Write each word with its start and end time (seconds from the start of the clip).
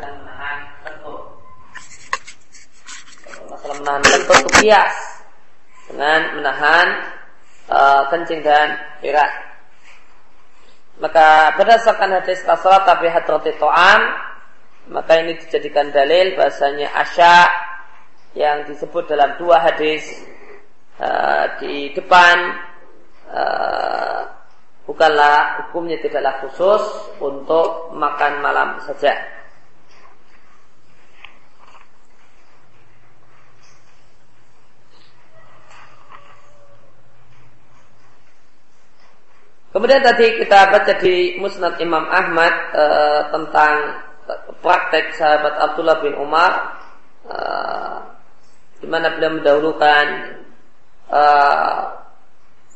dan 0.00 0.12
menahan. 0.22 0.58
Masalah 3.46 3.76
menahan 3.80 4.02
kentut 4.02 4.38
itu 4.42 4.50
kias 4.62 4.96
dengan 5.90 6.20
menahan 6.38 6.86
uh, 7.70 8.02
kencing 8.10 8.40
dan 8.42 8.78
berak. 9.02 9.32
Maka 10.96 11.52
berdasarkan 11.60 12.22
hadis 12.22 12.40
Rasulullah 12.48 12.88
tapi 12.88 13.12
hadrati 13.12 13.52
to'am 13.60 14.00
maka 14.86 15.18
ini 15.18 15.34
dijadikan 15.42 15.90
dalil 15.90 16.38
bahasanya 16.38 16.86
asya 16.94 17.50
yang 18.38 18.62
disebut 18.70 19.10
dalam 19.10 19.34
dua 19.34 19.58
hadis 19.66 20.06
uh, 21.02 21.58
di 21.58 21.90
depan 21.90 22.36
uh, 23.32 24.05
bukanlah 24.86 25.66
hukumnya 25.66 25.98
tidaklah 25.98 26.38
khusus 26.46 26.82
untuk 27.18 27.90
makan 27.92 28.38
malam 28.40 28.78
saja. 28.86 29.36
Kemudian 39.76 40.00
tadi 40.00 40.40
kita 40.40 40.72
baca 40.72 40.92
di 41.04 41.36
Musnad 41.36 41.76
Imam 41.84 42.08
Ahmad 42.08 42.72
e, 42.72 42.84
tentang 43.28 43.74
praktek 44.64 45.12
sahabat 45.20 45.52
Abdullah 45.60 46.00
bin 46.00 46.16
Umar 46.16 46.80
e, 47.28 47.38
di 48.80 48.88
mana 48.88 49.12
beliau 49.12 49.36
mendahulukan 49.36 50.06
e, 51.12 51.22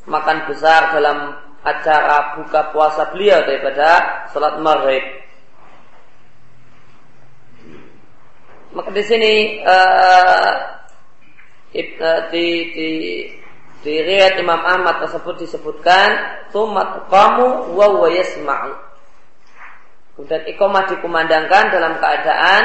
makan 0.05 0.37
besar 0.45 0.93
dalam 0.93 1.17
acara 1.61 2.41
buka 2.41 2.73
puasa 2.73 3.13
beliau 3.13 3.41
daripada 3.45 4.25
sholat 4.33 4.57
maghrib. 4.61 5.03
Maka 8.71 8.89
di 8.95 9.03
sini 9.03 9.33
uh, 9.61 10.53
di, 12.31 12.45
di 12.71 12.89
di 13.81 13.93
riwayat 13.97 14.37
Imam 14.37 14.61
Ahmad 14.61 15.01
tersebut 15.01 15.41
disebutkan 15.41 16.09
tumat 16.53 17.09
kamu 17.09 17.73
wa. 17.73 18.07
Kemudian 20.13 20.43
ikomah 20.53 20.85
dikumandangkan 20.85 21.73
dalam 21.73 21.97
keadaan 21.97 22.63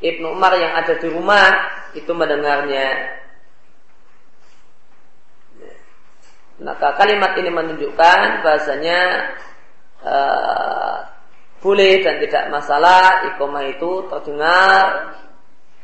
Ibnu 0.00 0.32
Umar 0.32 0.56
yang 0.56 0.72
ada 0.72 0.96
di 0.96 1.08
rumah 1.12 1.52
itu 1.92 2.10
mendengarnya. 2.16 3.21
Maka 6.60 6.92
kalimat 7.00 7.32
ini 7.40 7.48
menunjukkan 7.48 8.44
bahasanya 8.44 9.00
uh, 10.04 10.96
boleh 11.62 12.02
dan 12.02 12.18
tidak 12.20 12.44
masalah 12.50 13.24
ikomah 13.32 13.64
itu 13.70 13.90
terdengar 14.10 15.14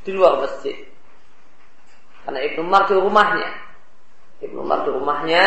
di 0.03 0.11
luar 0.13 0.43
masjid. 0.45 0.77
Karena 2.27 2.45
Ibnu 2.45 2.61
Umar 2.67 2.85
di 2.91 2.95
rumahnya. 2.99 3.49
Ibnu 4.45 4.59
Umar 4.61 4.85
di 4.85 4.91
rumahnya 4.93 5.45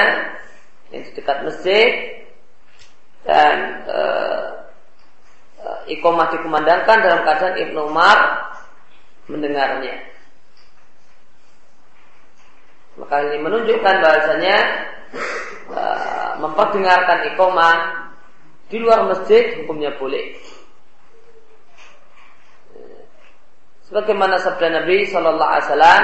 yang 0.90 1.02
di 1.06 1.12
dekat 1.14 1.46
masjid 1.46 1.90
dan 3.22 3.86
uh, 3.86 4.62
ikomah 5.88 6.32
dikumandangkan 6.34 6.98
dalam 7.04 7.22
keadaan 7.22 7.56
Ibnu 7.70 7.80
Umar 7.92 8.18
mendengarnya. 9.30 9.96
Maka 13.00 13.16
ini 13.32 13.38
menunjukkan 13.40 13.96
bahasanya 14.04 14.58
uh, 15.72 16.32
memperdengarkan 16.40 17.36
ikomah 17.36 17.76
di 18.72 18.80
luar 18.80 19.04
masjid 19.08 19.60
hukumnya 19.62 19.92
boleh. 20.00 20.36
Sebagaimana 23.92 24.40
sabda 24.40 24.72
Nabi 24.72 25.04
Shallallahu 25.04 25.52
Alaihi 25.52 25.68
Wasallam, 25.68 26.04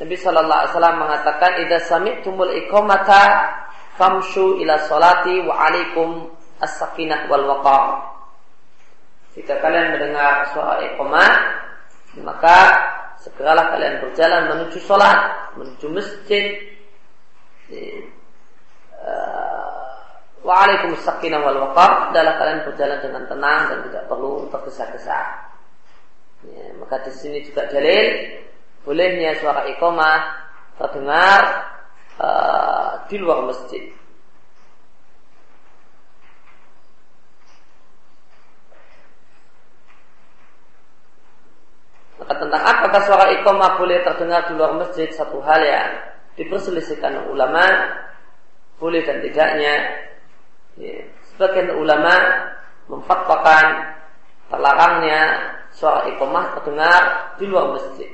Nabi 0.00 0.16
Shallallahu 0.16 0.60
Alaihi 0.64 0.72
Wasallam 0.72 0.96
mengatakan, 0.96 1.50
"Ida 1.60 1.78
sami 1.84 2.24
tumul 2.24 2.56
ikomata 2.56 3.52
famshu 4.00 4.56
ila 4.64 4.80
solati 4.88 5.44
wa 5.44 5.68
alaikum 5.68 6.32
as-sakinah 6.64 7.28
wal 7.28 7.44
waqar." 7.44 8.16
Jika 9.36 9.60
kalian 9.60 9.92
mendengar 9.92 10.48
suara 10.56 10.80
ikomah, 10.88 11.32
maka 12.24 12.58
segeralah 13.20 13.76
kalian 13.76 14.00
berjalan 14.00 14.42
menuju 14.48 14.78
sholat, 14.80 15.52
menuju 15.56 15.86
masjid. 15.92 16.44
Eh, 17.70 18.02
wa 20.40 20.66
alaikum 20.66 20.96
sakinah 20.96 21.44
wal 21.44 21.70
waqar 21.70 22.10
adalah 22.10 22.40
kalian 22.40 22.60
berjalan 22.64 22.98
dengan 23.04 23.22
tenang 23.28 23.60
dan 23.68 23.78
tidak 23.86 24.04
perlu 24.08 24.48
tergesa-gesa. 24.48 25.20
Ya, 26.40 26.64
maka 26.80 27.04
di 27.04 27.12
sini 27.12 27.44
juga 27.44 27.68
dalil 27.68 28.40
bolehnya 28.80 29.36
suara 29.36 29.68
iqamah 29.68 30.20
terdengar 30.80 31.40
uh, 32.16 33.04
di 33.12 33.20
luar 33.20 33.44
masjid. 33.44 33.92
Maka 42.20 42.36
tentang 42.36 42.62
apakah 42.62 43.00
suara 43.08 43.32
iqamah 43.40 43.80
boleh 43.80 44.04
terdengar 44.04 44.44
di 44.44 44.52
luar 44.52 44.76
masjid 44.76 45.08
satu 45.08 45.40
hal 45.40 45.60
yang 45.64 45.90
diperselisihkan 46.36 47.32
ulama 47.32 47.64
boleh 48.76 49.00
dan 49.08 49.24
tidaknya. 49.24 49.74
Ya. 50.76 51.00
Sebagian 51.32 51.72
ulama 51.80 52.12
memfatwakan 52.92 53.96
terlarangnya 54.52 55.20
suara 55.72 56.12
iqamah 56.12 56.60
terdengar 56.60 57.02
di 57.40 57.44
luar 57.48 57.72
masjid. 57.72 58.10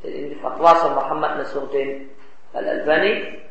Jadi 0.00 0.16
ini 0.32 0.36
fatwa 0.40 0.96
Muhammad 0.96 1.44
Nasruddin 1.44 2.08
Al-Albani 2.56 3.42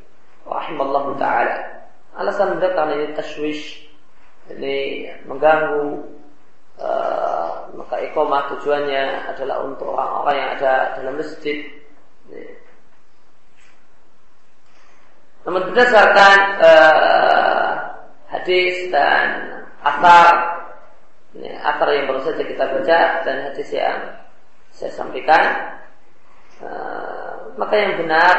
rahimallahu 0.46 1.18
taala. 1.22 1.86
Alasan 2.16 2.58
mereka 2.58 2.88
ini 2.96 3.12
tashwish, 3.12 3.92
ini 4.50 5.10
mengganggu 5.28 6.00
uh, 6.80 7.70
maka 7.76 7.96
iqamah 8.06 8.52
tujuannya 8.56 9.32
adalah 9.32 9.64
untuk 9.68 9.94
orang-orang 9.94 10.36
yang 10.36 10.50
ada 10.60 10.74
dalam 11.00 11.16
masjid. 11.20 11.58
Namun 15.46 15.62
berdasarkan 15.72 16.38
uh, 16.58 17.70
hadis 18.34 18.90
dan 18.90 19.26
asar, 19.86 20.34
ini 21.38 21.54
asar 21.62 21.88
yang 21.94 22.10
baru 22.10 22.22
saja 22.26 22.44
kita 22.44 22.66
baca 22.66 23.00
dan 23.22 23.36
hadis 23.52 23.70
yang 23.70 24.00
saya 24.74 24.92
sampaikan, 24.92 25.76
Eh, 26.56 27.34
maka 27.60 27.76
yang 27.76 28.00
benar 28.00 28.36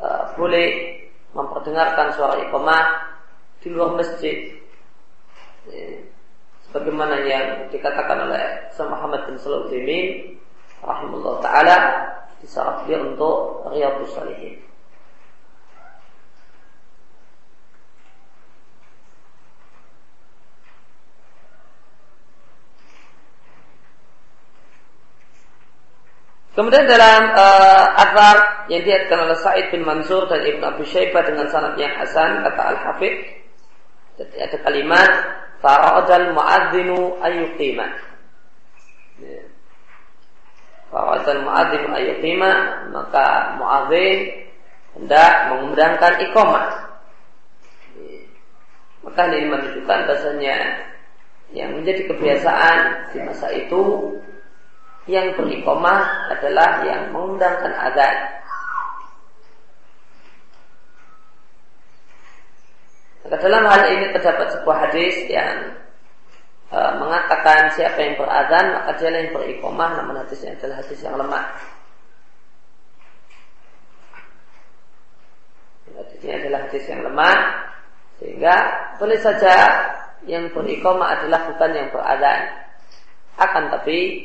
uh, 0.00 0.32
boleh 0.32 0.96
memperdengarkan 1.36 2.08
suara 2.16 2.40
iqamah 2.48 2.84
di 3.60 3.68
luar 3.68 4.00
masjid. 4.00 4.56
Ya, 5.68 6.00
sebagaimana 6.68 7.22
yang 7.24 7.70
dikatakan 7.70 8.26
oleh 8.26 8.42
Sayyid 8.74 8.90
Muhammad 8.90 9.20
bin 9.30 9.36
Sulaiman 9.38 10.06
rahimahullah 10.82 11.36
taala 11.40 11.76
di 12.42 12.46
saat 12.50 12.84
dia 12.84 13.00
untuk 13.00 13.64
Riyadhus 13.70 14.12
Shalihin 14.12 14.66
Kemudian 26.56 26.88
dalam 26.88 27.36
uh, 27.36 28.00
yang 28.72 28.80
diatkan 28.80 29.28
oleh 29.28 29.36
Sa'id 29.44 29.68
bin 29.68 29.84
Mansur 29.84 30.24
dan 30.24 30.40
Ibn 30.40 30.72
Abi 30.72 30.88
Syaibah 30.88 31.28
dengan 31.28 31.52
sanad 31.52 31.76
yang 31.76 31.92
hasan 32.00 32.40
kata 32.48 32.62
al 32.64 32.78
hafid 32.80 33.44
jadi 34.16 34.48
ada 34.48 34.56
kalimat 34.64 35.10
fara'adal 35.60 36.32
mu'adzinu 36.36 37.20
ayyuqima 37.22 37.86
ya. 39.22 39.42
fara'adal 40.92 41.42
mu'adzinu 41.44 41.88
ayyuqima 41.92 42.50
maka 42.92 43.56
mu'adzin 43.60 44.18
hendak 44.96 45.32
mengumandangkan 45.52 46.14
iqamah 46.30 46.66
ya. 48.00 48.18
maka 49.04 49.20
ini 49.32 49.46
menunjukkan 49.48 49.98
bahasanya 50.08 50.56
yang 51.54 51.78
menjadi 51.78 52.10
kebiasaan 52.10 53.14
di 53.14 53.18
masa 53.22 53.46
itu 53.54 53.82
yang 55.06 55.38
berikomah 55.38 56.30
adalah 56.34 56.82
yang 56.82 57.14
mengundangkan 57.14 57.70
azan. 57.70 58.16
Maka 63.26 63.42
dalam 63.42 63.66
hal 63.66 63.82
ini 63.90 64.14
terdapat 64.14 64.54
sebuah 64.54 64.86
hadis 64.86 65.26
yang 65.26 65.74
e, 66.70 66.78
mengatakan 67.02 67.74
siapa 67.74 67.98
yang 67.98 68.14
berazan 68.14 68.78
maka 68.78 68.94
dia 69.02 69.10
yang 69.10 69.34
berikomah 69.34 69.98
namun 69.98 70.22
hadisnya 70.22 70.54
adalah 70.54 70.78
hadis 70.78 71.02
yang 71.02 71.18
lemah. 71.18 71.44
Hadis 75.90 76.18
ini 76.22 76.34
adalah 76.38 76.58
hadis 76.70 76.84
yang 76.86 77.02
lemah 77.02 77.36
sehingga 78.22 78.54
boleh 79.02 79.18
saja 79.18 79.54
yang 80.30 80.46
berikomah 80.54 81.18
adalah 81.18 81.50
bukan 81.50 81.70
yang 81.74 81.90
beradaan. 81.90 82.62
Akan 83.42 83.74
tapi 83.74 84.22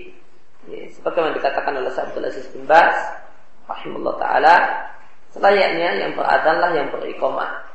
ya, 0.70 0.78
sebagaimana 0.94 1.42
dikatakan 1.42 1.74
oleh 1.74 1.90
Abdul 1.90 2.30
Aziz 2.30 2.46
bin 2.54 2.70
Bas 2.70 2.94
rahimahullah 3.66 4.16
taala 4.22 4.56
selayaknya 5.34 6.06
yang 6.06 6.14
beradaan 6.14 6.70
yang 6.78 6.88
berikomah 6.94 7.71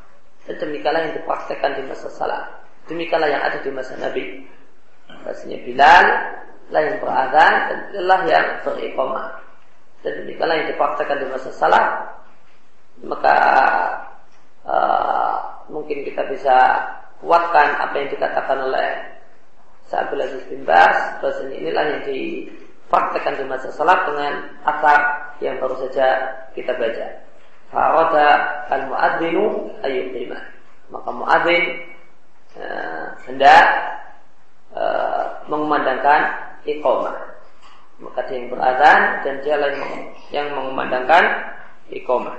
dan 0.46 0.54
demikianlah 0.62 1.10
yang 1.10 1.14
dipraktekkan 1.18 1.78
di 1.78 1.82
masa 1.86 2.08
salam 2.10 2.46
demikianlah 2.86 3.30
yang 3.30 3.42
ada 3.42 3.58
di 3.60 3.70
masa 3.70 3.98
Nabi. 3.98 4.46
Rasanya 5.26 5.58
Bilal 5.62 6.06
lah 6.66 6.82
yang 6.82 6.98
beradaan 6.98 7.54
dan 7.70 7.78
adalah 7.94 8.20
yang 8.26 8.46
berikomah 8.66 9.38
dan 10.02 10.12
demikianlah 10.22 10.56
yang 10.58 10.68
dipraktekkan 10.74 11.18
di 11.22 11.26
masa 11.30 11.50
salam 11.54 11.88
maka 13.06 13.38
uh, 14.66 15.34
mungkin 15.70 16.02
kita 16.02 16.26
bisa 16.26 16.56
kuatkan 17.22 17.78
apa 17.78 17.94
yang 18.02 18.10
dikatakan 18.10 18.58
oleh 18.66 18.88
Sa'abul 19.86 20.18
Aziz 20.18 20.42
bin 20.50 20.66
Bas 20.66 21.22
bahasanya 21.22 21.54
inilah 21.54 21.84
yang 21.86 22.02
dipraktekkan 22.02 23.38
di 23.38 23.44
masa 23.46 23.70
salat 23.70 24.02
dengan 24.10 24.58
akar 24.66 24.98
yang 25.38 25.62
baru 25.62 25.78
saja 25.86 26.34
kita 26.58 26.74
baca 26.74 27.25
Farada 27.70 28.28
al-mu'adzinu 28.70 29.44
ayyuqimah 29.82 30.42
maka 30.90 31.10
muadzin 31.10 31.64
uh, 32.62 33.06
hendak 33.26 33.66
uh, 34.70 35.42
mengumandangkan 35.50 36.30
iqamah. 36.62 37.16
Maka 37.96 38.28
dia 38.28 38.36
yang 38.38 38.48
berazan 38.52 39.00
dan 39.24 39.34
dia 39.42 39.56
yang 40.30 40.46
mengumandangkan 40.52 41.24
iqamah 41.90 42.36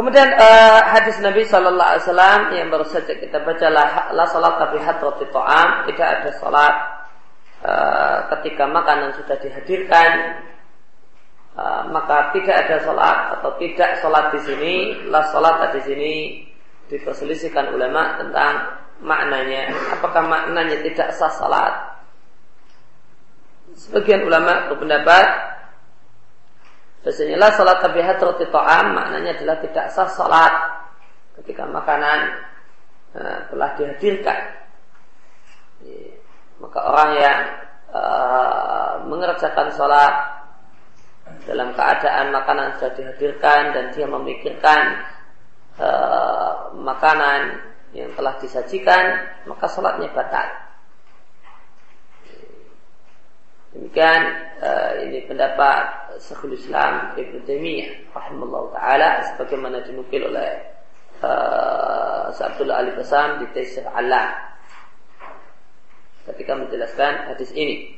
Kemudian 0.00 0.32
uh, 0.32 0.80
hadis 0.96 1.20
Nabi 1.20 1.44
Shallallahu 1.44 1.76
Alaihi 1.92 2.04
Wasallam 2.08 2.40
yang 2.56 2.72
baru 2.72 2.88
saja 2.88 3.12
kita 3.20 3.36
baca 3.44 3.68
lah 3.68 4.08
la 4.16 4.24
salat 4.32 4.56
tapi 4.56 4.80
hadrati 4.80 5.28
to'am 5.28 5.84
tidak 5.92 6.08
ada 6.08 6.30
salat 6.40 6.74
uh, 7.60 8.16
ketika 8.32 8.64
makanan 8.64 9.12
sudah 9.20 9.36
dihadirkan 9.44 10.40
uh, 11.52 11.84
maka 11.92 12.32
tidak 12.32 12.64
ada 12.64 12.80
salat 12.80 13.18
atau 13.36 13.60
tidak 13.60 14.00
salat 14.00 14.32
di 14.32 14.40
sini 14.40 14.74
la 15.12 15.20
salat 15.28 15.68
di 15.68 15.80
sini 15.84 16.12
diperselisihkan 16.88 17.68
ulama 17.68 18.24
tentang 18.24 18.80
maknanya. 19.04 19.68
Apakah 20.00 20.24
maknanya 20.24 20.80
tidak 20.80 21.12
sah 21.12 21.28
salat? 21.28 22.00
Sebagian 23.76 24.24
ulama 24.24 24.72
berpendapat 24.72 25.59
Lah 27.00 27.50
salat 27.56 27.80
tabihat 27.80 28.20
roti 28.20 28.44
to'am 28.52 28.92
maknanya 28.92 29.40
adalah 29.40 29.56
tidak 29.64 29.86
sah 29.88 30.08
salat 30.12 30.52
ketika 31.40 31.64
makanan 31.64 32.44
uh, 33.16 33.38
telah 33.48 33.70
dihadirkan. 33.80 34.40
Maka 36.60 36.78
orang 36.84 37.10
yang 37.16 37.40
uh, 37.96 38.92
mengerjakan 39.08 39.72
salat 39.72 40.12
dalam 41.48 41.72
keadaan 41.72 42.36
makanan 42.36 42.76
sudah 42.76 42.92
dihadirkan 42.92 43.72
dan 43.72 43.84
dia 43.96 44.04
memikirkan 44.04 45.00
uh, 45.80 46.68
makanan 46.76 47.64
yang 47.96 48.12
telah 48.12 48.36
disajikan 48.36 49.24
maka 49.48 49.64
salatnya 49.72 50.12
batal. 50.12 50.59
Demikian 53.70 54.20
uh, 54.58 54.98
ini 55.06 55.22
pendapat 55.30 56.18
Syekhul 56.18 56.58
Islam 56.58 57.14
Ibn 57.14 57.34
Taimiyah 57.46 58.10
rahimahullah 58.10 58.74
taala 58.74 59.08
sebagaimana 59.30 59.86
dinukil 59.86 60.26
oleh 60.26 60.58
uh, 61.22 62.34
Sa'abdullah 62.34 62.82
Ali 62.82 62.90
Basam 62.98 63.38
di 63.38 63.46
Taisir 63.54 63.86
Allah 63.86 64.58
ketika 66.26 66.58
menjelaskan 66.58 67.30
hadis 67.30 67.54
ini. 67.54 67.94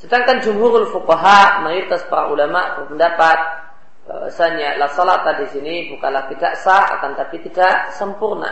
Sedangkan 0.00 0.44
jumhurul 0.44 0.92
fuqaha 0.92 1.64
mayoritas 1.64 2.04
para 2.08 2.28
ulama 2.28 2.76
berpendapat 2.76 3.69
bahwasanya 4.10 4.74
la 4.74 4.90
salat 4.90 5.22
di 5.38 5.46
sini 5.54 5.74
bukanlah 5.86 6.26
tidak 6.26 6.58
sah 6.58 6.98
akan 6.98 7.14
tapi 7.14 7.38
tidak 7.46 7.94
sempurna. 7.94 8.50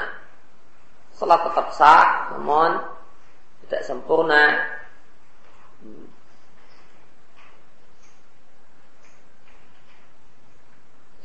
Salat 1.10 1.50
tetap 1.50 1.74
sah 1.74 2.30
namun 2.38 2.78
tidak 3.66 3.82
sempurna. 3.82 4.54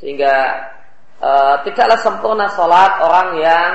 Sehingga 0.02 0.36
e, 1.22 1.30
tidaklah 1.70 2.00
sempurna 2.02 2.50
salat 2.58 3.06
orang 3.06 3.30
yang 3.38 3.72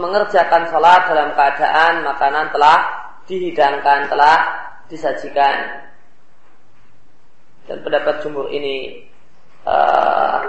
mengerjakan 0.00 0.64
salat 0.72 1.12
dalam 1.12 1.28
keadaan 1.36 2.08
makanan 2.08 2.48
telah 2.56 2.78
dihidangkan, 3.28 4.08
telah 4.08 4.38
disajikan. 4.88 5.84
Dan 7.68 7.84
pendapat 7.84 8.24
jumhur 8.24 8.48
ini 8.48 9.11
uh, 9.66 10.40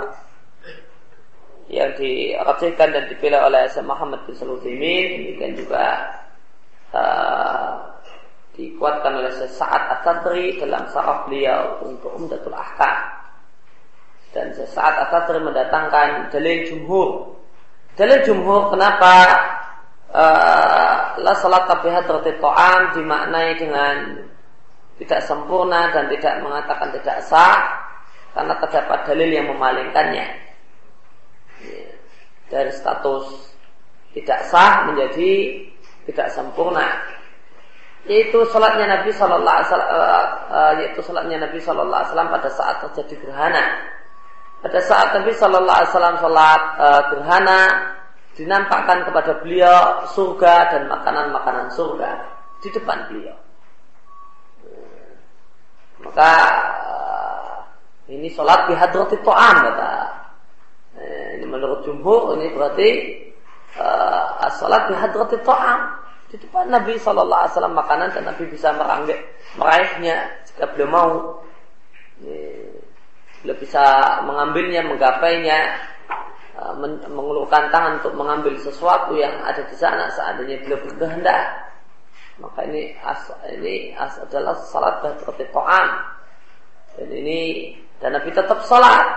yang 1.72 1.90
dirajihkan 1.98 2.90
dan 2.94 3.04
dipilih 3.10 3.40
oleh 3.42 3.66
Syekh 3.72 3.88
Muhammad 3.88 4.22
bin 4.30 4.36
Saludimin 4.38 5.06
demikian 5.18 5.54
juga 5.58 5.86
uh, 6.94 7.94
dikuatkan 8.54 9.18
oleh 9.18 9.34
Syekh 9.34 9.58
Sa'ad 9.58 9.84
At-Tadri 10.00 10.62
dalam 10.62 10.86
saraf 10.94 11.26
beliau 11.26 11.82
untuk 11.82 12.14
Umdatul 12.14 12.54
Ahkam. 12.54 12.98
Dan 14.30 14.54
Syekh 14.54 14.70
Sa'ad 14.70 15.10
At-Tadri 15.10 15.42
mendatangkan 15.42 16.30
dalil 16.30 16.70
jumhur. 16.70 17.34
Dalil 17.98 18.22
jumhur 18.22 18.70
kenapa? 18.70 19.14
Uh, 20.14 21.18
la 21.26 21.34
salat 21.42 21.66
tabihat 21.66 22.06
to'am 22.06 22.94
dimaknai 22.94 23.58
dengan 23.58 24.22
tidak 25.02 25.26
sempurna 25.26 25.90
dan 25.90 26.06
tidak 26.06 26.38
mengatakan 26.46 26.94
tidak 26.94 27.18
sah 27.26 27.82
karena 28.34 28.54
terdapat 28.58 29.00
dalil 29.06 29.30
yang 29.30 29.48
memalingkannya. 29.50 30.26
Ya, 31.64 31.90
dari 32.50 32.72
status 32.74 33.54
tidak 34.14 34.40
sah 34.50 34.90
menjadi 34.90 35.64
tidak 36.10 36.28
sempurna. 36.34 36.86
Yaitu 38.04 38.36
salatnya 38.52 39.00
Nabi 39.00 39.16
Shallallahu 39.16 39.48
Alaihi 39.48 39.70
Wasallam 39.72 39.92
uh, 39.96 40.26
uh, 40.52 40.74
yaitu 40.84 41.00
salatnya 41.00 41.38
Nabi 41.48 41.58
Shallallahu 41.64 42.04
Alaihi 42.04 42.34
pada 42.36 42.50
saat 42.52 42.76
terjadi 42.84 43.16
gerhana. 43.24 43.64
Pada 44.60 44.80
saat 44.84 45.08
Nabi 45.16 45.32
Shallallahu 45.32 45.78
Alaihi 45.80 45.92
Wasallam 45.96 46.18
salat 46.20 46.64
uh, 46.84 47.02
gerhana 47.16 47.62
dinampakkan 48.34 49.08
kepada 49.08 49.40
beliau 49.40 50.04
surga 50.10 50.74
dan 50.74 50.82
makanan-makanan 50.92 51.72
surga 51.72 52.12
di 52.60 52.70
depan 52.76 53.08
beliau. 53.08 53.38
Maka 56.04 56.32
ini 58.12 58.28
sholat 58.28 58.68
di 58.68 58.76
hadrati 58.76 59.16
to'am 59.24 59.56
kata. 59.64 59.92
Eh, 61.00 61.40
ini 61.40 61.46
menurut 61.48 61.88
jumhur 61.88 62.36
ini 62.36 62.52
berarti 62.52 62.90
uh, 63.80 64.50
sholat 64.60 64.92
di 64.92 64.96
hadrati 65.00 65.40
to'am. 65.40 66.04
Di 66.28 66.36
depan 66.42 66.68
Nabi 66.68 66.98
Shallallahu 66.98 67.42
Alaihi 67.46 67.54
Wasallam 67.56 67.78
makanan 67.78 68.10
dan 68.18 68.24
Nabi 68.26 68.44
bisa 68.50 68.74
meranggik, 68.74 69.22
meraihnya 69.56 70.34
jika 70.50 70.66
beliau 70.74 70.90
mau. 70.90 71.12
Eh, 72.26 72.74
beliau 73.46 73.58
bisa 73.60 73.84
mengambilnya, 74.26 74.82
menggapainya, 74.84 75.60
uh, 76.60 76.74
mengulurkan 77.08 77.72
tangan 77.72 78.04
untuk 78.04 78.14
mengambil 78.20 78.56
sesuatu 78.60 79.16
yang 79.16 79.32
ada 79.48 79.64
di 79.64 79.76
sana 79.80 80.12
seandainya 80.12 80.60
beliau 80.66 80.80
berkehendak. 80.84 81.72
Maka 82.42 82.66
ini 82.66 82.98
as, 83.06 83.30
ini 83.54 83.94
as 83.94 84.18
adalah 84.20 84.58
salat 84.68 85.00
hadrati 85.06 85.46
to'am. 85.54 85.88
Dan 86.98 87.10
ini 87.10 87.74
dan 88.04 88.20
Nabi 88.20 88.36
tetap 88.36 88.60
sholat 88.68 89.08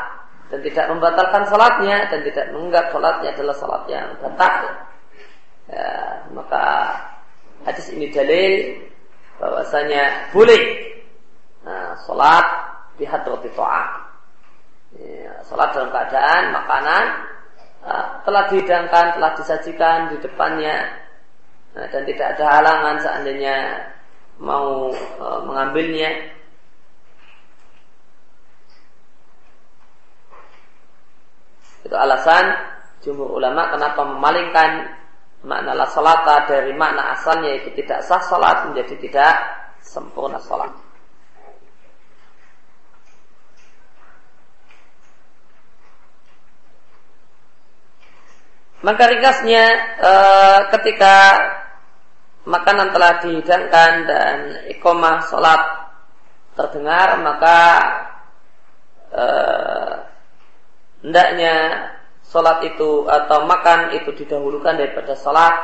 dan 0.47 0.62
tidak 0.62 0.87
membatalkan 0.95 1.43
sholatnya 1.50 2.07
dan 2.07 2.23
tidak 2.23 2.47
menganggap 2.55 2.95
sholatnya 2.95 3.35
adalah 3.35 3.55
sholat 3.59 3.83
yang 3.90 4.07
batal. 4.23 4.55
Ya, 5.66 5.90
maka 6.31 6.64
hadis 7.66 7.90
ini 7.90 8.14
dalil 8.14 8.78
bahwasanya 9.43 10.31
boleh 10.31 10.62
nah, 11.66 11.99
sholat 12.07 12.47
di 12.95 13.02
hadrati 13.02 13.50
to'am. 13.59 13.88
Ya, 14.95 15.35
sholat 15.50 15.75
dalam 15.75 15.90
keadaan 15.90 16.55
makanan 16.55 17.05
uh, 17.83 18.07
telah 18.23 18.47
dihidangkan, 18.47 19.19
telah 19.19 19.35
disajikan 19.35 20.14
di 20.14 20.16
depannya 20.23 20.95
nah, 21.75 21.90
dan 21.90 22.07
tidak 22.07 22.38
ada 22.38 22.45
halangan 22.62 22.97
seandainya 23.02 23.57
mau 24.38 24.95
mengambilnya. 25.43 26.36
Itu 31.87 31.95
alasan 31.95 32.50
jumhur 33.07 33.38
ulama 33.38 33.71
kenapa 33.71 34.02
memalingkan 34.02 34.90
makna 35.47 35.78
la 35.78 35.87
salata 35.87 36.50
dari 36.50 36.75
makna 36.75 37.14
asalnya 37.14 37.62
itu 37.62 37.71
tidak 37.78 38.02
sah 38.02 38.19
salat 38.26 38.66
menjadi 38.66 38.99
tidak 38.99 39.35
sempurna 39.78 40.43
salat. 40.43 40.75
Maka 48.83 49.02
ringkasnya 49.07 49.64
e, 49.99 50.12
ketika 50.78 51.14
makanan 52.47 52.95
telah 52.95 53.19
dihidangkan 53.19 53.93
dan 54.07 54.37
ikomah 54.78 55.26
sholat 55.26 55.62
terdengar 56.55 57.19
maka 57.19 57.59
e, 59.11 59.25
hendaknya 61.07 61.87
sholat 62.27 62.67
itu 62.67 63.07
atau 63.07 63.47
makan 63.47 63.95
itu 63.95 64.11
didahulukan 64.11 64.75
daripada 64.75 65.15
sholat 65.15 65.55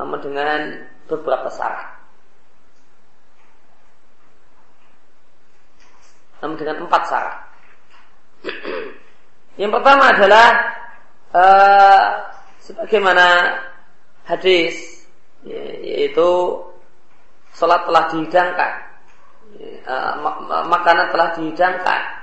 namun 0.00 0.16
dengan 0.24 0.88
beberapa 1.04 1.52
syarat. 1.52 1.92
Namun 6.40 6.56
dengan 6.56 6.88
empat 6.88 7.02
syarat. 7.04 7.38
Yang 9.60 9.70
pertama 9.76 10.04
adalah 10.16 10.48
uh, 11.36 12.04
sebagaimana 12.64 13.60
hadis 14.24 15.04
ya, 15.44 15.60
yaitu 15.84 16.56
sholat 17.52 17.84
telah 17.84 18.08
dihidangkan 18.08 18.72
ya, 19.60 20.16
makanan 20.64 21.12
telah 21.12 21.28
dihidangkan 21.36 22.21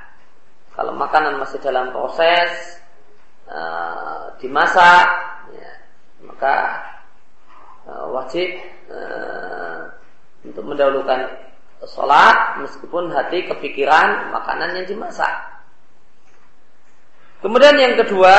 kalau 0.79 0.95
makanan 0.95 1.43
masih 1.43 1.59
dalam 1.59 1.91
proses 1.91 2.79
uh, 3.51 4.31
dimasak 4.39 5.07
ya, 5.51 5.71
maka 6.24 6.55
uh, 7.83 8.07
wajib 8.15 8.48
uh, 8.88 9.91
untuk 10.39 10.63
mendahulukan 10.63 11.36
sholat 11.83 12.63
meskipun 12.63 13.12
hati 13.12 13.43
kepikiran 13.51 14.31
makanan 14.31 14.79
yang 14.79 14.88
dimasak. 14.88 15.27
Kemudian 17.43 17.75
yang 17.75 18.00
kedua 18.00 18.36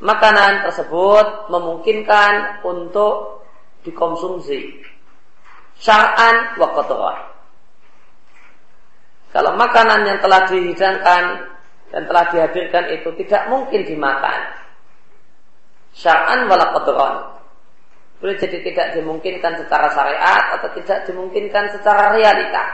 makanan 0.00 0.64
tersebut 0.64 1.52
memungkinkan 1.52 2.64
untuk 2.64 3.39
dikonsumsi 3.86 4.84
syar'an 5.80 6.56
wa. 6.60 7.14
Kalau 9.30 9.52
makanan 9.54 10.00
yang 10.04 10.18
telah 10.18 10.44
dihidangkan 10.50 11.22
dan 11.90 12.02
telah 12.06 12.24
dihadirkan 12.34 12.84
itu 12.94 13.08
tidak 13.24 13.46
mungkin 13.46 13.86
dimakan 13.86 14.40
syar'an 15.94 16.46
wa 16.50 16.56
qadran. 16.58 17.16
Boleh 18.20 18.36
jadi 18.36 18.60
tidak 18.60 19.00
dimungkinkan 19.00 19.56
secara 19.64 19.88
syariat 19.96 20.60
atau 20.60 20.68
tidak 20.76 21.08
dimungkinkan 21.08 21.72
secara 21.72 22.12
realita. 22.12 22.64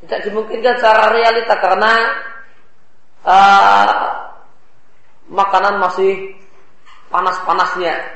Tidak 0.00 0.20
dimungkinkan 0.24 0.80
secara 0.80 1.12
realita 1.12 1.54
karena 1.60 1.92
uh, 3.20 4.08
makanan 5.28 5.76
masih 5.76 6.40
panas-panasnya. 7.12 8.13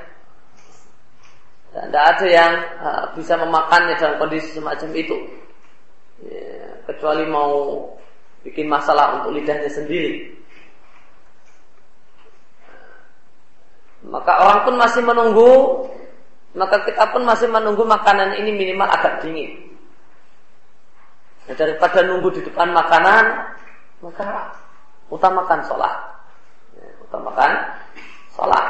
Tidak 1.68 2.04
ada 2.04 2.26
yang 2.26 2.52
uh, 2.80 3.04
bisa 3.14 3.36
memakannya 3.36 3.94
dalam 4.00 4.16
kondisi 4.16 4.56
semacam 4.56 4.90
itu. 4.96 5.16
Ya, 6.24 6.74
kecuali 6.88 7.28
mau 7.28 7.84
bikin 8.42 8.66
masalah 8.66 9.20
untuk 9.20 9.36
lidahnya 9.36 9.70
sendiri. 9.70 10.34
Maka 14.08 14.32
orang 14.40 14.60
pun 14.64 14.74
masih 14.80 15.02
menunggu, 15.04 15.52
maka 16.56 16.82
kita 16.88 17.12
pun 17.12 17.22
masih 17.28 17.50
menunggu 17.52 17.84
makanan 17.84 18.40
ini 18.40 18.50
minimal 18.56 18.88
agak 18.88 19.20
dingin. 19.20 19.76
Nah, 21.46 21.54
daripada 21.54 22.00
nunggu 22.02 22.40
di 22.40 22.40
depan 22.46 22.72
makanan, 22.72 23.24
maka 24.00 24.56
utamakan 25.12 25.60
sholat 25.68 26.18
utamakan 27.08 27.50
sholat. 28.36 28.66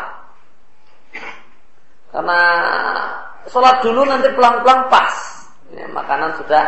Karena 2.09 2.41
sholat 3.49 3.85
dulu 3.85 4.05
nanti 4.09 4.29
pelan-pelan 4.33 4.89
pas. 4.89 5.15
Ya, 5.73 5.85
makanan 5.93 6.33
sudah 6.41 6.65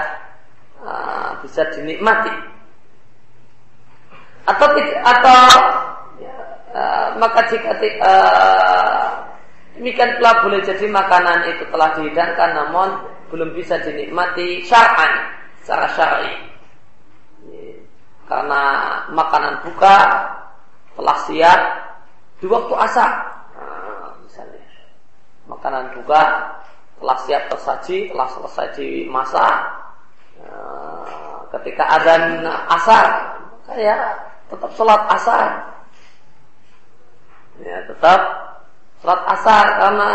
uh, 0.85 1.31
bisa 1.41 1.65
dinikmati. 1.73 2.33
Atau 4.45 4.69
atau 5.05 5.41
ya, 6.21 6.37
uh, 6.77 7.09
maka 7.17 7.49
jika 7.49 7.73
uh, 7.81 9.07
demikian 9.77 10.21
pula 10.21 10.45
boleh 10.45 10.61
jadi 10.61 10.85
makanan 10.89 11.49
itu 11.57 11.65
telah 11.73 11.89
dihidangkan 11.97 12.51
namun 12.57 12.89
belum 13.33 13.57
bisa 13.57 13.81
dinikmati 13.81 14.65
syar'an 14.69 15.33
secara 15.65 15.87
syar'i. 15.97 16.35
Karena 18.31 18.63
makanan 19.11 19.67
buka 19.67 19.97
telah 20.95 21.19
siap 21.27 21.61
di 22.39 22.47
waktu 22.47 22.75
asar. 22.79 23.30
Makanan 25.51 25.91
juga 25.99 26.55
telah 27.03 27.19
siap 27.27 27.51
tersaji, 27.51 28.13
telah 28.13 28.29
selesai 28.31 28.67
dimasak. 28.79 29.57
Nah, 30.41 31.43
ketika 31.59 31.85
adzan 31.99 32.47
asar, 32.71 33.07
saya 33.67 33.97
tetap 34.47 34.71
sholat 34.79 35.03
asar. 35.11 35.49
Ya, 37.61 37.77
tetap 37.91 38.21
sholat 39.03 39.21
asar 39.35 39.65
karena 39.81 40.11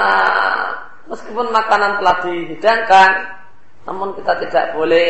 meskipun 1.11 1.51
makanan 1.51 1.99
telah 1.99 2.15
dihidangkan, 2.23 3.09
namun 3.85 4.15
kita 4.15 4.39
tidak 4.47 4.65
boleh 4.73 5.07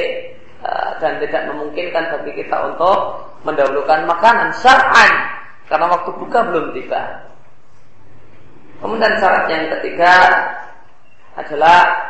eh, 0.63 0.89
dan 0.99 1.21
tidak 1.21 1.53
memungkinkan 1.53 2.03
bagi 2.17 2.33
kita 2.43 2.57
untuk 2.73 2.97
mendahulukan 3.45 4.09
makanan 4.09 4.49
syar'an 4.57 5.13
karena 5.69 5.85
waktu 5.89 6.11
buka 6.17 6.39
belum 6.49 6.73
tiba. 6.73 7.34
Kemudian 8.85 9.17
syarat 9.17 9.49
yang 9.49 9.65
ketiga 9.73 10.13
adalah 11.33 12.05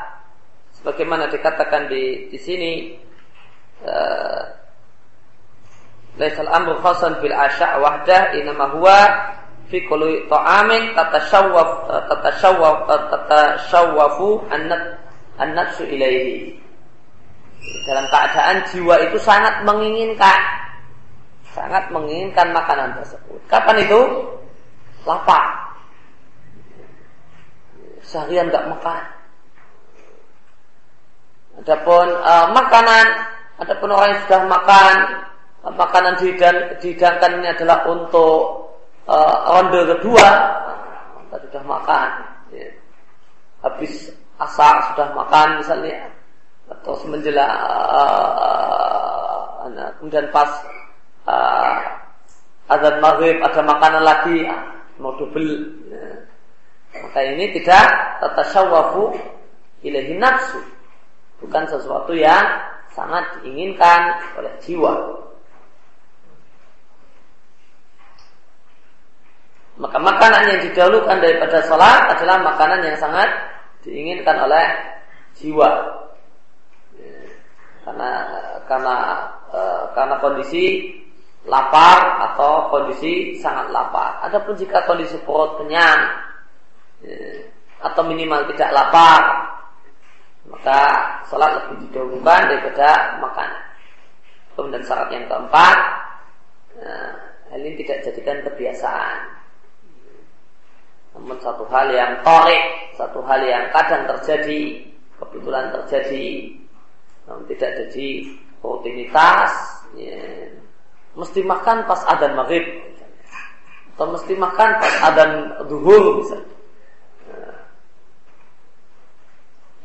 sebagaimana 0.75 1.31
dikatakan 1.31 1.87
di 1.87 2.27
di 2.27 2.35
sini 2.35 2.91
uh, 3.87 4.43
Laisal 6.19 6.51
amru 6.51 6.75
khasan 6.83 7.23
bil 7.23 7.31
asya' 7.31 7.79
wahdah 7.79 8.35
inama 8.35 8.75
huwa 8.75 8.99
fi 9.71 9.87
kulli 9.87 10.27
ta'amin 10.27 10.91
tatashawwaf 10.95 11.87
tatashawwaf 12.11 12.87
tatashawwafu 12.87 14.43
an-nat 14.51 14.99
an-nafsu 15.39 15.87
ilaihi. 15.87 16.59
Dalam 17.87 18.03
keadaan 18.11 18.67
jiwa 18.67 18.99
itu 18.99 19.15
sangat 19.19 19.63
menginginkan 19.63 20.39
sangat 21.55 21.87
menginginkan 21.87 22.51
makanan 22.51 22.99
tersebut. 22.99 23.39
Kapan 23.47 23.79
itu? 23.79 23.99
Lapar. 25.07 25.64
Seharian 28.05 28.53
nggak 28.53 28.69
makan. 28.69 29.03
Adapun 31.55 32.07
uh, 32.19 32.51
makanan, 32.51 33.07
adapun 33.63 33.89
orang 33.95 34.11
yang 34.11 34.21
sudah 34.27 34.41
makan, 34.45 34.95
uh, 35.63 35.73
makanan 35.73 36.13
dihidang, 36.19 36.77
dihidangkan 36.83 37.31
ini 37.39 37.47
adalah 37.49 37.87
untuk 37.87 38.75
uh, 39.07 39.35
ronde 39.55 39.81
kedua, 39.97 40.29
kita 41.25 41.35
sudah 41.49 41.63
makan. 41.63 42.09
Ya. 42.51 42.69
Habis 43.63 44.11
asar 44.37 44.93
sudah 44.93 45.15
makan 45.15 45.63
misalnya, 45.63 46.11
atau 46.69 46.93
menjelang 47.07 47.49
uh, 47.49 48.45
kemudian 49.97 50.29
pas 50.29 50.49
uh, 51.25 51.77
azan 52.69 53.01
maghrib 53.01 53.41
ada 53.41 53.61
makanan 53.65 54.03
lagi 54.05 54.45
mau 55.01 55.15
double 55.17 55.49
ya. 55.89 56.03
Maka 57.03 57.19
ini 57.25 57.51
tidak 57.59 57.85
tatasyawafu 58.23 59.15
ilahi 59.83 60.13
nafsu. 60.15 60.59
Bukan 61.43 61.63
sesuatu 61.67 62.15
yang 62.15 62.43
sangat 62.95 63.43
diinginkan 63.43 64.23
oleh 64.39 64.53
jiwa. 64.63 64.93
Maka 69.75 69.99
makanan 69.99 70.55
yang 70.55 70.59
didahulukan 70.71 71.19
daripada 71.19 71.59
sholat 71.67 72.15
adalah 72.15 72.39
makanan 72.39 72.79
yang 72.87 72.95
sangat 72.95 73.27
diinginkan 73.83 74.47
oleh 74.47 74.65
jiwa. 75.35 75.71
Karena 77.83 78.11
karena 78.65 78.95
uh, 79.51 79.91
karena 79.91 80.15
kondisi 80.23 80.95
lapar 81.45 82.23
atau 82.31 82.71
kondisi 82.71 83.37
sangat 83.37 83.69
lapar. 83.69 84.23
Adapun 84.25 84.57
jika 84.57 84.87
kondisi 84.87 85.19
perut 85.21 85.61
kenyang 85.61 86.24
atau 87.81 88.01
minimal 88.07 88.49
tidak 88.53 88.69
lapar, 88.73 89.23
maka 90.49 90.79
sholat 91.29 91.51
lebih 91.57 91.89
didahulukan 91.89 92.41
daripada 92.49 93.17
makanan. 93.21 93.63
Kemudian 94.55 94.83
syarat 94.87 95.09
yang 95.11 95.25
keempat, 95.27 95.77
uh, 96.79 97.13
hal 97.51 97.59
ini 97.59 97.75
tidak 97.83 98.07
jadikan 98.07 98.39
kebiasaan. 98.45 99.19
Namun 101.15 101.37
satu 101.39 101.63
hal 101.71 101.91
yang 101.91 102.23
korek, 102.23 102.95
satu 102.95 103.19
hal 103.23 103.41
yang 103.43 103.67
kadang 103.71 104.03
terjadi, 104.15 104.83
kebetulan 105.19 105.71
terjadi, 105.71 106.55
namun 107.27 107.43
tidak 107.51 107.71
jadi 107.83 108.07
rutinitas, 108.59 109.51
ya. 109.95 110.19
mesti 111.15 111.39
makan 111.43 111.87
pas 111.87 112.01
adan 112.11 112.35
maghrib, 112.35 112.65
atau 113.95 114.11
mesti 114.11 114.33
makan 114.35 114.69
pas 114.79 114.95
adan 115.07 115.31
duhur 115.67 116.19
misalnya. 116.19 116.54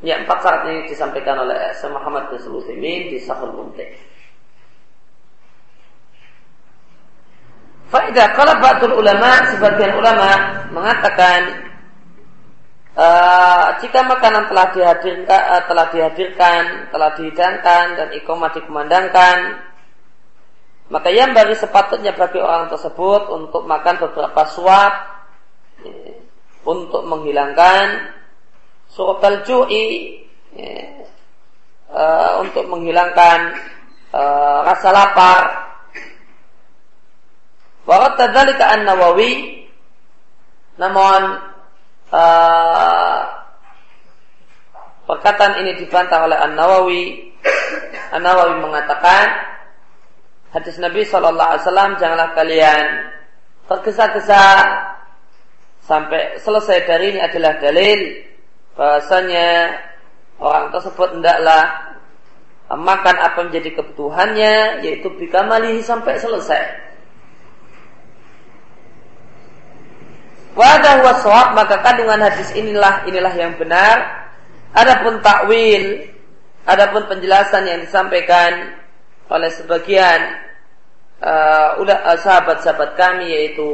Ya, 0.01 0.17
empat 0.17 0.41
syarat 0.41 0.65
ini 0.73 0.89
disampaikan 0.89 1.45
oleh 1.45 1.77
Syekh 1.77 1.93
Muhammad 1.93 2.33
bin 2.33 2.41
Sulaiman 2.41 3.13
di 3.13 3.21
Sahul 3.21 3.53
Mumtih. 3.53 3.93
Faidah 7.93 8.33
kalau 8.33 8.55
batul 8.65 8.97
ulama 8.97 9.51
sebagian 9.51 9.99
ulama 9.99 10.31
mengatakan 10.71 11.69
uh, 12.95 13.77
jika 13.83 14.07
makanan 14.07 14.47
telah 14.49 14.67
dihadirkan, 14.73 15.41
uh, 15.43 15.63
telah 15.69 15.87
dihadirkan, 15.93 16.63
telah 16.95 17.11
dihidangkan 17.19 17.85
dan 17.99 18.09
ikomah 18.15 18.55
dikumandangkan, 18.57 19.37
maka 20.89 21.09
yang 21.13 21.37
bagi 21.37 21.59
sepatutnya 21.59 22.17
bagi 22.17 22.41
orang 22.41 22.73
tersebut 22.73 23.27
untuk 23.37 23.69
makan 23.69 24.01
beberapa 24.01 24.49
suap 24.49 24.93
ya, 25.85 26.15
untuk 26.65 27.05
menghilangkan 27.05 28.17
surat 28.91 29.47
jui 29.47 30.19
ya, 30.55 31.07
uh, 31.95 32.43
untuk 32.43 32.67
menghilangkan 32.67 33.55
uh, 34.11 34.67
rasa 34.67 34.91
lapar 34.91 35.71
Warat 37.89 38.15
tadzalika 38.21 38.71
an-Nawawi 38.77 39.67
namun 40.79 41.21
uh, 42.15 43.21
perkataan 45.11 45.59
ini 45.65 45.75
dibantah 45.77 46.23
oleh 46.23 46.39
An-Nawawi. 46.39 47.35
An-Nawawi 48.15 48.63
mengatakan 48.63 49.27
hadis 50.55 50.79
Nabi 50.79 51.03
Wasallam 51.03 51.99
janganlah 51.99 52.31
kalian 52.39 53.11
tergesa-gesa 53.67 54.45
sampai 55.83 56.39
selesai 56.39 56.87
dari 56.87 57.17
ini 57.17 57.21
adalah 57.23 57.59
dalil 57.59 58.01
bahasanya 58.79 59.79
orang 60.39 60.71
tersebut 60.73 61.19
hendaklah 61.19 61.91
makan 62.71 63.17
apa 63.19 63.39
menjadi 63.51 63.83
kebutuhannya 63.83 64.87
yaitu 64.87 65.11
bikamalihi 65.11 65.83
sampai 65.83 66.15
selesai 66.23 66.91
Wadah 70.51 71.07
waswab 71.07 71.55
maka 71.55 71.79
kandungan 71.79 72.27
hadis 72.27 72.51
inilah 72.59 73.07
inilah 73.07 73.31
yang 73.39 73.55
benar. 73.55 74.27
Adapun 74.75 75.23
takwil, 75.23 76.11
adapun 76.67 77.07
penjelasan 77.07 77.71
yang 77.71 77.81
disampaikan 77.87 78.75
oleh 79.31 79.51
sebagian 79.55 80.19
uh, 81.23 81.79
sahabat-sahabat 82.19 82.99
kami 82.99 83.31
yaitu 83.31 83.71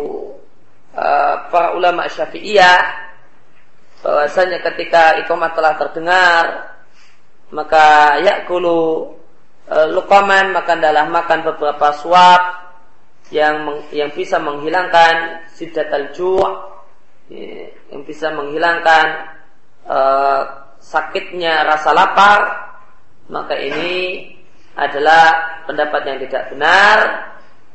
uh, 0.93 1.49
para 1.49 1.73
ulama 1.73 2.05
Syafi'iyah 2.13 3.06
bahwasanya 4.05 4.61
ketika 4.61 5.21
iqamah 5.25 5.53
telah 5.57 5.75
terdengar 5.81 6.45
maka 7.53 8.19
yakulu 8.21 9.13
uh, 9.71 9.87
lukaman 9.91 10.51
maka 10.51 10.75
adalah 10.75 11.07
makan 11.07 11.47
beberapa 11.47 11.95
suap 11.95 12.43
yang 13.31 13.83
yang 13.91 14.11
bisa 14.15 14.39
menghilangkan 14.39 15.47
sidat 15.51 15.91
ya, 15.91 17.67
yang 17.91 18.03
bisa 18.07 18.31
menghilangkan 18.35 19.07
uh, 19.87 20.43
sakitnya 20.79 21.67
rasa 21.67 21.91
lapar 21.91 22.41
maka 23.27 23.59
ini 23.59 24.31
adalah 24.79 25.63
pendapat 25.67 26.01
yang 26.07 26.19
tidak 26.29 26.43
benar 26.55 26.99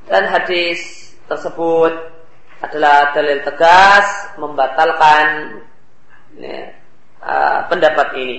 dan 0.07 0.23
hadis 0.31 1.11
tersebut 1.27 1.91
adalah 2.61 3.11
dalil 3.11 3.41
tegas 3.41 4.07
membatalkan 4.37 5.59
ya, 6.39 6.71
uh, 7.23 7.59
pendapat 7.67 8.07
ini. 8.19 8.37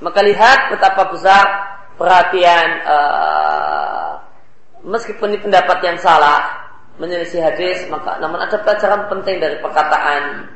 Maka 0.00 0.24
lihat 0.24 0.72
betapa 0.72 1.12
besar 1.12 1.44
perhatian 2.00 2.68
uh, 2.88 4.16
meskipun 4.80 5.36
ini 5.36 5.40
pendapat 5.44 5.78
yang 5.84 6.00
salah 6.00 6.72
menyelisih 6.96 7.44
hadis 7.44 7.84
maka 7.92 8.16
namun 8.16 8.40
ada 8.40 8.56
pelajaran 8.64 9.12
penting 9.12 9.36
dari 9.36 9.60
perkataan 9.60 10.48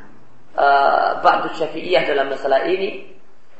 uh, 0.57 1.21
Ba'du 1.21 1.53
Syafi'iyah 1.57 2.09
dalam 2.09 2.33
masalah 2.33 2.65
ini 2.65 3.05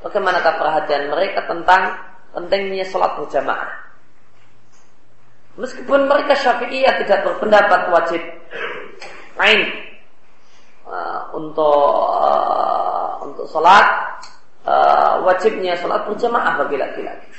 bagaimanakah 0.01 0.57
perhatian 0.57 1.13
mereka 1.13 1.45
tentang 1.45 2.14
pentingnya 2.35 2.85
sholat 2.85 3.15
berjamaah 3.17 3.85
meskipun 5.55 6.11
mereka 6.11 6.35
Syafi'iyah 6.35 6.95
tidak 7.07 7.23
berpendapat 7.23 7.81
wajib 7.95 8.23
main 9.39 9.61
uh, 10.87 11.31
untuk 11.35 11.87
uh, 12.11 13.23
untuk 13.23 13.47
sholat 13.47 13.87
uh, 14.67 15.23
wajibnya 15.23 15.79
sholat 15.79 16.07
berjamaah 16.11 16.59
bagi 16.67 16.77
laki-laki. 16.79 17.31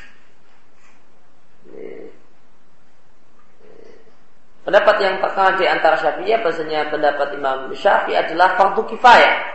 Pendapat 4.66 4.96
yang 4.98 5.22
terkenal 5.22 5.62
di 5.62 5.66
antara 5.70 5.94
Syafi'iyah 6.00 6.42
bahasanya 6.42 6.90
pendapat 6.90 7.38
Imam 7.38 7.70
Syafi'i 7.76 8.18
adalah 8.18 8.58
fardu 8.58 8.82
kifayah. 8.90 9.55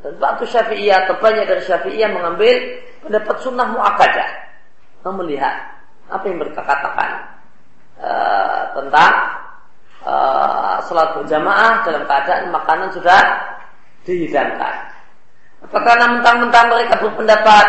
Dan 0.00 0.16
waktu 0.16 0.44
Syafi'iyah 0.48 1.06
atau 1.06 1.16
banyak 1.20 1.44
dari 1.44 1.62
Syafi'iyah 1.64 2.10
mengambil 2.12 2.54
pendapat 3.04 3.36
sunnah 3.44 3.68
mu'akadah. 3.68 4.30
Melihat 5.00 5.56
apa 6.12 6.24
yang 6.28 6.36
mereka 6.36 6.60
katakan 6.60 7.10
uh, 7.96 8.62
tentang 8.76 9.12
uh, 10.04 10.76
sholat 10.84 11.16
berjamaah 11.16 11.80
dalam 11.88 12.04
keadaan 12.04 12.52
makanan 12.52 12.88
sudah 12.92 13.20
dihidangkan. 14.04 14.92
Apakah 15.60 15.84
karena 15.84 16.06
mentang-mentang 16.20 16.66
mereka 16.72 16.94
berpendapat 17.00 17.66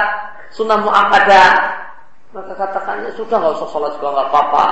sunnah 0.52 0.80
mu'akadah 0.80 1.50
maka 2.32 2.56
katakannya 2.56 3.12
sudah 3.20 3.36
nggak 3.44 3.56
usah 3.60 3.70
sholat 3.76 3.92
juga 4.00 4.08
nggak 4.16 4.30
apa-apa. 4.32 4.66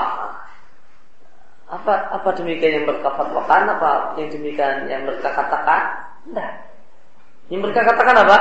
Apa 1.69 1.93
apa 2.15 2.29
demikian 2.33 2.81
yang 2.81 2.85
mereka 2.87 3.11
fatwakan? 3.13 3.61
Apa 3.77 3.89
yang 4.15 4.31
demikian 4.31 4.87
yang 4.87 5.03
mereka 5.03 5.29
katakan? 5.35 5.81
Tidak. 6.23 6.68
Yang 7.49 7.61
mereka 7.65 7.81
katakan 7.85 8.15
apa? 8.25 8.37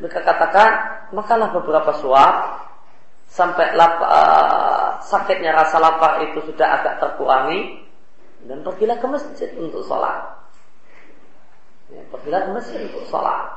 Mereka 0.00 0.20
katakan 0.22 0.70
makalah 1.10 1.50
beberapa 1.54 1.90
suap 1.98 2.34
sampai 3.30 3.78
lap, 3.78 4.02
uh, 4.02 4.98
sakitnya 5.06 5.54
rasa 5.54 5.78
lapar 5.78 6.22
itu 6.26 6.42
sudah 6.50 6.82
agak 6.82 6.98
terkurangi 6.98 7.86
dan 8.46 8.62
pergilah 8.66 8.98
ke 8.98 9.06
masjid 9.06 9.50
untuk 9.58 9.86
sholat. 9.86 10.34
Ya, 11.90 12.02
pergilah 12.10 12.46
ke 12.46 12.50
masjid 12.54 12.78
untuk 12.90 13.06
sholat. 13.06 13.54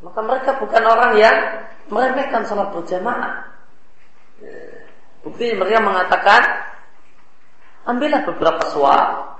Maka 0.00 0.20
mereka 0.22 0.50
bukan 0.60 0.82
orang 0.84 1.12
yang 1.20 1.36
meremehkan 1.92 2.48
sholat 2.48 2.72
berjamaah. 2.72 3.48
Ya, 4.40 4.56
bukti 5.24 5.52
mereka 5.56 5.84
mengatakan, 5.84 6.42
ambillah 7.84 8.22
beberapa 8.28 8.64
suap. 8.72 9.37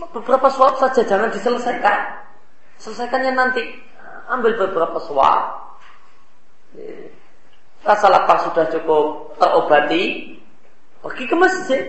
Beberapa 0.00 0.48
suap 0.48 0.80
saja, 0.80 1.04
jangan 1.04 1.28
diselesaikan. 1.28 1.98
Selesaikannya 2.80 3.32
nanti. 3.36 3.62
Ambil 4.32 4.56
beberapa 4.56 4.96
suap. 5.02 5.40
Rasa 7.82 8.06
lapar 8.08 8.48
sudah 8.48 8.64
cukup 8.72 9.36
terobati. 9.36 10.36
Pergi 11.02 11.24
ke 11.26 11.36
masjid. 11.36 11.82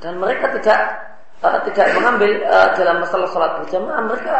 Dan 0.00 0.20
mereka 0.20 0.52
tidak 0.56 1.04
uh, 1.44 1.60
tidak 1.68 1.86
mengambil 1.96 2.30
uh, 2.48 2.72
dalam 2.76 3.04
masalah 3.04 3.28
sholat 3.28 3.52
berjamaah 3.62 4.00
mereka 4.08 4.38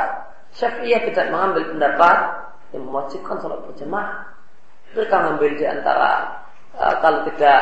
Syafi'iyah 0.55 1.03
tidak 1.11 1.27
mengambil 1.29 1.63
pendapat 1.75 2.17
yang 2.73 2.83
mewajibkan 2.89 3.37
sholat 3.43 3.61
berjamaah 3.69 4.25
mereka 4.97 5.15
mengambil 5.21 5.51
di 5.59 5.65
antara 5.69 6.11
uh, 6.81 6.95
kalau 7.05 7.21
tidak 7.29 7.61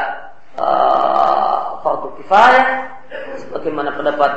uh, 0.59 1.81
fardu 1.81 2.09
kifayah 2.21 2.67
sebagaimana 3.41 3.93
pendapat 3.97 4.33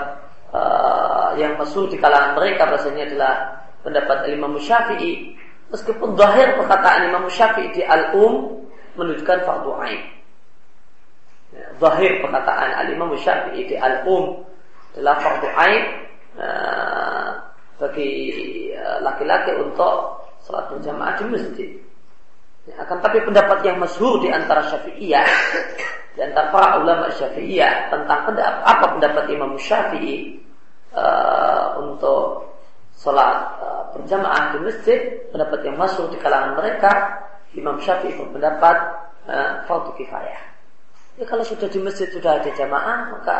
uh, 0.51 1.30
yang 1.39 1.56
masuk 1.60 1.91
di 1.91 1.97
kalangan 1.99 2.36
mereka 2.36 2.67
bahasanya 2.67 3.04
adalah 3.12 3.34
pendapat 3.84 4.32
Imam 4.32 4.56
Syafi'i. 4.60 5.36
Meskipun 5.73 6.15
zahir 6.15 6.56
perkataan 6.56 7.10
Imam 7.10 7.25
Syafi'i 7.28 7.73
di 7.73 7.82
al-um 7.84 8.63
menunjukkan 8.95 9.43
fardu 9.43 9.71
ain. 9.84 10.01
Ya, 11.56 11.67
zahir 11.80 12.19
perkataan 12.23 12.69
al-Imam 12.86 13.12
Syafi'i 13.15 13.67
di 13.67 13.75
al-um 13.75 14.43
adalah 14.95 15.15
fardu 15.19 15.47
ain 15.51 15.84
uh, 16.39 17.30
bagi 17.75 18.12
laki-laki 19.04 19.51
untuk 19.60 20.23
salat 20.39 20.71
berjamaah 20.71 21.19
di 21.19 21.25
masjid. 21.28 21.69
Ya, 22.65 22.82
akan 22.82 22.97
tapi 23.04 23.21
pendapat 23.21 23.62
yang 23.67 23.78
masyhur 23.78 24.23
di 24.23 24.32
antara 24.32 24.63
Syafi'iyah 24.71 25.28
antara 26.23 26.47
para 26.51 26.80
ulama 26.80 27.12
Syafi'iyah 27.12 27.91
tentang 27.91 28.19
pendapat, 28.23 28.63
apa 28.63 28.86
pendapat 28.95 29.23
Imam 29.32 29.60
Syafi'i 29.60 30.39
uh, 30.95 31.80
untuk 31.84 32.47
sholat 32.95 33.36
uh, 33.60 33.84
berjamaah 33.95 34.56
di 34.56 34.58
masjid, 34.63 34.99
pendapat 35.32 35.60
yang 35.67 35.75
masuk 35.75 36.08
di 36.12 36.17
kalangan 36.23 36.56
mereka, 36.56 36.91
Imam 37.51 37.75
Syafi'i 37.84 38.15
berpendapat 38.15 38.78
uh, 39.28 39.51
fardu 39.67 39.91
kifayah. 39.99 40.39
Ya 41.15 41.23
kalau 41.28 41.43
sudah 41.47 41.67
di 41.71 41.80
masjid 41.80 42.08
sudah 42.12 42.43
ada 42.43 42.51
jamaah, 42.51 42.99
maka 43.12 43.39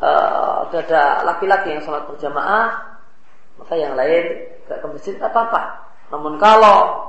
uh, 0.00 0.68
sudah 0.68 0.80
ada 0.84 1.02
laki-laki 1.24 1.72
yang 1.72 1.82
sholat 1.84 2.04
berjamaah, 2.08 2.96
maka 3.60 3.74
yang 3.76 3.96
lain 3.96 4.48
gak 4.68 4.80
ke 4.80 4.86
masjid 4.88 5.14
apa-apa. 5.20 5.84
Namun 6.12 6.36
kalau 6.36 7.08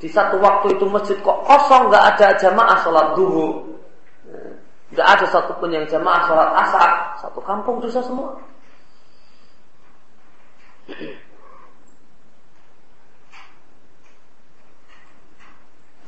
di 0.00 0.08
satu 0.08 0.40
waktu 0.40 0.78
itu 0.78 0.84
masjid 0.88 1.16
kok 1.20 1.44
kosong, 1.44 1.92
nggak 1.92 2.04
ada 2.16 2.28
jamaah 2.40 2.76
sholat 2.80 3.06
duhu, 3.18 3.67
nggak 4.98 5.14
ada 5.14 5.26
satupun 5.30 5.70
yang 5.70 5.86
jamaah 5.86 6.26
sholat 6.26 6.50
asar, 6.58 6.90
satu 7.22 7.38
kampung 7.46 7.78
dosa 7.78 8.02
semua. 8.02 8.34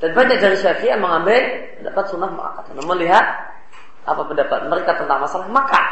Dan 0.02 0.10
banyak 0.10 0.42
dari 0.42 0.58
syafi'i 0.58 0.90
yang 0.90 1.06
mengambil 1.06 1.38
pendapat 1.78 2.04
sunnah 2.10 2.34
muakkad. 2.34 2.66
Namun 2.74 2.98
melihat 2.98 3.22
apa 4.10 4.26
pendapat 4.26 4.66
mereka 4.66 4.98
tentang 4.98 5.22
masalah 5.22 5.46
maka 5.46 5.82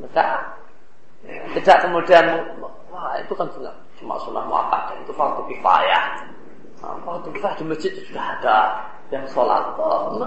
mereka 0.00 0.24
tidak 1.52 1.76
kemudian 1.84 2.24
wah 2.88 3.18
itu 3.20 3.36
kan 3.36 3.50
sunnah 3.52 3.74
cuma 4.00 4.16
sunnah 4.24 4.48
muakkad 4.48 4.96
itu 4.96 5.12
fardu 5.12 5.44
kifayah. 5.44 6.24
Fardu 6.80 7.28
kifayah 7.36 7.56
di 7.60 7.64
masjid 7.68 7.92
sudah 8.00 8.24
ada 8.40 8.56
yang 9.12 9.24
sholat 9.28 9.76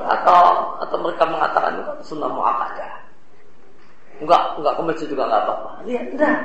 atau 0.05 0.41
atau 0.81 0.97
mereka 1.01 1.23
mengatakan 1.25 1.81
itu 1.81 2.13
sunnah 2.13 2.29
muakkadah. 2.29 2.93
Enggak, 4.21 4.41
enggak 4.57 4.73
ke 4.77 4.81
masjid 4.85 5.07
juga 5.09 5.23
enggak 5.29 5.43
apa-apa. 5.45 5.71
Lihat, 5.85 6.05
tidak. 6.13 6.37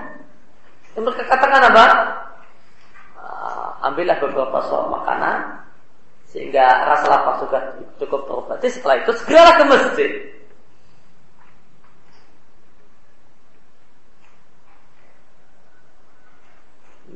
Yang 0.93 1.05
mereka 1.09 1.23
katakan 1.29 1.63
apa? 1.73 1.85
Uh, 3.17 3.69
ambillah 3.89 4.17
beberapa 4.21 4.59
sok 4.69 4.93
makanan 4.93 5.63
sehingga 6.33 6.65
rasa 6.89 7.07
lapar 7.13 7.35
juga 7.45 7.59
cukup 8.01 8.25
terobati. 8.25 8.67
Setelah 8.73 8.97
itu 9.05 9.13
segera 9.21 9.53
ke 9.57 9.65
masjid. 9.69 10.13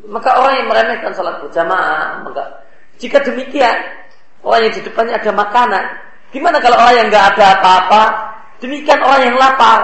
Maka 0.07 0.31
orang 0.39 0.55
yang 0.63 0.69
meremehkan 0.71 1.13
salat 1.17 1.43
berjamaah, 1.43 2.23
maka 2.23 2.63
jika 3.01 3.19
demikian, 3.27 3.75
orang 4.47 4.71
yang 4.71 4.75
di 4.79 4.83
depannya 4.87 5.19
ada 5.19 5.33
makanan, 5.35 5.85
gimana 6.31 6.63
kalau 6.63 6.79
orang 6.79 6.95
yang 6.95 7.09
nggak 7.11 7.27
ada 7.35 7.45
apa-apa? 7.59 8.03
Demikian 8.63 9.03
orang 9.03 9.21
yang 9.27 9.37
lapar. 9.37 9.81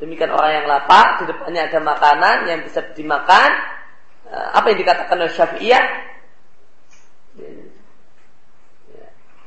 Demikian 0.00 0.32
orang 0.32 0.52
yang 0.62 0.66
lapar, 0.70 1.20
di 1.20 1.24
depannya 1.28 1.68
ada 1.68 1.78
makanan 1.82 2.36
yang 2.48 2.62
bisa 2.64 2.80
dimakan. 2.96 3.50
Eh, 4.30 4.48
apa 4.54 4.64
yang 4.72 4.78
dikatakan 4.78 5.18
oleh 5.18 5.34
Syafi'iyah? 5.34 5.84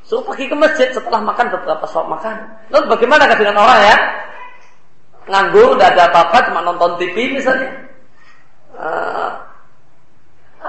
Suruh 0.03 0.27
pergi 0.27 0.51
ke 0.51 0.55
masjid 0.59 0.91
setelah 0.91 1.23
makan 1.23 1.47
beberapa 1.47 1.87
sok 1.87 2.11
makan. 2.11 2.35
Lalu 2.69 2.85
bagaimana 2.91 3.31
dengan 3.33 3.63
orang 3.63 3.79
ya? 3.81 3.97
Nganggur, 5.23 5.79
tidak 5.79 5.95
ada 5.95 6.03
apa-apa, 6.11 6.51
cuma 6.51 6.59
nonton 6.67 6.99
TV 6.99 7.31
misalnya 7.31 7.83
uh, 8.75 9.22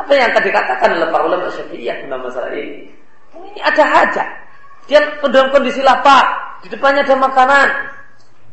apa 0.04 0.12
yang 0.12 0.30
tadi 0.36 0.52
dikatakan 0.52 1.00
oleh 1.00 1.08
para 1.08 1.24
ulama 1.24 1.48
syafi'iyah 1.48 1.96
tentang 2.04 2.20
masalah 2.20 2.52
ini. 2.52 2.92
Ini 3.32 3.60
ada 3.64 3.82
hajat. 3.88 4.28
Dia 4.84 5.00
dalam 5.24 5.48
kondisi 5.48 5.80
lapar, 5.80 6.60
di 6.60 6.68
depannya 6.68 7.08
ada 7.08 7.16
makanan. 7.16 7.68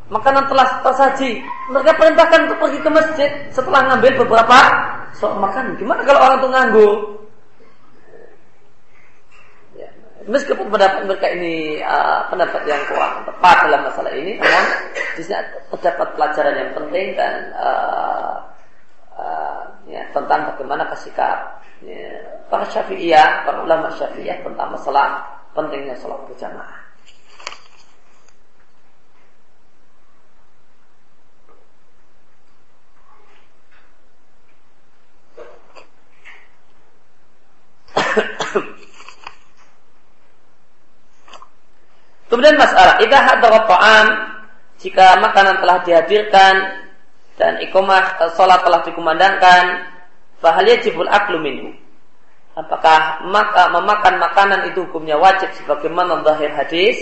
Makanan 0.07 0.47
telah 0.47 0.79
tersaji. 0.79 1.43
Mereka 1.71 1.91
perintahkan 1.99 2.39
untuk 2.47 2.57
pergi 2.63 2.79
ke 2.79 2.89
masjid 2.91 3.29
setelah 3.51 3.83
ngambil 3.91 4.23
beberapa 4.23 4.57
sok 5.15 5.35
makan. 5.43 5.75
Gimana 5.75 6.07
kalau 6.07 6.19
orang 6.23 6.39
itu 6.39 6.49
nganggur? 6.51 6.93
Ya, 9.75 9.87
meskipun 10.27 10.67
pendapat 10.71 11.03
mereka 11.03 11.27
ini 11.35 11.83
uh, 11.83 12.27
pendapat 12.31 12.63
yang 12.63 12.79
kurang 12.87 13.27
tepat 13.27 13.57
dalam 13.67 13.81
masalah 13.87 14.11
ini, 14.15 14.39
namun 14.39 14.65
di 15.15 15.21
sini 15.23 15.43
terdapat 15.75 16.07
pelajaran 16.15 16.55
yang 16.59 16.71
penting 16.75 17.07
dan 17.15 17.33
uh, 17.59 18.35
uh, 19.17 19.63
ya, 19.87 20.01
tentang 20.13 20.45
bagaimana 20.53 20.85
kesikap 20.91 21.63
ya, 21.83 22.09
para 22.47 22.65
syafi'iyah, 22.69 23.45
para 23.47 23.63
ulama 23.63 23.89
syafi'iyah 23.95 24.43
tentang 24.43 24.71
masalah 24.71 25.25
pentingnya 25.55 25.95
sholat 25.99 26.19
berjamaah. 26.29 26.79
Kemudian 42.31 42.55
masalah, 42.55 42.95
idza 43.03 43.19
hadara 43.19 43.59
ta'am 43.67 44.07
jika 44.81 45.21
makanan 45.21 45.61
telah 45.61 45.77
dihadirkan 45.85 46.55
dan 47.41 47.57
ikomah 47.65 48.21
sholat 48.37 48.61
telah 48.61 48.85
dikumandangkan. 48.85 49.89
Bahal 50.45 50.69
yajibul 50.69 51.09
aklu 51.09 51.41
minhu. 51.41 51.73
Apakah 52.53 53.25
maka 53.33 53.73
memakan 53.73 54.21
makanan 54.21 54.69
itu 54.69 54.85
hukumnya 54.85 55.17
wajib 55.17 55.49
sebagaimana 55.57 56.21
zahir 56.21 56.53
hadis? 56.53 56.97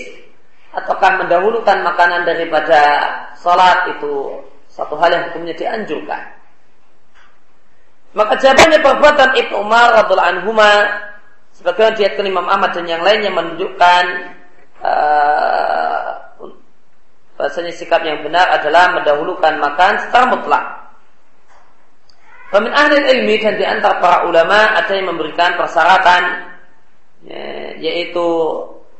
Ataukah 0.71 1.19
mendahulukan 1.19 1.84
makanan 1.84 2.23
daripada 2.23 2.80
sholat 3.36 3.91
itu 3.97 4.39
satu 4.71 4.95
hal 4.95 5.12
yang 5.12 5.23
hukumnya 5.32 5.52
dianjurkan? 5.60 6.23
Maka 8.15 8.39
jawabannya 8.39 8.80
perbuatan 8.80 9.30
Ibnu 9.38 9.56
Umar 9.60 9.93
radhiallahu 10.02 10.30
anhuma 10.34 10.71
sebagaimana 11.54 11.97
diatkan 11.97 12.25
Imam 12.25 12.47
Ahmad 12.47 12.71
dan 12.73 12.86
yang 12.86 13.02
lainnya 13.06 13.30
menunjukkan 13.34 14.06
uh, 14.82 15.78
bahasanya 17.39 17.71
sikap 17.71 18.04
yang 18.04 18.19
benar 18.19 18.52
adalah 18.52 18.91
mendahulukan 18.99 19.63
makan 19.63 19.93
secara 20.04 20.28
mutlak. 20.28 20.65
Pemin 22.52 22.75
ahli 22.75 22.99
ilmi 22.99 23.39
dan 23.39 23.56
di 23.56 23.63
antara 23.63 24.04
para 24.04 24.28
ulama 24.28 24.75
ada 24.75 24.91
yang 24.91 25.08
memberikan 25.08 25.56
persyaratan 25.56 26.23
ya, 27.23 27.78
yaitu 27.80 28.28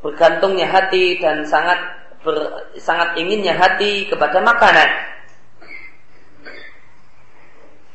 bergantungnya 0.00 0.72
hati 0.72 1.20
dan 1.20 1.44
sangat 1.44 1.76
ber, 2.24 2.64
sangat 2.80 3.20
inginnya 3.20 3.52
hati 3.60 4.08
kepada 4.08 4.40
makanan. 4.40 4.88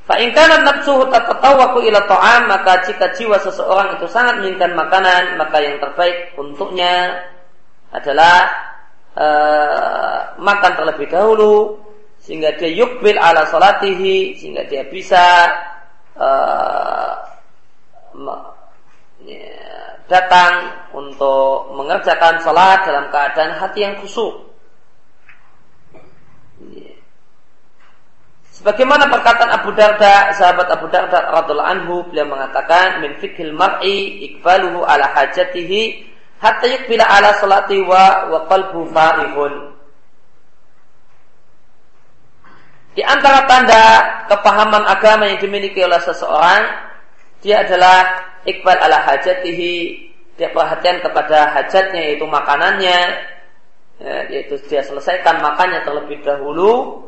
Fa'inkanan 0.06 0.62
nafsuhu 0.62 1.10
tatatawaku 1.10 1.82
ila 1.90 2.06
ta'am 2.06 2.46
maka 2.46 2.86
jika 2.86 3.10
jiwa 3.18 3.42
seseorang 3.42 3.98
itu 3.98 4.06
sangat 4.06 4.38
menginginkan 4.38 4.78
makanan 4.78 5.42
maka 5.42 5.58
yang 5.58 5.82
terbaik 5.82 6.38
untuknya 6.38 7.26
adalah 7.90 8.65
uh, 9.16 10.20
makan 10.40 10.72
terlebih 10.76 11.08
dahulu 11.10 11.80
sehingga 12.20 12.56
dia 12.60 12.72
yukbil 12.72 13.18
ala 13.18 13.48
salatihi 13.48 14.36
sehingga 14.40 14.68
dia 14.68 14.84
bisa 14.88 15.24
uh, 16.18 17.14
datang 20.06 20.54
untuk 20.94 21.74
mengerjakan 21.74 22.40
salat 22.40 22.86
dalam 22.86 23.10
keadaan 23.10 23.58
hati 23.58 23.80
yang 23.82 23.96
khusyuk. 24.00 24.46
Sebagaimana 28.56 29.12
perkataan 29.12 29.52
Abu 29.52 29.76
Darda, 29.76 30.32
sahabat 30.32 30.72
Abu 30.72 30.88
Darda 30.88 31.28
radhiallahu 31.28 31.72
anhu, 31.76 31.96
beliau 32.08 32.24
mengatakan 32.24 33.04
min 33.04 33.20
fikhil 33.20 33.52
mar'i 33.52 34.32
ikbaluhu 34.32 34.88
ala 34.88 35.12
hajatihi 35.12 36.15
hatta 36.40 36.66
yukbila 36.68 37.06
ala 37.06 37.36
salati 37.40 37.80
wa 37.84 38.32
wa 38.32 38.40
qalbu 38.50 38.90
farihun. 38.92 39.54
Di 42.96 43.04
antara 43.04 43.44
tanda 43.44 43.84
kepahaman 44.32 44.88
agama 44.88 45.28
yang 45.28 45.44
dimiliki 45.44 45.84
oleh 45.84 46.00
seseorang, 46.00 46.64
dia 47.44 47.68
adalah 47.68 48.24
ikbal 48.48 48.80
ala 48.80 49.04
hajatihi, 49.04 49.76
dia 50.40 50.48
perhatian 50.56 51.04
kepada 51.04 51.52
hajatnya 51.52 52.02
yaitu 52.12 52.24
makanannya, 52.24 53.00
ya, 54.00 54.16
yaitu 54.32 54.56
dia 54.72 54.80
selesaikan 54.80 55.44
makannya 55.44 55.84
terlebih 55.84 56.24
dahulu, 56.24 57.04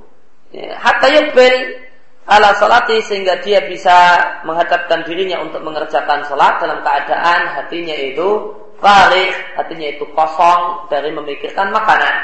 ya, 0.52 0.76
hatta 0.76 1.08
yukbil 1.08 1.87
ala 2.28 2.52
salati 2.60 3.00
sehingga 3.08 3.40
dia 3.40 3.64
bisa 3.64 4.20
menghadapkan 4.44 5.08
dirinya 5.08 5.40
untuk 5.40 5.64
mengerjakan 5.64 6.28
salat 6.28 6.60
dalam 6.60 6.84
keadaan 6.84 7.56
hatinya 7.56 7.96
itu 7.96 8.52
balik, 8.84 9.32
hatinya 9.56 9.88
itu 9.96 10.06
kosong 10.12 10.92
dari 10.92 11.10
memikirkan 11.16 11.72
makanan. 11.72 12.16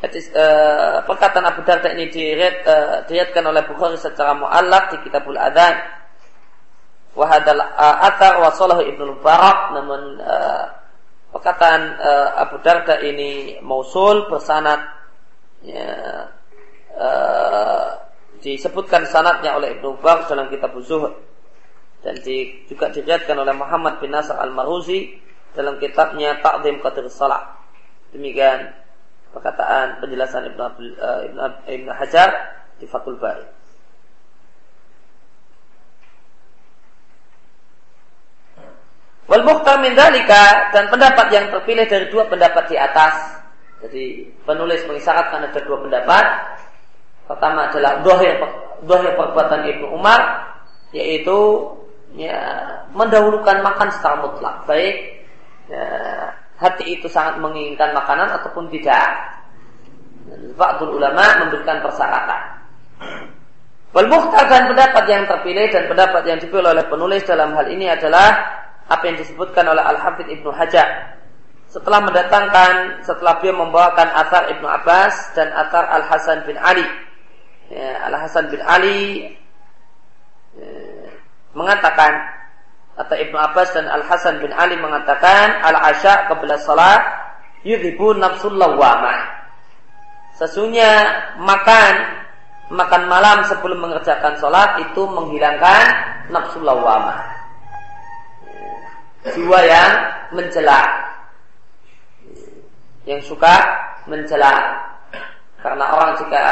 Hadis, 0.00 0.32
uh, 0.32 1.04
perkataan 1.04 1.44
Abu 1.44 1.60
Darda 1.60 1.92
ini 1.92 2.08
diriat, 2.08 2.64
uh, 2.64 2.96
diriatkan 3.04 3.44
oleh 3.44 3.68
Bukhari 3.68 4.00
secara 4.00 4.32
mu'allak 4.32 4.96
di 4.96 5.04
Kitabul 5.04 5.36
Adhan. 5.36 5.76
Wahadal 7.12 7.60
atar 8.00 8.40
wasolahu 8.40 8.86
ibnu 8.86 9.18
Mubarak 9.18 9.76
namun 9.76 10.22
uh, 10.24 10.72
perkataan 11.36 12.00
uh, 12.00 12.28
Abu 12.48 12.64
Darda 12.64 12.96
ini 13.04 13.60
mausul 13.60 14.24
bersanad 14.30 14.78
ya, 15.60 15.90
uh, 16.96 18.00
disebutkan 18.40 19.04
sanatnya 19.06 19.54
oleh 19.54 19.78
Ibnu 19.78 20.00
Mubarak 20.00 20.26
dalam 20.26 20.48
kitab 20.48 20.72
Zuhud 20.80 21.12
dan 22.00 22.16
di, 22.24 22.64
juga 22.66 22.88
diriatkan 22.88 23.36
oleh 23.36 23.52
Muhammad 23.52 24.00
bin 24.00 24.10
Nasr 24.10 24.34
al-Maruzi 24.40 25.12
dalam 25.52 25.76
kitabnya 25.76 26.40
Ta'zim 26.40 26.80
Qadir 26.80 27.06
Salat. 27.12 27.44
Demikian 28.10 28.72
perkataan 29.30 30.00
penjelasan 30.00 30.50
Ibnu 30.50 30.62
uh, 30.64 31.20
Ibnu, 31.28 31.40
Ibnu 31.68 31.92
Hajar 31.92 32.28
di 32.80 32.88
Fathul 32.88 33.20
Bari. 33.20 33.60
Wal 39.30 39.46
min 39.78 39.94
dalika 39.94 40.74
dan 40.74 40.90
pendapat 40.90 41.30
yang 41.30 41.54
terpilih 41.54 41.86
dari 41.86 42.10
dua 42.10 42.26
pendapat 42.26 42.66
di 42.66 42.74
atas. 42.74 43.14
Jadi 43.78 44.26
penulis 44.42 44.82
mengisyaratkan 44.90 45.46
ada 45.46 45.60
dua 45.62 45.78
pendapat. 45.86 46.24
Pertama 47.30 47.70
adalah 47.70 48.02
dohir, 48.02 48.42
dohir 48.82 49.14
perbuatan 49.14 49.62
Ibnu 49.62 49.86
Umar 49.94 50.50
yaitu 50.90 51.62
ya 52.18 52.42
mendahulukan 52.90 53.62
makan 53.62 53.86
secara 53.94 54.18
mutlak 54.18 54.66
baik 54.66 55.22
ya, 55.70 55.86
hati 56.58 56.98
itu 56.98 57.06
sangat 57.06 57.38
menginginkan 57.38 57.94
makanan 57.94 58.34
ataupun 58.34 58.66
tidak. 58.74 59.38
Ba'dul 60.58 60.98
ulama 60.98 61.46
memberikan 61.46 61.78
persyaratan. 61.82 62.42
Wal 63.90 64.06
dan 64.46 64.70
pendapat 64.70 65.04
yang 65.10 65.26
terpilih 65.26 65.66
dan 65.70 65.90
pendapat 65.90 66.22
yang 66.22 66.38
dipilih 66.38 66.70
oleh 66.70 66.86
penulis 66.86 67.26
dalam 67.26 67.54
hal 67.58 67.66
ini 67.66 67.90
adalah 67.90 68.30
apa 68.86 69.02
yang 69.06 69.18
disebutkan 69.18 69.66
oleh 69.66 69.82
Al-Hafidh 69.82 70.30
Ibnu 70.30 70.50
Hajar. 70.54 71.18
Setelah 71.70 72.02
mendatangkan, 72.02 73.02
setelah 73.06 73.38
dia 73.42 73.54
membawakan 73.54 74.08
Athar 74.14 74.50
Ibnu 74.54 74.66
Abbas 74.66 75.34
dan 75.34 75.50
Athar 75.54 75.86
Al-Hasan 75.90 76.46
bin 76.46 76.58
Ali. 76.58 77.09
Ya, 77.70 78.02
Al-Hasan 78.10 78.50
bin 78.50 78.58
Ali 78.66 79.30
ya, 80.58 80.70
mengatakan 81.54 82.12
atau 82.98 83.16
Ibnu 83.16 83.38
Abbas 83.38 83.72
dan 83.72 83.86
Al 83.86 84.04
Hasan 84.04 84.42
bin 84.42 84.50
Ali 84.52 84.76
mengatakan 84.76 85.62
al 85.64 85.78
asya 85.94 86.28
kebelah 86.28 86.58
salat 86.60 87.00
yudhibu 87.62 88.12
nafsul 88.18 88.58
lawamah. 88.58 89.40
Sesungguhnya 90.36 90.92
makan 91.40 91.94
makan 92.70 93.02
malam 93.10 93.44
sebelum 93.50 93.82
mengerjakan 93.82 94.38
sholat 94.38 94.80
itu 94.88 95.02
menghilangkan 95.04 95.84
nafsu 96.30 96.62
lawamah. 96.62 97.18
Jiwa 99.26 99.60
yang 99.68 99.92
mencela. 100.32 100.80
Yang 103.04 103.34
suka 103.34 103.54
mencela. 104.08 104.80
Karena 105.60 105.84
orang 105.92 106.16
jika 106.16 106.42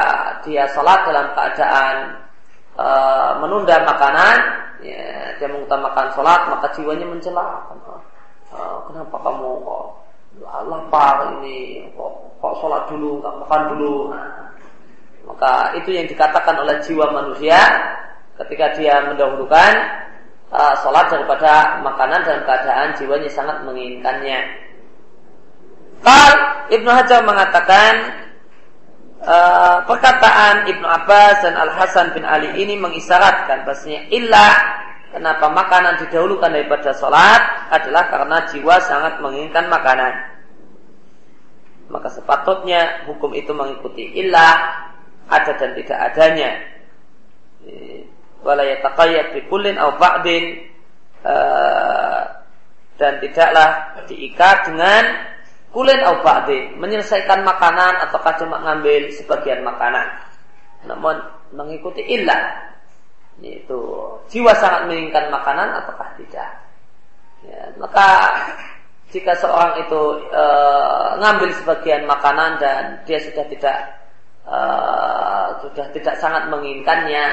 dia 0.45 0.69
sholat 0.69 1.01
dalam 1.09 1.33
keadaan 1.33 1.97
e, 2.77 2.87
menunda 3.41 3.77
makanan, 3.89 4.37
ya, 4.85 5.35
dia 5.39 5.49
mengutamakan 5.51 6.07
sholat 6.15 6.41
maka 6.51 6.67
jiwanya 6.75 7.07
mencela. 7.07 7.67
Uh, 8.49 8.81
kenapa 8.89 9.17
kamu 9.21 9.61
kok 9.61 9.87
lapar 10.41 11.37
ini? 11.39 11.85
Kok, 11.93 12.13
kok 12.41 12.55
sholat 12.65 12.83
dulu 12.89 13.21
nggak 13.21 13.37
makan 13.45 13.63
dulu? 13.77 13.95
Nah, 14.09 14.49
maka 15.29 15.77
itu 15.77 15.93
yang 15.93 16.09
dikatakan 16.09 16.57
oleh 16.57 16.81
jiwa 16.81 17.13
manusia 17.13 17.61
ketika 18.41 18.73
dia 18.79 19.05
mendahulukan 19.05 19.73
uh, 20.49 20.75
sholat 20.81 21.13
daripada 21.13 21.83
makanan 21.85 22.25
dalam 22.25 22.43
keadaan 22.49 22.89
jiwanya 22.97 23.29
sangat 23.29 23.57
menginginkannya. 23.69 24.41
Kal 26.01 26.33
Ibnu 26.73 26.89
Hajar 26.89 27.21
mengatakan 27.27 27.93
Uh, 29.19 29.83
perkataan 29.83 30.71
Ibnu 30.71 30.87
Abbas 30.87 31.43
dan 31.43 31.59
Al 31.59 31.75
Hasan 31.75 32.15
bin 32.15 32.23
Ali 32.23 32.55
ini 32.55 32.79
mengisyaratkan 32.79 33.67
bahasanya 33.67 34.07
ilah 34.15 34.55
kenapa 35.11 35.51
makanan 35.51 35.99
didahulukan 36.07 36.47
daripada 36.47 36.95
sholat 36.95 37.67
adalah 37.75 38.07
karena 38.15 38.47
jiwa 38.47 38.79
sangat 38.79 39.19
menginginkan 39.19 39.67
makanan. 39.67 40.15
Maka 41.91 42.15
sepatutnya 42.15 43.11
hukum 43.11 43.35
itu 43.35 43.51
mengikuti 43.51 44.07
ilah 44.23 44.87
ada 45.27 45.53
dan 45.59 45.75
tidak 45.75 45.99
adanya. 45.99 46.51
Walayataqayyad 48.47 49.35
bikulin 49.35 49.83
au 49.83 49.99
ba'din 49.99 50.63
uh, 51.27 52.23
dan 53.03 53.19
tidaklah 53.19 53.99
diikat 54.07 54.71
dengan 54.71 55.03
kulin 55.73 56.01
au 56.05 56.25
ba'di, 56.25 56.77
menyelesaikan 56.81 57.45
makanan 57.45 58.09
ataukah 58.09 58.35
cuma 58.41 58.61
ngambil 58.65 59.13
sebagian 59.13 59.61
makanan. 59.65 60.07
Namun 60.89 61.19
mengikuti 61.53 62.05
ilah 62.05 62.69
yaitu 63.39 63.79
jiwa 64.31 64.51
sangat 64.59 64.91
menginginkan 64.91 65.31
makanan 65.31 65.71
ataukah 65.83 66.11
tidak. 66.19 66.51
Ya, 67.47 67.71
maka 67.79 68.35
jika 69.15 69.31
seorang 69.39 69.79
itu 69.87 70.01
e, 70.27 70.45
ngambil 71.23 71.51
sebagian 71.63 72.03
makanan 72.11 72.59
dan 72.59 72.99
dia 73.07 73.23
sudah 73.23 73.47
tidak 73.47 73.79
e, 74.43 74.59
sudah 75.63 75.87
tidak 75.95 76.15
sangat 76.19 76.51
menginginkannya, 76.51 77.25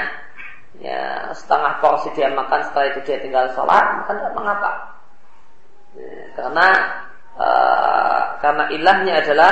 ya 0.77 1.33
setengah 1.33 1.81
porsi 1.81 2.13
dia 2.13 2.29
makan 2.29 2.61
setelah 2.69 2.87
itu 2.93 2.99
dia 3.09 3.17
tinggal 3.25 3.49
sholat, 3.57 3.85
maka 4.05 4.13
tidak 4.13 4.33
mengapa. 4.37 4.71
Ya, 5.97 6.15
karena 6.37 6.67
Eh, 7.35 8.21
karena 8.39 8.63
ilahnya 8.71 9.19
adalah 9.19 9.51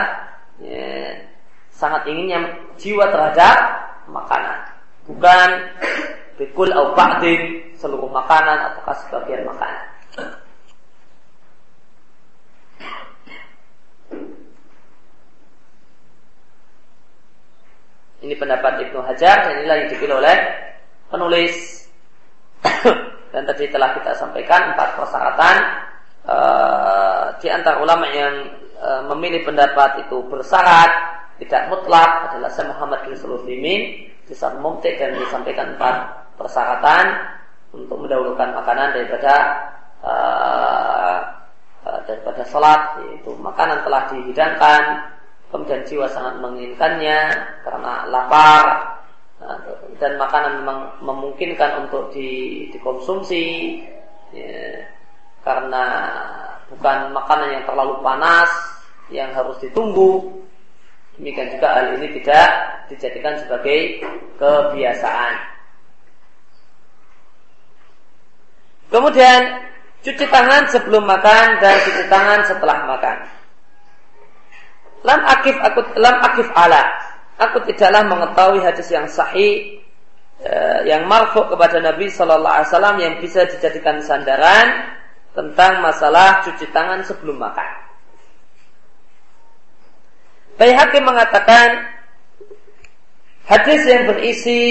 ya, 0.64 1.20
sangat 1.68 2.08
inginnya 2.08 2.48
jiwa 2.80 3.12
terhadap 3.12 3.60
makanan, 4.08 4.60
bukan 5.04 5.50
bikul 6.40 6.72
au 6.72 6.96
ba'din 6.96 7.76
seluruh 7.76 8.08
makanan 8.08 8.72
ataukah 8.72 8.96
sebagian 9.04 9.44
makanan. 9.44 9.84
Ini 18.24 18.40
pendapat 18.40 18.80
Ibnu 18.88 19.04
Hajar 19.04 19.44
dan 19.44 19.60
inilah 19.60 19.76
yang 19.84 19.90
dipilih 19.92 20.16
oleh 20.24 20.38
penulis. 21.12 21.84
dan 23.36 23.44
tadi 23.44 23.68
telah 23.68 23.92
kita 24.00 24.16
sampaikan 24.16 24.72
empat 24.72 24.96
persyaratan 24.96 25.56
uh, 26.28 27.36
di 27.40 27.48
antara 27.52 27.80
ulama 27.80 28.08
yang 28.12 28.48
uh, 28.80 29.02
memilih 29.14 29.44
pendapat 29.48 30.08
itu 30.08 30.24
bersyarat 30.28 30.92
tidak 31.42 31.68
mutlak 31.68 32.32
adalah 32.32 32.50
Syekh 32.54 32.70
Muhammad 32.72 33.00
bin 33.08 33.16
Sulaiman 33.18 33.82
di 34.24 34.34
saat 34.34 34.56
mumtik 34.62 34.96
dan 34.96 35.18
disampaikan 35.20 35.76
empat 35.76 35.96
persyaratan 36.40 37.06
untuk 37.74 37.98
mendahulukan 38.00 38.54
makanan 38.56 38.96
daripada 38.96 39.34
uh, 40.06 41.18
daripada 42.08 42.44
salat 42.48 43.04
yaitu 43.04 43.36
makanan 43.40 43.84
telah 43.84 44.08
dihidangkan 44.08 44.84
kemudian 45.52 45.84
jiwa 45.84 46.08
sangat 46.08 46.40
menginginkannya 46.40 47.20
karena 47.68 48.08
lapar 48.08 48.94
dan 50.00 50.16
makanan 50.16 50.64
memang 50.64 50.80
memungkinkan 51.04 51.86
untuk 51.86 52.12
di, 52.16 52.68
dikonsumsi 52.72 53.46
ya, 54.32 54.88
karena 55.44 55.86
bukan 56.72 57.12
makanan 57.12 57.50
yang 57.60 57.64
terlalu 57.68 58.00
panas 58.02 58.52
yang 59.12 59.30
harus 59.36 59.60
ditunggu. 59.60 60.42
Demikian 61.20 61.54
juga 61.54 61.78
hal 61.78 61.94
ini 62.00 62.10
tidak 62.18 62.50
dijadikan 62.90 63.38
sebagai 63.38 64.02
kebiasaan. 64.42 65.36
Kemudian 68.90 69.42
cuci 70.02 70.26
tangan 70.26 70.70
sebelum 70.74 71.06
makan 71.06 71.62
dan 71.62 71.76
cuci 71.86 72.04
tangan 72.10 72.40
setelah 72.50 72.78
makan. 72.90 73.18
Lam 75.04 75.22
akif 75.28 75.58
aku 75.62 75.82
lam 76.02 76.18
akif 76.24 76.50
ala. 76.58 76.82
Aku 77.42 77.62
tidaklah 77.66 78.06
mengetahui 78.06 78.62
hadis 78.62 78.88
yang 78.94 79.10
sahih 79.10 79.82
eh, 80.42 80.80
yang 80.86 81.10
marfu 81.10 81.42
kepada 81.50 81.82
Nabi 81.82 82.08
Shallallahu 82.10 82.46
Alaihi 82.62 82.70
Wasallam 82.70 82.98
yang 83.02 83.14
bisa 83.18 83.50
dijadikan 83.50 84.00
sandaran 84.06 84.94
tentang 85.34 85.82
masalah 85.82 86.46
cuci 86.46 86.70
tangan 86.70 87.02
sebelum 87.02 87.42
makan. 87.42 87.70
Baihaqi 90.62 91.02
mengatakan 91.02 91.90
hadis 93.50 93.82
yang 93.90 94.06
berisi 94.06 94.62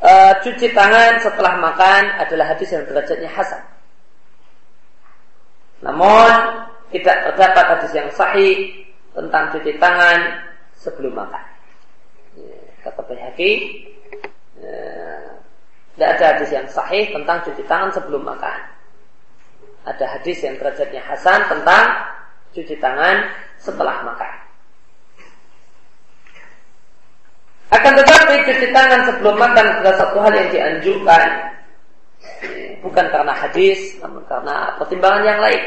uh, 0.00 0.40
cuci 0.40 0.72
tangan 0.72 1.20
setelah 1.20 1.60
makan 1.60 2.02
adalah 2.16 2.56
hadis 2.56 2.72
yang 2.72 2.88
derajatnya 2.88 3.28
hasan. 3.28 3.60
Namun 5.84 6.32
tidak 6.88 7.28
terdapat 7.28 7.64
hadis 7.76 7.92
yang 7.92 8.08
sahih 8.16 8.88
tentang 9.12 9.52
cuci 9.52 9.76
tangan 9.76 10.48
sebelum 10.80 11.12
makan. 11.12 11.44
Ya, 12.40 12.56
kata 12.88 13.04
Baihaqi, 13.04 13.52
ya, 14.56 14.80
tidak 15.92 16.08
ada 16.16 16.24
hadis 16.32 16.50
yang 16.56 16.66
sahih 16.72 17.12
tentang 17.12 17.44
cuci 17.44 17.60
tangan 17.68 17.92
sebelum 17.92 18.24
makan 18.24 18.77
ada 19.86 20.04
hadis 20.18 20.42
yang 20.42 20.58
derajatnya 20.58 21.02
hasan 21.06 21.46
tentang 21.46 21.84
cuci 22.56 22.74
tangan 22.82 23.28
setelah 23.60 24.02
makan. 24.02 24.32
Akan 27.68 27.92
tetapi 28.00 28.34
cuci 28.48 28.66
tangan 28.72 29.00
sebelum 29.12 29.36
makan 29.36 29.64
adalah 29.78 29.94
satu 30.00 30.16
hal 30.24 30.32
yang 30.32 30.48
dianjurkan 30.48 31.52
bukan 32.80 33.06
karena 33.12 33.34
hadis, 33.34 33.98
namun 34.00 34.24
karena 34.24 34.78
pertimbangan 34.80 35.22
yang 35.26 35.40
lain. 35.42 35.62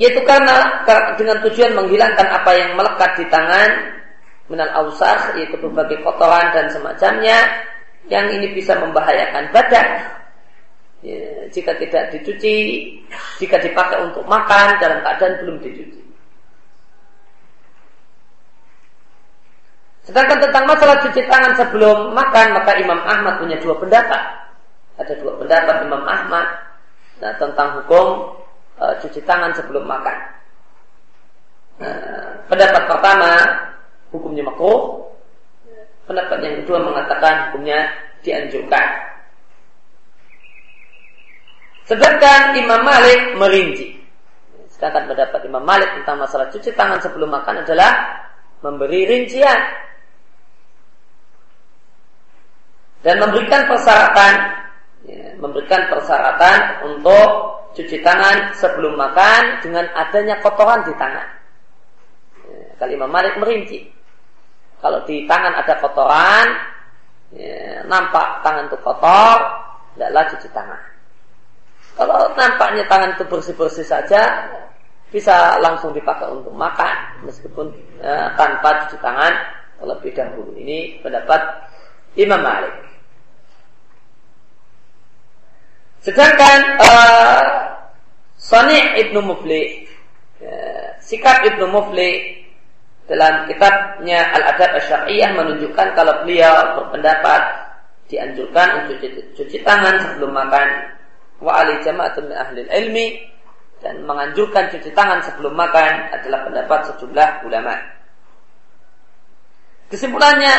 Yaitu 0.00 0.20
karena 0.24 0.82
dengan 1.14 1.38
tujuan 1.44 1.76
menghilangkan 1.76 2.26
apa 2.26 2.50
yang 2.56 2.70
melekat 2.74 3.20
di 3.20 3.24
tangan 3.28 3.70
minal 4.50 4.70
ausar, 4.82 5.38
yaitu 5.38 5.54
berbagai 5.60 6.02
kotoran 6.02 6.50
dan 6.56 6.66
semacamnya 6.72 7.38
yang 8.10 8.26
ini 8.32 8.50
bisa 8.56 8.74
membahayakan 8.80 9.54
badan 9.54 10.19
Ya, 11.00 11.48
jika 11.48 11.72
tidak 11.80 12.12
dicuci, 12.12 12.56
jika 13.40 13.56
dipakai 13.56 14.04
untuk 14.04 14.20
makan 14.28 14.76
dalam 14.76 15.00
keadaan 15.00 15.40
belum 15.40 15.56
dicuci. 15.64 16.00
Sedangkan 20.04 20.44
tentang 20.44 20.64
masalah 20.68 21.00
cuci 21.00 21.24
tangan 21.24 21.56
sebelum 21.56 22.12
makan, 22.12 22.46
maka 22.52 22.76
Imam 22.76 23.00
Ahmad 23.04 23.40
punya 23.40 23.56
dua 23.64 23.78
pendapat. 23.80 24.22
Ada 25.00 25.16
dua 25.24 25.40
pendapat 25.40 25.88
Imam 25.88 26.04
Ahmad 26.04 26.46
nah, 27.24 27.32
tentang 27.40 27.80
hukum 27.80 28.36
e, 28.76 28.84
cuci 29.00 29.24
tangan 29.24 29.56
sebelum 29.56 29.88
makan. 29.88 30.18
Nah, 31.80 32.44
pendapat 32.44 32.82
pertama 32.84 33.30
hukumnya 34.12 34.44
makruh. 34.44 35.08
Pendapat 36.04 36.42
yang 36.44 36.54
kedua 36.64 36.84
mengatakan 36.84 37.48
hukumnya 37.48 37.88
dianjurkan. 38.20 39.09
Sedangkan 41.90 42.54
Imam 42.54 42.86
Malik 42.86 43.34
merinci. 43.34 43.98
Sedangkan 44.70 45.10
pendapat 45.10 45.42
Imam 45.42 45.66
Malik 45.66 45.90
tentang 45.98 46.22
masalah 46.22 46.46
cuci 46.46 46.70
tangan 46.78 47.02
sebelum 47.02 47.26
makan 47.34 47.66
adalah 47.66 47.90
memberi 48.62 49.10
rincian 49.10 49.58
dan 53.02 53.18
memberikan 53.18 53.66
persyaratan 53.66 54.34
ya, 55.08 55.34
memberikan 55.42 55.90
persyaratan 55.90 56.86
untuk 56.94 57.28
cuci 57.74 57.98
tangan 58.06 58.54
sebelum 58.54 58.94
makan 58.94 59.58
dengan 59.58 59.90
adanya 59.90 60.38
kotoran 60.38 60.86
di 60.86 60.94
tangan. 60.94 61.28
Ya, 62.46 62.70
kalau 62.78 62.92
Imam 62.94 63.10
Malik 63.10 63.34
merinci, 63.34 63.90
kalau 64.78 65.02
di 65.10 65.26
tangan 65.26 65.58
ada 65.58 65.74
kotoran, 65.82 66.46
ya, 67.34 67.82
nampak 67.90 68.46
tangan 68.46 68.70
itu 68.70 68.78
kotor, 68.78 69.36
tidaklah 69.98 70.24
cuci 70.30 70.48
tangan. 70.54 70.89
Kalau 72.00 72.32
nampaknya 72.32 72.88
tangan 72.88 73.12
itu 73.12 73.28
bersih-bersih 73.28 73.84
saja, 73.84 74.48
bisa 75.12 75.60
langsung 75.60 75.92
dipakai 75.92 76.32
untuk 76.32 76.56
makan 76.56 77.28
meskipun 77.28 77.68
ya, 78.00 78.32
tanpa 78.40 78.88
cuci 78.88 78.96
tangan 79.04 79.28
terlebih 79.76 80.16
dahulu. 80.16 80.56
Ini 80.56 81.04
pendapat 81.04 81.60
Imam 82.16 82.40
Malik. 82.40 82.72
Sedangkan 86.00 86.80
uh, 86.80 87.44
Sani 88.40 88.96
Ibnu 89.04 89.20
Mufli 89.20 89.84
ya, 90.40 90.56
sikap 91.04 91.44
Ibnu 91.52 91.68
Mufli 91.68 92.40
dalam 93.04 93.44
kitabnya 93.44 94.32
Al-Adab 94.40 94.72
Asy-Syar'iyyah 94.80 95.36
menunjukkan 95.36 95.92
kalau 95.92 96.24
beliau 96.24 96.80
berpendapat 96.80 97.42
dianjurkan 98.08 98.88
untuk 98.88 99.04
cuci, 99.04 99.20
cuci 99.36 99.58
tangan 99.60 100.00
sebelum 100.00 100.32
makan 100.32 100.96
wa 101.40 101.52
ali 101.56 101.80
jama'atun 101.80 102.28
min 102.28 102.36
ahli 102.36 102.60
ilmi 102.68 103.06
dan 103.80 104.04
menganjurkan 104.04 104.68
cuci 104.68 104.92
tangan 104.92 105.24
sebelum 105.24 105.56
makan 105.56 106.12
adalah 106.12 106.44
pendapat 106.44 106.80
sejumlah 106.92 107.28
ulama. 107.48 107.74
Kesimpulannya, 109.88 110.54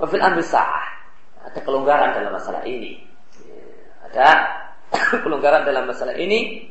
wafil 0.00 0.24
ambil 0.24 0.42
sah 0.42 0.96
ada 1.46 1.60
kelonggaran 1.62 2.10
dalam 2.16 2.32
masalah 2.34 2.66
ini. 2.66 2.98
Ada 4.10 4.28
kelonggaran 5.22 5.62
dalam 5.62 5.86
masalah 5.86 6.18
ini. 6.18 6.66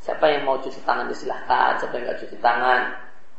Siapa 0.00 0.28
yang 0.28 0.44
mau 0.44 0.60
cuci 0.60 0.80
tangan 0.84 1.08
disilahkan, 1.08 1.80
siapa 1.80 1.92
yang 1.96 2.04
nggak 2.08 2.20
cuci 2.24 2.36
tangan, 2.40 2.80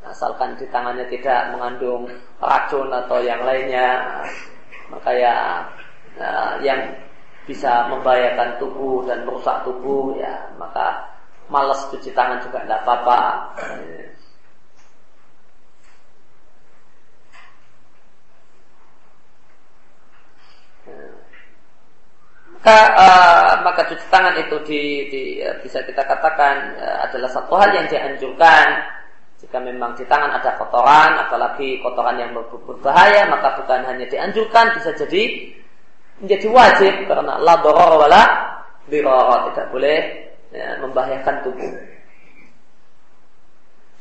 asalkan 0.05 0.57
di 0.57 0.65
tangannya 0.69 1.05
tidak 1.09 1.53
mengandung 1.53 2.09
racun 2.37 2.89
atau 2.89 3.17
yang 3.21 3.41
lainnya, 3.41 3.97
maka 4.93 5.09
ya, 5.13 5.35
ya 6.17 6.29
yang 6.61 6.81
bisa 7.49 7.89
membahayakan 7.89 8.61
tubuh 8.61 9.01
dan 9.09 9.25
merusak 9.25 9.65
tubuh 9.65 10.13
ya 10.17 10.49
maka 10.61 11.11
malas 11.51 11.83
cuci 11.91 12.15
tangan 12.15 12.39
juga 12.45 12.63
tidak 12.63 12.79
apa-apa. 12.87 13.19
Maka 22.61 22.79
uh, 22.93 23.51
maka 23.65 23.81
cuci 23.89 24.05
tangan 24.13 24.37
itu 24.37 24.57
di, 24.69 24.81
di 25.09 25.21
bisa 25.65 25.81
kita 25.81 26.05
katakan 26.05 26.77
uh, 26.77 26.97
adalah 27.09 27.29
satu 27.33 27.57
hal 27.57 27.73
yang 27.73 27.89
dianjurkan. 27.89 28.85
Jika 29.41 29.57
memang 29.57 29.97
di 29.97 30.05
tangan 30.05 30.37
ada 30.37 30.53
kotoran 30.61 31.17
apalagi 31.17 31.81
kotoran 31.81 32.21
yang 32.21 32.37
berbahaya 32.37 33.25
maka 33.25 33.57
bukan 33.57 33.81
hanya 33.89 34.05
dianjurkan 34.05 34.77
bisa 34.77 34.93
jadi 34.93 35.49
menjadi 36.21 36.47
wajib 36.53 36.93
karena 37.09 37.41
la 37.41 37.55
doror 37.59 38.05
wala 38.05 38.23
diror 38.85 39.51
tidak 39.51 39.67
boleh 39.73 39.99
ya, 40.53 40.77
membahayakan 40.79 41.35
tubuh. 41.41 41.73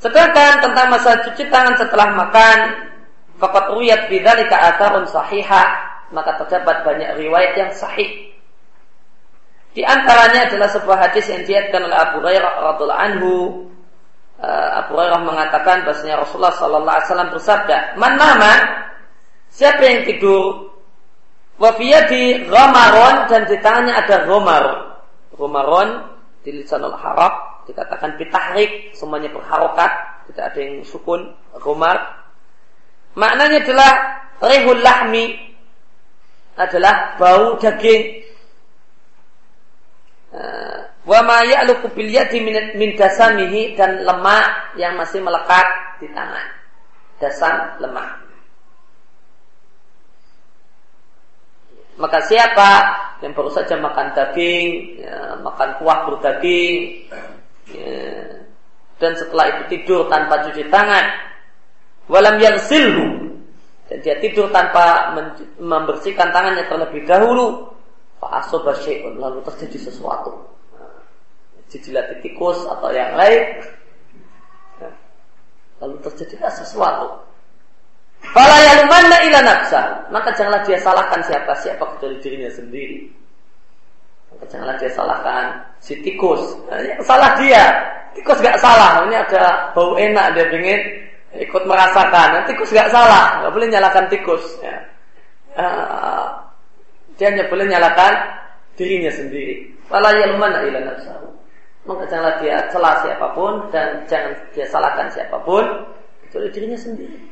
Sedangkan 0.01 0.65
tentang 0.65 0.87
masa 0.89 1.21
cuci 1.29 1.45
tangan 1.53 1.77
setelah 1.77 2.09
makan, 2.17 2.59
fakat 3.37 3.65
ruyat 3.73 4.09
bidzalika 4.09 4.57
atharun 4.57 5.05
sahihah, 5.09 5.69
maka 6.13 6.41
terdapat 6.41 6.85
banyak 6.85 7.21
riwayat 7.21 7.53
yang 7.57 7.73
sahih. 7.73 8.33
Di 9.71 9.87
antaranya 9.87 10.51
adalah 10.51 10.69
sebuah 10.73 10.99
hadis 10.99 11.31
yang 11.31 11.47
diatkan 11.47 11.87
oleh 11.87 11.95
Abu 11.95 12.19
Hurairah 12.25 12.53
radhiallahu 12.75 13.01
anhu. 13.01 13.33
Uh, 14.41 14.69
Abu 14.83 14.97
Hurairah 14.97 15.21
mengatakan 15.21 15.85
bahasanya 15.85 16.25
Rasulullah 16.25 16.57
sallallahu 16.57 16.97
alaihi 16.97 17.09
wasallam 17.13 17.31
bersabda, 17.31 17.77
"Man 18.01 18.13
nama 18.17 18.53
siapa 19.53 19.85
yang 19.85 20.09
tidur 20.09 20.70
Wafiyadi 21.61 22.49
romaron 22.49 23.29
dan 23.29 23.45
di 23.45 23.61
tangannya 23.61 23.93
ada 23.93 24.25
romar. 24.25 24.65
Romaron 25.37 26.09
di 26.41 26.57
lisanul 26.57 26.97
harap 26.97 27.69
dikatakan 27.69 28.17
bitahrik 28.17 28.97
semuanya 28.97 29.29
berharokat 29.29 29.93
tidak 30.33 30.45
ada 30.57 30.59
yang 30.65 30.81
sukun 30.89 31.37
romar. 31.61 32.25
Maknanya 33.13 33.61
adalah 33.61 33.93
rehul 34.41 34.81
lahmi 34.81 35.37
adalah 36.57 37.21
bau 37.21 37.61
daging. 37.61 38.25
Eh, 40.31 40.79
wa 41.05 41.21
ma 41.27 41.43
ya'luqu 41.45 41.93
bil 41.93 42.09
yadi 42.09 42.41
min 42.73 42.91
dasamihi 42.97 43.77
dan 43.77 44.07
lemak 44.07 44.79
yang 44.81 44.97
masih 44.97 45.21
melekat 45.21 45.67
di 46.01 46.09
tangan. 46.09 46.47
Dasam 47.21 47.77
lemak. 47.85 48.20
Maka 51.99 52.19
siapa? 52.29 52.71
Yang 53.21 53.33
baru 53.37 53.51
saja 53.53 53.75
makan 53.77 54.17
daging, 54.17 54.69
ya, 55.05 55.37
makan 55.45 55.77
kuah 55.77 56.09
berdaging, 56.09 57.05
ya, 57.69 58.01
dan 58.97 59.13
setelah 59.13 59.45
itu 59.53 59.63
tidur 59.77 60.09
tanpa 60.09 60.41
cuci 60.49 60.65
tangan, 60.73 61.05
walam 62.09 62.41
yang 62.41 62.57
silhu, 62.65 63.37
dan 63.93 64.01
dia 64.01 64.17
tidur 64.25 64.49
tanpa 64.49 65.13
membersihkan 65.61 66.33
tangannya 66.33 66.65
terlebih 66.65 67.05
dahulu, 67.05 67.69
fa'asoba 68.25 68.73
syai'un, 68.81 69.21
lalu 69.21 69.45
terjadi 69.53 69.93
sesuatu. 69.93 70.49
Jijilat 71.69 72.25
tikus 72.25 72.65
atau 72.65 72.89
yang 72.89 73.21
lain, 73.21 73.41
ya, 74.81 74.91
lalu 75.85 76.01
terjadi 76.09 76.41
sesuatu. 76.49 77.30
Nafsa. 79.43 79.83
Maka 80.13 80.29
janganlah 80.37 80.63
dia 80.69 80.79
salahkan 80.79 81.21
siapa 81.25 81.53
siapa 81.59 81.85
kecuali 81.97 82.17
dirinya 82.21 82.51
sendiri. 82.53 83.09
Maka 84.31 84.45
janganlah 84.47 84.77
dia 84.79 84.91
salahkan 84.93 85.45
si 85.81 85.99
tikus. 86.05 86.43
Nah, 86.69 86.79
salah 87.03 87.35
dia. 87.41 87.65
Tikus 88.15 88.39
gak 88.43 88.59
salah. 88.61 89.07
Ini 89.07 89.17
ada 89.23 89.71
bau 89.73 89.95
enak 89.97 90.35
dia 90.35 90.47
ingin 90.53 90.81
ikut 91.47 91.63
merasakan. 91.67 92.29
Nah, 92.39 92.43
tikus 92.47 92.71
gak 92.71 92.91
salah. 92.93 93.43
Gak 93.43 93.53
boleh 93.55 93.69
nyalakan 93.71 94.07
tikus. 94.11 94.45
Ya. 94.63 94.77
Uh, 95.59 96.27
dia 97.19 97.33
hanya 97.35 97.45
boleh 97.51 97.67
nyalakan 97.67 98.15
dirinya 98.79 99.11
sendiri. 99.11 99.67
Nafsa. 99.91 101.15
Maka 101.89 102.05
janganlah 102.07 102.37
dia 102.45 102.61
celah 102.69 102.95
siapa 103.03 103.27
pun 103.33 103.67
dan 103.73 104.05
jangan 104.05 104.37
dia 104.53 104.69
salahkan 104.69 105.09
siapa 105.11 105.41
pun 105.43 105.65
kecuali 106.29 106.49
dirinya 106.53 106.79
sendiri. 106.79 107.30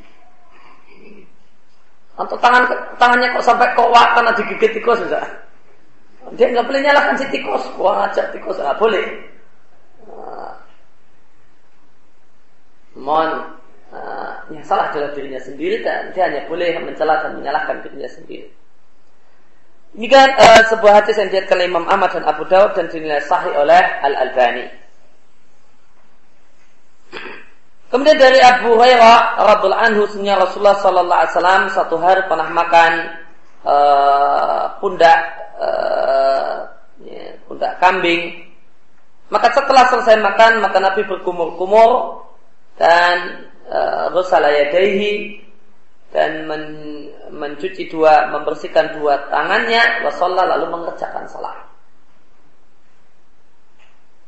Atau 2.18 2.34
tangan 2.42 2.66
tangannya 2.98 3.30
kok 3.30 3.46
sampai 3.46 3.70
kowak 3.78 4.18
karena 4.18 4.34
digigit 4.34 4.74
tikus 4.74 4.98
enggak? 5.06 5.22
Dia 6.34 6.50
nggak 6.50 6.66
boleh 6.66 6.80
nyalakan 6.82 7.14
si 7.16 7.26
tikus, 7.30 7.62
wah 7.78 8.10
ajak 8.10 8.34
tikus 8.34 8.58
nggak 8.58 8.76
boleh. 8.76 9.06
Uh, 10.04 10.52
mohon 12.98 13.54
uh, 13.94 14.32
yang 14.50 14.66
salah 14.66 14.90
adalah 14.90 15.14
dirinya 15.14 15.40
sendiri 15.40 15.80
dan 15.80 16.10
dia 16.12 16.26
hanya 16.26 16.44
boleh 16.50 16.76
mencela 16.82 17.22
dan 17.22 17.38
menyalahkan 17.38 17.80
dirinya 17.86 18.10
sendiri. 18.10 18.50
Ini 19.96 20.06
kan 20.10 20.28
uh, 20.36 20.62
sebuah 20.68 21.00
hadis 21.00 21.16
yang 21.16 21.32
oleh 21.32 21.64
Imam 21.64 21.86
Ahmad 21.88 22.12
dan 22.12 22.26
Abu 22.28 22.44
Dawud 22.44 22.76
dan 22.76 22.92
dinilai 22.92 23.24
sahih 23.24 23.54
oleh 23.56 23.80
Al 24.04 24.14
Albani. 24.28 24.68
Kemudian 27.88 28.20
dari 28.20 28.36
Abu 28.44 28.76
Hurairah 28.76 29.40
radhiallahu 29.48 29.84
anhu 29.88 30.04
sunnah 30.12 30.36
Rasulullah 30.36 30.76
sallallahu 30.76 31.20
alaihi 31.24 31.32
wasallam 31.32 31.64
satu 31.72 31.96
hari 31.96 32.20
pernah 32.28 32.48
makan 32.52 32.92
uh, 33.64 34.64
pundak 34.76 35.20
uh, 35.56 36.68
ya, 37.00 37.32
pundak 37.48 37.80
kambing. 37.80 38.44
Maka 39.32 39.56
setelah 39.56 39.88
selesai 39.88 40.20
makan, 40.20 40.60
maka 40.60 40.84
Nabi 40.84 41.00
berkumur-kumur 41.08 42.24
dan 42.76 43.48
uh, 43.72 44.12
dan 46.08 46.30
men, 46.48 46.62
mencuci 47.32 47.88
dua, 47.92 48.32
membersihkan 48.32 49.00
dua 49.00 49.28
tangannya, 49.28 50.04
wasalla 50.04 50.44
lalu 50.44 50.76
mengerjakan 50.76 51.28
salat. 51.28 51.56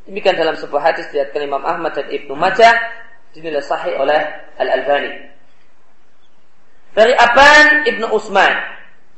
Demikian 0.05 0.37
dalam 0.37 0.57
sebuah 0.57 0.93
hadis 0.93 1.09
dari 1.13 1.45
Imam 1.45 1.65
Ahmad 1.65 1.97
dan 1.97 2.09
Ibnu 2.09 2.37
Majah 2.37 3.00
dinilai 3.35 3.63
sahih 3.63 3.95
oleh 3.99 4.21
Al-Albani. 4.59 5.13
Dari 6.91 7.15
Aban 7.15 7.87
Ibnu 7.87 8.11
Utsman, 8.11 8.51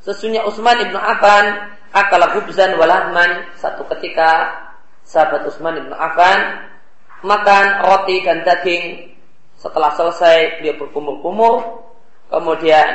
sesungguhnya 0.05 0.45
Utsman 0.45 0.77
Ibnu 0.85 0.99
Affan 1.01 1.73
akala 1.93 2.37
hubzan 2.37 2.77
walahman 2.77 3.49
satu 3.57 3.89
ketika 3.97 4.53
sahabat 5.09 5.49
Utsman 5.49 5.81
Ibnu 5.81 5.97
Affan 5.97 6.69
makan 7.25 7.67
roti 7.87 8.21
dan 8.27 8.45
daging. 8.45 9.15
Setelah 9.57 9.95
selesai 9.95 10.59
beliau 10.59 10.75
berkumur-kumur. 10.83 11.87
Kemudian 12.33 12.89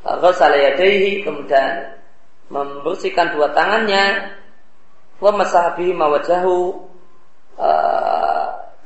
ghasala 0.00 0.56
kemudian 0.78 2.00
membersihkan 2.48 3.36
dua 3.36 3.52
tangannya. 3.52 4.32
Wa 5.20 5.28
masahabihi 5.36 5.92
mawajahu 5.92 6.88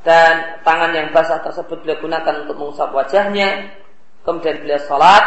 dan 0.05 0.61
tangan 0.61 0.92
yang 0.92 1.09
basah 1.16 1.40
tersebut 1.40 1.80
beliau 1.80 1.98
gunakan 1.98 2.44
untuk 2.44 2.57
mengusap 2.61 2.92
wajahnya. 2.92 3.72
Kemudian 4.20 4.61
beliau 4.61 4.80
salat 4.84 5.24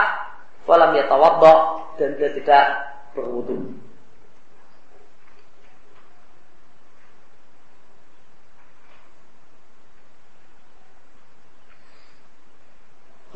walam 0.69 0.93
yatawadda 0.93 1.55
dan 1.97 2.13
beliau 2.13 2.31
tidak 2.37 2.65
berwudu. 3.17 3.57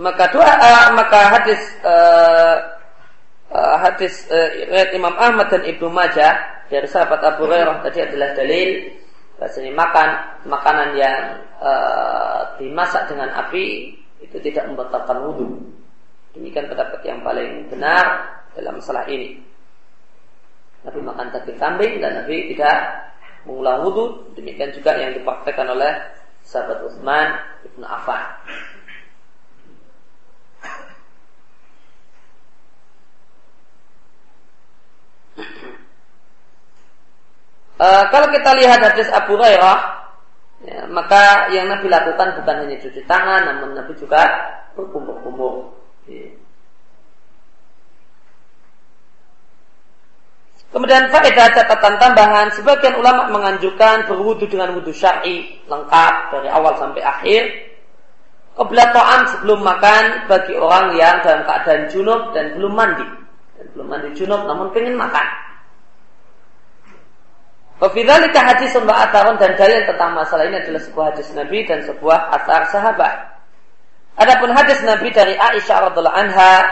Maka 0.02 0.34
doa 0.34 0.50
uh, 0.50 0.88
maka 0.98 1.20
hadis 1.30 1.62
uh, 1.86 2.58
uh, 3.54 3.76
hadis 3.86 4.26
uh, 4.34 4.50
Imam 4.98 5.14
Ahmad 5.14 5.54
dan 5.54 5.62
Ibnu 5.62 5.94
Majah 5.94 6.66
dari 6.74 6.90
sahabat 6.90 7.22
Abu 7.22 7.46
Hurairah 7.46 7.86
tadi 7.86 8.02
adalah 8.02 8.34
dalil 8.34 9.01
Bahasanya 9.42 9.74
makan 9.74 10.10
makanan 10.46 10.90
yang 11.02 11.18
e, 11.58 11.72
dimasak 12.62 13.10
dengan 13.10 13.34
api 13.34 13.90
itu 14.22 14.38
tidak 14.38 14.70
membatalkan 14.70 15.18
wudhu. 15.18 15.58
Demikian 16.38 16.70
pendapat 16.70 17.02
yang 17.02 17.26
paling 17.26 17.66
benar 17.74 18.38
dalam 18.54 18.78
masalah 18.78 19.10
ini. 19.10 19.42
Nabi 20.86 21.00
makan 21.02 21.34
daging 21.34 21.58
kambing 21.58 21.94
dan 22.06 22.22
Nabi 22.22 22.54
tidak 22.54 22.78
mengulang 23.50 23.82
wudhu. 23.82 24.30
Demikian 24.38 24.78
juga 24.78 24.94
yang 25.02 25.18
dipraktekkan 25.18 25.74
oleh 25.74 25.90
sahabat 26.46 26.86
Utsman 26.86 27.42
ibnu 27.66 27.82
Affan. 27.82 28.22
E, 37.82 37.88
kalau 38.14 38.30
kita 38.30 38.54
lihat 38.62 38.78
hadis 38.78 39.10
Abu 39.10 39.34
Hurairah, 39.34 39.78
ya, 40.70 40.86
maka 40.94 41.50
yang 41.50 41.66
Nabi 41.66 41.90
lakukan 41.90 42.38
bukan 42.38 42.56
hanya 42.62 42.78
cuci 42.78 43.02
tangan, 43.10 43.42
namun 43.50 43.74
Nabi 43.74 43.98
juga 43.98 44.22
berkumur-kumur. 44.78 45.74
Ya. 46.06 46.30
Kemudian 50.72 51.12
faedah 51.12 51.52
catatan 51.52 52.00
tambahan, 52.00 52.48
sebagian 52.56 52.96
ulama 52.96 53.28
menganjurkan 53.28 54.08
berwudu 54.08 54.48
dengan 54.48 54.72
wudu 54.72 54.96
syar'i 54.96 55.60
lengkap 55.68 56.14
dari 56.32 56.48
awal 56.48 56.80
sampai 56.80 57.04
akhir. 57.04 57.44
Kebelah 58.56 58.94
sebelum 59.36 59.68
makan 59.68 60.32
bagi 60.32 60.54
orang 60.56 60.96
yang 60.96 61.20
dalam 61.26 61.44
keadaan 61.44 61.92
junub 61.92 62.32
dan 62.32 62.56
belum 62.56 62.72
mandi. 62.72 63.04
Dan 63.60 63.66
belum 63.76 63.88
mandi 63.90 64.10
junub 64.16 64.48
namun 64.48 64.72
ingin 64.72 64.96
makan. 64.96 65.51
Wafidzalika 67.82 68.46
hadis 68.46 68.78
wa 68.78 68.94
atarun 68.94 69.42
dan 69.42 69.58
dalil 69.58 69.82
tentang 69.90 70.14
masalah 70.14 70.46
ini 70.46 70.62
adalah 70.62 70.86
sebuah 70.86 71.06
hadis 71.18 71.34
Nabi 71.34 71.66
dan 71.66 71.82
sebuah 71.82 72.30
atar 72.30 72.70
sahabat. 72.70 73.42
Adapun 74.22 74.54
hadis 74.54 74.86
Nabi 74.86 75.10
dari 75.10 75.34
Aisyah 75.34 75.90
radhiallahu 75.90 76.14
anha, 76.14 76.70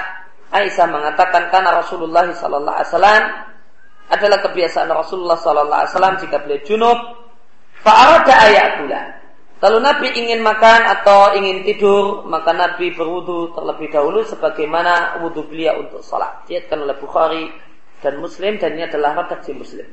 Aisyah 0.54 0.86
mengatakan 0.86 1.50
karena 1.50 1.82
Rasulullah 1.82 2.30
sallallahu 2.30 2.78
alaihi 2.78 2.90
wasallam 2.94 3.24
adalah 4.06 4.38
kebiasaan 4.46 4.90
Rasulullah 4.94 5.38
sallallahu 5.42 5.80
alaihi 5.82 5.92
wasallam 5.98 6.16
jika 6.22 6.38
beliau 6.46 6.62
junub, 6.62 7.00
fa'arada 7.82 8.34
ayakula. 8.46 9.02
Kalau 9.60 9.82
Nabi 9.82 10.14
ingin 10.14 10.46
makan 10.46 10.94
atau 10.94 11.34
ingin 11.34 11.66
tidur, 11.66 12.22
maka 12.30 12.54
Nabi 12.54 12.94
berwudu 12.94 13.58
terlebih 13.58 13.90
dahulu 13.90 14.22
sebagaimana 14.30 15.26
wudu 15.26 15.42
beliau 15.50 15.82
untuk 15.90 16.06
salat. 16.06 16.46
Diatkan 16.46 16.86
oleh 16.86 16.94
Bukhari 17.02 17.50
dan 17.98 18.22
Muslim 18.22 18.62
dan 18.62 18.78
ini 18.78 18.86
adalah 18.86 19.26
redaksi 19.26 19.58
Muslim. 19.58 19.90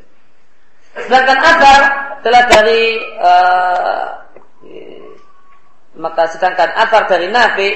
Sedangkan 0.97 1.39
asar 1.45 1.81
telah 2.25 2.43
dari 2.49 2.83
uh, 3.21 4.05
maka 5.97 6.29
sedangkan 6.33 6.73
asar 6.77 7.05
dari 7.09 7.29
Nafi 7.29 7.71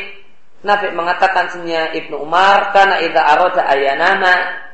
Nafi 0.61 0.93
mengatakan 0.93 1.49
senyap 1.49 1.97
Ibnu 1.97 2.21
Umar 2.21 2.73
karena 2.77 3.01
itu 3.01 3.17
aroda 3.17 3.65
ayanana. 3.65 4.69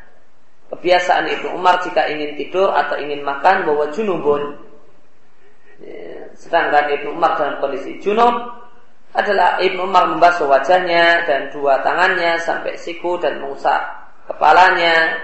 Kebiasaan 0.66 1.30
Ibnu 1.30 1.54
Umar 1.54 1.78
jika 1.78 2.10
ingin 2.10 2.34
tidur 2.34 2.74
atau 2.74 2.98
ingin 2.98 3.22
makan 3.22 3.70
bahwa 3.70 3.86
junubun. 3.94 4.58
Sedangkan 6.34 6.90
Ibnu 6.90 7.14
Umar 7.14 7.38
dalam 7.38 7.62
kondisi 7.62 8.02
junub 8.02 8.34
adalah 9.14 9.62
Ibnu 9.62 9.86
Umar 9.86 10.10
membasuh 10.10 10.50
wajahnya 10.50 11.22
dan 11.22 11.54
dua 11.54 11.86
tangannya 11.86 12.42
sampai 12.42 12.74
siku 12.74 13.14
dan 13.22 13.38
mengusap 13.38 13.78
kepalanya. 14.26 15.22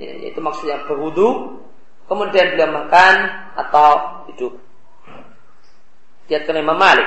Itu 0.00 0.40
maksudnya 0.40 0.80
berwudu 0.88 1.60
kemudian 2.08 2.54
beliau 2.54 2.70
makan 2.70 3.14
atau 3.56 3.90
hidup. 4.32 4.52
Dia 6.28 6.40
Imam 6.44 6.76
Malik. 6.76 7.06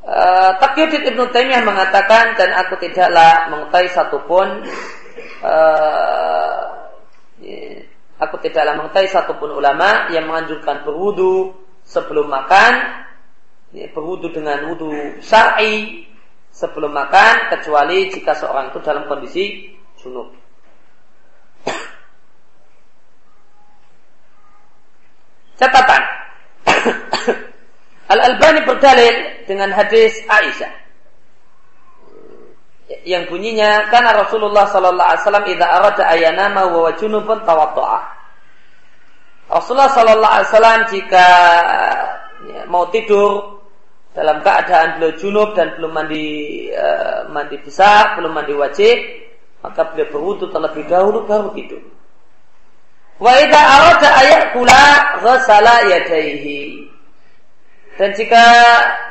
Uh, 0.00 0.56
Takyudid 0.56 1.04
Ibnu 1.12 1.28
Taimiyah 1.28 1.60
mengatakan 1.60 2.32
dan 2.32 2.56
aku 2.56 2.80
tidaklah 2.80 3.52
mengetahui 3.52 3.92
satupun 3.92 4.64
uh, 5.44 6.88
aku 8.16 8.36
tidaklah 8.40 8.80
mengetahui 8.80 9.12
satupun 9.12 9.52
ulama 9.52 10.08
yang 10.08 10.24
menganjurkan 10.24 10.88
berwudu 10.88 11.52
sebelum 11.84 12.32
makan 12.32 13.04
ya, 13.76 13.92
berwudu 13.92 14.32
dengan 14.32 14.72
wudu 14.72 15.20
syar'i 15.20 16.08
sebelum 16.48 16.96
makan 16.96 17.52
kecuali 17.52 18.08
jika 18.08 18.32
seorang 18.32 18.72
itu 18.72 18.80
dalam 18.80 19.04
kondisi 19.04 19.76
junub. 20.00 20.39
Catatan. 25.60 26.02
Al-Albani 28.16 28.64
berdalil 28.64 29.44
dengan 29.44 29.70
hadis 29.76 30.16
Aisyah. 30.24 30.80
yang 33.06 33.30
bunyinya 33.30 33.86
karena 33.86 34.18
Rasulullah 34.18 34.66
sallallahu 34.66 35.08
alaihi 35.14 35.22
wasallam 35.22 35.46
idza 35.46 35.66
arada 35.66 36.04
ayanama 36.10 36.62
wa 36.74 36.90
junubun 36.98 37.38
tawaddoa. 37.46 38.02
Rasulullah 39.46 39.90
sallallahu 39.94 40.34
alaihi 40.34 40.48
wasallam 40.50 40.80
jika 40.90 41.26
ya, 42.50 42.62
mau 42.66 42.90
tidur 42.90 43.62
dalam 44.10 44.42
keadaan 44.42 44.98
beliau 44.98 45.14
junub 45.14 45.54
dan 45.54 45.78
belum 45.78 45.92
mandi 45.94 46.26
uh, 46.74 47.30
mandi 47.30 47.56
besar, 47.62 48.18
belum 48.18 48.34
mandi 48.34 48.54
wajib, 48.58 48.98
maka 49.62 49.94
beliau 49.94 50.10
berwudu 50.10 50.50
terlebih 50.50 50.84
dahulu 50.90 51.30
baru 51.30 51.54
tidur. 51.54 51.82
Wa 53.20 53.36
idza 53.36 53.60
arada 53.60 54.08
ayakula 54.16 54.84
ghasala 55.20 55.76
yadayhi. 55.92 56.88
Dan 58.00 58.16
jika 58.16 58.44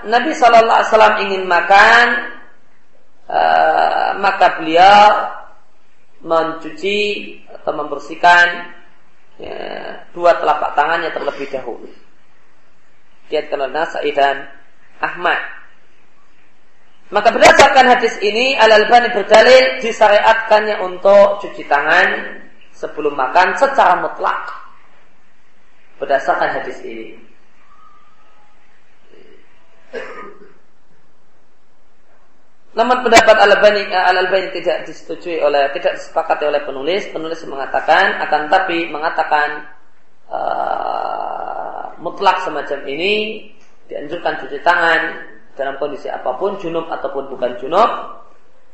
Nabi 0.10 0.34
Shallallahu 0.34 0.78
Alaihi 0.82 0.89
Wasallam 0.89 1.18
ingin 1.30 1.43
makan, 1.45 2.05
uh, 3.30 4.18
maka 4.18 4.57
beliau 4.57 5.30
mencuci 6.26 6.97
atau 7.53 7.72
membersihkan 7.78 8.74
ya, 9.38 9.62
dua 10.10 10.41
telapak 10.41 10.74
tangannya 10.74 11.14
terlebih 11.14 11.45
dahulu. 11.53 11.86
Lihat 13.30 13.45
kalau 13.53 13.70
Nasai 13.70 14.10
dan 14.10 14.49
Ahmad. 14.97 15.38
Maka 17.14 17.30
berdasarkan 17.30 17.93
hadis 17.93 18.18
ini 18.26 18.57
Al-Albani 18.57 19.14
berdalil 19.14 19.86
disyariatkannya 19.86 20.82
untuk 20.82 21.45
cuci 21.45 21.66
tangan 21.70 22.10
sebelum 22.80 23.11
makan 23.11 23.59
secara 23.59 23.99
mutlak. 23.99 24.47
Berdasarkan 25.99 26.63
hadis 26.63 26.80
ini. 26.88 27.19
Namun 32.80 33.03
pendapat 33.03 33.36
Al-Albani 33.36 33.91
Al-Albani 33.91 34.55
tidak 34.55 34.88
disetujui 34.88 35.43
oleh 35.43 35.67
tidak 35.75 35.99
disepakati 35.99 36.47
oleh 36.47 36.63
penulis. 36.63 37.11
Penulis 37.11 37.43
mengatakan 37.43 38.23
akan 38.23 38.47
tapi 38.47 38.88
mengatakan 38.88 39.67
uh, 40.32 41.91
mutlak 41.99 42.39
semacam 42.47 42.80
ini 42.88 43.43
dianjurkan 43.91 44.39
cuci 44.39 44.63
tangan 44.63 45.27
dalam 45.59 45.75
kondisi 45.75 46.07
apa 46.07 46.39
pun 46.39 46.55
junub 46.55 46.88
ataupun 46.88 47.27
bukan 47.27 47.59
junub 47.59 47.91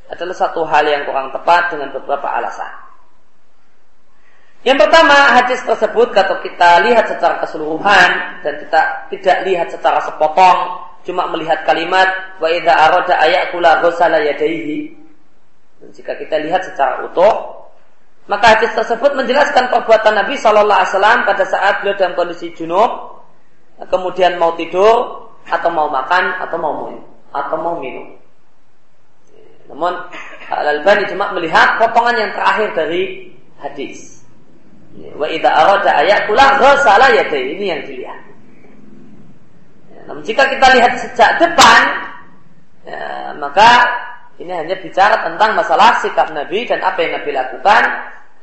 adalah 0.06 0.36
satu 0.38 0.62
hal 0.70 0.86
yang 0.86 1.02
kurang 1.10 1.34
tepat 1.34 1.74
dengan 1.74 1.90
beberapa 1.90 2.30
alasan. 2.30 2.85
Yang 4.66 4.78
pertama, 4.82 5.38
hadis 5.38 5.62
tersebut 5.62 6.10
kalau 6.10 6.42
kita 6.42 6.82
lihat 6.90 7.06
secara 7.06 7.38
keseluruhan 7.38 8.42
dan 8.42 8.54
kita 8.66 8.82
tidak 9.14 9.38
lihat 9.46 9.68
secara 9.70 10.02
sepotong 10.02 10.82
cuma 11.06 11.30
melihat 11.30 11.62
kalimat 11.70 12.10
wa 12.42 12.50
idza 12.50 12.74
arada 12.74 13.14
ayakula 13.22 13.78
ghusala 13.86 14.26
yadayhi. 14.26 14.90
Jika 15.94 16.18
kita 16.18 16.42
lihat 16.42 16.66
secara 16.66 17.06
utuh, 17.06 17.70
maka 18.26 18.58
hadis 18.58 18.74
tersebut 18.74 19.14
menjelaskan 19.14 19.70
perbuatan 19.70 20.18
Nabi 20.18 20.34
Shallallahu 20.34 20.82
Alaihi 20.82 20.94
Wasallam 20.98 21.20
pada 21.30 21.44
saat 21.46 21.86
beliau 21.86 21.94
dalam 22.02 22.18
kondisi 22.18 22.50
junub, 22.58 23.22
kemudian 23.86 24.42
mau 24.42 24.58
tidur 24.58 25.30
atau 25.46 25.70
mau 25.70 25.94
makan 25.94 26.42
atau 26.42 26.58
mau 26.58 26.74
minum 26.90 27.06
atau 27.30 27.58
mau 27.62 27.78
minum. 27.78 28.18
Namun 29.70 29.94
Al 30.50 30.82
Albani 30.82 31.06
cuma 31.06 31.30
melihat 31.38 31.78
potongan 31.78 32.18
yang 32.18 32.32
terakhir 32.34 32.74
dari 32.74 33.30
hadis. 33.62 34.15
Wa 34.96 35.28
idza 35.28 35.52
arada 35.52 35.92
ayakula 36.00 36.60
ghusala 36.60 37.12
yadayhi 37.12 37.60
ini 37.60 37.66
yang 37.68 37.82
dilihat. 37.84 38.22
Namun 40.06 40.22
jika 40.22 40.48
kita 40.48 40.68
lihat 40.78 40.94
sejak 41.02 41.42
depan, 41.42 41.82
ya, 42.86 43.34
maka 43.42 43.70
ini 44.38 44.52
hanya 44.54 44.78
bicara 44.80 45.26
tentang 45.26 45.58
masalah 45.58 46.00
sikap 46.00 46.30
Nabi 46.32 46.68
dan 46.68 46.84
apa 46.86 47.00
yang 47.02 47.20
Nabi 47.20 47.32
lakukan 47.34 47.84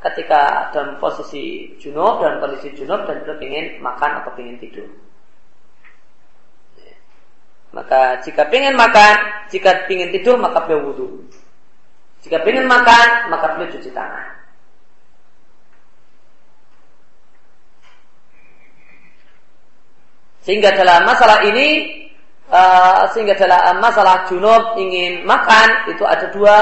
ketika 0.02 0.72
dalam 0.74 0.98
posisi 0.98 1.76
junub 1.78 2.18
dan 2.20 2.42
kondisi 2.42 2.74
junub 2.74 3.06
dan 3.06 3.22
beliau 3.22 3.38
ingin 3.38 3.78
makan 3.78 4.20
atau 4.20 4.34
ingin 4.42 4.58
tidur. 4.58 4.88
Maka 7.72 8.20
jika 8.20 8.50
ingin 8.52 8.76
makan, 8.76 9.16
jika 9.48 9.86
ingin 9.88 10.10
tidur 10.12 10.36
maka 10.36 10.66
beliau 10.66 10.92
wudhu. 10.92 11.08
Jika 12.26 12.42
ingin 12.42 12.66
makan 12.66 13.30
maka 13.30 13.54
beliau 13.54 13.70
cuci 13.70 13.94
tangan. 13.94 14.41
Sehingga 20.42 20.74
dalam 20.74 21.06
masalah 21.06 21.46
ini 21.46 22.02
uh, 22.50 23.06
sehingga 23.14 23.38
dalam 23.38 23.78
masalah 23.78 24.26
junub 24.26 24.76
ingin 24.76 25.22
makan 25.22 25.88
itu 25.88 26.04
ada 26.04 26.26
dua 26.34 26.54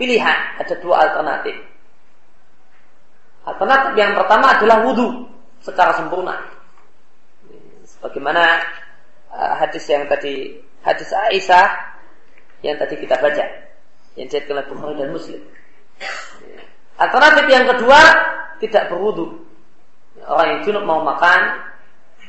pilihan, 0.00 0.58
ada 0.58 0.74
dua 0.80 1.06
alternatif. 1.08 1.56
Alternatif 3.46 3.92
yang 3.94 4.12
pertama 4.18 4.58
adalah 4.58 4.82
wudhu 4.82 5.28
secara 5.62 5.94
sempurna. 5.94 6.34
Sebagaimana 7.86 8.44
uh, 9.30 9.54
hadis 9.62 9.86
yang 9.86 10.08
tadi 10.10 10.58
hadis 10.82 11.12
Aisyah 11.12 11.66
yang 12.64 12.80
tadi 12.80 12.98
kita 12.98 13.20
baca 13.20 13.44
yang 14.16 14.26
jadi 14.32 14.48
oleh 14.48 14.64
Bukhari 14.66 14.96
dan 14.96 15.12
Muslim. 15.12 15.40
Alternatif 16.96 17.44
yang 17.52 17.68
kedua 17.68 18.00
tidak 18.64 18.88
berwudhu. 18.88 19.44
Orang 20.24 20.48
yang 20.48 20.60
junub 20.64 20.88
mau 20.88 21.04
makan, 21.04 21.60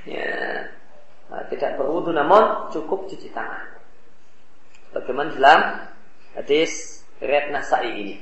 ya, 0.04 0.28
tidak 1.28 1.76
berwudu 1.76 2.16
namun 2.16 2.72
cukup 2.72 3.12
cuci 3.12 3.30
tangan. 3.36 3.68
Bagaimana 4.96 5.30
dalam 5.36 5.62
hadis 6.40 7.04
riwayat 7.20 7.52
Nasai 7.52 7.92
ini. 7.92 8.16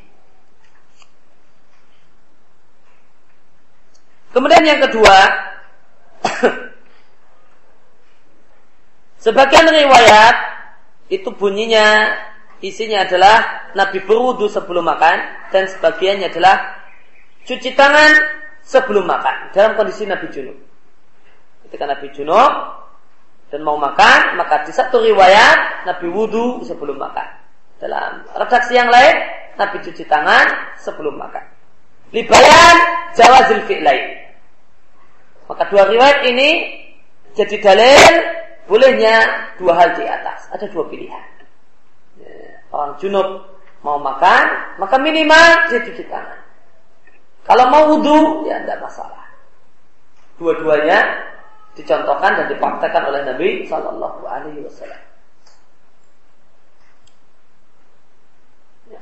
Kemudian 4.33 4.67
yang 4.67 4.81
kedua, 4.83 5.15
sebagian 9.23 9.69
riwayat 9.69 10.35
itu 11.07 11.29
bunyinya 11.31 12.17
isinya 12.59 13.05
adalah 13.05 13.69
Nabi 13.77 14.03
berwudu 14.03 14.49
sebelum 14.51 14.83
makan 14.83 15.17
dan 15.53 15.69
sebagiannya 15.69 16.27
adalah 16.33 16.83
cuci 17.45 17.77
tangan 17.77 18.11
sebelum 18.65 19.05
makan 19.05 19.53
dalam 19.53 19.77
kondisi 19.77 20.03
Nabi 20.09 20.27
junub. 20.33 20.57
Ketika 21.69 21.85
Nabi 21.85 22.09
junub, 22.11 22.51
dan 23.55 23.63
mau 23.63 23.79
makan, 23.79 24.35
maka 24.35 24.67
di 24.67 24.75
satu 24.75 24.99
riwayat 24.99 25.87
Nabi 25.87 26.11
wudhu 26.11 26.59
sebelum 26.67 26.99
makan. 26.99 27.23
Dalam 27.79 28.27
redaksi 28.35 28.75
yang 28.75 28.91
lain, 28.91 29.15
Nabi 29.55 29.79
cuci 29.79 30.03
tangan 30.11 30.75
sebelum 30.75 31.15
makan. 31.15 31.39
Libayan 32.11 32.75
jawazil 33.15 33.63
fi'lain. 33.63 34.27
Maka 35.47 35.71
dua 35.71 35.87
riwayat 35.87 36.27
ini 36.27 36.67
jadi 37.31 37.55
dalil 37.63 38.11
bolehnya 38.67 39.23
dua 39.55 39.71
hal 39.79 39.95
di 39.95 40.03
atas. 40.03 40.51
Ada 40.51 40.67
dua 40.75 40.91
pilihan. 40.91 41.23
Ya, 42.19 42.59
orang 42.75 42.99
junub 42.99 43.55
mau 43.87 43.95
makan, 44.03 44.75
maka 44.83 44.99
minimal 44.99 45.71
dia 45.71 45.79
cuci 45.79 46.03
tangan. 46.11 46.43
Kalau 47.47 47.71
mau 47.71 47.87
wudhu, 47.95 48.51
ya 48.51 48.59
tidak 48.67 48.83
masalah. 48.83 49.31
Dua-duanya 50.43 51.23
dicontohkan 51.75 52.39
dan 52.39 52.45
dipraktekkan 52.47 53.03
oleh 53.05 53.21
Nabi 53.27 53.67
Shallallahu 53.67 54.23
Alaihi 54.23 54.63
Wasallam. 54.63 55.01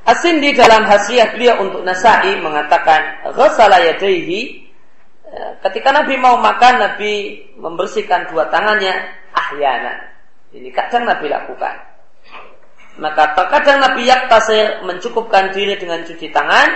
Asin 0.04 0.42
di 0.42 0.52
dalam 0.52 0.84
hasiah 0.84 1.32
beliau 1.32 1.64
untuk 1.64 1.80
Nasai 1.86 2.36
mengatakan 2.40 3.30
ghasala 3.32 3.80
yadaihi 3.80 4.68
ketika 5.64 5.92
Nabi 5.94 6.20
mau 6.20 6.36
makan 6.36 6.82
Nabi 6.82 7.40
membersihkan 7.56 8.28
dua 8.28 8.50
tangannya 8.52 8.92
ahyana. 9.32 10.12
Ini 10.52 10.68
kadang 10.70 11.08
Nabi 11.08 11.30
lakukan. 11.30 11.74
Maka 12.94 13.34
terkadang 13.34 13.82
Nabi 13.82 14.06
yaktasir 14.06 14.86
mencukupkan 14.86 15.50
diri 15.50 15.74
dengan 15.74 16.06
cuci 16.06 16.30
tangan 16.30 16.68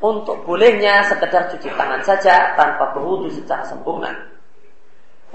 untuk 0.00 0.44
bolehnya 0.44 1.04
sekedar 1.04 1.52
cuci 1.52 1.68
tangan 1.76 2.00
saja 2.00 2.56
tanpa 2.56 2.96
berwudu 2.96 3.28
secara 3.28 3.64
sempurna. 3.64 4.35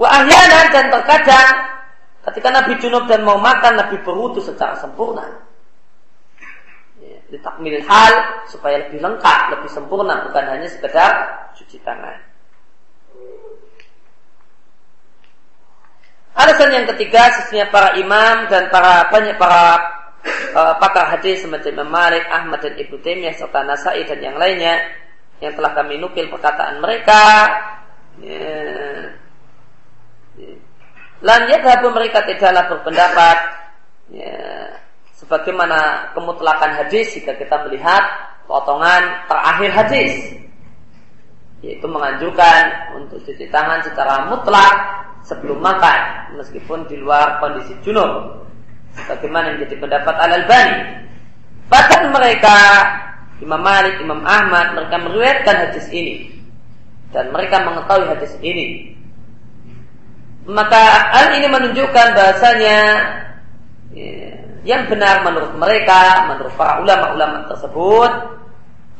Wa 0.02 0.10
ahyanan 0.10 0.66
dan 0.74 0.90
terkadang 0.90 1.48
ketika 2.26 2.48
Nabi 2.50 2.74
junub 2.82 3.06
dan 3.06 3.22
mau 3.22 3.38
makan 3.38 3.78
Nabi 3.78 4.02
berwudu 4.02 4.42
secara 4.42 4.74
sempurna. 4.74 5.22
Ya, 6.98 7.22
ditakmil 7.30 7.78
hal 7.86 8.42
supaya 8.50 8.82
lebih 8.82 8.98
lengkap, 8.98 9.54
lebih 9.54 9.70
sempurna 9.70 10.26
bukan 10.26 10.42
hanya 10.42 10.66
sekedar 10.66 11.10
cuci 11.54 11.78
tangan. 11.86 12.18
Alasan 16.34 16.74
yang 16.74 16.86
ketiga 16.96 17.30
sesungguhnya 17.38 17.70
para 17.70 17.94
imam 17.94 18.50
dan 18.50 18.74
para 18.74 19.06
banyak 19.06 19.38
para 19.38 19.62
uh, 20.56 20.74
pakar 20.82 21.14
hadis 21.14 21.46
semacam 21.46 21.78
Imam 21.78 21.90
Malik, 21.94 22.26
Ahmad 22.26 22.58
dan 22.58 22.74
Ibnu 22.74 22.98
Taimiyah 22.98 23.38
serta 23.38 23.62
Nasai 23.62 24.02
dan 24.02 24.18
yang 24.18 24.34
lainnya 24.34 24.82
yang 25.38 25.54
telah 25.54 25.70
kami 25.78 26.02
nukil 26.02 26.26
perkataan 26.26 26.82
mereka 26.82 27.22
ya, 28.18 29.21
Lan 31.22 31.40
yadhabu 31.46 31.94
mereka 31.94 32.26
tidaklah 32.26 32.66
berpendapat 32.66 33.38
ya, 34.10 34.34
sebagaimana 35.14 36.10
kemutlakan 36.18 36.82
hadis 36.82 37.14
jika 37.14 37.36
kita 37.38 37.62
melihat 37.68 38.02
potongan 38.50 39.22
terakhir 39.30 39.70
hadis 39.70 40.34
yaitu 41.62 41.86
menganjurkan 41.86 42.90
untuk 42.98 43.22
cuci 43.22 43.46
tangan 43.54 43.78
secara 43.86 44.26
mutlak 44.26 44.74
sebelum 45.22 45.62
makan 45.62 46.34
meskipun 46.34 46.82
di 46.90 46.98
luar 46.98 47.38
kondisi 47.38 47.78
junub. 47.86 48.42
Sebagaimana 48.92 49.56
yang 49.56 49.64
jadi 49.64 49.78
pendapat 49.80 50.14
Al-Albani. 50.20 50.76
Bahkan 51.70 52.12
mereka 52.12 52.56
Imam 53.40 53.62
Malik, 53.62 53.96
Imam 54.04 54.20
Ahmad 54.26 54.76
mereka 54.76 55.00
meriwayatkan 55.00 55.56
hadis 55.70 55.86
ini. 55.88 56.28
Dan 57.14 57.32
mereka 57.32 57.62
mengetahui 57.64 58.10
hadis 58.10 58.34
ini 58.42 58.92
maka 60.48 60.82
hal 61.14 61.38
ini 61.38 61.46
menunjukkan 61.46 62.06
bahasanya 62.18 62.78
ya, 63.94 64.34
yang 64.62 64.86
benar 64.90 65.22
menurut 65.26 65.54
mereka, 65.58 66.26
menurut 66.30 66.54
para 66.54 66.82
ulama-ulama 66.82 67.46
tersebut, 67.50 68.12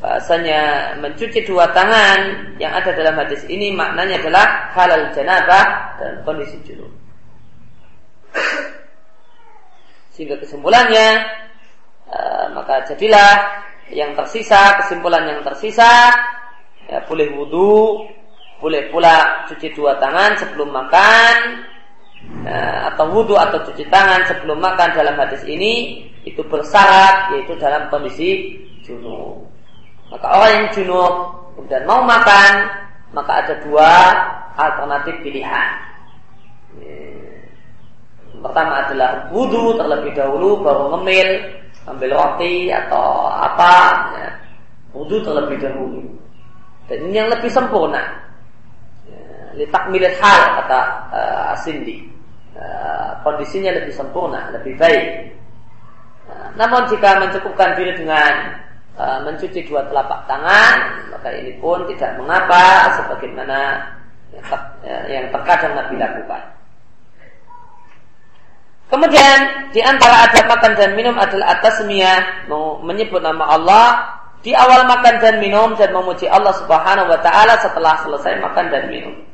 bahasanya 0.02 0.94
mencuci 0.98 1.46
dua 1.46 1.70
tangan 1.70 2.50
yang 2.58 2.74
ada 2.74 2.90
dalam 2.90 3.14
hadis 3.14 3.46
ini 3.46 3.70
maknanya 3.70 4.18
adalah 4.18 4.46
halal 4.74 5.06
janabah 5.14 5.66
dan 6.02 6.12
kondisi 6.26 6.58
junub. 6.66 6.90
Sehingga 10.14 10.38
kesimpulannya 10.42 11.22
uh, 12.10 12.46
maka 12.54 12.82
jadilah 12.90 13.62
yang 13.94 14.18
tersisa, 14.18 14.82
kesimpulan 14.82 15.26
yang 15.26 15.40
tersisa 15.46 16.10
ya, 16.90 16.98
boleh 17.06 17.30
wudhu, 17.38 18.10
boleh 18.62 18.86
pula 18.94 19.42
cuci 19.50 19.74
dua 19.74 19.98
tangan 19.98 20.38
sebelum 20.38 20.70
makan, 20.70 21.66
Nah, 22.42 22.90
atau 22.94 23.06
wudhu 23.10 23.34
atau 23.38 23.58
cuci 23.66 23.86
tangan 23.90 24.22
sebelum 24.26 24.58
makan 24.58 24.94
dalam 24.94 25.14
hadis 25.18 25.42
ini 25.46 26.06
itu 26.22 26.42
bersyarat 26.46 27.34
yaitu 27.34 27.54
dalam 27.58 27.86
kondisi 27.90 28.58
junub. 28.86 29.46
Maka 30.10 30.26
orang 30.26 30.50
yang 30.54 30.68
junub 30.74 31.14
kemudian 31.54 31.82
mau 31.86 32.02
makan 32.02 32.52
maka 33.14 33.46
ada 33.46 33.54
dua 33.62 33.90
alternatif 34.58 35.14
pilihan. 35.22 35.70
Pertama 38.42 38.82
adalah 38.86 39.30
wudhu 39.30 39.78
terlebih 39.78 40.10
dahulu 40.18 40.58
baru 40.66 40.98
ngemil, 40.98 41.30
ambil 41.86 42.10
roti 42.10 42.74
atau 42.74 43.30
apa, 43.30 43.74
ya. 44.18 44.30
wudhu 44.90 45.22
terlebih 45.22 45.62
dahulu. 45.62 46.02
Dan 46.90 47.06
ini 47.06 47.22
yang 47.22 47.30
lebih 47.30 47.46
sempurna. 47.54 48.02
Litakmilit 49.52 50.16
hal 50.20 50.40
kata 50.62 50.80
uh, 51.12 51.52
Asindi. 51.56 52.12
Eh, 52.52 53.10
kondisinya 53.24 53.72
lebih 53.72 53.96
sempurna, 53.96 54.52
lebih 54.52 54.76
baik. 54.76 55.04
Eh, 56.28 56.48
namun 56.54 56.84
jika 56.84 57.16
mencukupkan 57.16 57.72
diri 57.80 57.96
dengan 57.96 58.60
uh, 59.00 59.24
mencuci 59.24 59.64
dua 59.64 59.88
telapak 59.88 60.28
tangan, 60.28 60.76
maka 61.16 61.32
ini 61.32 61.56
pun 61.56 61.88
tidak 61.88 62.20
mengapa, 62.20 62.92
sebagaimana 63.00 63.88
yang, 64.36 64.44
ter, 64.44 64.60
yang 65.08 65.24
terkadang 65.32 65.72
Nabi 65.80 65.96
lakukan. 65.96 66.42
Kemudian 68.92 69.38
di 69.72 69.80
antara 69.80 70.28
adab 70.28 70.52
makan 70.52 70.72
dan 70.76 70.92
minum 70.92 71.16
adalah 71.16 71.56
atas 71.56 71.80
mau 72.52 72.84
menyebut 72.84 73.24
nama 73.24 73.56
Allah 73.56 73.86
di 74.44 74.52
awal 74.52 74.84
makan 74.84 75.16
dan 75.24 75.40
minum 75.40 75.72
dan 75.80 75.96
memuji 75.96 76.28
Allah 76.28 76.52
Subhanahu 76.60 77.08
wa 77.08 77.16
taala 77.24 77.56
setelah 77.64 77.96
selesai 78.04 78.44
makan 78.44 78.68
dan 78.68 78.92
minum. 78.92 79.31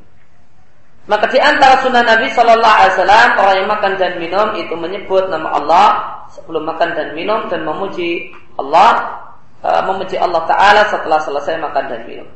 Maka 1.09 1.25
di 1.33 1.41
antara 1.41 1.81
sunnah 1.81 2.05
Nabi 2.05 2.29
Shallallahu 2.29 2.77
Alaihi 2.85 2.93
Wasallam 3.01 3.29
orang 3.41 3.57
yang 3.57 3.71
makan 3.73 3.93
dan 3.97 4.13
minum 4.21 4.49
itu 4.61 4.75
menyebut 4.77 5.25
nama 5.33 5.57
Allah 5.57 5.87
sebelum 6.29 6.69
makan 6.69 6.93
dan 6.93 7.17
minum 7.17 7.49
dan 7.49 7.65
memuji 7.65 8.29
Allah, 8.61 9.17
uh, 9.65 9.83
memuji 9.89 10.21
Allah 10.21 10.45
Taala 10.45 10.85
setelah 10.93 11.17
selesai 11.25 11.57
makan 11.65 11.85
dan 11.89 12.01
minum. 12.05 12.29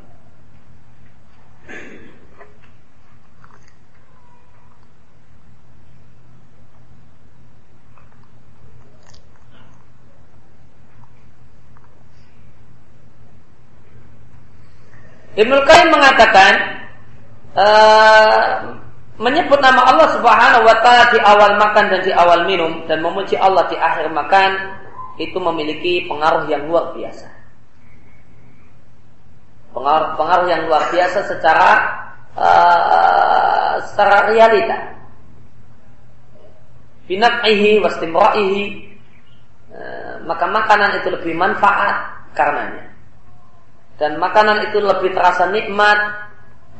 Ibnu 15.33 15.57
Qayyim 15.64 15.89
mengatakan 15.93 16.82
uh, 17.57 18.47
menyebut 19.21 19.61
nama 19.61 19.85
Allah 19.87 20.09
Subhanahu 20.17 20.65
wa 20.65 20.77
taala 20.81 21.05
di 21.13 21.19
awal 21.21 21.53
makan 21.61 21.85
dan 21.93 22.01
di 22.03 22.13
awal 22.13 22.49
minum 22.49 22.85
dan 22.89 23.05
memuji 23.05 23.37
Allah 23.37 23.69
di 23.69 23.77
akhir 23.77 24.09
makan 24.11 24.51
itu 25.21 25.37
memiliki 25.37 26.09
pengaruh 26.09 26.49
yang 26.49 26.65
luar 26.67 26.97
biasa. 26.97 27.29
Pengaruh, 29.73 30.21
pengaruh 30.21 30.47
yang 30.49 30.63
luar 30.69 30.85
biasa 30.93 31.19
secara 31.29 31.71
uh, 32.37 33.75
secara 33.93 34.33
realita. 34.33 34.79
Binak'ihi 37.09 37.81
wastimra'ihi 37.81 38.63
uh, 39.73 40.15
maka 40.25 40.45
makanan 40.49 41.01
itu 41.01 41.09
lebih 41.13 41.35
manfaat 41.37 42.27
karenanya. 42.33 42.93
Dan 44.01 44.17
makanan 44.17 44.73
itu 44.73 44.81
lebih 44.81 45.13
terasa 45.13 45.53
nikmat 45.53 46.22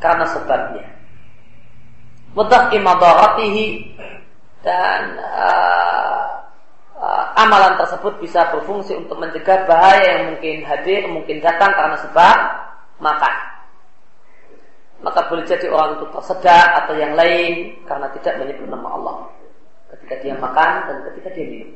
karena 0.03 0.27
sebabnya. 0.27 0.87
Mudah 2.35 2.75
imadaratihi 2.75 3.95
dan 4.67 5.17
uh, 5.23 6.43
uh, 6.99 7.25
amalan 7.39 7.79
tersebut 7.79 8.19
bisa 8.19 8.51
berfungsi 8.51 8.99
untuk 8.99 9.23
mencegah 9.23 9.63
bahaya 9.65 10.19
yang 10.19 10.25
mungkin 10.35 10.67
hadir, 10.67 11.07
mungkin 11.07 11.39
datang 11.39 11.71
karena 11.73 11.97
sebab 12.03 12.37
makan. 12.99 13.35
Maka 15.03 15.27
boleh 15.27 15.47
jadi 15.47 15.67
orang 15.71 15.99
itu 15.99 16.07
tersedak 16.15 16.67
atau 16.85 16.95
yang 16.95 17.15
lain 17.19 17.75
karena 17.87 18.07
tidak 18.15 18.39
menyebut 18.39 18.71
nama 18.71 18.89
Allah 18.95 19.17
ketika 19.93 20.15
dia 20.23 20.35
makan 20.39 20.71
dan 20.89 20.97
ketika 21.11 21.29
dia 21.35 21.47
minum. 21.47 21.73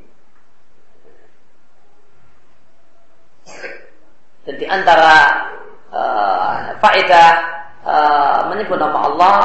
Dan 4.46 4.54
di 4.62 4.66
antara 4.70 5.14
uh, 5.90 6.78
faedah 6.78 7.55
uh, 7.86 8.50
menyebut 8.50 8.76
nama 8.76 8.98
Allah 9.06 9.38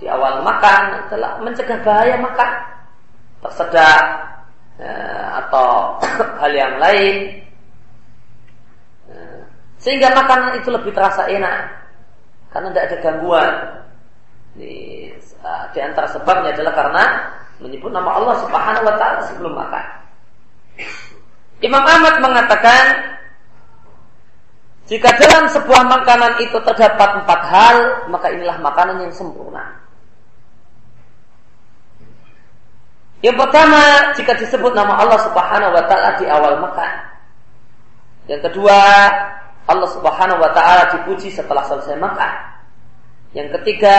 di 0.00 0.08
awal 0.08 0.40
makan 0.40 1.06
adalah 1.06 1.40
mencegah 1.44 1.80
bahaya 1.84 2.16
makan 2.16 2.50
tersedak 3.44 4.02
uh, 4.80 5.26
atau 5.44 6.00
hal 6.40 6.52
yang 6.56 6.80
lain 6.80 7.44
uh, 9.12 9.40
sehingga 9.76 10.16
makanan 10.16 10.56
itu 10.58 10.72
lebih 10.72 10.96
terasa 10.96 11.28
enak 11.28 11.68
karena 12.50 12.72
tidak 12.72 12.84
ada 12.88 12.96
gangguan 13.04 13.52
di, 14.56 15.12
di 15.76 15.80
antara 15.84 16.08
sebabnya 16.08 16.56
adalah 16.56 16.72
karena 16.72 17.04
menyebut 17.60 17.92
nama 17.92 18.16
Allah 18.16 18.36
Subhanahu 18.40 18.88
wa 18.88 18.96
taala 18.96 19.20
sebelum 19.28 19.52
makan. 19.52 19.86
Imam 21.64 21.84
Ahmad 21.84 22.20
mengatakan 22.20 23.15
jika 24.86 25.10
dalam 25.18 25.50
sebuah 25.50 25.82
makanan 25.82 26.46
itu 26.46 26.58
terdapat 26.62 27.22
empat 27.22 27.40
hal, 27.50 27.76
maka 28.06 28.30
inilah 28.30 28.54
makanan 28.62 29.02
yang 29.02 29.10
sempurna. 29.10 29.82
Yang 33.18 33.36
pertama, 33.42 33.82
jika 34.14 34.38
disebut 34.38 34.70
nama 34.78 35.02
Allah 35.02 35.18
Subhanahu 35.26 35.74
wa 35.74 35.84
taala 35.90 36.14
di 36.22 36.30
awal 36.30 36.62
makan. 36.62 36.92
Yang 38.30 38.46
kedua, 38.46 38.78
Allah 39.66 39.88
Subhanahu 39.90 40.38
wa 40.38 40.50
taala 40.54 40.94
dipuji 40.94 41.34
setelah 41.34 41.66
selesai 41.66 41.98
makan. 41.98 42.34
Yang 43.34 43.58
ketiga, 43.58 43.98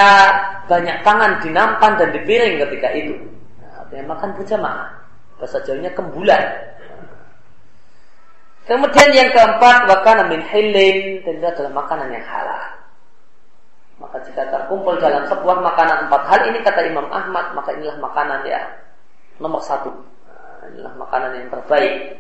banyak 0.72 1.04
tangan 1.04 1.44
dinampan 1.44 2.00
dan 2.00 2.16
dipiring 2.16 2.64
ketika 2.64 2.96
itu. 2.96 3.20
Nah, 3.60 4.08
makan 4.08 4.40
berjamaah. 4.40 4.88
Bahasa 5.36 5.60
jauhnya 5.68 5.92
kembulan. 5.92 6.42
Kemudian 8.68 9.10
yang 9.16 9.32
keempat, 9.32 9.88
wakana 9.88 10.28
min 10.28 10.44
hilin, 10.44 11.24
dan 11.24 11.34
itu 11.40 11.48
adalah 11.48 11.72
makanan 11.72 12.12
yang 12.12 12.26
halal. 12.28 12.78
Maka 13.98 14.22
jika 14.28 14.44
terkumpul 14.52 15.00
dalam 15.00 15.24
sebuah 15.26 15.58
makanan 15.64 16.06
empat 16.06 16.22
hal 16.28 16.42
ini 16.52 16.60
kata 16.62 16.86
Imam 16.86 17.08
Ahmad, 17.10 17.56
maka 17.56 17.74
inilah 17.74 17.98
makanan 17.98 18.44
yang 18.44 18.68
nomor 19.40 19.64
satu. 19.64 19.90
Nah, 19.90 20.68
inilah 20.70 20.94
makanan 21.00 21.32
yang 21.40 21.48
terbaik. 21.50 22.20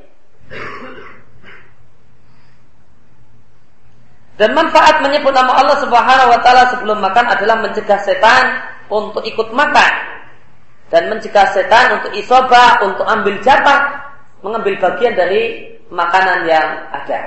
Dan 4.37 4.53
manfaat 4.53 5.01
menyebut 5.01 5.33
nama 5.33 5.49
Allah 5.49 5.77
Subhanahu 5.81 6.29
wa 6.29 6.39
taala 6.45 6.69
sebelum 6.69 6.97
makan 7.01 7.25
adalah 7.25 7.57
mencegah 7.57 7.99
setan 8.05 8.45
untuk 8.87 9.25
ikut 9.25 9.49
makan 9.49 9.93
dan 10.93 11.09
mencegah 11.11 11.51
setan 11.51 11.99
untuk 11.99 12.13
isoba 12.15 12.79
untuk 12.85 13.03
ambil 13.03 13.35
jatah 13.41 14.13
mengambil 14.45 14.77
bagian 14.77 15.17
dari 15.17 15.73
makanan 15.91 16.47
yang 16.47 16.67
ada. 16.91 17.19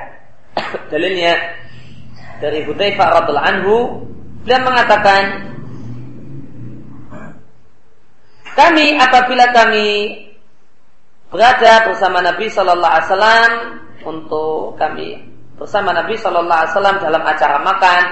Dalilnya 0.93 1.37
dari 2.41 2.65
Hudzaifah 2.65 3.09
radhiallahu 3.21 3.51
anhu 3.53 3.77
beliau 4.45 4.61
mengatakan 4.65 5.23
kami 8.57 8.97
apabila 8.97 9.45
kami 9.55 9.89
berada 11.31 11.87
bersama 11.87 12.19
Nabi 12.25 12.51
Shallallahu 12.51 12.93
Alaihi 12.93 13.09
Wasallam 13.09 13.51
untuk 14.03 14.75
kami 14.75 15.23
bersama 15.55 15.95
Nabi 15.95 16.19
Shallallahu 16.19 16.61
Alaihi 16.65 16.73
Wasallam 16.75 16.99
dalam 16.99 17.23
acara 17.23 17.57
makan, 17.63 18.03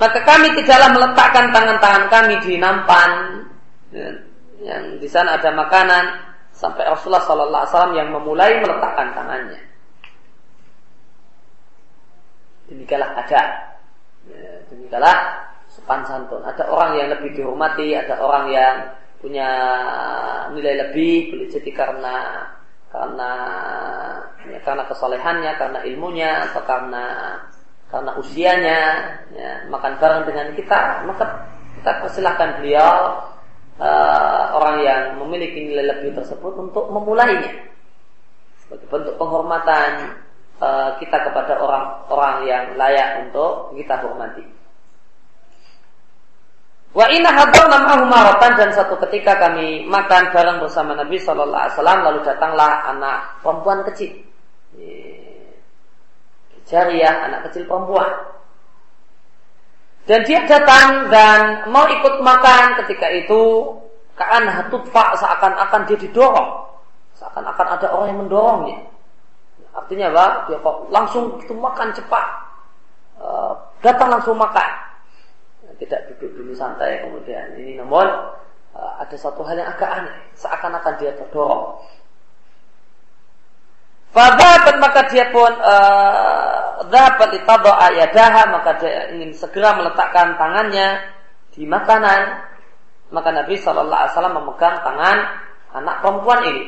maka 0.00 0.18
kami 0.24 0.50
tidaklah 0.56 0.90
meletakkan 0.90 1.46
tangan-tangan 1.52 2.04
kami 2.08 2.34
di 2.42 2.54
nampan 2.58 3.10
ya, 3.92 4.08
yang 4.64 4.82
di 4.98 5.06
sana 5.06 5.36
ada 5.36 5.52
makanan 5.52 6.31
sampai 6.62 6.86
Rasulullah 6.86 7.26
Shallallahu 7.26 7.62
Alaihi 7.66 7.72
Wasallam 7.74 7.94
yang 7.98 8.08
memulai 8.14 8.62
meletakkan 8.62 9.10
tangannya. 9.18 9.60
Demikianlah 12.70 13.10
ada, 13.18 13.42
ya, 14.30 14.52
demikianlah 14.70 15.18
sopan 15.66 16.06
santun. 16.06 16.46
Ada 16.46 16.70
orang 16.70 17.02
yang 17.02 17.08
lebih 17.10 17.34
dihormati, 17.34 17.98
ada 17.98 18.22
orang 18.22 18.54
yang 18.54 18.74
punya 19.18 19.50
nilai 20.54 20.86
lebih 20.86 21.34
boleh 21.34 21.50
jadi 21.50 21.70
karena 21.74 22.16
karena 22.94 23.30
ya, 24.46 24.58
karena 24.62 24.86
kesolehannya, 24.86 25.52
karena 25.58 25.78
ilmunya, 25.82 26.46
atau 26.46 26.62
karena 26.62 27.04
karena 27.90 28.10
usianya, 28.16 28.80
ya, 29.34 29.66
makan 29.68 29.98
bareng 29.98 30.24
dengan 30.30 30.46
kita, 30.54 31.04
maka 31.10 31.44
kita 31.76 31.90
persilahkan 32.06 32.62
beliau 32.62 33.20
uh, 33.78 34.42
orang 34.56 34.76
yang 34.84 35.00
memiliki 35.22 35.68
nilai 35.68 35.96
lebih 35.96 36.16
tersebut 36.16 36.52
untuk 36.58 36.90
memulainya 36.92 37.72
sebagai 38.64 38.88
bentuk 38.88 39.14
penghormatan 39.20 40.16
uh, 40.60 40.96
kita 40.96 41.16
kepada 41.28 41.60
orang-orang 41.60 42.36
yang 42.48 42.64
layak 42.76 43.28
untuk 43.28 43.76
kita 43.76 44.00
hormati. 44.00 44.44
Wa 46.92 47.08
inna 47.08 47.32
hadarna 47.32 47.88
ma'ahu 47.88 48.04
maratan 48.04 48.52
dan 48.60 48.70
satu 48.76 49.00
ketika 49.08 49.40
kami 49.40 49.88
makan 49.88 50.28
bareng 50.28 50.60
bersama 50.60 50.92
Nabi 50.92 51.16
Shallallahu 51.16 51.56
Alaihi 51.56 51.76
Wasallam 51.80 52.00
lalu 52.04 52.18
datanglah 52.20 52.72
anak 52.84 53.16
perempuan 53.40 53.80
kecil, 53.88 54.12
jariah 56.68 57.28
anak 57.28 57.48
kecil 57.48 57.64
perempuan. 57.64 58.12
Dan 60.02 60.26
dia 60.26 60.42
datang 60.50 61.06
dan 61.14 61.70
mau 61.70 61.86
ikut 61.86 62.18
makan 62.18 62.74
ketika 62.82 63.06
itu 63.06 63.70
kaan 64.18 64.50
hatutfa 64.50 65.14
seakan-akan 65.14 65.86
dia 65.86 65.98
didorong, 65.98 66.50
seakan-akan 67.14 67.66
ada 67.78 67.86
orang 67.94 68.08
yang 68.10 68.20
mendorongnya. 68.26 68.78
Artinya 69.72 70.10
apa? 70.10 70.26
Dia 70.50 70.58
kok 70.58 70.76
langsung 70.90 71.38
itu 71.38 71.54
makan 71.54 71.94
cepat, 71.94 72.26
uh, 73.22 73.54
datang 73.78 74.10
langsung 74.10 74.34
makan. 74.34 74.90
Tidak 75.78 76.14
duduk 76.14 76.30
dulu 76.34 76.52
santai 76.54 77.02
kemudian. 77.02 77.58
Ini 77.58 77.78
namun 77.78 78.06
uh, 78.74 78.92
ada 78.98 79.16
satu 79.16 79.46
hal 79.46 79.54
yang 79.54 79.70
agak 79.70 79.90
aneh. 80.02 80.14
Seakan-akan 80.34 80.98
dia 80.98 81.14
terdorong 81.14 81.78
Fadhabat 84.12 84.76
maka 84.76 85.08
dia 85.08 85.32
pun 85.32 85.48
dapat 86.92 87.28
uh, 87.28 87.32
ditado 87.32 87.72
ayadaha 87.72 88.52
maka 88.52 88.76
dia 88.76 89.08
ingin 89.16 89.32
segera 89.32 89.72
meletakkan 89.72 90.36
tangannya 90.36 91.00
di 91.56 91.64
makanan. 91.64 92.52
Maka 93.12 93.28
Nabi 93.28 93.60
Wasallam 93.60 94.36
memegang 94.40 94.80
tangan 94.84 95.18
anak 95.76 96.00
perempuan 96.00 96.40
ini. 96.48 96.64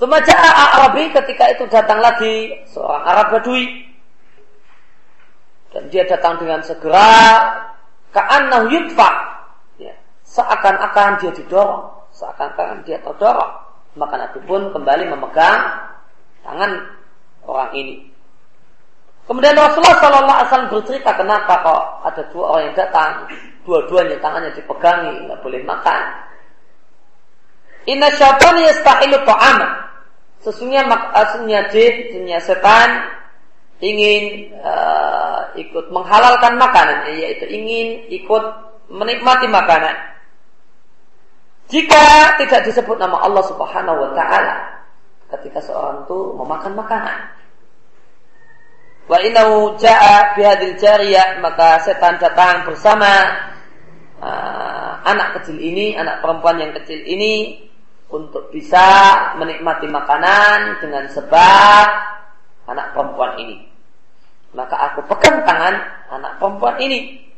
Semaja 0.00 0.32
Arabi 0.80 1.12
ketika 1.12 1.44
itu 1.52 1.68
datang 1.68 2.00
lagi 2.00 2.64
seorang 2.72 3.04
Arab 3.04 3.36
Badui. 3.36 3.84
Dan 5.70 5.92
dia 5.92 6.08
datang 6.08 6.40
dengan 6.40 6.64
segera 6.66 7.06
ka'annahu 8.10 8.74
yudfa 8.74 9.10
ya, 9.78 9.94
seakan-akan 10.26 11.22
dia 11.22 11.30
didorong 11.30 12.10
seakan-akan 12.10 12.82
dia 12.82 12.98
terdorong 12.98 13.69
maka 13.98 14.14
Nabi 14.18 14.38
pun 14.46 14.70
kembali 14.70 15.04
memegang 15.10 15.60
tangan 16.46 16.70
orang 17.46 17.70
ini. 17.74 18.10
Kemudian 19.26 19.54
Rasulullah 19.54 19.98
Shallallahu 20.02 20.36
Alaihi 20.42 20.48
Wasallam 20.50 20.72
bercerita 20.74 21.10
kenapa 21.14 21.52
kok 21.62 21.82
ada 22.02 22.22
dua 22.34 22.44
orang 22.50 22.64
yang 22.70 22.76
datang? 22.76 23.10
Dua-duanya 23.62 24.18
tangannya 24.18 24.50
dipegangi 24.58 25.30
nggak 25.30 25.40
boleh 25.42 25.62
makan. 25.62 26.02
Inna 27.86 28.10
syaitan 28.12 28.58
yastahilu 28.58 29.22
ta'ama 29.24 29.90
Sesungguhnya 30.40 30.88
sesungguhnya 30.88 31.62
jin, 31.68 31.94
sesungguhnya 32.08 32.40
setan 32.40 32.90
ingin 33.84 34.56
uh, 34.60 35.52
ikut 35.52 35.92
menghalalkan 35.92 36.56
makanan, 36.56 37.12
yaitu 37.12 37.44
ingin 37.44 38.08
ikut 38.08 38.44
menikmati 38.88 39.44
makanan. 39.52 39.92
Jika 41.70 42.34
tidak 42.42 42.66
disebut 42.66 42.98
nama 42.98 43.22
Allah 43.22 43.46
Subhanahu 43.46 43.98
wa 44.02 44.10
taala 44.18 44.82
ketika 45.30 45.62
seorang 45.62 46.02
itu 46.02 46.18
memakan 46.34 46.74
makanan. 46.74 47.18
Wa 49.06 49.18
innahu 49.22 49.78
jaa 49.78 50.34
bihadil 50.34 50.74
jariyah 50.74 51.38
maka 51.38 51.78
setan 51.86 52.18
datang 52.18 52.66
bersama 52.66 53.10
uh, 54.18 54.98
anak 55.06 55.38
kecil 55.40 55.62
ini, 55.62 55.94
anak 55.94 56.18
perempuan 56.18 56.58
yang 56.58 56.74
kecil 56.74 56.98
ini 57.06 57.62
untuk 58.10 58.50
bisa 58.50 58.82
menikmati 59.38 59.86
makanan 59.86 60.82
dengan 60.82 61.06
sebab 61.06 61.86
anak 62.66 62.86
perempuan 62.98 63.38
ini. 63.38 63.62
Maka 64.58 64.74
aku 64.90 65.06
pegang 65.06 65.46
tangan 65.46 65.78
anak 66.10 66.42
perempuan 66.42 66.82
ini. 66.82 67.30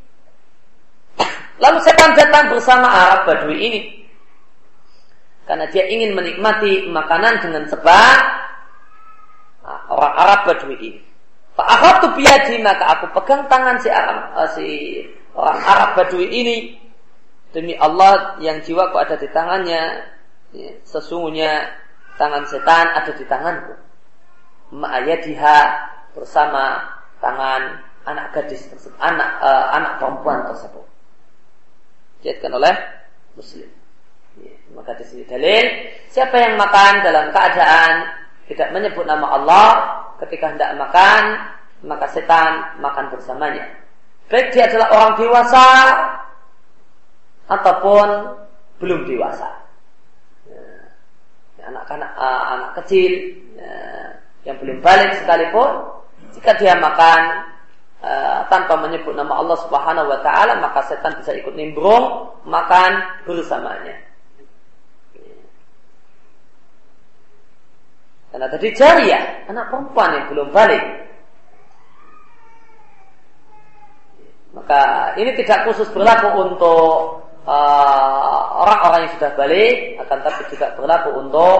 Lalu 1.63 1.79
setan 1.85 2.17
datang 2.17 2.49
bersama 2.49 2.89
Arab 2.89 3.29
Badui 3.29 3.61
ini. 3.61 4.02
Karena 5.43 5.67
dia 5.71 5.85
ingin 5.91 6.15
menikmati 6.15 6.87
makanan 6.87 7.43
dengan 7.43 7.67
sebab 7.67 8.19
nah, 9.67 9.81
orang 9.91 10.15
Arab 10.15 10.41
Badui 10.47 10.77
ini. 10.79 11.01
Pak 11.53 12.01
tu 12.01 12.09
biadi 12.17 12.57
maka 12.65 12.97
aku 12.97 13.13
pegang 13.13 13.45
tangan 13.45 13.77
si 13.77 13.93
Arab, 13.93 14.33
uh, 14.33 14.49
si 14.57 14.67
orang 15.37 15.61
Arab 15.61 15.89
Badui 16.01 16.27
ini 16.33 16.57
demi 17.53 17.77
Allah 17.77 18.41
yang 18.41 18.65
jiwaku 18.65 18.97
ada 18.97 19.21
di 19.21 19.29
tangannya 19.29 20.09
ya, 20.57 20.71
sesungguhnya 20.89 21.69
tangan 22.17 22.49
setan 22.49 22.89
ada 22.97 23.13
di 23.13 23.25
tanganku 23.29 23.77
ma'ayadiha 24.73 25.59
bersama 26.17 26.81
tangan 27.21 27.85
anak 28.09 28.33
gadis 28.35 28.67
tersebut, 28.67 28.97
anak 28.99 29.31
uh, 29.45 29.77
anak 29.77 30.01
perempuan 30.01 30.49
tersebut. 30.49 30.87
Diatkan 32.25 32.53
oleh 32.57 32.75
Muslim. 33.37 33.69
Ya, 34.41 34.55
maka 34.73 34.97
di 34.97 35.05
sini 35.05 35.29
dalil 35.29 35.65
siapa 36.09 36.33
yang 36.41 36.57
makan 36.57 37.05
dalam 37.05 37.29
keadaan 37.37 37.93
tidak 38.49 38.69
menyebut 38.73 39.05
nama 39.05 39.27
Allah 39.37 39.69
ketika 40.25 40.57
hendak 40.57 40.73
makan 40.81 41.23
maka 41.85 42.07
setan 42.15 42.81
makan 42.81 43.11
bersamanya. 43.13 43.67
Baik 44.31 44.55
dia 44.55 44.71
adalah 44.71 44.89
orang 44.95 45.13
dewasa 45.19 45.67
ataupun 47.51 48.09
belum 48.81 49.05
dewasa. 49.05 49.51
Ya, 50.49 50.63
anak-anak 51.69 52.11
uh, 52.17 52.43
anak 52.57 52.71
kecil 52.83 53.13
ya, 53.59 53.73
yang 54.49 54.57
belum 54.59 54.81
balik 54.81 55.13
sekalipun 55.21 55.71
jika 56.35 56.57
dia 56.59 56.75
makan 56.79 57.21
uh, 58.03 58.43
tanpa 58.51 58.75
menyebut 58.79 59.15
nama 59.15 59.39
Allah 59.39 59.59
Subhanahu 59.63 60.11
wa 60.11 60.19
taala, 60.25 60.59
maka 60.59 60.83
setan 60.91 61.15
bisa 61.23 61.31
ikut 61.37 61.55
nimbrung 61.55 62.31
makan 62.47 63.23
bersamanya. 63.27 63.95
Karena 68.33 68.49
tadi 68.49 68.73
jariah, 68.73 69.45
anak 69.45 69.69
perempuan 69.69 70.11
yang 70.17 70.27
belum 70.33 70.49
balik. 70.57 70.81
Maka 74.57 75.13
ini 75.21 75.37
tidak 75.37 75.69
khusus 75.69 75.89
berlaku 75.93 76.29
untuk 76.41 77.21
eh, 77.45 78.43
orang-orang 78.57 79.01
uh, 79.01 79.05
yang 79.05 79.13
sudah 79.21 79.33
balik, 79.37 80.01
akan 80.01 80.19
tapi 80.25 80.43
juga 80.49 80.73
berlaku 80.77 81.09
untuk 81.21 81.57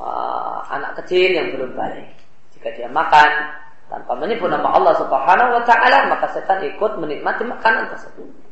uh, 0.00 0.64
anak 0.72 1.04
kecil 1.04 1.36
yang 1.36 1.52
belum 1.52 1.76
balik. 1.76 2.08
Jika 2.56 2.72
dia 2.76 2.88
makan 2.88 3.28
tanpa 3.92 4.12
menyebut 4.16 4.48
nama 4.48 4.72
Allah 4.72 4.94
Subhanahu 5.00 5.50
wa 5.60 5.62
taala 5.68 6.08
maka 6.08 6.32
setan 6.32 6.64
ikut 6.64 6.96
menikmati 6.96 7.44
makanan 7.44 7.92
tersebut. 7.92 8.49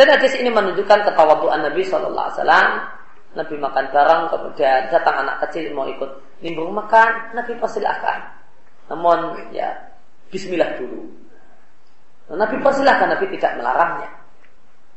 Dan 0.00 0.16
hadis 0.16 0.32
ini 0.40 0.48
menunjukkan 0.48 1.12
ketawaduan 1.12 1.60
Nabi 1.60 1.84
Shallallahu 1.84 2.24
Alaihi 2.24 2.40
Wasallam. 2.40 2.70
Nabi 3.36 3.54
makan 3.60 3.84
barang, 3.92 4.22
kemudian 4.32 4.80
datang 4.88 5.16
anak 5.20 5.44
kecil 5.44 5.76
mau 5.76 5.84
ikut 5.84 6.40
nimbrung 6.40 6.72
makan, 6.72 7.36
Nabi 7.36 7.52
persilahkan. 7.60 8.32
Namun 8.88 9.52
ya 9.52 9.76
Bismillah 10.32 10.80
dulu. 10.80 11.04
Nabi 12.32 12.56
persilahkan, 12.64 13.12
Nabi 13.12 13.28
tidak 13.36 13.60
melarangnya. 13.60 14.08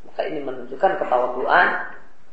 Maka 0.07 0.23
ini 0.23 0.39
menunjukkan 0.39 0.91
ketawaduan 0.95 1.67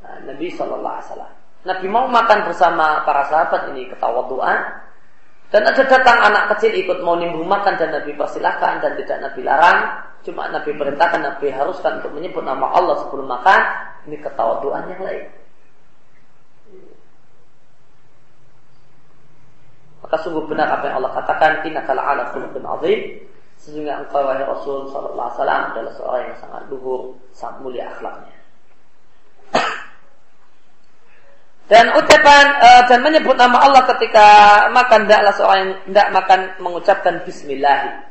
uh, 0.06 0.18
Nabi 0.30 0.46
Shallallahu 0.54 0.94
Alaihi 0.94 1.08
Wasallam. 1.10 1.32
Nabi 1.66 1.86
mau 1.90 2.06
makan 2.06 2.38
bersama 2.46 3.02
para 3.02 3.26
sahabat 3.26 3.74
ini 3.74 3.90
ketawa 3.90 4.30
doa 4.30 4.54
dan 5.50 5.66
ada 5.66 5.82
datang 5.82 6.18
anak 6.30 6.54
kecil 6.56 6.72
ikut 6.78 7.02
mau 7.02 7.18
nimbung 7.18 7.46
makan 7.46 7.74
dan 7.74 7.90
Nabi 7.90 8.14
persilahkan 8.14 8.78
dan 8.78 8.94
tidak 8.94 9.18
Nabi 9.18 9.40
larang 9.42 9.78
cuma 10.20 10.48
Nabi 10.52 10.76
perintahkan, 10.76 11.20
Nabi 11.20 11.48
haruskan 11.48 12.00
untuk 12.00 12.12
menyebut 12.12 12.44
nama 12.44 12.76
Allah 12.76 13.00
sebelum 13.06 13.24
makan, 13.24 13.60
ini 14.08 14.16
ketawaduan 14.20 14.84
yang 14.92 15.00
lain. 15.00 15.24
Maka 20.00 20.16
sungguh 20.24 20.44
benar 20.48 20.68
apa 20.68 20.92
yang 20.92 20.96
Allah 21.00 21.12
katakan, 21.12 21.52
Inna 21.68 21.84
kala 21.84 22.02
ala 22.04 22.22
khuluqin 22.32 22.64
azim. 22.64 23.00
Sesungguhnya 23.60 24.00
engkau 24.00 24.24
wahai 24.24 24.40
Rasul 24.40 24.88
Wasallam 24.88 25.76
adalah 25.76 25.92
seorang 25.92 26.32
yang 26.32 26.38
sangat 26.40 26.62
luhur, 26.72 27.12
sangat 27.36 27.60
mulia 27.60 27.92
akhlaknya. 27.92 28.32
Dan 31.70 31.86
ucapan 31.94 32.44
uh, 32.58 32.82
dan 32.90 32.98
menyebut 32.98 33.38
nama 33.38 33.62
Allah 33.62 33.86
ketika 33.94 34.26
makan 34.74 35.06
tidaklah 35.06 35.34
seorang 35.38 35.58
yang 35.62 35.72
tidak 35.86 36.08
makan 36.10 36.40
mengucapkan 36.58 37.14
Bismillah. 37.22 38.10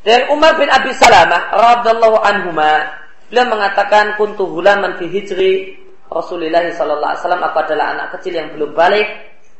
Dan 0.00 0.32
Umar 0.32 0.56
bin 0.56 0.72
Abi 0.72 0.96
Salamah 0.96 1.52
radhiyallahu 1.52 2.16
anhuma 2.24 2.88
beliau 3.28 3.52
mengatakan 3.52 4.16
kuntu 4.16 4.48
hulaman 4.48 4.96
fi 4.96 5.12
hijri 5.12 5.76
Rasulullah 6.08 6.64
sallallahu 6.72 7.12
alaihi 7.12 7.22
wasallam 7.24 7.44
aku 7.44 7.58
adalah 7.68 7.86
anak 7.96 8.06
kecil 8.16 8.32
yang 8.32 8.48
belum 8.56 8.72
balik 8.72 9.08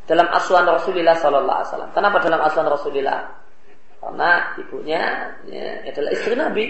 dalam 0.08 0.28
asuhan 0.32 0.64
Rasulullah 0.64 1.16
sallallahu 1.20 1.56
alaihi 1.60 1.70
wasallam. 1.76 1.90
Kenapa 1.92 2.16
dalam 2.24 2.40
asuhan 2.40 2.68
Rasulullah? 2.72 3.20
Karena 4.02 4.30
ibunya 4.58 5.02
ya, 5.44 5.92
adalah 5.92 6.10
istri 6.10 6.34
Nabi. 6.34 6.64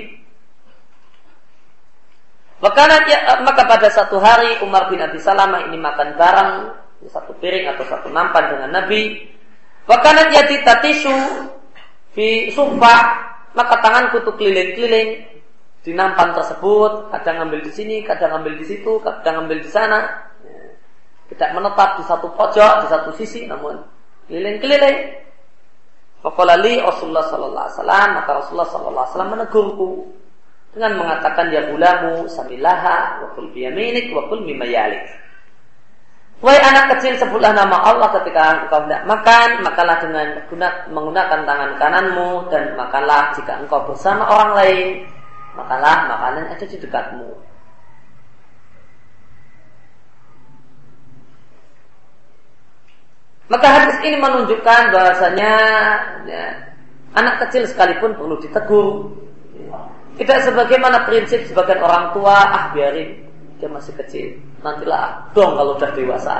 Maka, 2.62 2.86
ya, 3.10 3.42
maka 3.42 3.66
pada 3.66 3.90
satu 3.90 4.22
hari 4.22 4.62
Umar 4.62 4.86
bin 4.86 5.02
Abi 5.02 5.18
Salamah 5.18 5.66
ini 5.66 5.74
makan 5.82 6.14
bareng 6.14 6.50
satu 7.10 7.34
piring 7.42 7.66
atau 7.74 7.82
satu 7.90 8.06
nampan 8.14 8.54
dengan 8.54 8.70
Nabi. 8.70 9.18
Wakana 9.90 10.30
yati 10.30 10.62
tatisu 10.62 11.10
fi 12.14 12.54
sumpah 12.54 13.00
maka 13.58 13.82
tanganku 13.82 14.22
tuh 14.22 14.38
keliling-keliling 14.38 15.26
di 15.82 15.90
nampan 15.90 16.30
tersebut, 16.30 17.10
kadang 17.10 17.42
ngambil 17.42 17.66
di 17.66 17.72
sini, 17.74 17.96
kadang 18.06 18.38
ngambil 18.38 18.54
di 18.54 18.64
situ, 18.70 19.02
kadang 19.02 19.42
ngambil 19.42 19.58
di 19.58 19.70
sana. 19.70 19.98
Tidak 21.26 21.50
menetap 21.58 21.98
di 21.98 22.04
satu 22.06 22.30
pojok, 22.30 22.86
di 22.86 22.86
satu 22.86 23.10
sisi, 23.18 23.50
namun 23.50 23.82
keliling-keliling. 24.30 25.18
Fakolali 26.22 26.78
Rasulullah 26.78 27.26
Sallallahu 27.26 27.66
Alaihi 27.66 27.78
Wasallam 27.82 28.08
maka 28.14 28.30
Rasulullah 28.38 28.70
Sallallahu 28.70 28.94
Alaihi 28.94 29.10
Wasallam 29.10 29.32
menegurku 29.34 29.90
dengan 30.72 30.92
mengatakan 30.96 31.52
ya 31.52 31.68
bulamu 31.68 32.24
samilaha 32.32 33.20
wa 33.20 33.28
kul 33.36 33.52
biyaminik 33.52 34.08
wa 34.16 34.24
kul 34.32 34.40
mimayalik. 34.40 35.04
Wahai 36.42 36.58
anak 36.58 36.98
kecil 36.98 37.14
sebutlah 37.22 37.54
nama 37.54 37.78
Allah 37.86 38.10
ketika 38.18 38.66
engkau 38.66 38.82
tidak 38.82 39.06
makan, 39.06 39.62
makalah 39.62 39.96
dengan 40.02 40.26
menggunakan 40.90 41.46
tangan 41.46 41.70
kananmu 41.78 42.50
dan 42.50 42.74
makanlah 42.74 43.30
jika 43.38 43.62
engkau 43.62 43.86
bersama 43.86 44.26
orang 44.26 44.50
lain, 44.58 44.88
makalah 45.54 46.10
makanan 46.10 46.50
ada 46.50 46.64
di 46.66 46.76
dekatmu. 46.82 47.30
Maka 53.46 53.66
hadis 53.68 54.00
ini 54.02 54.16
menunjukkan 54.18 54.82
bahasanya 54.90 55.54
ya, 56.26 56.44
anak 57.14 57.46
kecil 57.46 57.70
sekalipun 57.70 58.16
perlu 58.18 58.40
ditegur. 58.42 59.14
Tidak 60.12 60.38
sebagaimana 60.44 61.08
prinsip 61.08 61.48
sebagian 61.48 61.80
orang 61.80 62.12
tua, 62.12 62.36
ah 62.36 62.64
biarin 62.76 63.24
dia 63.56 63.68
masih 63.70 63.96
kecil. 63.96 64.36
Nantilah 64.60 65.32
dong 65.32 65.56
kalau 65.56 65.78
sudah 65.80 65.92
dewasa. 65.96 66.36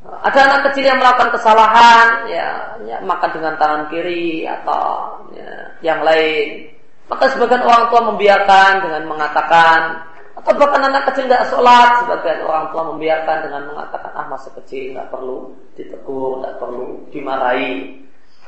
Ada 0.00 0.38
anak 0.48 0.60
kecil 0.70 0.84
yang 0.90 0.98
melakukan 0.98 1.32
kesalahan, 1.34 2.28
ya, 2.30 2.46
ya 2.84 2.96
makan 3.04 3.30
dengan 3.36 3.54
tangan 3.60 3.82
kiri 3.92 4.44
atau 4.48 5.16
ya, 5.32 5.50
yang 5.80 6.00
lain. 6.02 6.66
Maka 7.10 7.30
sebagian 7.34 7.62
orang 7.66 7.90
tua 7.90 8.00
membiarkan 8.06 8.72
dengan 8.86 9.02
mengatakan, 9.10 10.06
atau 10.40 10.52
bahkan 10.56 10.88
anak 10.88 11.10
kecil 11.10 11.26
tidak 11.26 11.48
sholat, 11.52 12.06
sebagian 12.06 12.46
orang 12.46 12.70
tua 12.70 12.82
membiarkan 12.94 13.36
dengan 13.50 13.62
mengatakan, 13.66 14.12
ah 14.14 14.26
masih 14.30 14.52
kecil, 14.62 14.94
nggak 14.94 15.08
perlu 15.10 15.52
ditegur, 15.74 16.42
nggak 16.42 16.56
perlu 16.58 17.10
dimarahi 17.12 18.00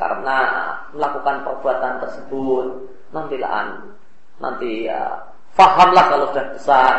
karena 0.03 0.39
melakukan 0.91 1.47
perbuatan 1.47 2.03
tersebut. 2.03 2.67
Nantilah 3.15 3.71
nanti 4.43 4.91
ya 4.91 5.31
Fahamlah 5.55 6.05
kalau 6.09 6.27
sudah 6.33 6.47
besar. 6.57 6.95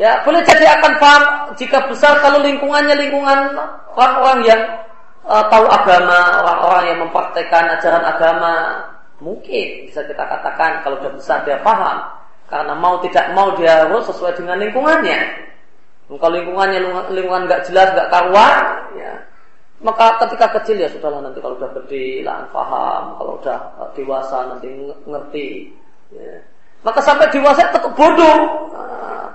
Ya, 0.00 0.16
boleh 0.24 0.40
jadi 0.48 0.64
akan 0.80 0.92
paham 0.96 1.22
jika 1.60 1.84
besar 1.84 2.24
kalau 2.24 2.40
lingkungannya 2.40 2.96
lingkungan 2.96 3.52
orang-orang 3.92 4.40
yang 4.48 4.62
uh, 5.28 5.44
tahu 5.52 5.68
agama, 5.68 6.40
orang-orang 6.40 6.84
yang 6.88 6.98
mempraktekkan 7.04 7.68
ajaran 7.76 8.04
agama, 8.08 8.80
mungkin 9.20 9.84
bisa 9.84 10.00
kita 10.08 10.24
katakan 10.24 10.80
kalau 10.80 10.96
sudah 11.04 11.12
besar 11.20 11.38
dia 11.44 11.60
paham. 11.60 12.00
Karena 12.48 12.72
mau 12.72 12.96
tidak 13.04 13.28
mau 13.36 13.52
dia 13.60 13.84
harus 13.84 14.08
sesuai 14.08 14.40
dengan 14.40 14.56
lingkungannya. 14.56 15.20
Kalau 16.08 16.32
lingkungannya 16.32 16.80
lingkungan 17.12 17.44
nggak 17.44 17.68
jelas, 17.68 17.92
nggak 17.92 18.08
karuan, 18.08 18.56
ya, 18.96 19.12
maka 19.80 20.20
ketika 20.26 20.60
kecil 20.60 20.76
ya 20.76 20.92
sudahlah 20.92 21.24
nanti 21.24 21.40
kalau 21.40 21.56
sudah 21.56 21.72
gede 21.80 22.20
lah 22.20 22.44
paham, 22.52 23.16
kalau 23.16 23.32
sudah 23.40 23.58
dewasa 23.96 24.38
nanti 24.52 24.68
ngerti. 25.08 25.72
Ya. 26.12 26.36
Maka 26.84 27.00
sampai 27.00 27.32
dewasa 27.32 27.64
tetap 27.72 27.92
bodoh. 27.96 28.68
Nah, 28.76 29.28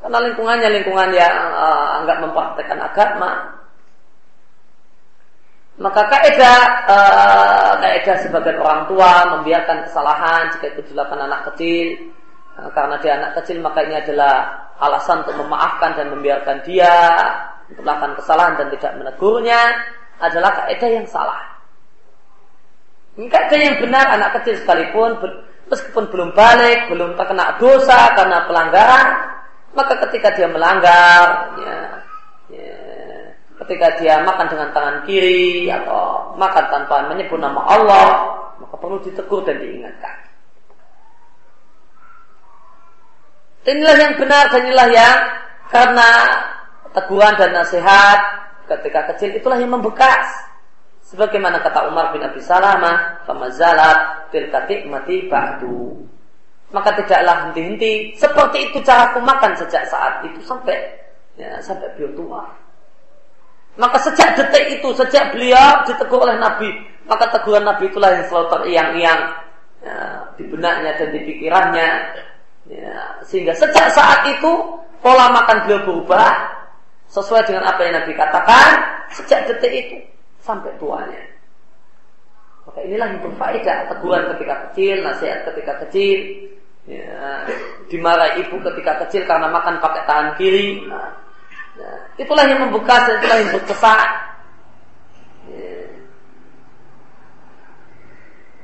karena 0.00 0.18
lingkungannya 0.32 0.68
lingkungan 0.80 1.12
yang 1.12 1.36
uh, 1.52 2.00
enggak 2.00 2.24
mempraktekkan 2.24 2.80
agama. 2.80 3.30
Maka 5.76 6.08
kaidah 6.08 6.58
uh, 6.88 7.72
kaidah 7.80 8.16
sebagian 8.24 8.60
orang 8.64 8.88
tua 8.88 9.12
membiarkan 9.36 9.88
kesalahan 9.88 10.52
jika 10.56 10.72
itu 10.72 10.92
dilakukan 10.92 11.20
anak 11.20 11.52
kecil 11.52 12.12
karena 12.76 12.96
dia 13.00 13.12
anak 13.16 13.32
kecil 13.40 13.64
maka 13.64 13.80
ini 13.80 13.96
adalah 13.96 14.68
alasan 14.76 15.24
untuk 15.24 15.40
memaafkan 15.40 15.96
dan 15.96 16.12
membiarkan 16.12 16.60
dia 16.68 16.92
melakukan 17.78 18.18
kesalahan 18.20 18.54
dan 18.60 18.68
tidak 18.74 18.92
menegurnya 19.00 19.60
adalah 20.20 20.64
kaidah 20.64 20.90
yang 21.02 21.06
salah. 21.08 21.40
Ini 23.16 23.28
kaidah 23.28 23.58
yang 23.60 23.76
benar 23.80 24.06
anak 24.16 24.40
kecil 24.40 24.60
sekalipun 24.64 25.20
meskipun 25.72 26.04
belum 26.12 26.30
balik, 26.36 26.92
belum 26.92 27.16
terkena 27.16 27.56
dosa 27.56 28.12
karena 28.12 28.44
pelanggaran, 28.44 29.06
maka 29.72 29.96
ketika 30.08 30.36
dia 30.36 30.48
melanggar, 30.52 31.56
ya, 31.56 31.76
ya, 32.52 32.76
ketika 33.64 33.96
dia 33.96 34.20
makan 34.20 34.52
dengan 34.52 34.68
tangan 34.76 34.96
kiri 35.08 35.72
atau 35.72 36.36
makan 36.36 36.64
tanpa 36.68 37.08
menyebut 37.08 37.40
nama 37.40 37.60
Allah, 37.64 38.08
maka 38.60 38.74
perlu 38.76 39.00
ditegur 39.00 39.48
dan 39.48 39.64
diingatkan. 39.64 40.16
Inilah 43.62 43.94
yang 43.94 44.14
benar 44.18 44.50
dan 44.50 44.60
inilah 44.66 44.88
yang 44.90 45.18
karena 45.70 46.10
teguran 46.92 47.34
dan 47.40 47.50
nasihat 47.56 48.20
ketika 48.68 49.12
kecil 49.14 49.32
itulah 49.34 49.58
yang 49.58 49.72
membekas. 49.72 50.52
Sebagaimana 51.12 51.60
kata 51.60 51.92
Umar 51.92 52.14
bin 52.16 52.24
Abi 52.24 52.40
Salamah, 52.40 53.26
"Famazalat 53.28 54.32
tilka 54.32 54.64
mati 54.88 55.28
ba'du." 55.28 56.08
Maka 56.72 56.96
tidaklah 56.96 57.48
henti-henti 57.48 58.16
seperti 58.16 58.72
itu 58.72 58.80
cara 58.80 59.12
aku 59.12 59.20
makan 59.20 59.52
sejak 59.60 59.84
saat 59.92 60.24
itu 60.24 60.40
sampai 60.40 60.72
ya, 61.36 61.60
sampai 61.60 61.84
beliau 61.96 62.16
tua. 62.16 62.44
Maka 63.76 64.00
sejak 64.00 64.36
detik 64.36 64.80
itu, 64.80 64.88
sejak 64.96 65.36
beliau 65.36 65.84
ditegur 65.84 66.24
oleh 66.24 66.40
Nabi, 66.40 66.68
maka 67.04 67.28
teguran 67.28 67.64
Nabi 67.64 67.92
itulah 67.92 68.08
yang 68.12 68.24
selalu 68.28 68.48
teriang-iang 68.56 69.20
ya, 69.84 69.96
di 70.36 70.44
benaknya 70.48 70.92
dan 70.96 71.08
di 71.12 71.20
pikirannya. 71.28 71.90
Ya, 72.72 73.20
sehingga 73.26 73.52
sejak 73.52 73.92
saat 73.92 74.32
itu 74.32 74.52
pola 75.04 75.28
makan 75.34 75.66
beliau 75.66 75.82
berubah 75.84 76.61
sesuai 77.12 77.44
dengan 77.44 77.68
apa 77.68 77.80
yang 77.84 77.94
Nabi 78.00 78.12
katakan 78.16 78.68
sejak 79.12 79.44
detik 79.44 79.72
itu 79.72 79.96
sampai 80.40 80.72
tuanya. 80.80 81.20
Maka 82.64 82.78
inilah 82.88 83.06
yang 83.12 83.20
berfaedah 83.20 83.90
teguran 83.92 84.32
ketika 84.34 84.54
kecil, 84.70 84.96
nasihat 85.04 85.38
ketika 85.50 85.72
kecil, 85.86 86.18
ya, 86.88 87.44
dimarahi 87.90 88.46
ibu 88.46 88.56
ketika 88.62 89.02
kecil 89.06 89.22
karena 89.28 89.50
makan 89.50 89.82
pakai 89.82 90.02
tangan 90.08 90.30
kiri. 90.38 90.86
Nah, 90.86 91.10
ya, 91.76 91.90
itulah 92.22 92.46
yang 92.46 92.64
membekas 92.64 93.02
dan 93.04 93.14
itulah 93.18 93.38
yang 93.42 93.50
berkesan. 93.50 94.08
Ya. 95.52 95.82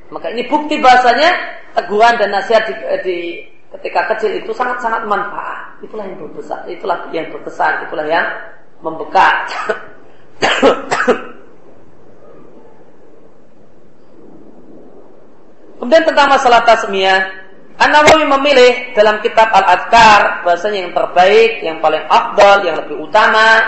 Maka 0.09 0.27
ini 0.33 0.43
bukti 0.49 0.81
bahasanya 0.81 1.31
teguran 1.77 2.17
dan 2.17 2.31
nasihat 2.33 2.65
di, 2.65 2.75
di 3.05 3.19
ketika 3.79 4.11
kecil 4.15 4.35
itu 4.35 4.51
sangat-sangat 4.51 5.07
manfaat. 5.07 5.79
Itulah 5.79 6.03
yang 6.03 6.19
berkesan, 6.19 6.67
itulah 6.67 6.99
yang 7.15 7.31
berkesan, 7.31 7.87
itulah 7.87 8.07
yang 8.11 8.27
membekas. 8.83 9.47
Kemudian 15.79 16.03
tentang 16.03 16.27
masalah 16.27 16.67
tasmiyah, 16.67 17.23
An-Nawawi 17.79 18.27
memilih 18.27 18.99
dalam 18.99 19.23
kitab 19.23 19.55
Al-Adkar 19.55 20.43
bahasanya 20.43 20.91
yang 20.91 20.95
terbaik, 20.95 21.63
yang 21.63 21.79
paling 21.79 22.03
afdal, 22.11 22.67
yang 22.67 22.75
lebih 22.83 22.99
utama 22.99 23.63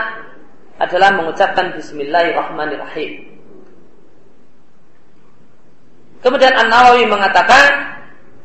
adalah 0.82 1.14
mengucapkan 1.14 1.70
Bismillahirrahmanirrahim. 1.78 3.30
Kemudian 6.20 6.52
An 6.58 6.66
Nawawi 6.68 7.06
mengatakan 7.06 7.94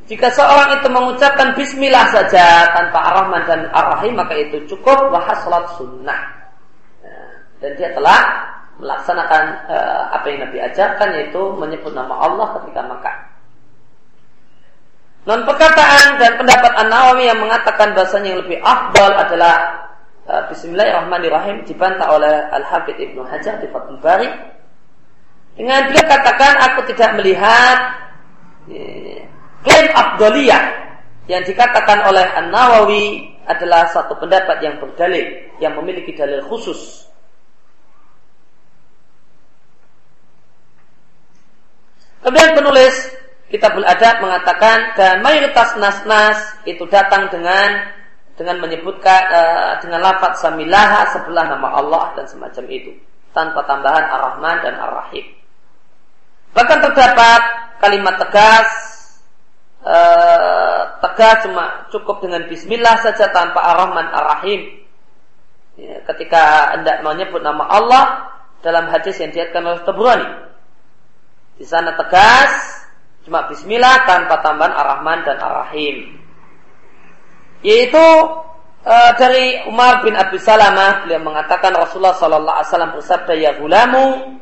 jika 0.06 0.30
seorang 0.30 0.78
itu 0.78 0.88
mengucapkan 0.94 1.58
Bismillah 1.58 2.06
saja 2.14 2.70
tanpa 2.78 3.00
Ar-Rahman 3.10 3.42
dan 3.50 3.62
Ar-Rahim 3.74 4.14
maka 4.14 4.38
itu 4.38 4.62
cukup 4.70 5.10
wahas 5.10 5.42
salat 5.42 5.66
sunnah. 5.82 6.22
Ya, 7.02 7.18
dan 7.62 7.72
dia 7.74 7.90
telah 7.98 8.22
melaksanakan 8.78 9.44
uh, 9.66 10.02
apa 10.14 10.26
yang 10.30 10.40
Nabi 10.46 10.58
ajarkan 10.62 11.10
yaitu 11.16 11.42
menyebut 11.58 11.90
nama 11.98 12.22
Allah 12.22 12.48
ketika 12.62 12.86
makan. 12.86 13.18
Non 15.26 15.42
perkataan 15.42 16.22
dan 16.22 16.38
pendapat 16.38 16.72
An 16.78 16.88
Nawawi 16.94 17.26
yang 17.26 17.42
mengatakan 17.42 17.98
bahasanya 17.98 18.38
yang 18.38 18.42
lebih 18.46 18.62
afdal 18.62 19.10
adalah 19.10 19.56
uh, 20.30 20.46
Bismillahirrahmanirrahim 20.54 21.66
dibantah 21.66 22.14
oleh 22.14 22.46
Al 22.54 22.62
Hafidh 22.62 23.02
Ibnu 23.02 23.26
Hajar 23.26 23.58
di 23.58 23.66
Fathul 23.74 23.98
Bari 23.98 24.30
dengan 25.56 25.88
beliau 25.90 26.06
katakan 26.06 26.54
aku 26.62 26.80
tidak 26.94 27.16
melihat 27.18 27.78
ya, 28.70 29.24
klaim 29.66 29.90
abdoliyah 29.92 30.64
yang 31.26 31.42
dikatakan 31.42 32.06
oleh 32.06 32.26
An 32.38 32.54
Nawawi 32.54 33.34
adalah 33.50 33.90
satu 33.90 34.18
pendapat 34.18 34.62
yang 34.62 34.78
berdalil 34.78 35.26
yang 35.58 35.74
memiliki 35.78 36.14
dalil 36.14 36.46
khusus. 36.46 37.06
Kemudian 42.22 42.58
penulis 42.58 42.96
Kitabul 43.46 43.86
Adab 43.86 44.26
mengatakan 44.26 44.98
dan 44.98 45.22
mayoritas 45.22 45.78
nas-nas 45.78 46.42
itu 46.66 46.82
datang 46.90 47.30
dengan 47.30 47.94
dengan 48.34 48.58
menyebutkan 48.58 49.22
uh, 49.30 49.74
dengan 49.80 50.02
lafaz 50.02 50.42
samilaha 50.42 51.14
sebelah 51.14 51.54
nama 51.54 51.78
Allah 51.78 52.18
dan 52.18 52.26
semacam 52.26 52.66
itu 52.74 52.92
tanpa 53.32 53.62
tambahan 53.70 54.02
Ar-Rahman 54.10 54.58
dan 54.66 54.74
Ar-Rahim. 54.82 55.26
Bahkan 56.58 56.78
terdapat 56.90 57.42
kalimat 57.86 58.18
tegas 58.18 58.95
uh, 59.86 60.82
tegas 61.00 61.46
cuma 61.46 61.86
cukup 61.94 62.26
dengan 62.26 62.50
Bismillah 62.50 63.06
saja 63.06 63.30
tanpa 63.30 63.62
Ar-Rahman 63.62 64.10
Ar-Rahim. 64.10 64.84
Ya, 65.78 66.02
ketika 66.10 66.74
anda 66.74 67.04
menyebut 67.06 67.44
nama 67.46 67.68
Allah 67.70 68.04
dalam 68.66 68.90
hadis 68.90 69.22
yang 69.22 69.30
diatkan 69.30 69.62
oleh 69.62 69.82
Tabrani. 69.86 70.30
Di 71.56 71.66
sana 71.70 71.94
tegas 71.94 72.52
cuma 73.24 73.46
Bismillah 73.48 74.10
tanpa 74.10 74.42
tambahan 74.42 74.74
Ar-Rahman 74.74 75.20
dan 75.24 75.38
Ar-Rahim. 75.38 76.18
Yaitu 77.62 78.08
uh, 78.86 79.12
dari 79.18 79.66
Umar 79.70 80.02
bin 80.02 80.18
Abi 80.18 80.38
Salamah 80.42 81.06
beliau 81.06 81.22
mengatakan 81.22 81.74
Rasulullah 81.74 82.18
Sallallahu 82.18 82.58
Alaihi 82.58 82.70
Wasallam 82.70 82.94
bersabda 82.98 83.34
ya 83.38 83.52
gulamu 83.58 84.38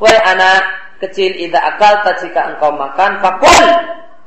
wahai 0.00 0.20
anak 0.22 0.62
kecil 1.02 1.34
idza 1.36 1.60
akalta 1.60 2.16
jika 2.22 2.56
engkau 2.56 2.72
makan 2.72 3.20
fakul 3.20 3.66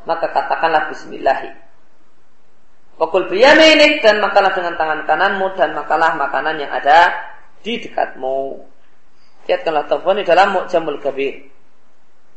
maka 0.04 0.32
katakanlah 0.32 0.92
bismillahi. 0.92 1.52
Fakul 2.94 3.26
biyaminik 3.28 4.06
dan 4.06 4.22
makanlah 4.22 4.54
dengan 4.54 4.78
tangan 4.78 5.02
kananmu 5.10 5.48
dan 5.58 5.74
makanlah 5.74 6.14
makanan 6.16 6.62
yang 6.62 6.72
ada 6.72 7.10
di 7.66 7.82
dekatmu. 7.82 8.62
Lihatkanlah 9.50 9.90
Tafwani 9.90 10.24
dalam 10.24 10.56
Mu'jamul 10.56 11.02
Kabir. 11.04 11.52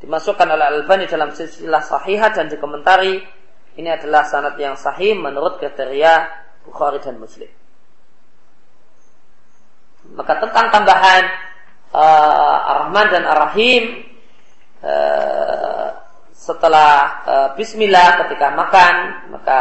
Dimasukkan 0.03 0.49
oleh 0.49 0.64
Al-Albani 0.64 1.07
dalam 1.07 1.31
silsilah 1.33 1.81
sahihah 1.85 2.35
dan 2.35 2.51
dikomentari 2.51 3.23
ini 3.77 3.89
adalah 3.93 4.27
sanad 4.27 4.57
yang 4.59 4.75
sahih 4.75 5.14
menurut 5.14 5.61
kriteria 5.61 6.45
Bukhari 6.67 6.99
dan 6.99 7.21
Muslim. 7.21 7.49
Maka 10.17 10.33
tentang 10.41 10.67
tambahan 10.73 11.23
uh, 11.95 12.71
Ar-Rahman 12.75 13.07
dan 13.12 13.23
Ar-Rahim 13.29 14.07
Eh, 14.87 15.89
setelah 16.37 17.24
uh, 17.24 17.49
Bismillah 17.57 18.20
ketika 18.26 18.53
makan 18.53 18.95
maka 19.32 19.61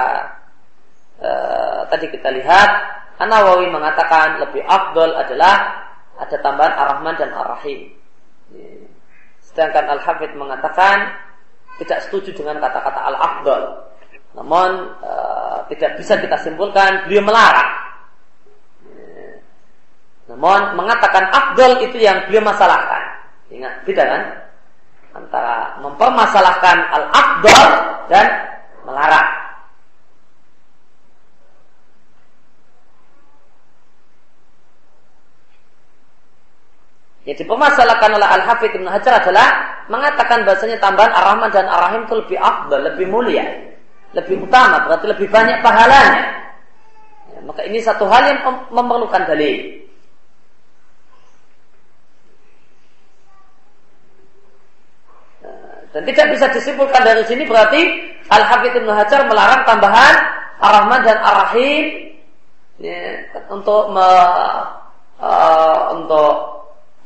uh, 1.24 1.88
tadi 1.88 2.12
kita 2.12 2.36
lihat 2.36 2.70
An-Nawawi 3.16 3.72
mengatakan 3.72 4.44
lebih 4.44 4.60
afdol 4.68 5.16
adalah 5.16 5.88
ada 6.20 6.36
tambahan 6.44 6.76
Ar-Rahman 6.76 7.16
dan 7.16 7.32
Ar-Rahim. 7.32 7.96
Sedangkan 9.40 9.88
Al-Hafidh 9.88 10.36
mengatakan 10.36 11.16
tidak 11.80 12.04
setuju 12.08 12.36
dengan 12.36 12.60
kata-kata 12.60 13.00
Al-Afdol. 13.08 13.64
Namun 14.36 15.00
uh, 15.00 15.64
tidak 15.72 15.96
bisa 15.96 16.20
kita 16.20 16.36
simpulkan 16.44 17.08
beliau 17.08 17.24
melarang. 17.24 17.72
Namun 20.26 20.76
mengatakan 20.76 21.30
afdol 21.30 21.86
itu 21.86 22.02
yang 22.02 22.26
beliau 22.28 22.44
masalahkan. 22.44 23.24
Ingat, 23.54 23.86
beda 23.86 24.04
kan? 24.04 24.22
Antara 25.16 25.80
mempermasalahkan 25.80 26.78
al-afdal 26.92 27.70
dan 28.12 28.28
melarang. 28.84 29.30
Yang 37.26 37.42
dipermasalahkan 37.42 38.12
oleh 38.14 38.28
Al-Hafidh 38.38 38.78
Ibn 38.78 38.86
Hajar 38.86 39.18
adalah 39.18 39.48
mengatakan 39.90 40.46
bahasanya 40.46 40.78
tambahan 40.78 41.10
Ar-Rahman 41.10 41.50
dan 41.50 41.66
Ar-Rahim 41.66 42.06
itu 42.06 42.16
lebih 42.22 42.38
afdal, 42.38 42.86
lebih 42.86 43.10
mulia, 43.10 43.46
lebih 44.14 44.46
utama, 44.46 44.86
berarti 44.86 45.10
lebih 45.10 45.28
banyak 45.34 45.58
pahalanya. 45.66 46.22
Ya, 47.34 47.40
maka 47.42 47.66
ini 47.66 47.82
satu 47.82 48.06
hal 48.06 48.30
yang 48.30 48.40
memerlukan 48.70 49.26
dalil. 49.26 49.85
Dan 55.96 56.04
tidak 56.04 56.36
bisa 56.36 56.52
disimpulkan 56.52 57.08
dari 57.08 57.24
sini 57.24 57.48
berarti 57.48 57.80
Al-Hafidh 58.28 58.84
Ibn 58.84 58.90
Hajar 59.00 59.32
melarang 59.32 59.64
tambahan 59.64 60.16
Ar-Rahman 60.60 61.08
dan 61.08 61.24
Ar-Rahim 61.24 62.12
ya, 62.84 63.24
untuk 63.48 63.96
me, 63.96 64.10
uh, 65.24 65.96
untuk 65.96 66.36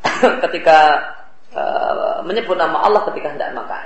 ketika 0.50 1.06
uh, 1.54 2.26
menyebut 2.26 2.58
nama 2.58 2.82
Allah 2.82 3.06
ketika 3.14 3.30
hendak 3.30 3.54
makan. 3.54 3.86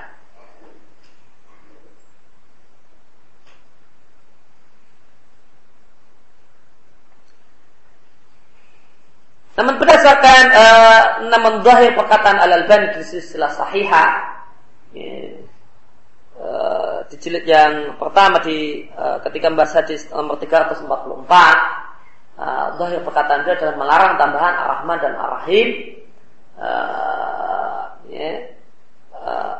Namun 9.59 9.83
berdasarkan 9.83 10.43
uh, 10.55 11.01
namun 11.27 11.59
zahir 11.59 11.91
perkataan 11.91 12.39
Al-Albani 12.39 12.95
di 12.95 13.03
silsilah 13.03 13.51
sahihah. 13.51 14.33
Uh, 16.33 17.05
di 17.13 17.15
jilid 17.21 17.45
yang 17.45 17.93
pertama 18.01 18.41
di 18.41 18.89
uh, 18.97 19.21
ketika 19.21 19.53
membahas 19.53 19.85
hadis 19.85 20.09
nomor 20.09 20.41
344 20.41 20.89
uh, 20.89 22.67
zahir 22.81 23.05
perkataan 23.05 23.45
dia 23.45 23.53
adalah 23.53 23.75
melarang 23.77 24.13
tambahan 24.17 24.53
Ar-Rahman 24.65 24.97
dan 24.97 25.13
Ar-Rahim. 25.13 25.67
Uh, 26.57 27.81
ya, 28.09 28.49
uh, 29.13 29.53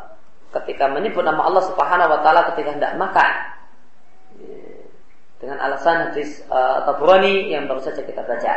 ketika 0.62 0.90
menyebut 0.90 1.22
nama 1.26 1.46
Allah 1.46 1.64
Subhanahu 1.66 2.10
wa 2.10 2.20
taala 2.26 2.50
ketika 2.54 2.74
hendak 2.74 2.94
makan. 2.98 3.32
Ya, 4.42 4.90
dengan 5.42 5.58
alasan 5.62 6.10
hadis 6.10 6.42
uh, 6.50 6.86
Taburani 6.90 7.54
yang 7.54 7.70
baru 7.70 7.86
saja 7.86 8.02
kita 8.02 8.26
baca. 8.26 8.54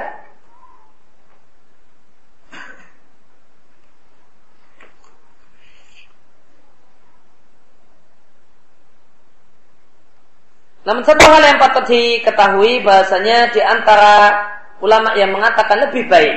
Namun 10.87 11.03
satu 11.03 11.27
hal 11.27 11.43
yang 11.43 11.59
patut 11.59 11.85
diketahui 11.91 12.87
bahasanya 12.87 13.51
di 13.51 13.59
antara 13.59 14.39
ulama 14.79 15.19
yang 15.19 15.35
mengatakan 15.35 15.83
lebih 15.91 16.07
baik 16.07 16.35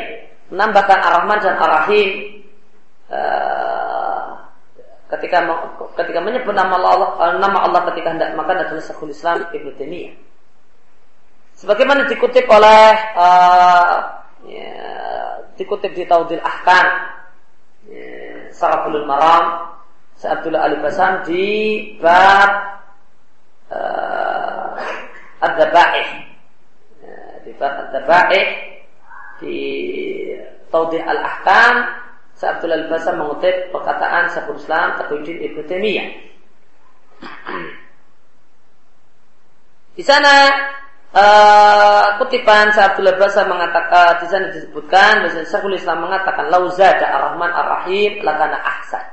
menambahkan 0.50 0.98
Ar-Rahman 0.98 1.38
dan 1.38 1.56
Ar-Rahim 1.62 2.10
uh, 3.14 4.26
ketika 5.14 5.46
ketika 6.02 6.20
menyebut 6.26 6.58
nama 6.58 6.82
Allah 6.82 6.94
uh, 7.22 7.34
nama 7.38 7.70
Allah 7.70 7.82
ketika 7.94 8.18
hendak 8.18 8.34
makan 8.34 8.66
adalah 8.66 8.82
Syekhul 8.82 9.14
Islam 9.14 9.46
Ibnu 9.54 9.70
Taimiyah. 9.78 10.18
Sebagaimana 11.60 12.10
dikutip 12.10 12.50
oleh 12.50 12.90
uh, 13.20 13.96
ya, 14.48 14.74
dikutip 15.60 15.92
di 15.94 16.08
Taudil 16.08 16.42
Ahkam 16.42 16.88
ya, 17.86 18.50
Sarafulul 18.56 19.06
Maram 19.06 19.76
Abdullah 20.20 20.68
Ali 20.68 20.80
Basam 20.84 21.24
di 21.28 21.48
bab 22.00 22.52
uh, 23.72 24.39
Ad-Dabaih 25.40 26.10
ya, 27.04 27.18
di 27.48 27.52
bab 27.56 27.74
Ad-Dabaih 27.88 28.48
di 29.40 29.58
Taudih 30.70 31.02
Al-Ahkam 31.02 32.00
Sa'abdul 32.40 32.72
Al-Basam 32.72 33.20
mengutip 33.20 33.68
perkataan 33.76 34.32
Syekhul 34.32 34.56
Islam 34.64 34.96
Taqiyuddin 34.96 35.44
Ibnu 35.44 35.60
Taimiyah. 35.68 36.08
Di 40.00 40.04
sana 40.08 40.48
uh, 41.12 42.16
kutipan 42.24 42.72
Sa'abdul 42.72 43.12
Al-Basam 43.12 43.52
mengatakan 43.52 43.92
uh, 43.92 44.24
di 44.24 44.32
sana 44.32 44.48
disebutkan 44.56 45.28
bahwa 45.28 45.44
Syekhul 45.44 45.76
Islam 45.76 46.08
mengatakan 46.08 46.48
lauzada 46.48 47.04
ar-Rahman 47.12 47.52
ar-Rahim 47.52 48.24
lakana 48.24 48.56
ahsan. 48.64 49.04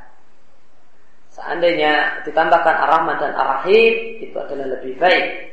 seandainya 1.35 2.25
ditambahkan 2.25 2.75
Ar-Rahman 2.87 3.21
dan 3.21 3.37
Ar-Rahim 3.37 4.23
itu 4.25 4.37
adalah 4.39 4.79
lebih 4.79 4.97
baik. 4.97 5.46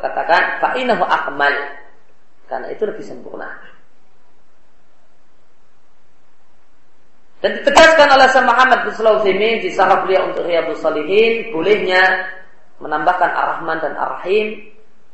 Katakan 0.00 0.64
fa'inahu 0.64 1.04
akmal 1.04 1.54
karena 2.48 2.66
itu 2.72 2.82
lebih 2.82 3.04
sempurna. 3.06 3.46
Dan 7.40 7.56
ditegaskan 7.56 8.08
oleh 8.12 8.28
Syekh 8.28 8.44
Muhammad 8.44 8.78
bin 8.84 8.92
Sulaiman 8.92 9.56
di 9.64 9.70
sarah 9.72 10.04
beliau 10.04 10.28
untuk 10.28 10.44
Riyadhus 10.44 10.84
Salihin 10.84 11.48
bolehnya 11.56 12.04
menambahkan 12.84 13.30
Ar-Rahman 13.32 13.80
dan 13.80 13.96
Ar-Rahim 13.96 14.60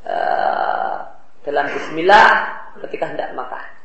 uh, 0.03 1.07
dalam 1.47 1.70
bismillah 1.70 2.30
ketika 2.82 3.14
hendak 3.14 3.30
makan. 3.39 3.76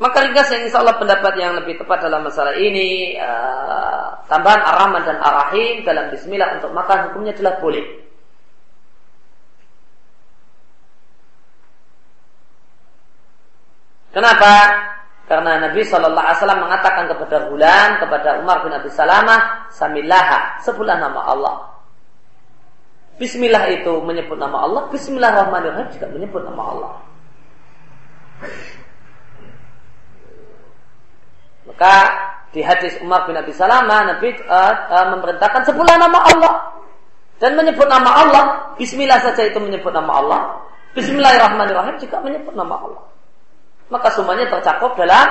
Maka 0.00 0.16
ringkas 0.24 0.48
yang 0.48 0.64
insya 0.64 0.80
Allah 0.80 0.96
pendapat 0.96 1.36
yang 1.36 1.60
lebih 1.60 1.76
tepat 1.76 2.00
dalam 2.00 2.24
masalah 2.24 2.56
ini 2.56 3.20
uh, 3.20 4.24
tambahan 4.32 4.64
Ar-Rahman 4.64 5.04
dan 5.04 5.20
Ar-Rahim 5.20 5.84
dalam 5.84 6.08
Bismillah 6.08 6.56
untuk 6.56 6.72
makan 6.72 7.12
hukumnya 7.12 7.36
adalah 7.36 7.60
boleh. 7.60 7.84
Kenapa? 14.10 14.52
Karena 15.28 15.68
Nabi 15.68 15.84
Shallallahu 15.84 16.26
Alaihi 16.26 16.38
Wasallam 16.42 16.62
mengatakan 16.64 17.04
kepada 17.06 17.36
bulan 17.52 17.88
kepada 18.02 18.28
Umar 18.42 18.64
bin 18.64 18.72
Abi 18.74 18.88
Salamah, 18.90 19.68
Samillaha, 19.68 20.64
sebulan 20.64 20.96
nama 20.96 21.20
Allah. 21.28 21.56
Bismillah 23.20 23.68
itu 23.68 24.00
menyebut 24.00 24.40
nama 24.40 24.64
Allah, 24.64 24.88
Bismillahirrahmanirrahim 24.88 25.92
juga 25.92 26.08
menyebut 26.08 26.40
nama 26.40 26.62
Allah. 26.72 26.92
Maka 31.68 31.92
di 32.54 32.60
hadis 32.64 32.96
Umar 33.04 33.28
bin 33.28 33.36
Abi 33.36 33.52
Salamah, 33.52 34.16
Nabi 34.16 34.32
uh, 34.48 34.74
uh, 34.90 35.06
memerintahkan 35.16 35.66
sebulan 35.68 35.96
nama 36.00 36.18
Allah 36.24 36.54
dan 37.42 37.56
menyebut 37.56 37.86
nama 37.86 38.10
Allah. 38.10 38.44
Bismillah 38.80 39.20
saja 39.20 39.44
itu 39.44 39.58
menyebut 39.60 39.92
nama 39.92 40.12
Allah. 40.18 40.40
Bismillahirrahmanirrahim 40.96 41.96
juga 42.02 42.18
menyebut 42.24 42.56
nama 42.58 42.74
Allah 42.74 43.10
maka 43.90 44.08
semuanya 44.14 44.46
tercakup 44.48 44.94
dalam 44.94 45.26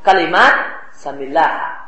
kalimat 0.00 0.52
samillah. 0.96 1.84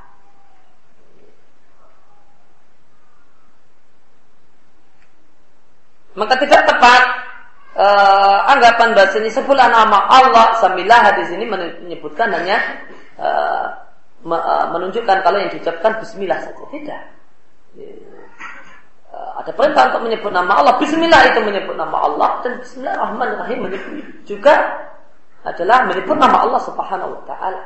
Maka 6.16 6.32
tidak 6.40 6.64
tepat 6.64 7.02
uh, 7.76 8.48
anggapan 8.56 8.96
bahasanya 8.96 9.28
sebulan 9.36 9.68
nama 9.68 10.00
Allah 10.08 10.56
samillah 10.64 11.12
di 11.12 11.24
sini 11.28 11.44
menyebutkan 11.44 12.32
hanya 12.32 12.56
uh, 13.20 13.66
menunjukkan 14.72 15.16
kalau 15.22 15.38
yang 15.38 15.50
diucapkan 15.52 16.00
Bismillah 16.02 16.38
saja 16.42 16.64
tidak. 16.72 17.02
Uh, 17.76 19.30
ada 19.40 19.50
perintah 19.52 19.92
untuk 19.92 20.02
menyebut 20.08 20.32
nama 20.32 20.52
Allah. 20.60 20.74
Bismillah 20.80 21.22
itu 21.30 21.40
menyebut 21.44 21.76
nama 21.76 21.96
Allah 22.04 22.30
dan 22.44 22.52
Bismillahirrahmanirrahim 22.60 23.58
menyebut 23.68 23.92
juga 24.28 24.54
adalah 25.46 25.86
menyebut 25.86 26.16
nama 26.18 26.42
Allah 26.42 26.60
Subhanahu 26.66 27.10
wa 27.14 27.22
taala. 27.28 27.62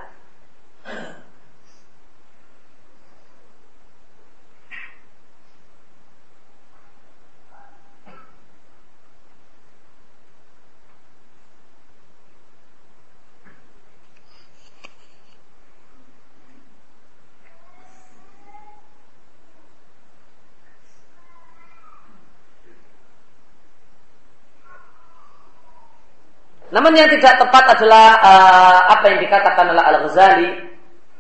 Namun 26.70 26.94
yang 26.94 27.10
tidak 27.10 27.34
tepat 27.42 27.64
adalah 27.78 28.14
uh, 28.22 28.78
apa 28.94 29.04
yang 29.10 29.18
dikatakan 29.26 29.74
oleh 29.74 29.82
Al-Ghazali 29.82 30.50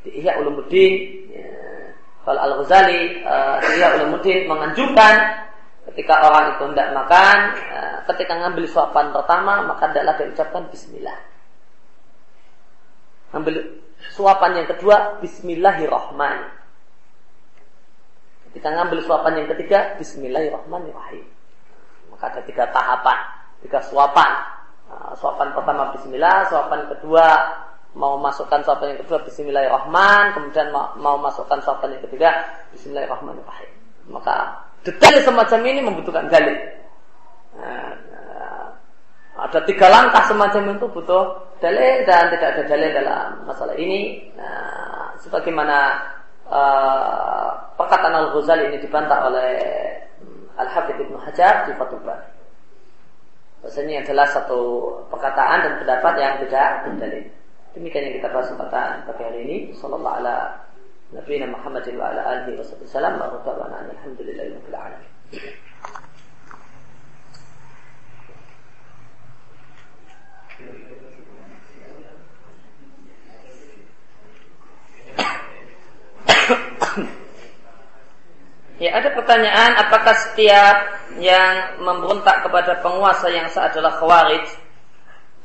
di 0.06 0.22
Ihya 0.22 0.38
Ulumuddin. 0.38 0.94
Ya. 1.34 1.50
Kalau 2.22 2.38
Al-Ghazali 2.38 3.26
uh, 3.26 3.58
di 3.58 3.70
Ihya 3.74 3.98
menganjurkan 4.46 5.14
ketika 5.90 6.22
orang 6.22 6.54
itu 6.54 6.70
tidak 6.70 6.94
makan, 6.94 7.38
uh, 7.66 7.98
ketika 8.14 8.32
ngambil 8.38 8.64
suapan 8.70 9.10
pertama 9.10 9.66
maka 9.66 9.90
adalah 9.90 10.14
diucapkan 10.22 10.70
Bismillah. 10.70 11.18
Ambil 13.34 13.82
suapan 14.14 14.62
yang 14.62 14.68
kedua 14.70 15.18
Bismillahirrahmanirrahim. 15.18 16.62
Ketika 18.50 18.68
ngambil 18.70 18.98
suapan 19.02 19.32
yang 19.42 19.48
ketiga 19.50 19.98
Bismillahirrahmanirrahim. 19.98 21.26
Maka 22.14 22.38
ada 22.38 22.40
tiga 22.46 22.70
tahapan, 22.70 23.18
tiga 23.66 23.82
suapan 23.82 24.59
suapan 25.18 25.52
pertama 25.54 25.90
bismillah, 25.94 26.46
suapan 26.48 26.86
kedua 26.90 27.26
mau 27.94 28.14
masukkan 28.22 28.62
suapan 28.62 28.94
yang 28.94 29.00
kedua 29.02 29.18
bismillahirrahman, 29.26 30.24
kemudian 30.38 30.70
mau, 30.70 31.16
masukkan 31.18 31.58
suapan 31.58 31.98
yang 31.98 32.02
ketiga 32.06 32.30
bismillahirrahmanirrahim. 32.70 33.70
Maka 34.10 34.66
detail 34.86 35.18
semacam 35.26 35.60
ini 35.66 35.80
membutuhkan 35.82 36.30
dalil. 36.30 36.54
Nah, 37.58 37.90
nah, 38.14 38.64
ada 39.50 39.58
tiga 39.66 39.90
langkah 39.90 40.22
semacam 40.30 40.78
itu 40.78 40.86
butuh 40.86 41.24
dalil 41.58 42.06
dan 42.06 42.30
tidak 42.30 42.48
ada 42.54 42.62
dalil 42.66 42.90
dalam 42.94 43.26
masalah 43.46 43.74
ini. 43.74 44.30
Nah, 44.38 45.18
sebagaimana 45.18 45.98
uh, 46.46 47.50
perkataan 47.74 48.14
Al-Ghazali 48.14 48.70
ini 48.70 48.78
dibantah 48.78 49.26
oleh 49.26 49.50
Al-Hafidh 50.54 51.10
Ibnu 51.10 51.18
Hajar 51.18 51.66
di 51.66 51.74
Fathul 51.74 52.02
Bari. 52.06 52.29
Bahasanya 53.70 54.02
adalah 54.02 54.26
satu 54.34 54.90
perkataan 55.14 55.62
dan 55.62 55.72
pendapat 55.78 56.18
yang 56.18 56.42
tidak 56.42 56.90
berdalil. 56.90 57.22
Demikian 57.70 58.02
yang 58.10 58.18
kita 58.18 58.28
bahas 58.34 58.50
pada 58.58 58.98
pagi 59.06 59.22
hari 59.22 59.46
ini. 59.46 59.56
Sallallahu 59.78 60.10
ala 60.10 60.58
Nabi 61.14 61.38
Muhammadin 61.46 61.94
wa 61.94 62.10
ala 62.10 62.18
alihi 62.34 62.58
wa 62.58 62.66
sallam. 62.66 63.22
Wa 63.22 63.30
alhamdulillahirabbil 63.30 64.74
alamin. 64.74 65.06
Ya 78.82 78.98
ada 78.98 79.14
pertanyaan 79.14 79.78
apakah 79.78 80.18
setiap 80.26 80.99
yang 81.20 81.76
memberontak 81.84 82.48
kepada 82.48 82.80
penguasa 82.80 83.28
yang 83.28 83.46
sah 83.52 83.68
adalah 83.68 84.00
khawarij. 84.00 84.48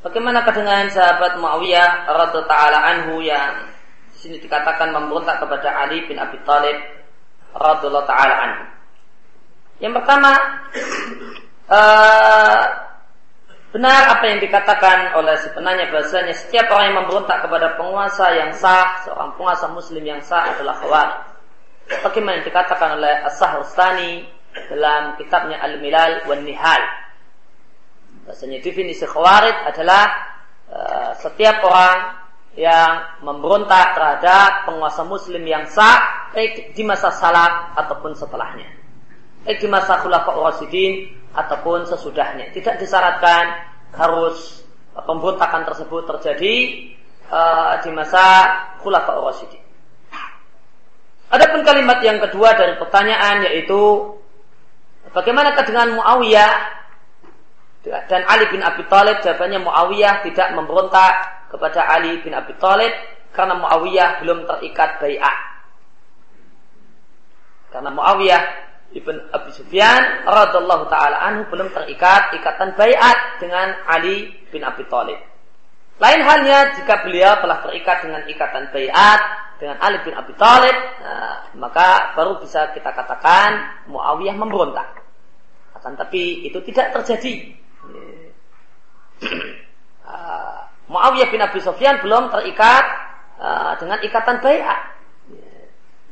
Bagaimana 0.00 0.40
dengan 0.48 0.88
sahabat 0.88 1.36
Muawiyah 1.36 2.08
radhiyallahu 2.08 2.48
taala 2.48 2.78
anhu 2.94 3.20
yang 3.20 3.68
sini 4.16 4.40
dikatakan 4.40 4.94
memberontak 4.94 5.42
kepada 5.44 5.68
Ali 5.84 6.08
bin 6.08 6.16
Abi 6.16 6.40
Thalib 6.48 6.78
radhiyallahu 7.52 8.08
taala 8.08 8.34
anhu? 8.48 8.64
Yang 9.82 9.92
pertama 10.00 10.30
uh, 11.68 12.62
benar 13.76 14.16
apa 14.16 14.24
yang 14.24 14.40
dikatakan 14.40 15.12
oleh 15.20 15.36
si 15.44 15.52
penanya 15.52 15.92
bahasanya 15.92 16.32
setiap 16.32 16.72
orang 16.72 16.94
yang 16.94 16.98
memberontak 17.04 17.44
kepada 17.44 17.76
penguasa 17.76 18.32
yang 18.32 18.54
sah, 18.56 19.04
seorang 19.04 19.36
penguasa 19.36 19.68
muslim 19.68 20.00
yang 20.00 20.22
sah 20.24 20.56
adalah 20.56 20.80
khawarij. 20.80 21.20
Bagaimana 21.86 22.42
dikatakan 22.42 22.98
oleh 22.98 23.14
As-Sahrustani 23.30 24.35
dalam 24.72 25.16
kitabnya 25.20 25.60
Al-Milal 25.60 26.26
wan 26.26 26.42
Nihal. 26.42 26.82
Bahasanya 28.26 28.58
definisi 28.58 29.06
khawarij 29.06 29.70
adalah 29.70 30.04
uh, 30.66 31.10
setiap 31.22 31.62
orang 31.62 32.26
yang 32.56 33.20
memberontak 33.20 33.92
terhadap 33.94 34.64
penguasa 34.64 35.04
muslim 35.04 35.44
yang 35.44 35.68
sah 35.68 36.32
baik 36.32 36.72
di 36.72 36.82
masa 36.82 37.12
salaf 37.12 37.76
ataupun 37.76 38.16
setelahnya. 38.16 38.66
Baik 39.44 39.62
di 39.62 39.68
masa 39.70 40.00
khulafaur 40.02 40.50
rasyidin 40.50 41.12
ataupun 41.36 41.86
sesudahnya. 41.86 42.50
Tidak 42.50 42.80
disyaratkan 42.80 43.44
harus 43.94 44.64
pemberontakan 44.96 45.68
tersebut 45.68 46.08
terjadi 46.16 46.54
uh, 47.30 47.78
di 47.84 47.92
masa 47.92 48.24
khulafaur 48.82 49.30
rasyidin. 49.30 49.62
Adapun 51.26 51.66
kalimat 51.66 52.00
yang 52.00 52.22
kedua 52.22 52.54
dari 52.54 52.78
pertanyaan 52.78 53.44
yaitu 53.50 54.14
bagaimana 55.16 55.56
dengan 55.56 55.96
Muawiyah 55.96 56.52
dan 57.86 58.22
Ali 58.28 58.50
bin 58.52 58.60
Abi 58.60 58.84
Thalib 58.90 59.24
jawabannya 59.24 59.64
Muawiyah 59.64 60.14
tidak 60.28 60.52
memberontak 60.52 61.14
kepada 61.48 61.88
Ali 61.88 62.20
bin 62.20 62.36
Abi 62.36 62.52
Thalib 62.60 62.92
karena 63.32 63.56
Muawiyah 63.56 64.20
belum 64.20 64.44
terikat 64.44 65.00
bai'ah. 65.00 65.36
Karena 67.72 67.90
Muawiyah 67.94 68.42
ibn 68.96 69.16
Abi 69.32 69.50
Sufyan 69.54 70.24
radhiallahu 70.24 70.88
taala 70.88 71.20
anhu 71.24 71.48
belum 71.52 71.68
terikat 71.72 72.36
ikatan 72.36 72.74
bai'at 72.74 73.40
dengan 73.40 73.72
Ali 73.86 74.34
bin 74.50 74.66
Abi 74.66 74.84
Thalib. 74.90 75.20
Lain 75.96 76.20
halnya 76.20 76.76
jika 76.76 77.08
beliau 77.08 77.40
telah 77.40 77.64
terikat 77.64 78.04
dengan 78.04 78.20
ikatan 78.28 78.68
bayat 78.68 79.20
dengan 79.56 79.80
Ali 79.80 79.96
bin 80.04 80.12
Abi 80.12 80.36
Thalib, 80.36 80.76
nah, 81.00 81.48
maka 81.56 82.12
baru 82.12 82.36
bisa 82.36 82.68
kita 82.76 82.92
katakan 82.92 83.80
Muawiyah 83.88 84.36
memberontak. 84.36 85.05
Akan 85.86 85.94
tapi 85.94 86.42
itu 86.42 86.58
tidak 86.66 86.98
terjadi. 86.98 87.54
Uh, 90.02 90.58
Muawiyah 90.90 91.30
bin 91.30 91.38
Abi 91.38 91.62
Sufyan 91.62 92.02
belum 92.02 92.26
terikat 92.34 92.84
uh, 93.38 93.78
dengan 93.78 94.02
ikatan 94.02 94.42
bayat. 94.42 94.98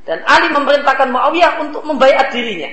Dan 0.07 0.23
Ali 0.31 0.55
memerintahkan 0.55 1.11
Muawiyah 1.11 1.53
untuk 1.59 1.83
membayar 1.83 2.31
dirinya. 2.31 2.71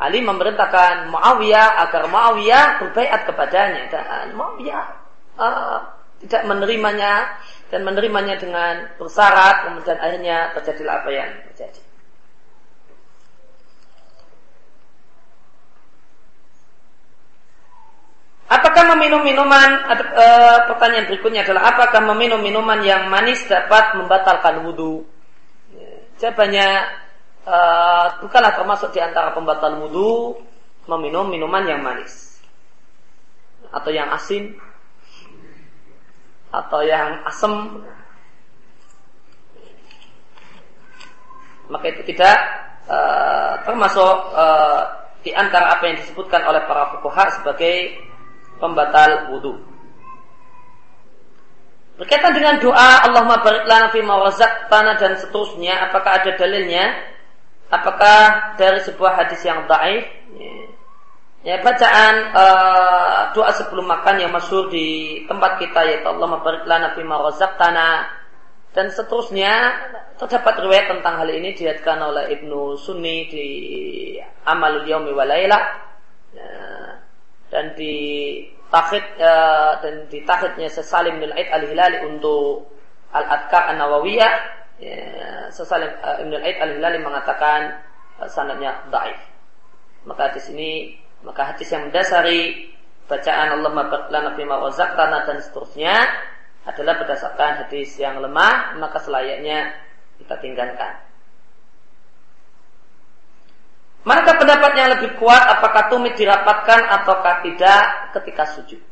Ali 0.00 0.24
memerintahkan 0.24 1.12
Muawiyah 1.12 1.84
agar 1.84 2.08
Muawiyah 2.08 2.80
berbaiat 2.80 3.28
kepadanya 3.28 3.92
dan 3.92 4.32
Muawiyah 4.32 4.88
uh, 5.36 5.84
tidak 6.24 6.48
menerimanya 6.48 7.36
dan 7.68 7.84
menerimanya 7.84 8.40
dengan 8.40 8.88
bersyarat 8.96 9.68
kemudian 9.68 10.00
akhirnya 10.00 10.56
terjadilah 10.56 11.04
apa 11.04 11.10
yang 11.12 11.28
terjadi. 11.52 11.85
Apakah 18.46 18.94
meminum 18.94 19.26
minuman 19.26 19.90
e, 19.90 20.26
pertanyaan 20.70 21.10
berikutnya 21.10 21.42
adalah 21.42 21.74
apakah 21.74 21.98
meminum 22.14 22.38
minuman 22.38 22.78
yang 22.86 23.10
manis 23.10 23.42
dapat 23.50 23.98
membatalkan 23.98 24.62
wudhu? 24.62 25.02
Jawabannya 26.22 26.68
e, 27.42 27.58
bukanlah 28.22 28.54
termasuk 28.54 28.94
di 28.94 29.02
antara 29.02 29.34
pembatal 29.34 29.82
wudhu 29.82 30.38
meminum 30.86 31.26
minuman 31.26 31.66
yang 31.66 31.82
manis. 31.82 32.38
Atau 33.74 33.90
yang 33.90 34.14
asin. 34.14 34.54
Atau 36.54 36.86
yang 36.86 37.26
asam 37.26 37.82
maka 41.66 41.90
itu 41.90 42.14
tidak 42.14 42.36
uh, 42.86 43.58
termasuk 43.66 44.14
uh, 44.34 44.82
di 45.26 45.34
antara 45.34 45.74
apa 45.74 45.90
yang 45.90 45.98
disebutkan 45.98 46.46
oleh 46.46 46.62
para 46.70 46.94
fuqaha 46.94 47.42
sebagai 47.42 47.98
pembatal 48.58 49.32
wudhu. 49.32 49.56
Berkaitan 51.96 52.36
dengan 52.36 52.60
doa 52.60 53.08
Allahumma 53.08 53.40
barik 53.40 53.64
lana 53.64 53.88
fi 53.88 54.04
tanah 54.68 54.94
dan 55.00 55.16
seterusnya, 55.16 55.88
apakah 55.88 56.20
ada 56.20 56.36
dalilnya? 56.36 56.92
Apakah 57.72 58.54
dari 58.60 58.84
sebuah 58.84 59.16
hadis 59.16 59.40
yang 59.42 59.64
daif? 59.64 60.04
Ya, 61.46 61.62
bacaan 61.62 62.14
uh, 62.34 63.30
doa 63.30 63.54
sebelum 63.54 63.86
makan 63.86 64.18
yang 64.18 64.34
masyhur 64.34 64.66
di 64.66 65.22
tempat 65.30 65.62
kita 65.62 65.78
yaitu 65.86 66.10
Allah 66.10 66.26
mabarik 66.26 66.66
lana 66.66 66.90
fima 66.98 67.22
tanah 67.38 68.10
dan 68.74 68.90
seterusnya 68.90 69.54
terdapat 70.18 70.58
riwayat 70.58 70.90
tentang 70.90 71.22
hal 71.22 71.30
ini 71.30 71.54
dilihatkan 71.54 72.02
oleh 72.02 72.34
Ibnu 72.34 72.74
Sunni 72.82 73.30
di 73.30 73.46
Amalul 74.42 74.90
Yaumi 74.90 75.14
Walayla 75.14 75.54
ya, 75.54 75.85
dan 77.52 77.74
di 77.78 77.94
takhid 78.68 79.04
ya, 79.16 79.36
dan 79.80 80.10
di 80.10 80.22
takhidnya 80.26 80.66
Sesalim 80.70 81.22
bin 81.22 81.30
Aid 81.30 81.48
Al-Hilali 81.50 82.02
untuk 82.06 82.66
Al-Adkar 83.14 83.70
An-Nawawiyah 83.74 84.34
ya, 84.82 84.98
Sesalim 85.54 85.88
uh, 86.02 86.22
Ibn 86.22 86.32
Aid 86.42 86.56
Al-Hilali 86.58 86.98
mengatakan 87.00 87.80
uh, 88.18 88.28
sanadnya 88.28 88.82
daif 88.90 89.20
maka 90.06 90.34
di 90.34 90.40
sini 90.42 90.70
maka 91.22 91.54
hadis 91.54 91.70
yang 91.70 91.90
mendasari 91.90 92.70
bacaan 93.06 93.58
Allah 93.58 93.70
lana 94.10 94.30
fima 94.34 94.58
tanah 94.74 95.20
dan 95.26 95.38
seterusnya 95.42 95.94
adalah 96.66 96.98
berdasarkan 96.98 97.66
hadis 97.66 97.94
yang 97.94 98.18
lemah, 98.18 98.74
maka 98.82 98.98
selayaknya 98.98 99.70
kita 100.18 100.34
tinggalkan. 100.42 101.05
Manakah 104.06 104.38
pendapat 104.38 104.70
yang 104.78 104.94
lebih 104.94 105.18
kuat 105.18 105.42
apakah 105.50 105.90
tumit 105.90 106.14
dirapatkan 106.14 106.78
ataukah 106.94 107.42
tidak 107.42 108.14
ketika 108.14 108.46
sujud? 108.54 108.78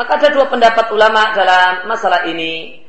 Maka 0.00 0.12
ada 0.16 0.32
dua 0.32 0.48
pendapat 0.48 0.88
ulama 0.88 1.36
dalam 1.36 1.84
masalah 1.84 2.24
ini. 2.32 2.80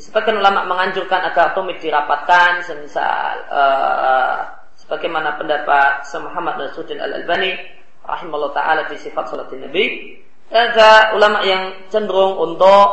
Sebagian 0.00 0.40
ulama 0.40 0.64
menganjurkan 0.64 1.28
agar 1.28 1.52
tumit 1.52 1.84
dirapatkan, 1.84 2.64
semisal 2.64 3.36
uh, 3.52 4.48
sebagaimana 4.80 5.36
pendapat 5.36 6.08
Syekh 6.08 6.24
Muhammad 6.24 6.56
Nasruddin 6.56 7.04
Al 7.04 7.20
Albani 7.20 7.52
rahimahullah 8.00 8.56
taala 8.56 8.88
di 8.88 8.96
sifat 8.96 9.28
salat 9.28 9.52
Nabi. 9.52 10.23
Ada 10.54 11.18
ulama 11.18 11.42
yang 11.42 11.90
cenderung 11.90 12.38
untuk 12.38 12.86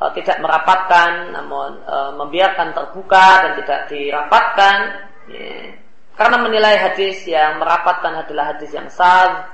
uh, 0.00 0.08
tidak 0.16 0.40
merapatkan, 0.40 1.36
namun 1.36 1.84
uh, 1.84 2.16
membiarkan 2.16 2.72
terbuka 2.72 3.44
dan 3.44 3.52
tidak 3.60 3.80
dirapatkan, 3.92 4.76
ya. 5.28 5.76
karena 6.16 6.36
menilai 6.40 6.80
hadis 6.80 7.28
yang 7.28 7.60
merapatkan 7.60 8.24
adalah 8.24 8.56
hadis 8.56 8.72
yang 8.72 8.88
sah. 8.88 9.52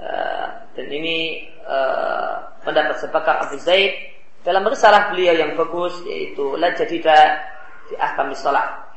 Uh, 0.00 0.48
dan 0.72 0.88
ini 0.88 1.44
uh, 1.68 2.40
pendapat 2.64 2.96
sebakar 3.04 3.44
Abu 3.44 3.60
Zaid 3.60 3.92
dalam 4.40 4.64
risalah 4.64 5.12
beliau 5.12 5.36
yang 5.36 5.52
bagus 5.54 5.94
yaitu 6.08 6.56
la 6.56 6.72
jadida 6.72 7.44
di 7.92 7.94
ahkam 8.00 8.32
salat. 8.32 8.91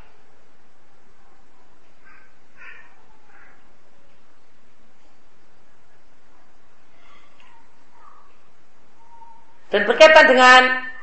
Dan 9.76 9.84
berkaitan 9.84 10.24
dengan 10.32 10.62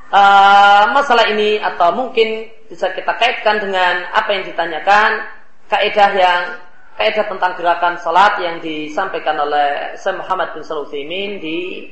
uh, 0.09 0.97
masalah 0.97 1.29
ini 1.29 1.61
atau 1.61 1.93
mungkin 1.93 2.49
bisa 2.73 2.89
kita 2.97 3.21
kaitkan 3.21 3.61
dengan 3.61 4.09
apa 4.17 4.33
yang 4.33 4.49
ditanyakan 4.49 5.29
kaidah 5.69 6.11
yang 6.17 6.57
kaidah 6.97 7.29
tentang 7.29 7.53
gerakan 7.61 8.01
salat 8.01 8.41
yang 8.41 8.65
disampaikan 8.65 9.37
oleh 9.37 9.93
Syekh 10.01 10.17
Muhammad 10.25 10.57
bin 10.57 10.65
Salusimin 10.65 11.37
di 11.37 11.85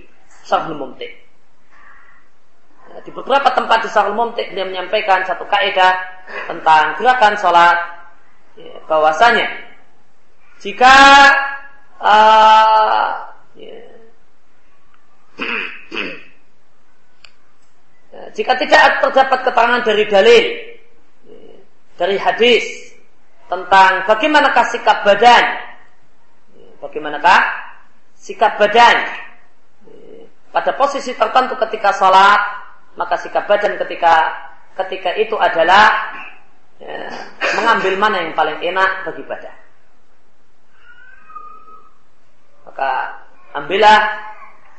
Syarhul 0.48 0.80
Mumtih 0.80 1.12
di 3.04 3.10
beberapa 3.12 3.52
tempat 3.52 3.84
di 3.84 3.88
Sahul 3.92 4.16
Mumtik 4.16 4.48
dia 4.56 4.64
menyampaikan 4.64 5.20
satu 5.28 5.44
kaidah 5.44 6.00
tentang 6.48 6.96
gerakan 6.96 7.36
sholat 7.36 7.76
ya, 8.56 8.80
bahwasanya 8.88 9.52
jika 10.64 10.96
uh, 12.00 13.30
jika 18.10 18.58
tidak 18.58 19.06
terdapat 19.06 19.38
keterangan 19.46 19.82
dari 19.86 20.04
dalil 20.10 20.44
ya, 21.30 21.54
dari 21.94 22.16
hadis 22.18 22.64
tentang 23.46 24.02
bagaimanakah 24.10 24.66
sikap 24.74 25.06
badan 25.06 25.44
ya, 26.58 26.68
bagaimanakah 26.82 27.40
sikap 28.18 28.58
badan 28.58 28.96
pada 30.50 30.74
posisi 30.74 31.14
tertentu 31.14 31.54
ketika 31.54 31.94
sholat 31.94 32.40
maka 32.98 33.14
sikap 33.22 33.46
badan 33.46 33.78
ketika 33.78 34.34
ketika 34.84 35.14
itu 35.14 35.38
adalah 35.38 36.10
ya, 36.82 37.06
mengambil 37.54 37.94
mana 37.94 38.26
yang 38.26 38.34
paling 38.34 38.58
enak 38.58 39.06
bagi 39.06 39.22
badan. 39.22 39.56
Maka 42.66 42.90
ambillah 43.54 44.00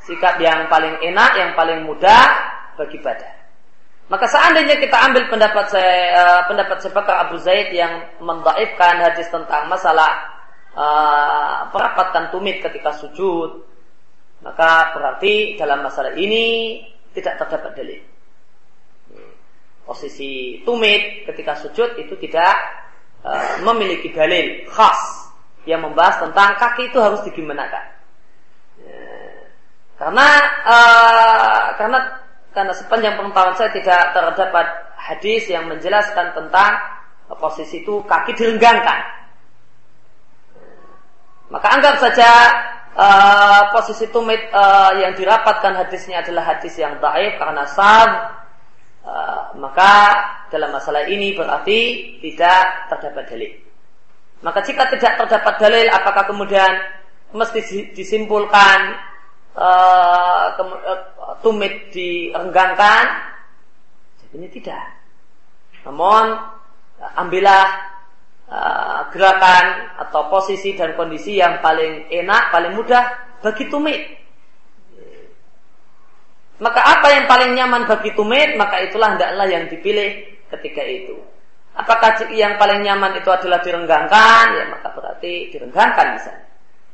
sikap 0.04 0.36
yang 0.42 0.68
paling 0.68 1.00
enak, 1.00 1.30
yang 1.38 1.50
paling 1.56 1.88
mudah 1.88 2.52
bagi 2.82 2.98
badan. 2.98 3.34
Maka 4.10 4.26
seandainya 4.28 4.76
kita 4.82 4.98
ambil 5.08 5.30
pendapat 5.30 5.70
saya, 5.70 5.96
uh, 6.18 6.42
pendapat 6.50 6.82
Sebakar 6.82 7.30
Abu 7.30 7.38
Zaid 7.38 7.70
yang 7.70 8.18
mendaifkan 8.18 8.98
hadis 8.98 9.30
tentang 9.30 9.70
masalah 9.70 10.42
uh, 10.74 11.70
perapatan 11.70 12.28
tumit 12.34 12.60
ketika 12.60 12.92
sujud, 12.98 13.62
maka 14.42 14.92
berarti 14.92 15.54
dalam 15.54 15.86
masalah 15.86 16.12
ini 16.18 16.76
tidak 17.14 17.40
terdapat 17.40 17.72
dalil. 17.78 18.00
Posisi 19.86 20.60
tumit 20.66 21.24
ketika 21.24 21.56
sujud 21.62 21.96
itu 21.96 22.12
tidak 22.20 22.54
uh, 23.22 23.64
memiliki 23.64 24.12
dalil 24.12 24.66
khas 24.68 25.30
yang 25.64 25.80
membahas 25.80 26.26
tentang 26.26 26.58
kaki 26.58 26.90
itu 26.90 26.98
harus 26.98 27.22
digimanakan. 27.22 27.92
Karena 30.02 30.28
uh, 30.66 31.64
karena 31.78 32.21
karena 32.52 32.72
sepanjang 32.76 33.16
pengetahuan 33.16 33.56
saya 33.56 33.70
tidak 33.72 34.12
terdapat 34.12 34.66
hadis 34.96 35.48
yang 35.48 35.66
menjelaskan 35.66 36.36
tentang 36.36 36.72
posisi 37.40 37.80
itu 37.80 38.04
kaki 38.04 38.36
direnggangkan. 38.36 39.00
Maka 41.52 41.66
anggap 41.68 41.96
saja 42.00 42.30
uh, 42.96 43.62
posisi 43.76 44.08
tumit 44.08 44.40
uh, 44.52 44.92
yang 44.96 45.12
dirapatkan 45.12 45.76
hadisnya 45.84 46.24
adalah 46.24 46.56
hadis 46.56 46.76
yang 46.80 46.96
baik 46.96 47.36
karena 47.36 47.64
sah 47.68 48.08
uh, 49.04 49.52
maka 49.60 49.92
dalam 50.48 50.72
masalah 50.72 51.04
ini 51.08 51.36
berarti 51.36 51.80
tidak 52.24 52.88
terdapat 52.92 53.24
dalil. 53.28 53.52
Maka 54.42 54.58
jika 54.66 54.90
tidak 54.90 55.22
terdapat 55.22 55.54
dalil, 55.60 55.86
apakah 55.92 56.24
kemudian 56.26 56.72
mesti 57.32 57.94
disimpulkan 57.94 58.78
uh, 59.54 60.56
tumit 61.42 61.90
direnggangkan? 61.92 63.04
Ini 64.32 64.48
tidak. 64.48 64.84
Namun 65.84 66.40
ambillah 67.18 67.66
uh, 68.48 69.00
gerakan 69.12 69.98
atau 70.08 70.30
posisi 70.32 70.72
dan 70.72 70.96
kondisi 70.96 71.36
yang 71.36 71.60
paling 71.60 72.08
enak, 72.08 72.48
paling 72.48 72.72
mudah 72.72 73.04
bagi 73.44 73.68
tumit. 73.68 74.02
Maka 76.62 76.80
apa 76.80 77.08
yang 77.10 77.26
paling 77.26 77.58
nyaman 77.58 77.90
bagi 77.90 78.14
tumit, 78.14 78.54
maka 78.54 78.78
itulah 78.86 79.18
hendaklah 79.18 79.50
yang 79.50 79.66
dipilih 79.66 80.22
ketika 80.54 80.86
itu. 80.86 81.18
Apakah 81.74 82.22
yang 82.30 82.60
paling 82.60 82.84
nyaman 82.86 83.18
itu 83.18 83.26
adalah 83.32 83.58
direnggangkan? 83.64 84.44
Ya 84.54 84.64
maka 84.70 84.92
berarti 84.94 85.50
direnggangkan 85.50 86.06
misalnya. 86.20 86.46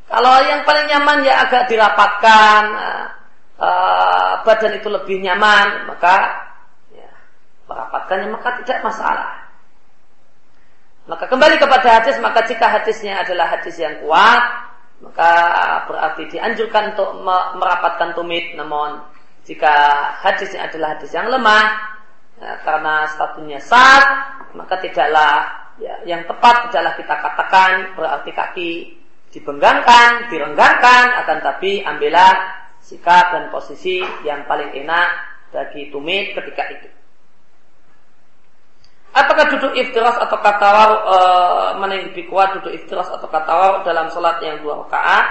Kalau 0.08 0.40
yang 0.40 0.64
paling 0.64 0.86
nyaman 0.88 1.18
ya 1.20 1.44
agak 1.44 1.68
dirapatkan, 1.68 2.62
uh, 3.58 4.32
badan 4.46 4.72
itu 4.78 4.88
lebih 4.88 5.20
nyaman, 5.20 5.90
maka 5.90 6.46
ya, 6.94 7.10
merapatkannya 7.66 8.28
maka 8.32 8.62
tidak 8.64 8.80
masalah. 8.86 9.34
Maka 11.08 11.24
kembali 11.24 11.56
kepada 11.56 11.88
hadis, 12.00 12.20
maka 12.20 12.44
jika 12.44 12.68
hadisnya 12.68 13.24
adalah 13.24 13.48
hadis 13.48 13.80
yang 13.80 13.96
kuat, 14.04 14.42
maka 15.00 15.30
berarti 15.88 16.28
dianjurkan 16.28 16.92
untuk 16.92 17.24
merapatkan 17.56 18.12
tumit. 18.12 18.52
Namun 18.60 19.00
jika 19.48 19.72
hadisnya 20.20 20.68
adalah 20.68 21.00
hadis 21.00 21.08
yang 21.16 21.32
lemah, 21.32 21.64
ya, 22.36 22.60
karena 22.60 23.08
statusnya 23.08 23.60
sah, 23.64 24.04
maka 24.52 24.76
tidaklah 24.84 25.48
ya, 25.80 25.96
yang 26.04 26.28
tepat 26.28 26.68
tidaklah 26.68 26.92
kita 27.00 27.14
katakan 27.24 27.72
berarti 27.96 28.30
kaki 28.36 28.70
dibenggangkan, 29.32 30.28
direnggangkan, 30.28 31.04
akan 31.24 31.38
tapi 31.40 31.80
ambillah 31.88 32.32
sikap 32.88 33.36
dan 33.36 33.44
posisi 33.52 34.00
yang 34.24 34.48
paling 34.48 34.72
enak 34.72 35.08
bagi 35.52 35.92
tumit 35.92 36.32
ketika 36.32 36.64
itu. 36.72 36.88
Apakah 39.12 39.52
duduk 39.52 39.76
iftiras 39.76 40.16
atau 40.16 40.38
katawar 40.40 40.90
e, 41.04 41.16
mana 41.80 41.92
yang 42.00 42.12
lebih 42.12 42.32
kuat 42.32 42.56
duduk 42.60 42.72
iftiras 42.72 43.12
atau 43.12 43.28
katawar 43.28 43.84
dalam 43.84 44.08
sholat 44.08 44.40
yang 44.40 44.64
dua 44.64 44.84
rakaat? 44.84 45.26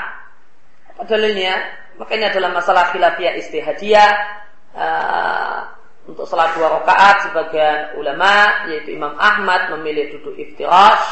Apa 0.94 1.02
dalilnya? 1.10 1.66
Makanya 1.98 2.30
dalam 2.30 2.54
masalah 2.54 2.94
khilafiyah 2.94 3.34
istihadiyah 3.42 4.12
e, 4.78 4.88
untuk 6.08 6.24
salat 6.24 6.56
dua 6.56 6.72
rakaat 6.82 7.30
sebagian 7.30 8.00
ulama 8.00 8.66
yaitu 8.72 8.96
Imam 8.96 9.14
Ahmad 9.20 9.76
memilih 9.76 10.16
duduk 10.18 10.40
iftirash 10.40 11.04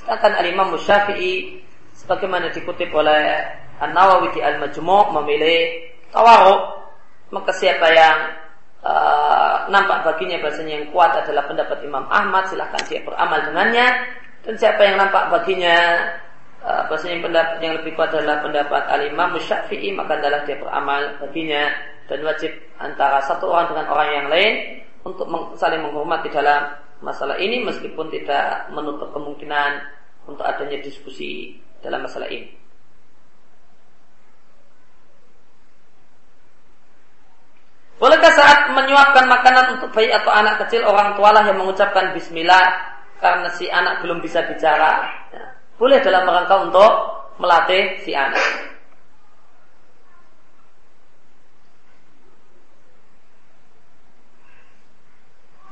sedangkan 0.00 0.40
Al-Imam 0.40 0.72
Syafi'i 0.80 1.60
sebagaimana 1.92 2.48
dikutip 2.48 2.88
oleh 2.96 3.44
An-Nawawi 3.78 4.34
di 4.34 4.40
Al-Majmu' 4.42 5.14
memilih 5.14 5.58
tawaruk 6.10 6.78
maka 7.28 7.52
siapa 7.52 7.86
yang 7.92 8.18
uh, 8.80 9.68
nampak 9.68 10.04
baginya 10.04 10.40
bahasanya 10.40 10.80
yang 10.80 10.86
kuat 10.92 11.12
adalah 11.12 11.44
pendapat 11.44 11.84
Imam 11.84 12.08
Ahmad 12.08 12.48
silahkan 12.48 12.80
dia 12.88 13.04
beramal 13.04 13.44
dengannya. 13.44 13.88
Dan 14.46 14.54
siapa 14.56 14.80
yang 14.80 14.96
nampak 14.96 15.28
baginya 15.28 15.76
uh, 16.64 16.88
bahasanya 16.88 17.20
yang, 17.20 17.24
pendapat, 17.28 17.56
yang 17.60 17.74
lebih 17.82 17.92
kuat 17.98 18.10
adalah 18.16 18.40
pendapat 18.40 18.82
Al-Imam 18.88 19.36
Syafi'i 19.36 19.92
maka 19.92 20.16
adalah 20.16 20.40
dia 20.48 20.56
beramal 20.56 21.20
baginya. 21.20 21.68
Dan 22.08 22.24
wajib 22.24 22.56
antara 22.80 23.20
satu 23.20 23.52
orang 23.52 23.68
dengan 23.68 23.86
orang 23.92 24.08
yang 24.08 24.26
lain 24.32 24.52
untuk 25.04 25.28
saling 25.60 25.84
menghormati 25.84 26.32
dalam 26.32 26.72
masalah 27.04 27.36
ini 27.36 27.60
meskipun 27.60 28.08
tidak 28.08 28.72
menutup 28.72 29.12
kemungkinan 29.12 29.84
untuk 30.24 30.48
adanya 30.48 30.80
diskusi 30.80 31.60
dalam 31.84 32.00
masalah 32.00 32.32
ini. 32.32 32.48
Bolehkah 37.98 38.30
saat 38.30 38.70
menyuapkan 38.70 39.26
makanan 39.26 39.74
untuk 39.74 39.90
bayi 39.90 40.14
atau 40.14 40.30
anak 40.30 40.62
kecil 40.62 40.86
orang 40.86 41.18
tualah 41.18 41.42
yang 41.42 41.58
mengucapkan 41.58 42.14
bismillah 42.14 42.94
karena 43.18 43.50
si 43.58 43.66
anak 43.66 44.06
belum 44.06 44.22
bisa 44.22 44.46
bicara? 44.46 45.02
Ya. 45.34 45.44
Boleh 45.82 45.98
dalam 45.98 46.22
rangka 46.22 46.62
untuk 46.62 46.92
melatih 47.42 47.98
si 48.06 48.14
anak. 48.14 48.38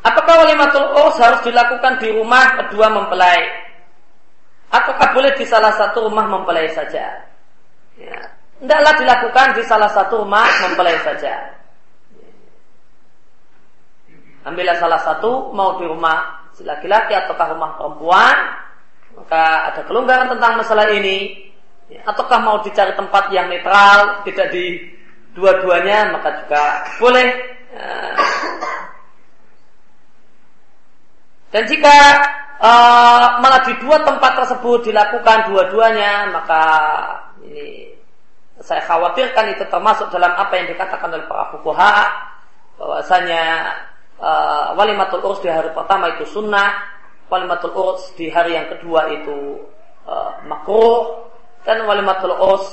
Apakah 0.02 0.34
walimatul 0.46 0.86
urs 0.98 1.18
harus 1.22 1.46
dilakukan 1.46 2.02
di 2.02 2.10
rumah 2.10 2.58
kedua 2.58 2.90
mempelai? 2.90 3.42
Ataukah 4.74 5.14
boleh 5.14 5.30
di 5.38 5.46
salah 5.46 5.74
satu 5.78 6.10
rumah 6.10 6.26
mempelai 6.26 6.74
saja? 6.74 7.22
Ya. 7.94 8.18
Dilakukan 8.58 9.54
di 9.54 9.62
salah 9.62 9.90
satu 9.94 10.26
rumah 10.26 10.46
mempelai 10.66 10.98
saja. 11.06 11.55
Ambillah 14.46 14.78
salah 14.78 15.02
satu, 15.02 15.50
mau 15.50 15.74
di 15.74 15.84
rumah 15.90 16.46
si 16.54 16.62
laki-laki 16.62 17.18
ataukah 17.18 17.58
rumah 17.58 17.74
perempuan, 17.74 18.36
maka 19.18 19.74
ada 19.74 19.80
kelonggaran 19.90 20.30
tentang 20.30 20.62
masalah 20.62 20.86
ini. 20.94 21.50
Ya. 21.90 22.06
Ataukah 22.06 22.38
mau 22.42 22.62
dicari 22.62 22.94
tempat 22.94 23.34
yang 23.34 23.50
netral, 23.50 24.22
tidak 24.22 24.54
di 24.54 24.86
dua-duanya, 25.34 26.14
maka 26.14 26.46
juga 26.46 26.62
boleh. 27.02 27.28
Ya 27.74 27.90
Dan 31.56 31.62
jika 31.70 31.96
uh, 32.60 33.38
malah 33.40 33.62
di 33.64 33.74
dua 33.80 34.02
tempat 34.02 34.44
tersebut 34.44 34.92
dilakukan 34.92 35.48
dua-duanya, 35.48 36.28
maka 36.34 36.62
ini 37.46 37.96
saya 38.60 38.82
khawatirkan 38.84 39.56
itu 39.56 39.64
termasuk 39.68 40.10
dalam 40.10 40.32
apa 40.36 40.52
yang 40.58 40.66
dikatakan 40.68 41.12
oleh 41.12 41.24
para 41.24 41.48
fukuha 41.54 41.92
bahwasanya 42.76 43.72
uh, 44.20 44.76
walimatul 44.76 45.22
urus 45.24 45.40
di 45.44 45.48
hari 45.48 45.72
pertama 45.72 46.16
itu 46.16 46.24
sunnah, 46.28 46.84
walimatul 47.28 47.72
urus 47.72 48.12
di 48.16 48.32
hari 48.32 48.56
yang 48.56 48.68
kedua 48.72 49.12
itu 49.12 49.66
uh, 50.08 50.40
makruh, 50.48 51.28
dan 51.64 51.84
walimatul 51.84 52.36
urus 52.36 52.64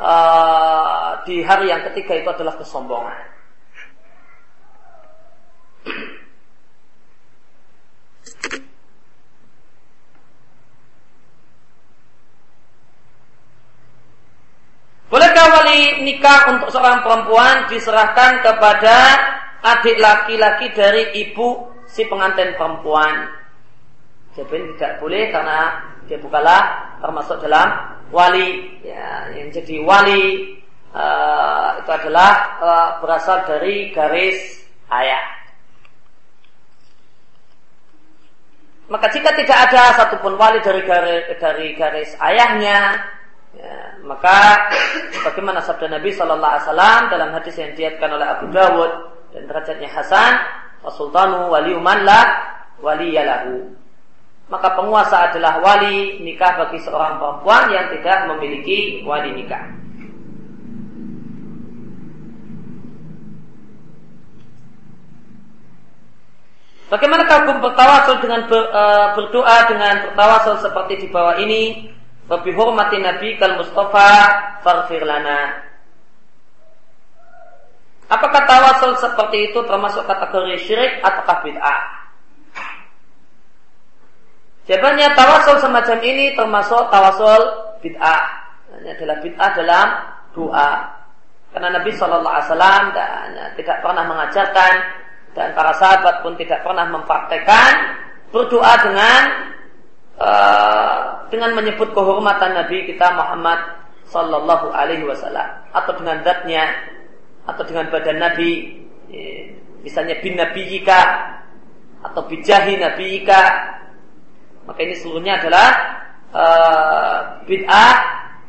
uh, 0.00 1.20
di 1.28 1.42
hari 1.42 1.72
yang 1.72 1.84
ketiga 1.92 2.20
itu 2.20 2.28
adalah 2.30 2.54
kesombongan. 2.56 3.36
Bolehkah 15.06 15.46
wali 15.54 16.02
nikah 16.02 16.50
untuk 16.50 16.74
seorang 16.74 17.06
perempuan 17.06 17.70
diserahkan 17.70 18.42
kepada 18.42 18.98
adik 19.66 19.98
laki-laki 19.98 20.70
dari 20.70 21.02
ibu 21.26 21.66
si 21.90 22.06
pengantin 22.06 22.54
perempuan? 22.54 23.30
Jadi 24.36 24.76
tidak 24.76 25.00
boleh 25.00 25.32
karena 25.32 25.60
dia 26.06 26.18
bukanlah 26.20 26.62
termasuk 27.02 27.40
dalam 27.42 27.98
wali. 28.14 28.78
Ya, 28.84 29.32
yang 29.34 29.50
jadi 29.50 29.82
wali 29.82 30.54
uh, 30.94 31.82
itu 31.82 31.90
adalah 31.90 32.30
uh, 32.62 32.90
berasal 33.02 33.42
dari 33.48 33.90
garis 33.90 34.38
ayah. 34.92 35.24
Maka 38.86 39.10
jika 39.10 39.34
tidak 39.34 39.58
ada 39.66 39.98
satupun 39.98 40.38
wali 40.38 40.62
dari 40.62 40.86
garis, 40.86 41.26
dari 41.42 41.74
garis 41.74 42.14
ayahnya, 42.22 43.02
Ya, 43.56 43.96
maka 44.04 44.68
bagaimana 45.24 45.64
sabda 45.64 45.88
Nabi 45.88 46.12
Shallallahu 46.12 46.52
Alaihi 46.60 46.66
Wasallam 46.68 47.00
dalam 47.08 47.28
hadis 47.32 47.56
yang 47.56 47.72
diatkan 47.72 48.12
oleh 48.12 48.28
Abu 48.28 48.52
Dawud 48.52 48.92
dan 49.36 49.44
derajatnya 49.52 49.92
Hasan, 49.92 50.32
Rasultanu 50.80 51.52
waliuman 51.52 52.08
la 52.08 52.20
waliyalahu. 52.80 53.68
Maka 54.48 54.72
penguasa 54.72 55.28
adalah 55.28 55.60
wali 55.60 56.24
nikah 56.24 56.56
bagi 56.56 56.80
seorang 56.80 57.20
perempuan 57.20 57.68
yang 57.68 57.92
tidak 57.92 58.32
memiliki 58.32 59.04
wali 59.04 59.36
nikah. 59.36 59.76
Bagaimana 66.86 67.26
hukum 67.26 67.60
bertawasul 67.60 68.22
dengan 68.22 68.46
ber, 68.46 68.62
uh, 68.72 69.12
berdoa 69.18 69.58
dengan 69.68 69.94
bertawasul 70.06 70.64
seperti 70.64 71.04
di 71.04 71.06
bawah 71.12 71.36
ini? 71.36 71.92
Wabi 72.30 72.54
hormati 72.56 73.02
Nabi 73.02 73.36
kal 73.36 73.58
Mustafa 73.58 74.10
farfir 74.64 75.02
lana. 75.04 75.66
Apakah 78.06 78.42
tawasul 78.46 78.94
seperti 79.02 79.50
itu 79.50 79.58
termasuk 79.66 80.06
kategori 80.06 80.62
syirik 80.62 81.02
ataukah 81.02 81.42
bid'ah? 81.42 81.80
Jawabannya 84.70 85.08
tawasul 85.14 85.58
semacam 85.58 85.98
ini 86.06 86.34
termasuk 86.38 86.86
tawasul 86.90 87.42
bid'ah. 87.82 88.22
Ini 88.82 88.94
adalah 88.94 89.16
bid'ah 89.22 89.50
dalam 89.58 89.88
doa. 90.38 90.70
Karena 91.50 91.68
Nabi 91.80 91.90
Shallallahu 91.94 92.34
Alaihi 92.36 92.48
Wasallam 92.52 92.82
tidak 93.58 93.76
pernah 93.82 94.04
mengajarkan 94.06 94.72
dan 95.32 95.48
para 95.56 95.72
sahabat 95.76 96.20
pun 96.22 96.32
tidak 96.38 96.62
pernah 96.62 96.86
mempraktekkan 96.88 97.72
berdoa 98.30 98.72
dengan 98.86 99.22
uh, 100.20 101.00
dengan 101.32 101.56
menyebut 101.56 101.90
kehormatan 101.92 102.54
Nabi 102.54 102.86
kita 102.86 103.08
Muhammad 103.14 103.60
Sallallahu 104.08 104.70
Alaihi 104.70 105.04
Wasallam 105.04 105.74
atau 105.74 105.92
dengan 105.98 106.22
zatnya 106.22 106.70
atau 107.46 107.62
dengan 107.62 107.86
badan 107.88 108.18
Nabi 108.18 108.82
ya, 109.10 109.54
misalnya 109.86 110.18
bin 110.18 110.34
Nabi 110.34 110.62
Yika 110.66 111.02
atau 112.02 112.26
bijahi 112.26 112.74
Nabi 112.78 113.04
Yika 113.18 113.42
maka 114.66 114.82
ini 114.82 114.94
seluruhnya 114.98 115.38
adalah 115.38 115.68
uh, 116.34 117.18
bid'ah 117.46 117.94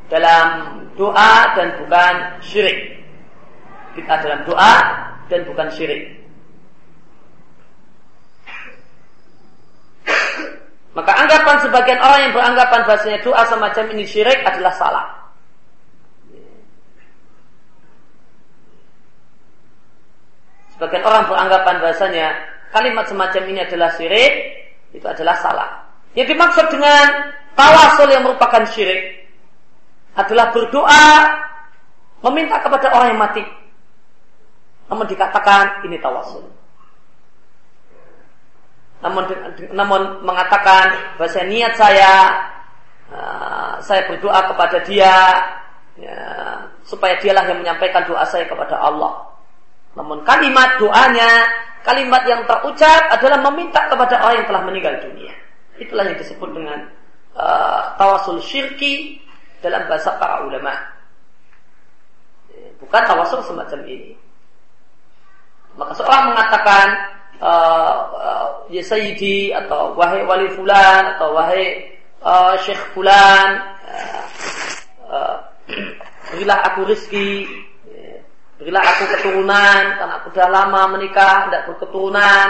dalam 0.10 0.48
doa 0.98 1.34
dan 1.54 1.78
bukan 1.78 2.14
syirik. 2.42 3.06
Bid'ah 3.94 4.18
dalam 4.26 4.42
doa 4.50 4.74
dan 5.30 5.46
bukan 5.46 5.70
syirik. 5.70 6.18
Maka 10.98 11.14
anggapan 11.14 11.58
sebagian 11.62 12.02
orang 12.02 12.20
yang 12.26 12.34
beranggapan 12.34 12.82
bahasanya 12.90 13.22
doa 13.22 13.46
semacam 13.46 13.86
ini 13.94 14.04
syirik 14.10 14.42
adalah 14.42 14.74
salah. 14.74 15.06
Sebagian 20.78 21.04
orang 21.04 21.26
beranggapan 21.26 21.76
bahasanya 21.82 22.28
kalimat 22.70 23.10
semacam 23.10 23.44
ini 23.50 23.60
adalah 23.66 23.90
syirik, 23.98 24.34
itu 24.94 25.06
adalah 25.10 25.36
salah. 25.42 25.70
Yang 26.14 26.38
dimaksud 26.38 26.66
dengan 26.70 27.34
tawasul 27.58 28.14
yang 28.14 28.22
merupakan 28.22 28.62
syirik 28.70 29.26
adalah 30.14 30.54
berdoa 30.54 31.06
meminta 32.30 32.62
kepada 32.62 32.94
orang 32.94 33.18
yang 33.18 33.22
mati. 33.22 33.44
Namun 34.88 35.10
dikatakan 35.10 35.82
ini 35.90 35.98
tawasul 35.98 36.46
namun 38.98 39.30
namun 39.78 40.02
mengatakan 40.26 40.90
bahasa 41.22 41.46
niat 41.46 41.78
saya 41.78 42.34
uh, 43.14 43.78
saya 43.78 44.10
berdoa 44.10 44.42
kepada 44.50 44.82
dia 44.90 45.16
ya, 46.02 46.18
supaya 46.82 47.14
dialah 47.22 47.46
yang 47.46 47.62
menyampaikan 47.62 48.10
doa 48.10 48.26
saya 48.26 48.50
kepada 48.50 48.74
Allah. 48.82 49.37
Namun 49.98 50.22
kalimat 50.22 50.78
doanya, 50.78 51.50
kalimat 51.82 52.22
yang 52.30 52.46
terucap 52.46 53.10
adalah 53.10 53.42
meminta 53.50 53.90
kepada 53.90 54.22
orang 54.22 54.46
yang 54.46 54.48
telah 54.48 54.64
meninggal 54.70 54.96
dunia. 55.02 55.34
Itulah 55.82 56.06
yang 56.06 56.18
disebut 56.22 56.50
dengan 56.54 56.86
uh, 57.34 57.98
tawasul 57.98 58.38
syirki 58.38 59.18
dalam 59.66 59.90
bahasa 59.90 60.14
para 60.22 60.46
ulama. 60.46 60.78
Bukan 62.78 63.02
tawasul 63.10 63.42
semacam 63.42 63.82
ini. 63.90 64.14
Maka 65.78 65.98
seorang 65.98 66.34
mengatakan 66.34 66.88
uh, 67.42 67.98
uh, 68.14 68.48
ya 68.70 68.82
sayyidi 68.86 69.54
atau 69.54 69.94
wahai 69.98 70.26
wali 70.26 70.50
fulan 70.54 71.18
atau 71.18 71.34
wahai 71.38 71.94
uh, 72.22 72.58
syekh 72.62 72.82
fulan 72.98 73.62
uh, 73.86 74.24
uh, 75.10 75.36
berilah 76.34 76.60
aku 76.66 76.90
rizki 76.90 77.46
berilah 78.58 78.84
aku 78.84 79.04
keturunan 79.18 79.84
karena 80.02 80.14
aku 80.22 80.28
sudah 80.34 80.50
lama 80.50 80.82
menikah 80.98 81.48
tidak 81.50 81.64
berketurunan. 81.70 82.50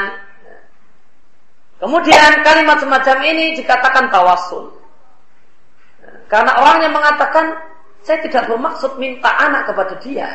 Kemudian 1.78 2.32
kalimat 2.42 2.82
semacam 2.82 3.18
ini 3.28 3.54
dikatakan 3.54 4.10
tawasul 4.10 4.78
karena 6.28 6.52
orang 6.60 6.78
yang 6.84 6.94
mengatakan 6.94 7.56
saya 8.04 8.20
tidak 8.24 8.48
bermaksud 8.52 9.00
minta 9.00 9.32
anak 9.32 9.68
kepada 9.68 9.96
dia. 10.00 10.32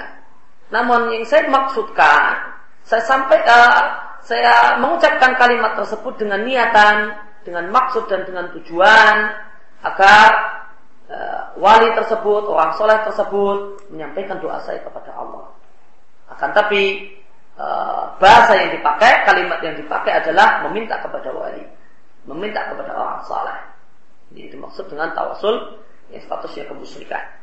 Namun 0.73 1.13
yang 1.13 1.25
saya 1.29 1.49
maksudkan 1.53 2.57
saya 2.83 3.05
sampai 3.05 3.39
uh, 3.45 3.81
saya 4.25 4.81
mengucapkan 4.81 5.37
kalimat 5.37 5.77
tersebut 5.77 6.17
dengan 6.17 6.43
niatan, 6.49 7.13
dengan 7.45 7.69
maksud 7.69 8.09
dan 8.09 8.25
dengan 8.25 8.49
tujuan 8.57 9.17
agar 9.85 10.29
uh, 11.13 11.43
wali 11.61 11.93
tersebut, 11.93 12.49
orang 12.49 12.73
soleh 12.81 12.99
tersebut 13.05 13.93
menyampaikan 13.93 14.41
doa 14.41 14.59
saya 14.65 14.81
kepada 14.81 15.13
Allah. 15.13 15.53
Akan 16.33 16.51
tapi 16.57 17.13
uh, 17.61 18.17
bahasa 18.17 18.57
yang 18.57 18.73
dipakai, 18.73 19.29
kalimat 19.29 19.61
yang 19.61 19.77
dipakai 19.77 20.17
adalah 20.25 20.65
meminta 20.69 20.97
kepada 21.05 21.29
wali, 21.31 21.65
meminta 22.25 22.65
kepada 22.73 22.93
orang 22.97 23.21
soleh. 23.29 23.59
Ini 24.33 24.49
dimaksud 24.49 24.89
dengan 24.89 25.13
tawasul 25.13 25.77
yang 26.09 26.23
statusnya 26.25 26.65
kemusyrikan. 26.65 27.43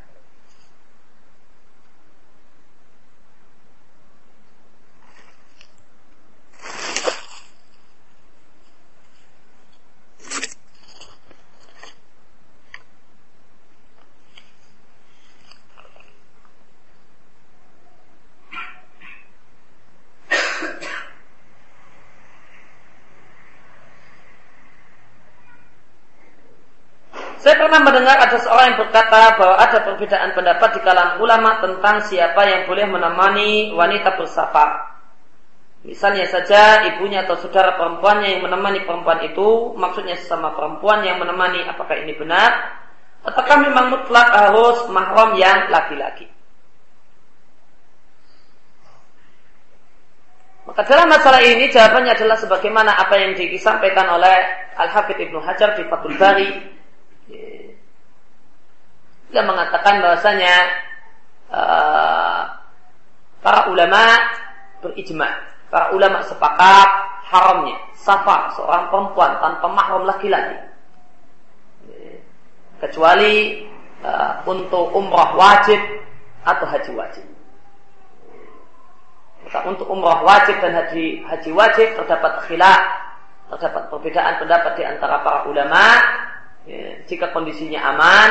Saya 27.40 27.56
pernah 27.56 27.80
mendengar 27.80 28.20
ada 28.20 28.36
seorang 28.36 28.76
yang 28.76 28.78
berkata 29.00 29.40
bahwa 29.40 29.56
ada 29.56 29.78
perbedaan 29.80 30.30
pendapat 30.36 30.68
di 30.76 30.80
kalangan 30.84 31.16
ulama 31.24 31.50
tentang 31.64 31.96
siapa 32.04 32.42
yang 32.44 32.68
boleh 32.68 32.84
menemani 32.84 33.72
wanita 33.72 34.20
bersafar. 34.20 35.00
Misalnya 35.80 36.28
saja 36.28 36.84
ibunya 36.92 37.24
atau 37.24 37.40
saudara 37.40 37.72
perempuannya 37.80 38.36
yang 38.36 38.42
menemani 38.44 38.84
perempuan 38.84 39.24
itu, 39.24 39.72
maksudnya 39.80 40.20
sesama 40.20 40.52
perempuan 40.52 41.00
yang 41.00 41.16
menemani, 41.16 41.64
apakah 41.64 41.96
ini 41.96 42.12
benar? 42.12 42.76
Ataukah 43.24 43.56
memang 43.64 43.88
mutlak 43.88 44.28
harus 44.28 44.84
mahram 44.92 45.40
yang 45.40 45.72
laki-laki? 45.72 46.28
Maka 50.68 50.84
dalam 50.84 51.08
masalah 51.08 51.40
ini 51.40 51.72
jawabannya 51.72 52.12
adalah 52.12 52.36
sebagaimana 52.36 53.00
apa 53.00 53.16
yang 53.16 53.32
disampaikan 53.32 54.06
oleh 54.12 54.36
Al-Hafidh 54.76 55.16
Ibnu 55.16 55.40
Hajar 55.40 55.80
di 55.80 55.88
Fathul 55.88 56.14
Bari 56.20 56.48
dia 59.30 59.42
mengatakan 59.46 60.02
bahwasanya 60.02 60.54
uh, 61.54 62.42
para 63.40 63.70
ulama 63.70 64.02
berijma, 64.82 65.30
para 65.70 65.94
ulama 65.94 66.18
sepakat 66.26 66.88
haramnya 67.30 67.78
safar 67.94 68.50
seorang 68.58 68.90
perempuan 68.90 69.38
tanpa 69.38 69.66
mahram 69.70 70.02
laki-laki. 70.02 70.58
Kecuali 72.80 73.64
uh, 74.02 74.42
untuk 74.48 74.90
umrah 74.96 75.36
wajib 75.36 75.78
atau 76.42 76.66
haji 76.66 76.90
wajib. 76.96 77.26
Maka 79.46 79.58
untuk 79.68 79.86
umrah 79.88 80.24
wajib 80.26 80.58
dan 80.58 80.74
haji 80.74 81.22
haji 81.28 81.50
wajib 81.54 81.88
terdapat 81.96 82.44
khilaf, 82.48 82.82
terdapat 83.52 83.82
perbedaan 83.92 84.34
pendapat 84.42 84.72
di 84.74 84.84
antara 84.84 85.22
para 85.22 85.46
ulama. 85.46 85.86
Ya, 86.68 86.92
jika 87.08 87.32
kondisinya 87.32 87.80
aman, 87.88 88.30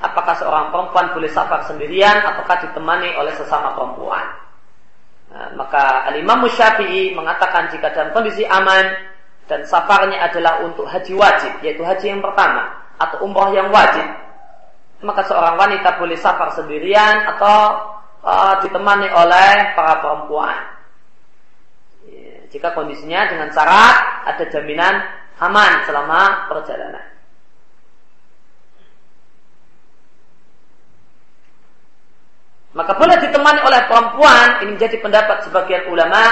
apakah 0.00 0.34
seorang 0.40 0.72
perempuan 0.72 1.12
boleh 1.12 1.30
safar 1.30 1.64
sendirian 1.68 2.24
ataukah 2.24 2.56
ditemani 2.64 3.14
oleh 3.20 3.32
sesama 3.36 3.76
perempuan. 3.76 4.24
Nah, 5.30 5.48
maka 5.54 6.10
Al-Imam 6.10 6.42
mengatakan 7.14 7.70
jika 7.70 7.94
dalam 7.94 8.10
kondisi 8.10 8.42
aman 8.48 8.82
dan 9.46 9.62
safarnya 9.68 10.26
adalah 10.26 10.64
untuk 10.66 10.88
haji 10.88 11.14
wajib, 11.14 11.52
yaitu 11.62 11.86
haji 11.86 12.16
yang 12.16 12.22
pertama 12.24 12.82
atau 12.98 13.22
umroh 13.22 13.54
yang 13.54 13.70
wajib, 13.70 14.04
maka 15.06 15.22
seorang 15.24 15.54
wanita 15.56 15.96
boleh 15.96 16.18
safar 16.18 16.52
sendirian 16.52 17.30
atau 17.36 17.58
uh, 18.26 18.54
ditemani 18.60 19.08
oleh 19.08 19.52
para 19.78 20.02
perempuan. 20.02 20.58
Jika 22.50 22.74
kondisinya 22.74 23.30
dengan 23.30 23.48
syarat 23.54 24.26
ada 24.26 24.44
jaminan 24.50 25.06
aman 25.38 25.86
selama 25.86 26.50
perjalanan. 26.50 27.06
Maka 32.70 32.94
boleh 32.94 33.18
ditemani 33.18 33.60
oleh 33.66 33.80
perempuan, 33.90 34.62
ini 34.62 34.78
menjadi 34.78 35.02
pendapat 35.02 35.42
sebagian 35.50 35.90
ulama, 35.90 36.22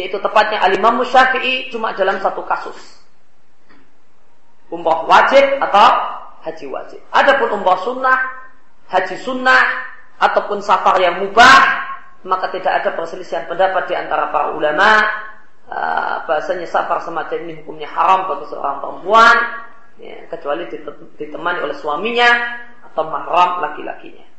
yaitu 0.00 0.16
tepatnya 0.16 0.64
alimam 0.64 1.04
syafi'i 1.04 1.68
cuma 1.68 1.92
dalam 1.92 2.16
satu 2.24 2.40
kasus. 2.48 3.04
Umrah 4.72 5.04
wajib 5.04 5.60
atau 5.60 5.88
haji 6.48 6.66
wajib. 6.72 7.00
Adapun 7.12 7.60
umrah 7.60 7.78
sunnah, 7.84 8.18
haji 8.88 9.16
sunnah, 9.20 9.62
ataupun 10.24 10.64
safar 10.64 10.96
yang 11.04 11.20
mubah, 11.20 11.60
maka 12.24 12.48
tidak 12.48 12.80
ada 12.80 12.96
perselisihan 12.96 13.44
pendapat 13.44 13.84
di 13.84 13.94
antara 13.94 14.32
para 14.32 14.56
ulama. 14.56 15.04
Uh, 15.64 16.20
bahasanya 16.28 16.68
safar 16.68 17.00
semacam 17.00 17.40
ini 17.48 17.64
hukumnya 17.64 17.88
haram 17.88 18.28
bagi 18.28 18.52
seorang 18.52 18.84
perempuan, 18.84 19.36
ya, 19.96 20.28
kecuali 20.28 20.68
ditemani 21.16 21.58
oleh 21.64 21.76
suaminya 21.76 22.30
atau 22.92 23.08
mahram 23.08 23.64
laki-lakinya. 23.64 24.33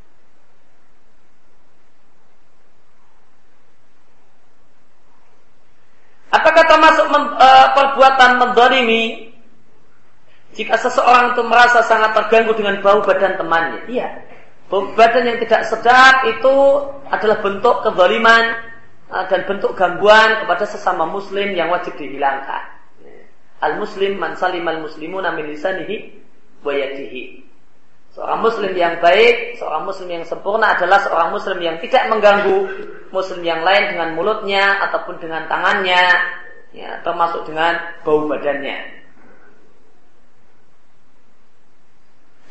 Apakah 6.36 6.64
termasuk 6.68 7.06
men, 7.08 7.24
uh, 7.40 7.68
perbuatan 7.72 8.32
mendolimi 8.44 9.32
Jika 10.56 10.80
seseorang 10.80 11.36
itu 11.36 11.44
merasa 11.44 11.84
sangat 11.84 12.16
terganggu 12.16 12.56
dengan 12.56 12.80
bau 12.80 13.04
badan 13.04 13.36
temannya, 13.36 13.92
iya. 13.92 14.24
Bau 14.72 14.88
badan 14.96 15.28
yang 15.28 15.38
tidak 15.44 15.68
sedap 15.68 16.24
itu 16.32 16.56
adalah 17.12 17.44
bentuk 17.44 17.84
kezaliman 17.84 18.56
uh, 19.12 19.28
dan 19.28 19.44
bentuk 19.44 19.76
gangguan 19.76 20.48
kepada 20.48 20.64
sesama 20.64 21.04
muslim 21.12 21.52
yang 21.52 21.68
wajib 21.68 22.00
dihilangkan. 22.00 22.72
Al-muslim 23.60 24.16
man 24.16 24.40
salimal 24.40 24.80
muslimuna 24.80 25.36
min 25.36 25.52
lisanihi 25.52 26.24
wa 26.64 26.72
yadihi. 26.72 27.45
Seorang 28.16 28.48
muslim 28.48 28.72
yang 28.80 29.04
baik, 29.04 29.60
seorang 29.60 29.84
muslim 29.84 30.08
yang 30.08 30.24
sempurna 30.24 30.72
adalah 30.80 31.04
seorang 31.04 31.36
muslim 31.36 31.60
yang 31.60 31.76
tidak 31.84 32.08
mengganggu 32.08 32.64
muslim 33.12 33.44
yang 33.44 33.60
lain 33.60 33.92
dengan 33.92 34.16
mulutnya 34.16 34.88
ataupun 34.88 35.20
dengan 35.20 35.52
tangannya, 35.52 36.04
ya, 36.72 37.04
termasuk 37.04 37.44
dengan 37.44 37.76
bau 38.08 38.24
badannya. 38.24 39.04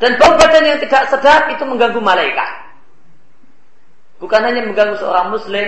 Dan 0.05 0.21
bau 0.21 0.37
badan 0.37 0.69
yang 0.69 0.81
tidak 0.85 1.09
sedap 1.09 1.49
itu 1.49 1.65
mengganggu 1.65 1.97
malaikat. 1.97 2.51
Bukan 4.21 4.45
hanya 4.45 4.69
mengganggu 4.69 5.01
seorang 5.01 5.33
muslim, 5.33 5.65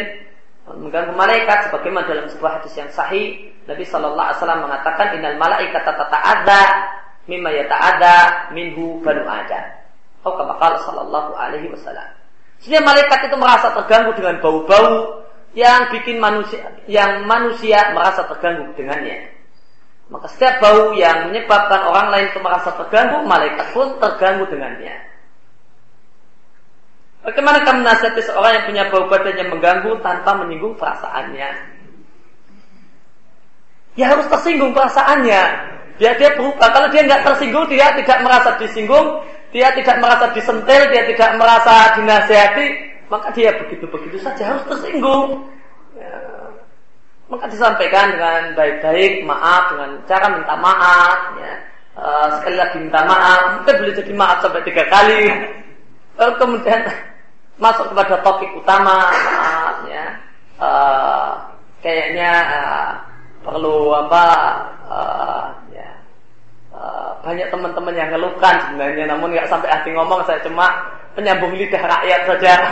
mengganggu 0.69 1.17
malaikat 1.17 1.73
sebagaimana 1.73 2.05
dalam 2.05 2.29
sebuah 2.29 2.61
hadis 2.61 2.77
yang 2.77 2.93
sahih 2.93 3.49
Nabi 3.65 3.89
Shallallahu 3.89 4.29
Alaihi 4.29 4.39
Wasallam 4.45 4.61
mengatakan 4.61 5.07
Innal 5.17 5.41
malaikat 5.41 5.83
ada 5.89 6.63
mimma 7.25 7.49
yata'ada 7.49 8.53
minhu 8.53 9.01
banu 9.01 9.25
Adam. 9.25 9.86
Atau 10.27 10.43
kama 10.43 10.59
sallallahu 10.59 11.39
alaihi 11.39 11.71
wasallam. 11.71 12.11
Sehingga 12.59 12.83
malaikat 12.83 13.31
itu 13.31 13.37
merasa 13.39 13.71
terganggu 13.79 14.11
dengan 14.19 14.43
bau-bau 14.43 15.23
yang 15.55 15.87
bikin 15.95 16.19
manusia 16.19 16.67
yang 16.91 17.23
manusia 17.31 17.95
merasa 17.95 18.27
terganggu 18.27 18.75
dengannya. 18.75 19.31
Maka 20.11 20.27
setiap 20.35 20.59
bau 20.59 20.91
yang 20.99 21.31
menyebabkan 21.31 21.87
orang 21.87 22.11
lain 22.11 22.27
itu 22.35 22.43
merasa 22.43 22.75
terganggu, 22.75 23.23
malaikat 23.23 23.71
pun 23.71 24.03
terganggu 24.03 24.51
dengannya. 24.51 24.99
Bagaimana 27.23 27.63
kamu 27.63 27.87
nasihati 27.87 28.23
seorang 28.27 28.51
yang 28.55 28.65
punya 28.67 28.83
bau 28.91 29.07
badan 29.07 29.35
yang 29.35 29.51
mengganggu 29.55 29.99
tanpa 30.03 30.31
menyinggung 30.43 30.75
perasaannya? 30.75 31.51
Ya 33.95 34.11
harus 34.11 34.27
tersinggung 34.27 34.75
perasaannya. 34.75 35.43
Biar 35.97 36.15
dia 36.21 36.31
berubah. 36.37 36.69
Kalau 36.71 36.89
dia 36.93 37.03
nggak 37.03 37.25
tersinggung, 37.25 37.67
dia 37.73 37.89
tidak 37.97 38.21
merasa 38.21 38.61
disinggung, 38.61 39.25
dia 39.55 39.71
tidak 39.75 39.97
merasa 40.03 40.35
disentil, 40.35 40.83
dia 40.91 41.03
tidak 41.07 41.31
merasa 41.39 41.95
dinasehati, 41.99 42.67
maka 43.07 43.31
dia 43.31 43.55
begitu-begitu 43.63 44.19
saja 44.19 44.55
harus 44.55 44.65
tersinggung. 44.67 45.47
Ya. 45.95 46.15
Maka 47.27 47.51
disampaikan 47.51 48.15
dengan 48.15 48.55
baik-baik, 48.55 49.27
maaf 49.27 49.75
dengan 49.75 49.91
cara 50.07 50.27
minta 50.35 50.55
maaf, 50.59 51.19
ya. 51.39 51.55
Uh, 51.97 52.29
sekali 52.39 52.57
lagi 52.61 52.77
minta 52.77 53.01
maaf, 53.09 53.41
mungkin 53.57 53.75
boleh 53.81 53.95
jadi 53.97 54.13
maaf 54.13 54.39
sampai 54.45 54.63
tiga 54.69 54.85
kali. 54.93 55.33
Lalu 56.21 56.33
kemudian 56.37 56.81
masuk 57.63 57.89
kepada 57.95 58.21
topik 58.21 58.51
utama, 58.53 59.11
maaf 59.11 59.77
ya. 59.89 60.07
Uh, 60.57 61.31
kayaknya 61.81 62.33
uh, 62.53 62.91
perlu 63.47 63.95
apa? 63.95 64.27
Uh, 64.87 65.45
banyak 67.27 67.51
teman-teman 67.51 67.95
yang 67.99 68.15
ngeluhkan 68.15 68.55
sebenarnya, 68.63 69.05
namun 69.11 69.35
nggak 69.35 69.51
sampai 69.51 69.67
hati 69.67 69.91
ngomong, 69.91 70.23
saya 70.23 70.39
cuma 70.47 70.71
penyambung 71.19 71.51
lidah 71.59 71.83
rakyat 71.83 72.21
saja. 72.31 72.55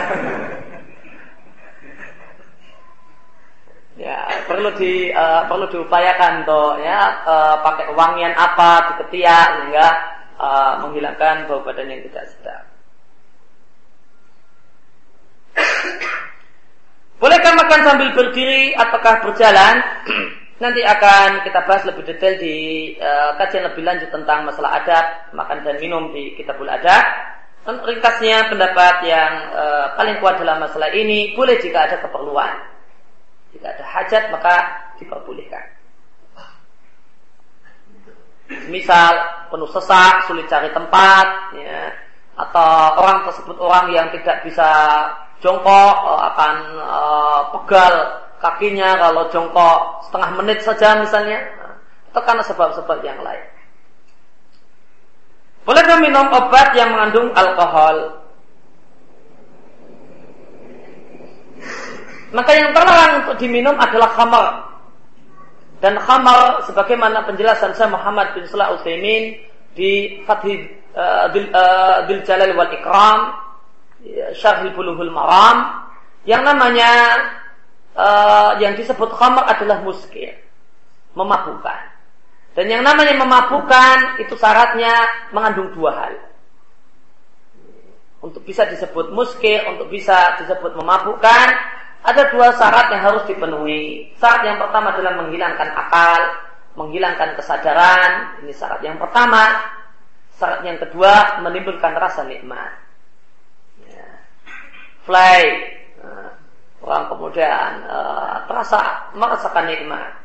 ya 3.95 4.27
perlu 4.43 4.75
di 4.75 5.07
uh, 5.07 5.47
perlu 5.47 5.71
diupayakan 5.71 6.43
tuh 6.43 6.83
ya 6.83 7.23
uh, 7.23 7.55
pakai 7.63 7.95
wangian 7.95 8.35
apa 8.35 8.91
di 8.91 8.93
ketiak 9.03 9.47
sehingga 9.55 9.87
uh, 10.35 10.83
menghilangkan 10.83 11.47
bau 11.47 11.63
badan 11.63 11.91
yang 11.91 12.03
tidak 12.11 12.27
sedap. 12.35 12.63
Bolehkah 17.23 17.55
makan 17.55 17.81
sambil 17.87 18.11
berdiri 18.11 18.75
ataukah 18.75 19.23
berjalan? 19.23 19.75
Nanti 20.55 20.79
akan 20.87 21.43
kita 21.43 21.67
bahas 21.67 21.83
lebih 21.83 22.07
detail 22.07 22.39
di 22.39 22.55
uh, 22.95 23.35
kajian 23.35 23.67
lebih 23.67 23.83
lanjut 23.83 24.07
tentang 24.07 24.47
masalah 24.47 24.79
adab, 24.79 25.35
makan 25.35 25.67
dan 25.67 25.75
minum 25.83 26.15
di 26.15 26.31
Kitabul 26.39 26.71
Adab. 26.71 27.03
Ringkasnya 27.65 28.47
pendapat 28.47 29.03
yang 29.03 29.31
uh, 29.51 29.85
paling 29.99 30.15
kuat 30.23 30.39
dalam 30.39 30.63
masalah 30.63 30.87
ini 30.95 31.35
boleh 31.35 31.59
jika 31.59 31.91
ada 31.91 31.99
keperluan. 31.99 32.55
Jika 33.51 33.67
ada 33.67 33.83
hajat 33.83 34.23
maka 34.31 34.55
diperbolehkan. 34.95 35.75
Misal 38.71 39.11
penuh 39.51 39.67
sesak, 39.73 40.29
sulit 40.29 40.47
cari 40.47 40.71
tempat, 40.71 41.51
ya, 41.57 41.91
atau 42.37 43.01
orang 43.01 43.27
tersebut 43.27 43.57
orang 43.59 43.91
yang 43.91 44.07
tidak 44.15 44.39
bisa 44.47 44.69
jongkok 45.43 45.95
uh, 45.99 46.31
akan 46.31 46.55
uh, 46.79 47.41
pegal 47.59 48.23
kakinya 48.45 48.93
kalau 49.01 49.23
jongkok 49.33 50.05
setengah 50.05 50.31
menit 50.37 50.59
saja 50.61 51.01
misalnya 51.01 51.41
atau 52.13 52.21
karena 52.21 52.43
sebab-sebab 52.45 52.99
yang 53.01 53.19
lain. 53.25 53.45
Bolehkah 55.65 55.97
minum 55.97 56.29
obat 56.29 56.77
yang 56.77 56.93
mengandung 56.93 57.33
alkohol? 57.33 58.21
Maka 62.29 62.51
yang 62.53 62.69
terlarang 62.69 63.25
untuk 63.25 63.35
diminum 63.41 63.73
adalah 63.81 64.13
khamar. 64.13 64.47
Dan 65.81 65.97
khamar 65.97 66.61
sebagaimana 66.69 67.25
penjelasan 67.25 67.73
saya 67.73 67.89
Muhammad 67.89 68.37
bin 68.37 68.45
Salah 68.45 68.77
Utsaimin 68.77 69.41
di 69.73 70.21
Fathid 70.23 70.69
uh, 70.93 71.27
Dil, 71.33 71.49
uh, 71.51 72.05
Dil 72.07 72.21
Jalal 72.23 72.53
wal 72.53 72.71
Ikram 72.71 73.19
Syarhil 74.37 74.71
Buluhul 74.77 75.11
Maram 75.11 75.89
yang 76.29 76.45
namanya 76.45 76.89
uh, 77.95 78.59
yang 78.59 78.75
disebut 78.75 79.09
khamar 79.15 79.47
adalah 79.47 79.81
muskil, 79.81 80.31
memabukkan. 81.15 81.95
Dan 82.55 82.71
yang 82.71 82.83
namanya 82.87 83.19
memabukkan 83.19 84.23
itu 84.23 84.35
syaratnya 84.39 84.95
mengandung 85.35 85.75
dua 85.75 85.91
hal. 85.91 86.13
Untuk 88.23 88.47
bisa 88.47 88.63
disebut 88.63 89.11
muskil, 89.11 89.59
untuk 89.75 89.91
bisa 89.91 90.39
disebut 90.39 90.71
memabukkan, 90.79 91.47
ada 92.05 92.23
dua 92.31 92.55
syarat 92.55 92.93
yang 92.95 93.01
harus 93.03 93.23
dipenuhi. 93.27 94.13
Syarat 94.21 94.41
yang 94.47 94.57
pertama 94.61 94.95
adalah 94.95 95.19
menghilangkan 95.19 95.69
akal, 95.73 96.21
menghilangkan 96.79 97.35
kesadaran. 97.35 98.39
Ini 98.45 98.53
syarat 98.55 98.79
yang 98.87 98.95
pertama. 99.01 99.73
Syarat 100.39 100.61
yang 100.63 100.79
kedua 100.79 101.43
menimbulkan 101.43 101.91
rasa 101.97 102.23
nikmat. 102.23 102.71
Ya. 103.89 104.07
Fly, 105.03 105.41
orang 106.85 107.09
kemudian 107.09 107.81
uh, 107.89 108.45
terasa 108.45 109.09
merasakan 109.17 109.65
nikmat. 109.65 110.21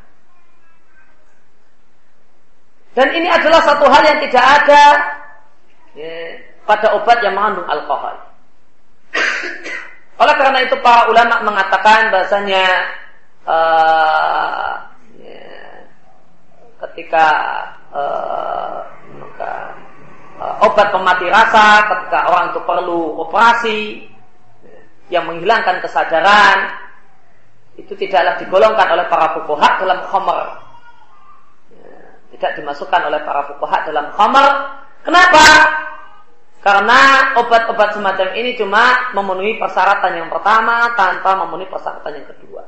Dan 2.93 3.09
ini 3.16 3.32
adalah 3.32 3.65
satu 3.65 3.87
hal 3.89 4.03
yang 4.05 4.19
tidak 4.28 4.45
ada 4.45 4.85
ya, 5.97 6.37
pada 6.69 7.01
obat 7.01 7.19
yang 7.24 7.39
mengandung 7.39 7.65
alkohol. 7.65 8.19
Oleh 10.20 10.35
karena 10.37 10.59
itu 10.69 10.77
para 10.85 11.09
ulama 11.09 11.41
mengatakan 11.41 12.12
bahasanya 12.12 12.66
uh, 13.49 14.74
ya, 15.16 15.49
ketika 16.85 17.27
uh, 17.95 18.85
maka, 19.16 19.53
uh, 20.37 20.66
obat 20.69 20.93
pemati 20.93 21.24
rasa, 21.31 21.89
ketika 21.89 22.28
orang 22.28 22.53
itu 22.53 22.61
perlu 22.69 23.01
operasi, 23.23 24.10
yang 25.11 25.27
menghilangkan 25.27 25.82
kesadaran 25.82 26.70
itu 27.74 27.93
tidaklah 27.99 28.39
digolongkan 28.39 28.89
oleh 28.95 29.07
para 29.11 29.35
fuqaha 29.35 29.69
dalam 29.82 29.99
khamar. 30.07 30.47
Ya, 31.74 31.99
tidak 32.37 32.53
dimasukkan 32.62 33.01
oleh 33.11 33.20
para 33.27 33.43
fuqaha 33.51 33.78
dalam 33.91 34.07
khamar. 34.15 34.47
Kenapa? 35.03 35.45
Karena 36.61 37.32
obat-obat 37.41 37.97
semacam 37.97 38.37
ini 38.37 38.53
cuma 38.55 39.11
memenuhi 39.16 39.57
persyaratan 39.57 40.12
yang 40.12 40.28
pertama 40.28 40.93
tanpa 40.93 41.41
memenuhi 41.45 41.73
persyaratan 41.73 42.20
yang 42.20 42.28
kedua. 42.28 42.65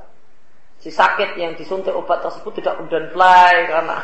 Si 0.80 0.90
sakit 0.90 1.38
yang 1.38 1.54
disuntik 1.54 1.94
obat 1.94 2.24
tersebut 2.24 2.58
tidak 2.58 2.80
kemudian 2.80 3.06
fly 3.14 3.54
karena 3.70 3.96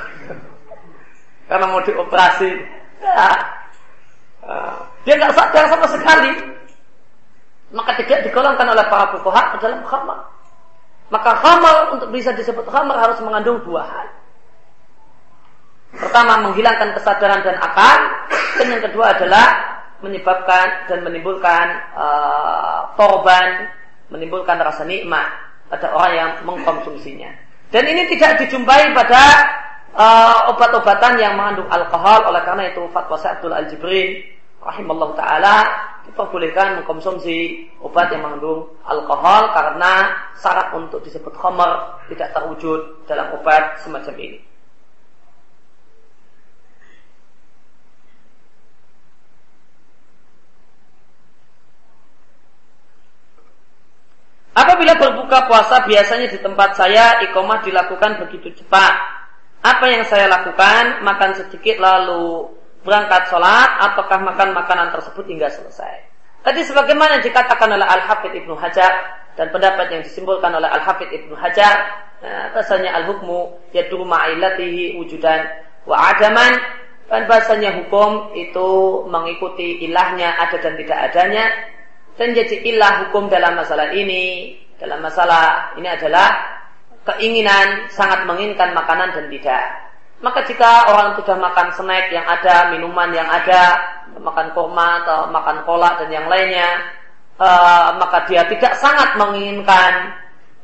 karena 1.48 1.64
mau 1.66 1.80
dioperasi. 1.82 2.52
Ya. 3.00 3.32
Dia 5.02 5.14
nggak 5.16 5.34
sadar 5.34 5.64
sama 5.72 5.86
sekali 5.88 6.57
maka 7.72 8.00
tidak 8.00 8.24
digolongkan 8.24 8.64
oleh 8.64 8.84
para 8.88 9.12
fuqaha 9.12 9.56
ke 9.56 9.56
dalam 9.60 9.84
khamar. 9.84 10.20
Maka 11.08 11.30
khamar 11.40 11.76
untuk 11.96 12.08
bisa 12.12 12.32
disebut 12.36 12.68
khamar 12.68 12.96
harus 13.00 13.18
mengandung 13.24 13.60
dua 13.64 13.84
hal. 13.84 14.08
Pertama 15.88 16.44
menghilangkan 16.48 16.92
kesadaran 17.00 17.40
dan 17.40 17.56
akal, 17.64 18.00
dan 18.60 18.66
yang 18.76 18.82
kedua 18.84 19.16
adalah 19.16 19.46
menyebabkan 20.04 20.84
dan 20.84 21.00
menimbulkan 21.00 21.66
uh, 21.96 22.92
menimbulkan 24.12 24.60
rasa 24.60 24.84
nikmat 24.84 25.26
pada 25.68 25.92
orang 25.92 26.12
yang 26.12 26.30
mengkonsumsinya. 26.44 27.32
Dan 27.68 27.84
ini 27.88 28.08
tidak 28.08 28.40
dijumpai 28.44 28.96
pada 28.96 29.22
uh, 29.92 30.52
obat-obatan 30.52 31.20
yang 31.20 31.36
mengandung 31.36 31.68
alkohol 31.68 32.32
oleh 32.32 32.40
karena 32.44 32.72
itu 32.72 32.88
fatwa 32.92 33.16
Sa'dul 33.20 33.52
Al-Jibrin 33.52 34.37
rahimallahu 34.62 35.14
taala 35.14 35.66
diperbolehkan 36.08 36.80
mengkonsumsi 36.82 37.68
obat 37.84 38.10
yang 38.10 38.24
mengandung 38.24 38.72
alkohol 38.82 39.52
karena 39.52 40.16
syarat 40.40 40.72
untuk 40.74 41.04
disebut 41.04 41.30
khamar 41.36 42.00
tidak 42.08 42.32
terwujud 42.32 43.04
dalam 43.04 43.30
obat 43.36 43.78
semacam 43.84 44.16
ini. 44.18 44.38
Apabila 54.58 54.98
berbuka 54.98 55.46
puasa 55.46 55.86
biasanya 55.86 56.34
di 56.34 56.42
tempat 56.42 56.74
saya 56.74 57.22
ikomah 57.30 57.62
dilakukan 57.62 58.26
begitu 58.26 58.50
cepat. 58.58 58.90
Apa 59.62 59.86
yang 59.86 60.02
saya 60.10 60.26
lakukan? 60.26 61.06
Makan 61.06 61.30
sedikit 61.38 61.78
lalu 61.78 62.57
berangkat 62.82 63.30
sholat 63.30 63.70
ataukah 63.90 64.20
makan 64.22 64.54
makanan 64.54 64.94
tersebut 64.94 65.24
hingga 65.26 65.50
selesai. 65.50 66.08
Tadi 66.42 66.60
sebagaimana 66.62 67.18
dikatakan 67.18 67.68
oleh 67.74 67.84
Al-Hafidh 67.84 68.34
Ibnu 68.44 68.54
Hajar 68.54 68.92
dan 69.34 69.50
pendapat 69.50 69.90
yang 69.90 70.02
disimpulkan 70.06 70.54
oleh 70.54 70.70
Al-Hafidh 70.70 71.10
Ibnu 71.10 71.34
Hajar, 71.34 71.76
nah, 72.22 72.54
bahasanya 72.54 72.94
al-hukmu 73.02 73.70
yadru 73.74 74.06
ma'ilatihi 74.06 74.96
wujudan 74.96 75.44
wa 75.84 76.14
adaman 76.14 76.54
dan 77.10 77.26
bahasanya 77.26 77.74
hukum 77.82 78.36
itu 78.36 78.68
mengikuti 79.08 79.82
ilahnya 79.88 80.36
ada 80.38 80.56
dan 80.60 80.76
tidak 80.78 80.98
adanya 81.10 81.44
dan 82.18 82.34
jadi 82.34 82.66
ilah 82.66 83.08
hukum 83.08 83.30
dalam 83.30 83.54
masalah 83.54 83.94
ini, 83.94 84.58
dalam 84.82 84.98
masalah 84.98 85.70
ini 85.78 85.86
adalah 85.86 86.58
keinginan 87.06 87.86
sangat 87.94 88.26
menginginkan 88.26 88.74
makanan 88.74 89.14
dan 89.14 89.30
tidak. 89.30 89.87
Maka 90.18 90.42
jika 90.50 90.90
orang 90.90 91.14
sudah 91.14 91.38
makan 91.38 91.68
snack 91.78 92.10
yang 92.10 92.26
ada, 92.26 92.74
minuman 92.74 93.14
yang 93.14 93.30
ada, 93.30 93.78
makan 94.18 94.50
kurma 94.50 95.06
atau 95.06 95.30
makan 95.30 95.62
kolak 95.62 95.94
dan 96.02 96.10
yang 96.10 96.26
lainnya, 96.26 96.90
uh, 97.38 97.94
maka 98.02 98.26
dia 98.26 98.42
tidak 98.50 98.74
sangat 98.82 99.14
menginginkan 99.14 100.10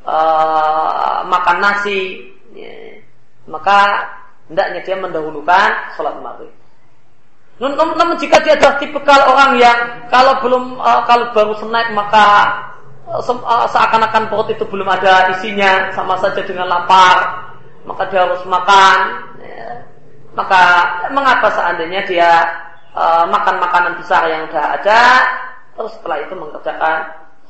uh, 0.03 1.23
makan 1.31 1.63
nasi, 1.63 2.35
ya. 2.51 2.99
maka 3.47 4.11
hendaknya 4.51 4.83
dia 4.83 4.97
mendahulukan 4.99 5.71
sholat 5.95 6.19
maghrib. 6.19 6.51
Namun, 7.63 8.19
jika 8.19 8.43
dia 8.43 8.59
adalah 8.59 8.83
tipikal 8.83 9.21
orang 9.31 9.63
yang 9.63 9.79
kalau 10.11 10.43
belum 10.43 10.83
uh, 10.83 11.07
kalau 11.07 11.31
baru 11.31 11.55
snack 11.63 11.95
maka 11.95 12.27
uh, 13.07 13.23
seakan-akan 13.71 14.27
perut 14.27 14.51
itu 14.51 14.67
belum 14.67 14.91
ada 14.91 15.31
isinya 15.31 15.95
sama 15.95 16.19
saja 16.19 16.43
dengan 16.43 16.67
lapar 16.67 17.54
maka 17.85 18.03
dia 18.09 18.21
harus 18.25 18.43
makan 18.49 18.99
ya. 19.45 19.71
maka 20.33 20.63
mengapa 21.13 21.49
seandainya 21.53 22.01
dia 22.09 22.31
uh, 22.97 23.25
makan 23.29 23.61
makanan 23.61 23.93
besar 24.01 24.25
yang 24.29 24.49
sudah 24.49 24.67
ada 24.81 25.03
terus 25.77 25.93
setelah 26.01 26.19
itu 26.25 26.35
mengerjakan 26.35 26.99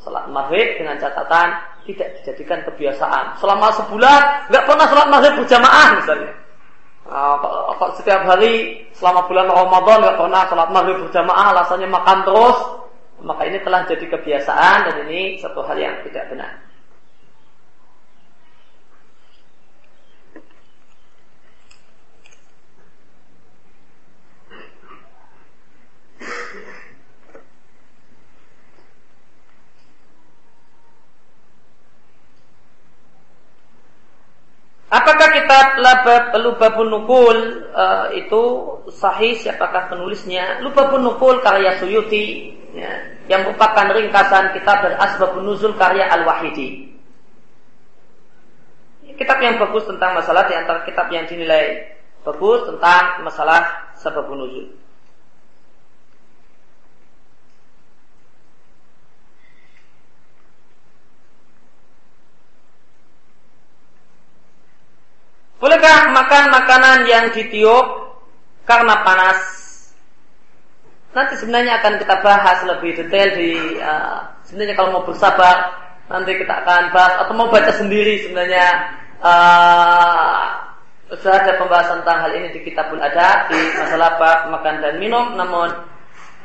sholat 0.02 0.24
maghrib 0.28 0.68
dengan 0.76 0.98
catatan 0.98 1.48
tidak 1.84 2.08
dijadikan 2.20 2.60
kebiasaan 2.66 3.38
selama 3.38 3.72
sebulan 3.78 4.20
nggak 4.50 4.64
pernah 4.66 4.86
sholat 4.90 5.08
maghrib 5.08 5.34
berjamaah 5.40 5.88
misalnya 5.96 6.32
Uh, 7.04 7.36
kok 7.76 8.00
setiap 8.00 8.24
hari 8.24 8.80
selama 8.96 9.28
bulan 9.28 9.44
Ramadan 9.44 10.00
nggak 10.00 10.16
pernah 10.24 10.42
sholat 10.48 10.68
maghrib 10.72 11.04
berjamaah, 11.04 11.52
alasannya 11.52 11.84
makan 11.84 12.24
terus, 12.24 12.58
maka 13.20 13.44
ini 13.44 13.60
telah 13.60 13.84
jadi 13.84 14.08
kebiasaan 14.08 14.78
dan 14.88 14.96
ini 15.04 15.36
satu 15.36 15.60
hal 15.68 15.76
yang 15.76 16.00
tidak 16.00 16.32
benar. 16.32 16.64
Apakah 34.94 35.26
kitab 35.54 35.78
Labab 35.78 36.24
Lubabun 36.42 36.88
Nukul 36.90 37.38
uh, 37.70 38.10
itu 38.10 38.42
sahih 38.90 39.38
siapakah 39.38 39.86
penulisnya? 39.86 40.58
Lubabun 40.66 41.06
Nukul 41.06 41.38
karya 41.46 41.78
Suyuti 41.78 42.58
ya, 42.74 42.90
yang 43.30 43.46
merupakan 43.46 43.86
ringkasan 43.94 44.50
kitab 44.50 44.82
dari 44.82 44.98
Asbabun 44.98 45.46
Nuzul 45.46 45.78
karya 45.78 46.10
Al-Wahidi. 46.10 46.90
Kitab 49.14 49.38
yang 49.38 49.62
bagus 49.62 49.86
tentang 49.86 50.18
masalah 50.18 50.42
di 50.50 50.58
antara 50.58 50.82
kitab 50.82 51.06
yang 51.14 51.22
dinilai 51.30 51.86
bagus 52.26 52.66
tentang 52.66 53.22
masalah 53.22 53.94
Sababun 53.94 54.42
Nuzul. 54.42 54.66
Bolehkah 65.64 66.12
makan 66.12 66.52
makanan 66.52 67.08
yang 67.08 67.32
ditiup 67.32 68.20
karena 68.68 69.00
panas? 69.00 69.40
Nanti 71.16 71.40
sebenarnya 71.40 71.80
akan 71.80 72.04
kita 72.04 72.20
bahas 72.20 72.60
lebih 72.68 72.92
detail 73.00 73.32
di 73.32 73.80
uh, 73.80 74.28
sebenarnya 74.44 74.76
kalau 74.76 75.00
mau 75.00 75.08
bersabar 75.08 75.72
nanti 76.12 76.36
kita 76.36 76.52
akan 76.52 76.92
bahas 76.92 77.16
atau 77.16 77.32
mau 77.32 77.48
baca 77.48 77.72
sendiri 77.80 78.28
sebenarnya 78.28 78.92
uh, 79.24 80.52
sudah 81.16 81.32
ada 81.32 81.56
pembahasan 81.56 82.04
tentang 82.04 82.28
hal 82.28 82.32
ini 82.36 82.52
di 82.52 82.60
Kitabul 82.60 83.00
Adab 83.00 83.48
di 83.48 83.60
masalah 83.80 84.20
bab 84.20 84.52
makan 84.52 84.84
dan 84.84 85.00
minum 85.00 85.32
namun 85.32 85.72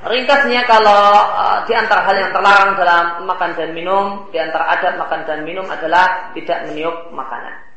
ringkasnya 0.07 0.63
kalau 0.63 1.27
uh, 1.35 1.59
di 1.67 1.75
antara 1.75 2.07
hal 2.07 2.15
yang 2.15 2.31
terlarang 2.31 2.71
dalam 2.79 3.27
makan 3.27 3.51
dan 3.51 3.75
minum 3.75 4.31
di 4.31 4.39
antara 4.39 4.79
adab 4.79 4.95
makan 4.95 5.27
dan 5.27 5.43
minum 5.43 5.67
adalah 5.67 6.31
tidak 6.31 6.71
meniup 6.71 7.11
makanan. 7.11 7.68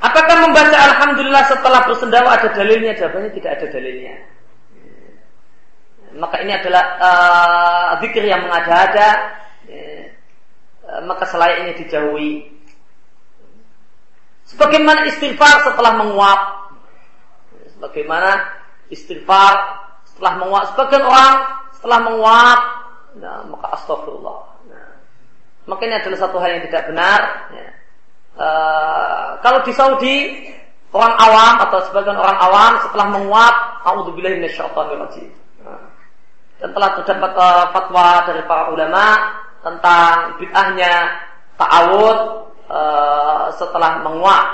Apakah 0.00 0.48
membaca 0.48 0.72
Alhamdulillah 0.72 1.44
setelah 1.44 1.84
bersendawa 1.84 2.40
ada 2.40 2.48
dalilnya? 2.56 2.96
Jawabannya 2.96 3.36
tidak 3.36 3.60
ada 3.60 3.66
dalilnya. 3.68 4.14
Maka 6.16 6.40
ini 6.40 6.52
adalah 6.56 6.84
uh, 8.00 8.00
yang 8.00 8.48
mengada-ada. 8.48 9.08
Uh, 9.68 10.04
maka 11.04 11.28
selayaknya 11.28 11.76
dijauhi. 11.84 12.48
Sebagaimana 14.48 15.04
istighfar 15.12 15.68
setelah 15.68 15.92
menguap. 16.00 16.40
Sebagaimana 17.76 18.40
istighfar 18.88 19.54
setelah 20.08 20.32
menguap. 20.40 20.64
Sebagian 20.72 21.04
orang 21.04 21.34
setelah 21.76 21.98
menguap, 22.08 22.60
nah, 23.20 23.44
maka 23.52 23.66
astagfirullah. 23.76 24.40
Nah, 24.68 24.88
maka 25.68 25.80
ini 25.84 25.94
adalah 25.96 26.18
satu 26.18 26.36
hal 26.40 26.56
yang 26.56 26.64
tidak 26.66 26.88
benar. 26.88 27.20
Ya 27.52 27.79
Eh, 28.38 29.28
kalau 29.42 29.60
di 29.66 29.72
Saudi 29.74 30.16
orang 30.94 31.14
awam 31.18 31.54
atau 31.66 31.78
sebagian 31.90 32.18
orang 32.18 32.38
awam 32.38 32.72
setelah 32.86 33.06
menguap, 33.10 33.54
auzubillahi 33.86 34.38
minasyaitonirrajim. 34.38 35.30
Nah, 35.66 35.82
dan 36.62 36.70
telah 36.76 36.90
terdapat 36.98 37.32
uh, 37.34 37.66
fatwa 37.72 38.06
dari 38.26 38.42
para 38.44 38.68
ulama 38.74 39.06
tentang 39.64 40.36
bid'ahnya 40.42 40.94
ta'awud 41.56 42.18
uh, 42.68 43.44
setelah 43.54 44.02
menguap. 44.02 44.46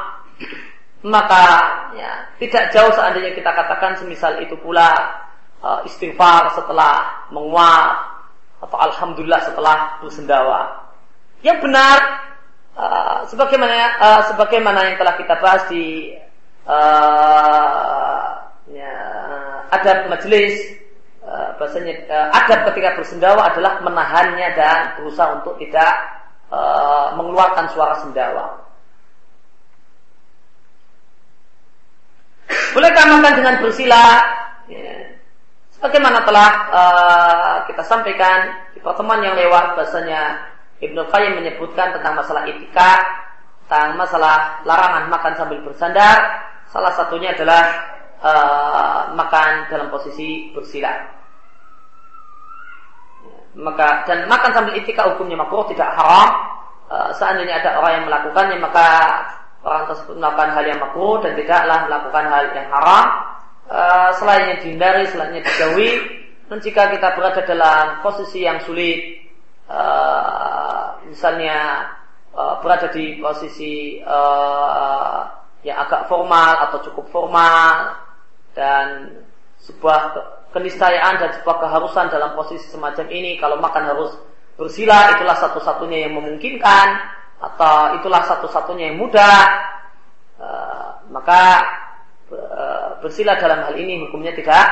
Maka 1.07 1.45
ya, 1.95 2.11
tidak 2.43 2.75
jauh 2.75 2.93
seandainya 2.95 3.33
kita 3.37 3.51
katakan 3.53 3.97
semisal 3.97 4.41
itu 4.43 4.59
pula 4.61 4.93
uh, 5.65 5.81
istighfar 5.89 6.53
setelah 6.53 7.27
menguap 7.33 8.17
atau 8.61 8.79
alhamdulillah 8.81 9.41
setelah 9.45 10.01
bersendawa. 10.01 10.91
Yang 11.45 11.69
benar 11.69 11.99
Uh, 12.77 13.25
sebagaimana 13.33 13.97
uh, 13.97 14.21
sebagaimana 14.29 14.85
yang 14.85 15.01
telah 15.01 15.17
kita 15.17 15.41
bahas 15.41 15.65
di 15.73 16.13
uh, 16.69 18.37
ya, 18.69 18.95
adab 19.73 20.13
majelis 20.13 20.61
uh, 21.25 21.57
bahasanya 21.57 22.05
uh, 22.05 22.29
adab 22.37 22.69
ketika 22.69 23.01
bersendawa 23.01 23.49
adalah 23.49 23.81
menahannya 23.81 24.53
dan 24.53 24.93
berusaha 25.01 25.41
untuk 25.41 25.57
tidak 25.57 26.21
uh, 26.53 27.17
mengeluarkan 27.17 27.65
suara 27.73 27.97
sendawa. 28.05 28.61
Bolehkah 32.77 33.09
makan 33.09 33.41
dengan 33.41 33.57
bersila? 33.65 34.05
Ya. 34.69 35.17
Sebagaimana 35.81 36.29
telah 36.29 36.51
uh, 36.77 37.57
kita 37.73 37.81
sampaikan 37.89 38.69
di 38.77 38.85
pertemuan 38.85 39.25
yang 39.25 39.33
lewat 39.33 39.81
bahasanya 39.81 40.53
Ibnu 40.77 41.01
Qayyim 41.09 41.41
menyebutkan 41.41 41.97
tentang 41.97 42.15
masalah 42.21 42.45
etika, 42.45 43.01
tentang 43.65 43.97
masalah 43.97 44.61
larangan 44.69 45.09
makan 45.09 45.33
sambil 45.37 45.59
bersandar. 45.65 46.47
Salah 46.69 46.93
satunya 46.93 47.33
adalah 47.33 47.63
uh, 48.21 49.01
makan 49.17 49.73
dalam 49.73 49.89
posisi 49.89 50.53
bersila. 50.53 50.93
Maka 53.57 54.05
dan 54.05 54.29
makan 54.29 54.51
sambil 54.53 54.77
etika 54.77 55.09
hukumnya 55.17 55.41
makruh 55.41 55.65
tidak 55.73 55.89
haram. 55.97 56.29
Uh, 56.87 57.11
seandainya 57.17 57.65
ada 57.65 57.81
orang 57.81 57.93
yang 57.99 58.05
melakukannya 58.07 58.57
maka 58.63 58.89
orang 59.67 59.91
tersebut 59.91 60.15
melakukan 60.23 60.51
hal 60.55 60.65
yang 60.69 60.79
makruh 60.79 61.19
dan 61.19 61.33
tidaklah 61.35 61.79
melakukan 61.91 62.25
hal 62.31 62.45
yang 62.55 62.69
haram 62.71 63.05
uh, 63.67 64.11
selainnya 64.15 64.63
dihindari, 64.63 65.05
selainnya 65.11 65.43
dijauhi 65.43 65.91
dan 66.47 66.59
jika 66.63 66.95
kita 66.95 67.19
berada 67.19 67.43
dalam 67.43 68.07
posisi 68.07 68.47
yang 68.47 68.63
sulit 68.63 69.16
uh, 69.71 71.03
misalnya 71.07 71.91
uh, 72.35 72.59
berada 72.63 72.91
di 72.91 73.19
posisi 73.19 74.01
uh, 74.03 75.23
yang 75.67 75.83
agak 75.83 76.07
formal 76.07 76.71
atau 76.71 76.79
cukup 76.91 77.07
formal 77.11 77.99
dan 78.55 79.19
sebuah 79.63 80.15
keniscayaan 80.55 81.19
dan 81.19 81.31
sebuah 81.41 81.57
keharusan 81.59 82.07
dalam 82.09 82.39
posisi 82.39 82.71
semacam 82.71 83.07
ini 83.11 83.37
kalau 83.37 83.59
makan 83.59 83.85
harus 83.93 84.15
bersila 84.57 85.13
itulah 85.19 85.37
satu-satunya 85.37 86.09
yang 86.09 86.17
memungkinkan 86.17 86.87
atau 87.37 88.01
itulah 88.01 88.25
satu-satunya 88.25 88.95
yang 88.95 88.99
mudah. 89.03 89.45
Uh, 90.37 90.89
maka 91.13 91.65
uh, 92.33 93.01
bersila 93.01 93.37
dalam 93.41 93.65
hal 93.69 93.75
ini 93.77 94.05
hukumnya 94.09 94.33
tidak 94.33 94.65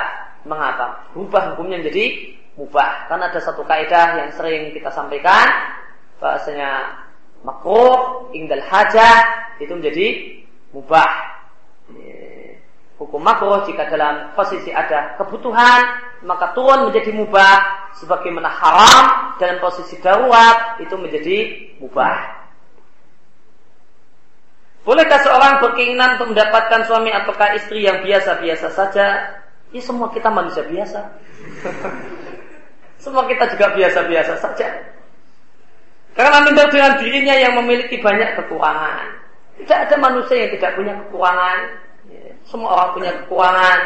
mengapa. 0.49 1.09
Berubah 1.12 1.57
hukumnya 1.57 1.81
menjadi 1.81 2.37
mubah 2.55 3.10
karena 3.10 3.31
ada 3.31 3.40
satu 3.43 3.66
kaidah 3.66 4.22
yang 4.22 4.31
sering 4.35 4.70
kita 4.70 4.90
sampaikan 4.94 5.47
bahasanya 6.22 7.02
makruh 7.43 8.31
ingdal 8.31 8.62
hajah 8.62 9.51
itu 9.59 9.74
menjadi 9.74 10.06
mubah 10.70 11.10
hukum 12.94 13.18
makruh 13.18 13.66
jika 13.66 13.90
dalam 13.90 14.31
posisi 14.39 14.70
ada 14.70 15.18
kebutuhan 15.18 15.82
maka 16.22 16.55
turun 16.55 16.89
menjadi 16.89 17.10
mubah 17.10 17.90
sebagaimana 17.98 18.48
haram 18.48 19.05
dalam 19.43 19.59
posisi 19.59 19.98
darurat 19.98 20.78
itu 20.78 20.94
menjadi 20.94 21.36
mubah 21.82 22.47
Bolehkah 24.85 25.16
seorang 25.24 25.64
berkeinginan 25.64 26.20
untuk 26.20 26.36
mendapatkan 26.36 26.85
suami 26.85 27.09
ataukah 27.09 27.56
istri 27.56 27.89
yang 27.89 28.05
biasa-biasa 28.05 28.68
saja? 28.68 29.06
Ya 29.72 29.81
semua 29.81 30.12
kita 30.12 30.28
manusia 30.28 30.60
biasa. 30.60 31.01
semua 33.05 33.28
kita 33.28 33.44
juga 33.52 33.76
biasa-biasa 33.76 34.40
saja. 34.40 34.68
Karena 36.16 36.40
minder 36.40 36.72
dengan 36.72 36.97
dirinya 36.97 37.36
yang 37.36 37.52
memiliki 37.60 38.01
banyak 38.01 38.40
kekurangan. 38.40 39.20
Tidak 39.60 39.78
ada 39.86 39.97
manusia 40.01 40.47
yang 40.47 40.51
tidak 40.56 40.72
punya 40.78 40.93
kekurangan. 41.05 41.59
Ya, 42.09 42.32
semua 42.48 42.68
orang 42.72 42.90
punya 42.97 43.12
kekurangan. 43.20 43.78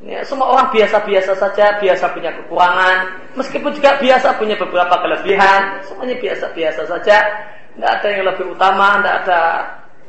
Ya, 0.00 0.20
semua 0.28 0.46
orang 0.52 0.68
biasa-biasa 0.76 1.32
saja, 1.40 1.80
biasa 1.80 2.04
punya 2.12 2.36
kekurangan. 2.36 2.96
Meskipun 3.40 3.72
juga 3.72 3.96
biasa 3.96 4.36
punya 4.36 4.56
beberapa 4.60 4.94
kelebihan, 5.00 5.80
semuanya 5.88 6.16
biasa-biasa 6.20 6.82
saja. 6.84 7.16
Tidak 7.70 7.90
ada 7.96 8.08
yang 8.12 8.28
lebih 8.28 8.44
utama, 8.52 9.00
tidak 9.00 9.16
ada 9.24 9.40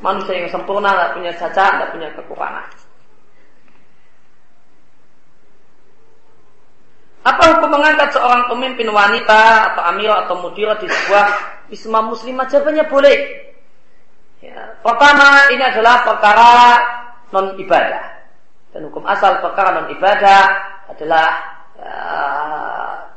manusia 0.04 0.34
yang 0.44 0.50
sempurna, 0.52 0.92
tidak 0.92 1.12
punya 1.16 1.32
cacat, 1.40 1.72
tidak 1.78 1.90
punya 1.94 2.10
kekurangan. 2.20 2.68
Apa 7.22 7.44
hukum 7.54 7.70
mengangkat 7.78 8.18
seorang 8.18 8.50
pemimpin 8.50 8.90
wanita 8.90 9.74
atau 9.74 9.82
amirah 9.94 10.26
atau 10.26 10.42
mudirah 10.42 10.74
di 10.82 10.90
sebuah 10.90 11.26
wisma 11.70 12.02
muslimah? 12.02 12.50
Jawabannya 12.50 12.86
boleh. 12.90 13.18
Ya. 14.42 14.58
Pertama, 14.82 15.54
ini 15.54 15.62
adalah 15.62 16.02
perkara 16.02 16.52
non 17.30 17.54
ibadah. 17.62 18.04
Dan 18.74 18.90
hukum 18.90 19.06
asal 19.06 19.38
perkara 19.38 19.70
non 19.70 19.94
ibadah 19.94 20.42
adalah 20.90 21.28
ya, 21.78 21.94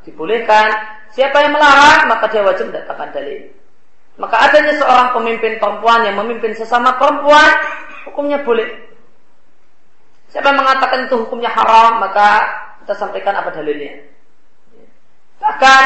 dibolehkan. 0.05 0.69
Siapa 1.17 1.41
yang 1.41 1.57
melarang, 1.57 2.05
maka 2.11 2.29
dia 2.29 2.45
wajib 2.45 2.69
mendatangkan 2.69 3.09
dalil. 3.17 3.41
Maka 4.21 4.37
adanya 4.51 4.75
seorang 4.77 5.17
pemimpin 5.17 5.57
perempuan 5.57 6.05
yang 6.05 6.21
memimpin 6.21 6.53
sesama 6.53 6.93
perempuan, 7.01 7.51
hukumnya 8.05 8.37
boleh. 8.45 8.69
Siapa 10.29 10.53
yang 10.53 10.61
mengatakan 10.61 11.07
itu 11.09 11.15
hukumnya 11.25 11.49
haram, 11.49 12.03
maka 12.03 12.43
kita 12.85 12.95
sampaikan 13.01 13.33
apa 13.33 13.49
dalilnya. 13.49 13.97
Bahkan 15.41 15.85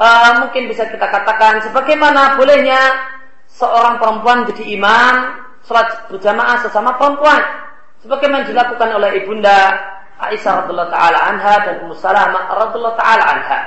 uh, 0.00 0.32
mungkin 0.40 0.72
bisa 0.72 0.88
kita 0.88 1.04
katakan 1.04 1.60
sebagaimana 1.68 2.40
bolehnya 2.40 2.80
seorang 3.52 4.00
perempuan 4.00 4.48
jadi 4.48 4.80
imam 4.80 5.14
sholat 5.68 6.08
berjamaah 6.08 6.64
sesama 6.64 6.96
perempuan, 6.96 7.44
sebagaimana 8.00 8.48
dilakukan 8.48 8.88
oleh 8.96 9.20
ibunda 9.20 9.76
Aisyah 10.20 10.64
radhiallahu 10.64 10.92
taala 10.92 11.18
anha 11.28 11.54
dan 11.64 11.74
Ummu 11.84 11.96
Salamah 12.00 12.48
radhiallahu 12.56 12.96
taala 12.96 13.24
anha. 13.36 13.60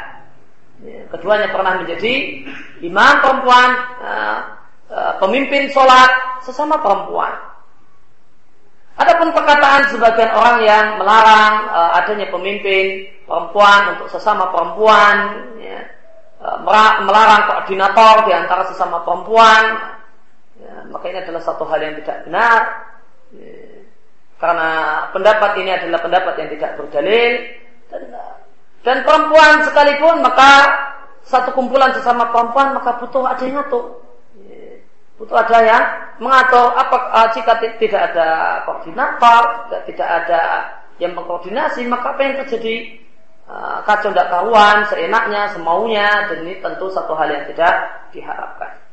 Ya, 0.84 1.02
keduanya 1.14 1.48
pernah 1.54 1.80
menjadi 1.80 2.14
imam 2.82 3.14
perempuan, 3.22 3.70
uh, 4.02 4.40
uh, 4.90 5.14
pemimpin 5.22 5.70
sholat 5.70 6.42
sesama 6.42 6.82
perempuan. 6.82 7.53
Adapun 8.94 9.34
perkataan 9.34 9.90
sebagian 9.90 10.32
orang 10.38 10.58
yang 10.62 10.86
melarang 11.02 11.66
uh, 11.74 11.98
adanya 11.98 12.30
pemimpin 12.30 13.10
perempuan 13.26 13.98
untuk 13.98 14.06
sesama 14.14 14.54
perempuan, 14.54 15.50
ya, 15.58 15.82
uh, 16.38 16.62
melarang 17.02 17.42
koordinator 17.50 18.30
di 18.30 18.32
antara 18.38 18.70
sesama 18.70 19.02
perempuan, 19.02 19.98
ya, 20.62 20.74
maka 20.94 21.10
ini 21.10 21.26
adalah 21.26 21.42
satu 21.42 21.66
hal 21.66 21.82
yang 21.82 21.98
tidak 22.06 22.22
benar. 22.30 22.60
Ya, 23.34 23.74
karena 24.44 24.70
pendapat 25.16 25.52
ini 25.64 25.72
adalah 25.72 26.00
pendapat 26.04 26.34
yang 26.36 26.50
tidak 26.52 26.72
berdalil 26.76 27.34
dan 27.88 28.02
dan 28.84 28.98
perempuan 29.08 29.64
sekalipun 29.64 30.20
maka 30.20 30.52
satu 31.24 31.56
kumpulan 31.56 31.96
sesama 31.96 32.28
perempuan 32.28 32.76
maka 32.76 33.00
butuh 33.00 33.24
ada 33.24 33.40
yang 33.40 33.64
ngatur. 33.64 34.03
Butuh 35.24 35.40
ada 35.40 35.60
yang 35.64 35.84
mengatur 36.20 36.76
apa 36.76 36.98
uh, 37.16 37.28
jika 37.32 37.56
tidak 37.80 38.12
ada 38.12 38.60
koordinator, 38.68 39.72
tidak 39.88 40.04
ada 40.04 40.42
yang 41.00 41.16
mengkoordinasi 41.16 41.88
maka 41.88 42.12
apa 42.12 42.28
yang 42.28 42.36
terjadi 42.44 43.00
uh, 43.48 43.80
kacau 43.88 44.12
tidak 44.12 44.28
karuan, 44.28 44.84
seenaknya, 44.92 45.48
semaunya 45.56 46.28
dan 46.28 46.44
ini 46.44 46.60
tentu 46.60 46.92
satu 46.92 47.16
hal 47.16 47.32
yang 47.32 47.48
tidak 47.48 47.72
diharapkan. 48.12 48.84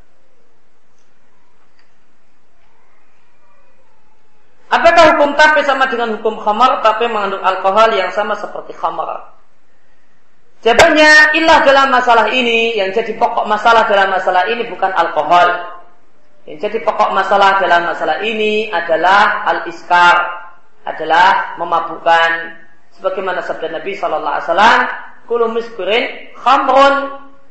Apakah 4.70 5.18
hukum 5.18 5.34
tape 5.34 5.66
sama 5.66 5.90
dengan 5.90 6.14
hukum 6.14 6.38
khamar? 6.38 6.78
Tape 6.78 7.10
mengandung 7.10 7.42
alkohol 7.42 7.90
yang 7.90 8.14
sama 8.14 8.38
seperti 8.38 8.70
khamar. 8.78 9.34
Jawabannya, 10.62 11.34
ilah 11.42 11.58
dalam 11.66 11.90
masalah 11.90 12.30
ini, 12.30 12.78
yang 12.78 12.94
jadi 12.94 13.18
pokok 13.18 13.50
masalah 13.50 13.90
dalam 13.90 14.14
masalah 14.14 14.46
ini 14.46 14.70
bukan 14.70 14.94
alkohol. 14.94 15.79
Yang 16.48 16.58
jadi 16.68 16.78
pokok 16.84 17.12
masalah 17.12 17.60
dalam 17.60 17.84
masalah 17.92 18.24
ini 18.24 18.72
adalah 18.72 19.44
al-iskar, 19.44 20.16
adalah 20.88 21.56
memabukkan. 21.60 22.30
Sebagaimana 22.96 23.44
sabda 23.44 23.80
Nabi 23.80 23.96
Shallallahu 23.96 24.34
Alaihi 24.34 24.48
Wasallam, 24.48 24.80
kulu 25.28 25.44
miskurin 25.52 26.04
khamrun. 26.40 26.94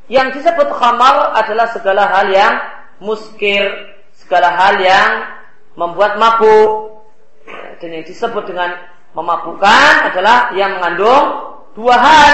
Yang 0.09 0.41
disebut 0.41 0.73
khamar 0.73 1.37
adalah 1.37 1.69
segala 1.69 2.09
hal 2.09 2.33
yang 2.33 2.53
muskir, 2.97 3.61
segala 4.17 4.57
hal 4.57 4.81
yang 4.81 5.09
membuat 5.77 6.17
mabuk. 6.17 7.05
Dan 7.77 7.93
yang 7.93 8.05
disebut 8.05 8.49
dengan 8.49 8.73
memabukkan 9.13 10.09
adalah 10.09 10.53
yang 10.57 10.81
mengandung 10.81 11.25
dua 11.77 11.95
hal 11.97 12.33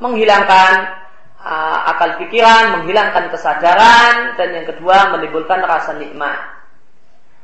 menghilangkan 0.00 1.01
akal 1.90 2.18
pikiran, 2.22 2.78
menghilangkan 2.78 3.30
kesadaran, 3.34 4.38
dan 4.40 4.48
yang 4.54 4.66
kedua 4.66 5.12
menimbulkan 5.16 5.60
rasa 5.66 5.94
nikmat. 5.98 6.38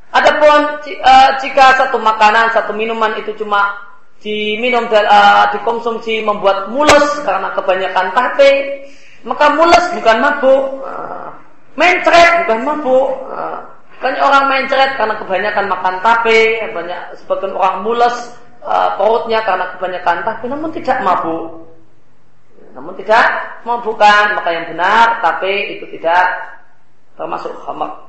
Adapun 0.09 0.81
uh, 0.81 1.29
jika 1.37 1.77
satu 1.77 2.01
makanan, 2.01 2.49
satu 2.49 2.73
minuman 2.73 3.13
itu 3.21 3.37
cuma 3.37 3.77
diminum 4.19 4.89
dan 4.89 5.05
uh, 5.05 5.45
dikonsumsi 5.53 6.25
membuat 6.25 6.73
mulus 6.73 7.21
karena 7.21 7.53
kebanyakan 7.53 8.09
tape, 8.17 8.51
maka 9.21 9.53
mulus 9.53 9.85
bukan 9.93 10.17
mabuk, 10.17 10.63
uh, 10.81 11.29
mencret 11.77 12.49
bukan 12.49 12.59
mabuk. 12.65 13.07
Banyak 13.99 14.23
orang 14.23 14.47
mencret 14.49 14.95
karena 14.97 15.15
kebanyakan 15.21 15.65
makan 15.69 15.95
tape, 16.01 16.39
banyak 16.73 16.99
sebagian 17.21 17.53
orang 17.53 17.85
mulus 17.85 18.33
uh, 18.65 18.97
perutnya 18.97 19.45
karena 19.45 19.77
kebanyakan 19.77 20.17
tape, 20.25 20.45
namun 20.49 20.73
tidak 20.73 20.97
mabuk. 21.05 21.68
Namun 22.79 22.95
tidak 22.95 23.59
memabukkan 23.67 24.39
maka 24.39 24.55
yang 24.55 24.71
benar 24.71 25.19
tapi 25.19 25.75
itu 25.75 25.83
tidak 25.99 26.23
termasuk 27.19 27.51
khamar. 27.67 28.07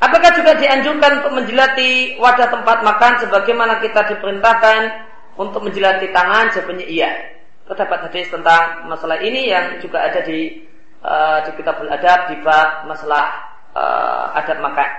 Apakah 0.00 0.30
juga 0.36 0.52
dianjurkan 0.60 1.24
untuk 1.24 1.32
menjilati 1.40 2.20
wadah 2.20 2.52
tempat 2.52 2.84
makan 2.84 3.12
sebagaimana 3.24 3.80
kita 3.80 4.12
diperintahkan 4.12 4.80
untuk 5.40 5.64
menjilati 5.64 6.12
tangan? 6.12 6.52
Jawabannya 6.52 6.84
iya. 6.84 7.08
Terdapat 7.64 8.12
hadis 8.12 8.28
tentang 8.28 8.84
masalah 8.92 9.24
ini 9.24 9.48
yang 9.48 9.80
juga 9.80 10.04
ada 10.04 10.20
di 10.20 10.68
uh, 11.00 11.48
di 11.48 11.50
kitabul 11.56 11.88
adab 11.88 12.28
di 12.28 12.36
bab 12.44 12.84
masalah 12.84 13.49
uh, 13.74 14.38
adab 14.38 14.58
makan. 14.62 14.90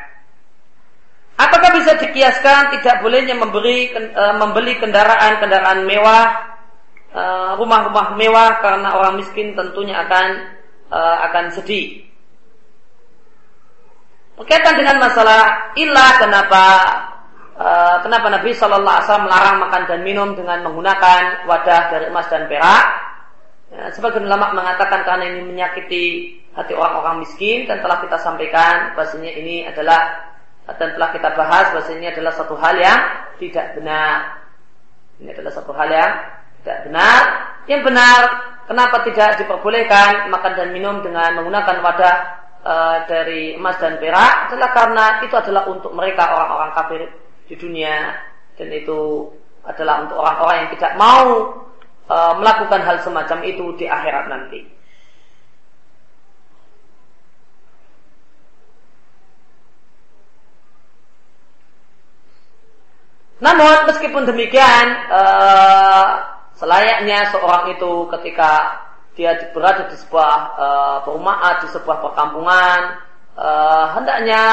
Apakah 1.41 1.69
bisa 1.73 1.97
dikiaskan 1.97 2.77
tidak 2.77 3.01
bolehnya 3.01 3.33
memberi 3.33 3.89
uh, 3.97 4.35
membeli 4.37 4.77
kendaraan-kendaraan 4.77 5.89
mewah 5.89 6.25
uh, 7.15 7.51
rumah-rumah 7.57 8.13
mewah 8.13 8.61
karena 8.61 8.89
orang 8.93 9.17
miskin 9.19 9.57
tentunya 9.57 9.97
akan 10.05 10.59
akan 10.91 11.55
sedih. 11.55 12.03
Berkaitan 14.35 14.75
dengan 14.75 14.99
masalah 14.99 15.71
ilah 15.79 16.11
kenapa 16.19 16.63
kenapa 18.03 18.27
Nabi 18.27 18.51
Shallallahu 18.51 18.91
Alaihi 18.99 19.07
Wasallam 19.07 19.27
melarang 19.31 19.57
makan 19.63 19.81
dan 19.87 19.99
minum 20.03 20.35
dengan 20.35 20.67
menggunakan 20.67 21.47
wadah 21.47 21.81
dari 21.95 22.11
emas 22.11 22.27
dan 22.27 22.43
perak. 22.51 23.10
Ya, 23.71 23.87
sebagian 23.95 24.27
ulama 24.27 24.51
mengatakan 24.51 25.07
karena 25.07 25.31
ini 25.31 25.47
menyakiti 25.47 26.03
hati 26.51 26.75
orang-orang 26.75 27.23
miskin 27.23 27.63
dan 27.63 27.79
telah 27.79 28.03
kita 28.03 28.19
sampaikan 28.19 28.91
bahasanya 28.99 29.31
ini 29.31 29.63
adalah 29.63 30.27
dan 30.67 30.91
telah 30.91 31.09
kita 31.15 31.31
bahas 31.39 31.71
bahasanya 31.71 32.11
adalah 32.11 32.35
satu 32.35 32.59
hal 32.59 32.75
yang 32.75 32.99
tidak 33.39 33.71
benar. 33.79 34.43
Ini 35.23 35.31
adalah 35.31 35.51
satu 35.55 35.71
hal 35.71 35.87
yang 35.87 36.11
tidak 36.61 36.79
benar. 36.83 37.21
Yang 37.71 37.81
benar, 37.87 38.21
kenapa 38.67 38.95
tidak 39.07 39.29
diperbolehkan 39.39 40.27
makan 40.27 40.53
dan 40.59 40.69
minum 40.75 40.99
dengan 40.99 41.39
menggunakan 41.39 41.77
wadah 41.79 42.15
e, 42.59 42.73
dari 43.07 43.41
emas 43.55 43.79
dan 43.79 44.03
perak 44.03 44.51
adalah 44.51 44.69
karena 44.75 45.05
itu 45.23 45.35
adalah 45.39 45.63
untuk 45.71 45.95
mereka 45.95 46.27
orang-orang 46.27 46.71
kafir 46.75 47.01
di 47.47 47.55
dunia 47.55 48.19
dan 48.59 48.67
itu 48.67 49.31
adalah 49.63 50.03
untuk 50.03 50.19
orang-orang 50.19 50.55
yang 50.65 50.71
tidak 50.75 50.93
mau 50.99 51.27
e, 52.09 52.17
melakukan 52.39 52.81
hal 52.81 52.97
semacam 53.03 53.39
itu 53.45 53.65
di 53.77 53.85
akhirat 53.89 54.25
nanti. 54.29 54.81
Namun 63.41 63.89
meskipun 63.89 64.29
demikian, 64.29 64.85
uh, 65.09 66.05
selayaknya 66.61 67.33
seorang 67.33 67.73
itu 67.73 68.05
ketika 68.13 68.77
dia 69.17 69.33
berada 69.49 69.89
di 69.89 69.97
sebuah 69.97 70.33
uh, 70.55 70.97
perumahan, 71.01 71.65
di 71.65 71.67
sebuah 71.73 72.05
perkampungan, 72.05 73.01
uh, 73.33 73.97
hendaknya 73.97 74.43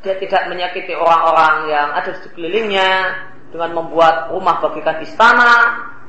dia 0.00 0.16
tidak 0.16 0.48
menyakiti 0.48 0.96
orang-orang 0.96 1.70
yang 1.70 1.88
ada 1.92 2.08
di 2.08 2.20
sekelilingnya 2.24 2.90
dengan 3.52 3.84
membuat 3.84 4.32
rumah 4.32 4.64
bagikan 4.64 5.04
istana, 5.04 5.52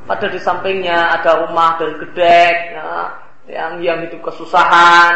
pada 0.03 0.27
di 0.27 0.39
sampingnya 0.39 1.15
ada 1.19 1.47
rumah 1.47 1.80
dari 1.80 1.95
gedek, 1.99 2.55
ya, 2.75 2.91
yang 3.47 3.71
yang 3.80 3.97
hidup 4.07 4.19
kesusahan. 4.23 5.15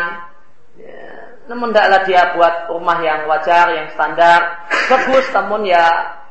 Ya. 0.80 1.07
Namun 1.47 1.72
tidaklah 1.72 2.01
dia 2.03 2.22
buat 2.35 2.55
rumah 2.72 2.99
yang 3.03 3.27
wajar, 3.27 3.72
yang 3.72 3.88
standar, 3.95 4.68
bagus, 4.91 5.26
namun 5.31 5.64
ya 5.64 5.88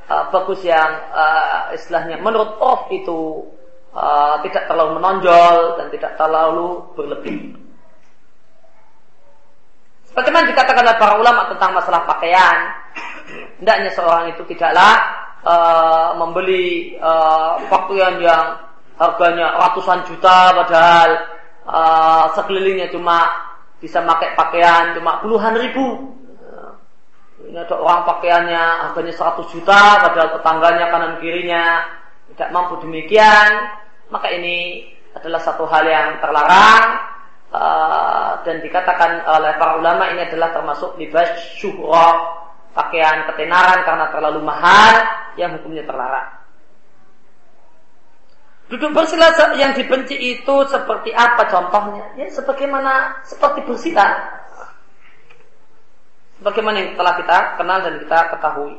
uh, 0.09 0.29
bagus 0.29 0.61
yang 0.65 0.91
uh, 1.13 1.73
istilahnya 1.73 2.21
menurut 2.21 2.57
off 2.61 2.89
itu 2.93 3.49
uh, 3.97 4.41
tidak 4.45 4.69
terlalu 4.69 5.01
menonjol 5.01 5.81
dan 5.81 5.87
tidak 5.89 6.13
terlalu 6.21 6.85
berlebih. 6.93 7.57
Bagaimana 10.17 10.49
dikatakan 10.49 10.81
oleh 10.81 10.97
para 10.97 11.15
ulama 11.21 11.45
tentang 11.53 11.77
masalah 11.77 12.09
pakaian, 12.09 12.73
hendaknya 13.61 13.93
seorang 13.93 14.33
itu 14.33 14.49
tidaklah 14.49 15.26
uh, 15.45 16.17
membeli 16.17 16.97
uh, 16.97 17.61
pakaian 17.69 18.17
yang 18.23 18.45
harganya 18.97 19.61
ratusan 19.61 20.07
juta 20.09 20.57
padahal 20.57 21.11
uh, 21.69 22.25
sekelilingnya 22.33 22.89
cuma 22.89 23.29
bisa 23.77 24.01
pakai 24.01 24.33
pakaian 24.33 24.97
cuma 24.97 25.21
puluhan 25.21 25.53
ribu 25.59 26.17
ini 27.47 27.63
ada 27.63 27.77
orang 27.79 28.03
pakaiannya 28.09 28.63
harganya 28.89 29.15
100 29.15 29.55
juta, 29.55 30.03
padahal 30.03 30.41
tetangganya 30.41 30.87
kanan 30.91 31.15
kirinya 31.23 31.85
tidak 32.35 32.49
mampu 32.51 32.81
demikian. 32.83 33.51
Maka 34.11 34.35
ini 34.35 34.89
adalah 35.15 35.41
satu 35.45 35.69
hal 35.69 35.85
yang 35.87 36.19
terlarang 36.19 36.85
dan 38.43 38.57
dikatakan 38.61 39.25
oleh 39.25 39.53
para 39.57 39.79
ulama 39.79 40.11
ini 40.13 40.27
adalah 40.27 40.53
termasuk 40.53 40.99
libas 40.99 41.29
syuhrah 41.57 42.46
pakaian 42.77 43.25
ketenaran 43.33 43.81
karena 43.89 44.07
terlalu 44.13 44.45
mahal 44.45 44.95
yang 45.41 45.57
hukumnya 45.57 45.89
terlarang. 45.89 46.37
Duduk 48.69 48.93
bersila 48.93 49.31
yang 49.57 49.73
dibenci 49.73 50.19
itu 50.19 50.57
seperti 50.69 51.15
apa 51.17 51.49
contohnya? 51.49 52.13
Ya 52.21 52.29
sebagaimana 52.29 53.25
seperti 53.25 53.63
bersila 53.65 54.37
Bagaimana 56.37 56.85
yang 56.85 57.01
telah 57.01 57.17
kita 57.17 57.39
kenal 57.57 57.79
dan 57.81 57.95
kita 57.97 58.19
ketahui. 58.37 58.77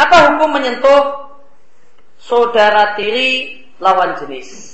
Apa 0.00 0.16
hukum 0.32 0.48
menyentuh 0.56 1.28
saudara 2.16 2.96
tiri 2.96 3.60
lawan 3.76 4.16
jenis? 4.16 4.69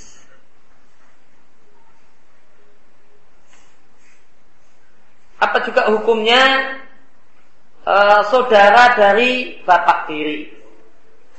Apa 5.57 5.73
juga 5.73 5.89
hukumnya 5.89 6.77
uh, 7.81 8.21
saudara 8.29 8.93
dari 8.93 9.57
bapak 9.65 10.05
tiri? 10.05 10.53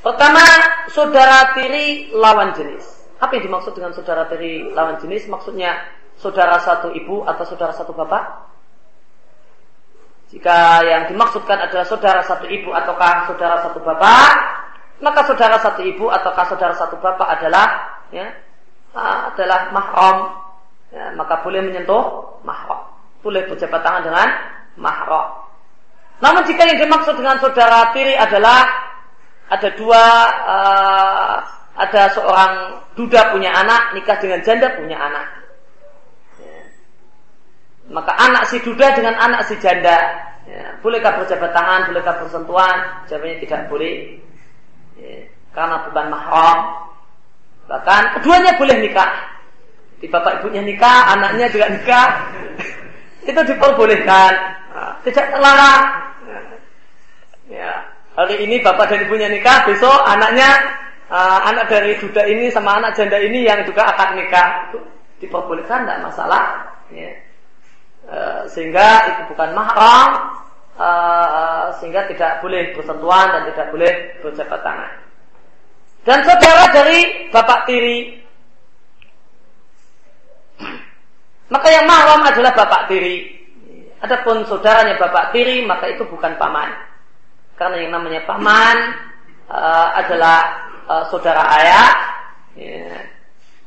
Pertama, 0.02 0.42
saudara 0.90 1.54
tiri 1.54 2.10
lawan 2.10 2.50
jenis. 2.50 2.82
Apa 3.22 3.38
yang 3.38 3.46
dimaksud 3.46 3.78
dengan 3.78 3.94
saudara 3.94 4.26
dari 4.26 4.66
lawan 4.74 4.98
jenis? 4.98 5.30
Maksudnya 5.30 5.86
saudara 6.18 6.58
satu 6.58 6.90
ibu 6.98 7.22
atau 7.30 7.46
saudara 7.46 7.70
satu 7.70 7.94
bapak? 7.94 8.50
Jika 10.34 10.82
yang 10.82 11.06
dimaksudkan 11.14 11.70
adalah 11.70 11.86
saudara 11.86 12.18
satu 12.26 12.50
ibu 12.50 12.74
ataukah 12.74 13.30
saudara 13.30 13.62
satu 13.70 13.78
bapak, 13.86 14.30
maka 14.98 15.30
saudara 15.30 15.62
satu 15.62 15.86
ibu 15.86 16.10
ataukah 16.10 16.42
saudara 16.50 16.74
satu 16.74 16.98
bapak 16.98 17.38
adalah 17.38 18.02
ya, 18.10 18.34
adalah 19.30 19.70
mahram. 19.70 20.42
Ya, 20.90 21.14
maka 21.14 21.38
boleh 21.46 21.62
menyentuh 21.62 22.34
mahram. 22.42 22.87
Boleh 23.20 23.46
berjabat 23.50 23.80
tangan 23.82 24.02
dengan 24.06 24.28
mahram. 24.78 25.48
Namun 26.18 26.42
jika 26.46 26.66
yang 26.66 26.78
dimaksud 26.82 27.14
dengan 27.14 27.38
saudara 27.38 27.94
tiri 27.94 28.18
adalah 28.18 28.66
ada 29.48 29.68
dua 29.78 30.04
uh, 30.44 31.36
ada 31.78 32.10
seorang 32.10 32.52
duda 32.98 33.30
punya 33.30 33.54
anak, 33.54 33.94
nikah 33.94 34.18
dengan 34.18 34.42
janda 34.42 34.74
punya 34.74 34.98
anak. 34.98 35.26
Ya. 36.42 36.58
Maka 37.94 38.12
anak 38.18 38.50
si 38.50 38.58
duda 38.58 38.98
dengan 38.98 39.14
anak 39.14 39.46
si 39.46 39.54
janda, 39.62 40.10
ya. 40.50 40.74
bolehkah 40.82 41.14
berjabat 41.22 41.54
tangan, 41.54 41.86
bolehkah 41.86 42.18
bersentuhan? 42.18 42.78
Jawabannya 43.06 43.36
tidak 43.46 43.60
boleh, 43.70 44.18
ya. 44.98 45.22
karena 45.54 45.86
bukan 45.86 46.06
mahram. 46.10 46.58
Bahkan 47.70 48.02
keduanya 48.18 48.58
boleh 48.58 48.76
nikah. 48.82 49.12
Di 50.02 50.06
bapak 50.10 50.42
ibunya 50.42 50.66
nikah, 50.66 51.14
anaknya 51.14 51.46
juga 51.46 51.70
nikah. 51.70 52.08
Itu 53.28 53.40
diperbolehkan, 53.44 54.32
nah, 54.72 54.92
tidak 55.04 55.28
terlarang. 55.28 55.84
Ya. 57.52 57.72
Hari 58.16 58.40
ini 58.40 58.64
bapak 58.64 58.88
dan 58.88 59.04
ibunya 59.04 59.28
nikah, 59.28 59.68
besok 59.68 60.00
anaknya 60.08 60.48
uh, 61.12 61.38
anak 61.48 61.66
dari 61.68 61.96
duda 61.98 62.22
ini 62.28 62.52
sama 62.52 62.78
anak 62.80 62.94
janda 62.96 63.18
ini 63.18 63.44
yang 63.44 63.64
juga 63.64 63.88
akan 63.96 64.08
nikah 64.16 64.70
itu 64.70 64.78
diperbolehkan 65.24 65.84
tidak 65.84 66.02
masalah 66.04 66.44
ya. 66.92 67.10
uh, 68.06 68.42
sehingga 68.46 68.86
itu 69.12 69.22
bukan 69.34 69.50
mahram 69.56 70.10
uh, 70.78 71.74
sehingga 71.80 72.06
tidak 72.06 72.38
boleh 72.44 72.72
bersentuhan 72.76 73.26
dan 73.34 73.42
tidak 73.52 73.66
boleh 73.74 73.92
berjabat 74.22 74.60
tangan 74.62 74.92
dan 76.06 76.18
saudara 76.24 76.64
dari 76.70 77.28
bapak 77.34 77.66
tiri 77.66 78.17
maka 81.48 81.66
yang 81.72 81.88
mahram 81.88 82.22
adalah 82.24 82.52
bapak 82.52 82.92
tiri 82.92 83.24
adapun 84.04 84.44
saudaranya 84.46 85.00
bapak 85.00 85.32
tiri 85.32 85.64
maka 85.64 85.88
itu 85.90 86.04
bukan 86.06 86.36
paman 86.36 86.88
karena 87.58 87.76
yang 87.82 87.92
namanya 87.98 88.22
paman 88.22 88.76
uh, 89.50 89.88
adalah 89.98 90.68
uh, 90.86 91.04
saudara 91.10 91.42
ayah, 91.58 91.90
ya, 92.54 92.86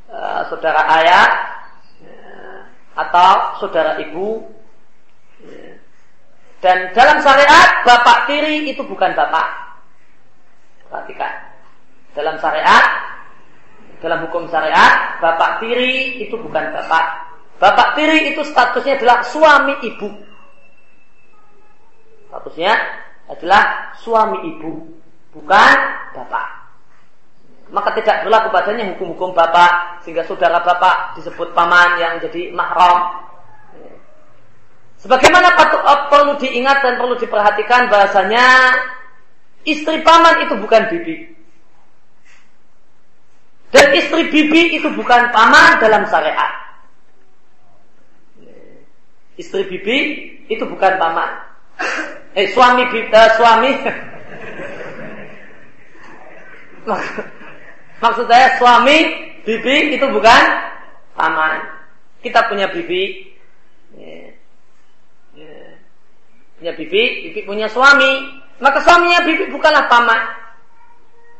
uh, 0.08 0.42
saudara 0.48 0.82
ayah 1.02 1.28
ya, 2.00 2.24
atau 2.96 3.60
saudara 3.60 4.00
ibu. 4.00 4.48
Ya. 5.44 5.76
Dan 6.62 6.94
dalam 6.94 7.20
syariat 7.20 7.84
bapak 7.84 8.32
tiri 8.32 8.70
itu 8.70 8.80
bukan 8.86 9.12
bapak. 9.18 9.48
Perhatikan. 10.88 11.52
Dalam 12.16 12.38
syariat, 12.38 12.86
dalam 14.00 14.24
hukum 14.30 14.46
syariat, 14.48 15.18
bapak 15.20 15.60
tiri 15.60 16.22
itu 16.24 16.38
bukan 16.38 16.72
bapak. 16.72 17.31
Bapak 17.62 17.94
tiri 17.94 18.34
itu 18.34 18.42
statusnya 18.42 18.98
adalah 18.98 19.22
suami 19.22 19.78
ibu. 19.86 20.10
Statusnya 22.34 22.74
adalah 23.30 23.94
suami 24.02 24.50
ibu, 24.50 24.90
bukan 25.30 25.78
bapak 26.18 26.62
maka 27.72 27.96
tidak 27.96 28.28
berlaku 28.28 28.52
padanya 28.52 28.84
hukum-hukum 28.94 29.32
bapak 29.32 30.04
sehingga 30.04 30.28
saudara 30.28 30.60
bapak 30.60 31.16
disebut 31.18 31.56
paman 31.56 31.98
yang 31.98 32.20
jadi 32.20 32.52
mahram. 32.52 33.24
Sebagaimana 35.00 35.58
patut, 35.58 35.82
perlu 36.14 36.38
diingat 36.38 36.84
dan 36.86 37.02
perlu 37.02 37.18
diperhatikan 37.18 37.90
bahasanya 37.90 38.46
istri 39.66 40.04
paman 40.06 40.46
itu 40.46 40.54
bukan 40.62 40.84
bibi. 40.94 41.16
Dan 43.72 43.88
istri 43.98 44.30
bibi 44.30 44.78
itu 44.78 44.92
bukan 44.94 45.32
paman 45.32 45.80
dalam 45.82 46.06
syariat. 46.06 46.71
Istri 49.40 49.64
bibi 49.72 49.98
itu 50.52 50.64
bukan 50.68 51.00
paman. 51.00 51.30
Eh 52.36 52.52
suami 52.52 52.84
bibi, 52.92 53.12
uh, 53.12 53.30
suami 53.36 53.72
Maksud 58.02 58.26
saya 58.26 58.58
suami 58.58 58.98
bibi 59.46 59.96
itu 59.96 60.06
bukan 60.10 60.44
paman. 61.14 61.62
Kita 62.22 62.50
punya 62.50 62.70
bibi, 62.70 63.34
ya. 63.98 64.30
Ya. 65.38 65.58
punya 66.60 66.74
bibi, 66.78 67.30
bibi 67.30 67.40
punya 67.46 67.68
suami. 67.70 68.42
Maka 68.62 68.82
suaminya 68.86 69.26
bibi 69.26 69.50
bukanlah 69.50 69.90
paman. 69.90 70.22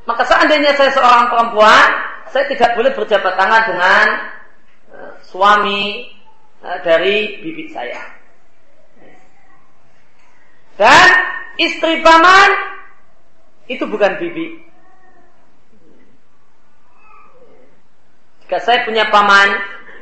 Maka 0.10 0.26
seandainya 0.26 0.74
saya 0.74 0.90
seorang 0.90 1.30
perempuan, 1.30 1.88
saya 2.34 2.50
tidak 2.50 2.74
boleh 2.74 2.92
berjabat 2.98 3.34
tangan 3.38 3.64
dengan 3.70 4.06
uh, 4.92 5.14
suami 5.22 6.11
dari 6.62 7.42
bibi 7.42 7.74
saya. 7.74 8.02
Dan 10.78 11.10
istri 11.58 12.02
paman 12.06 12.50
itu 13.70 13.84
bukan 13.86 14.18
bibi. 14.18 14.62
Jika 18.46 18.58
saya 18.62 18.84
punya 18.84 19.08
paman, 19.10 19.50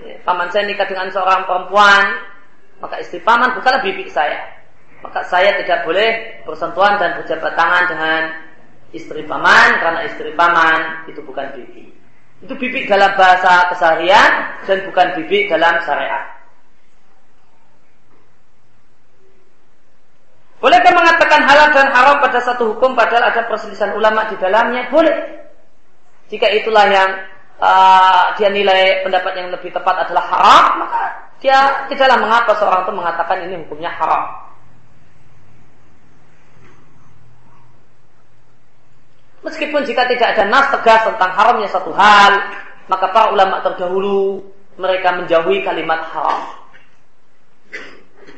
ya, 0.03 0.15
paman 0.25 0.49
saya 0.49 0.65
nikah 0.65 0.87
dengan 0.89 1.11
seorang 1.13 1.45
perempuan, 1.45 2.05
maka 2.79 2.95
istri 3.03 3.19
paman 3.21 3.55
bukanlah 3.59 3.83
bibi 3.83 4.07
saya. 4.07 4.57
Maka 4.99 5.23
saya 5.31 5.55
tidak 5.63 5.87
boleh 5.87 6.43
bersentuhan 6.43 6.99
dan 6.99 7.15
berjabat 7.23 7.55
tangan 7.55 7.83
dengan 7.87 8.21
istri 8.91 9.23
paman 9.23 9.79
karena 9.79 10.01
istri 10.07 10.31
paman 10.35 11.07
itu 11.07 11.23
bukan 11.23 11.55
bibi. 11.55 11.91
Itu 12.39 12.55
bibi 12.55 12.87
dalam 12.87 13.19
bahasa 13.19 13.67
keseharian 13.75 14.31
dan 14.63 14.87
bukan 14.87 15.07
bibi 15.19 15.51
dalam 15.51 15.75
syariat. 15.83 16.38
Bolehkah 20.59 20.91
mengatakan 20.91 21.47
halal 21.47 21.71
dan 21.71 21.87
haram 21.95 22.19
pada 22.19 22.43
satu 22.43 22.75
hukum 22.75 22.91
padahal 22.91 23.31
ada 23.31 23.47
perselisihan 23.47 23.95
ulama 23.95 24.27
di 24.27 24.35
dalamnya? 24.35 24.91
Boleh. 24.91 25.39
Jika 26.27 26.51
itulah 26.51 26.83
yang 26.91 27.09
uh, 27.63 28.35
dia 28.35 28.51
nilai 28.51 29.07
pendapat 29.07 29.39
yang 29.39 29.55
lebih 29.55 29.71
tepat 29.71 30.03
adalah 30.03 30.27
haram, 30.27 30.83
maka 30.83 31.01
dia 31.39 31.87
tidaklah 31.87 32.19
mengapa 32.19 32.51
seorang 32.59 32.83
itu 32.83 32.91
mengatakan 32.91 33.37
ini 33.47 33.55
hukumnya 33.63 33.87
haram. 33.95 34.51
Meskipun 39.47 39.87
jika 39.87 40.03
tidak 40.11 40.35
ada 40.35 40.43
nas 40.51 40.67
tegas 40.75 41.07
tentang 41.07 41.31
haramnya 41.31 41.71
satu 41.71 41.95
hal, 41.95 42.35
maka 42.91 43.07
para 43.15 43.31
ulama 43.31 43.63
terdahulu 43.63 44.43
mereka 44.75 45.15
menjauhi 45.15 45.63
kalimat 45.63 46.03
haram. 46.11 46.58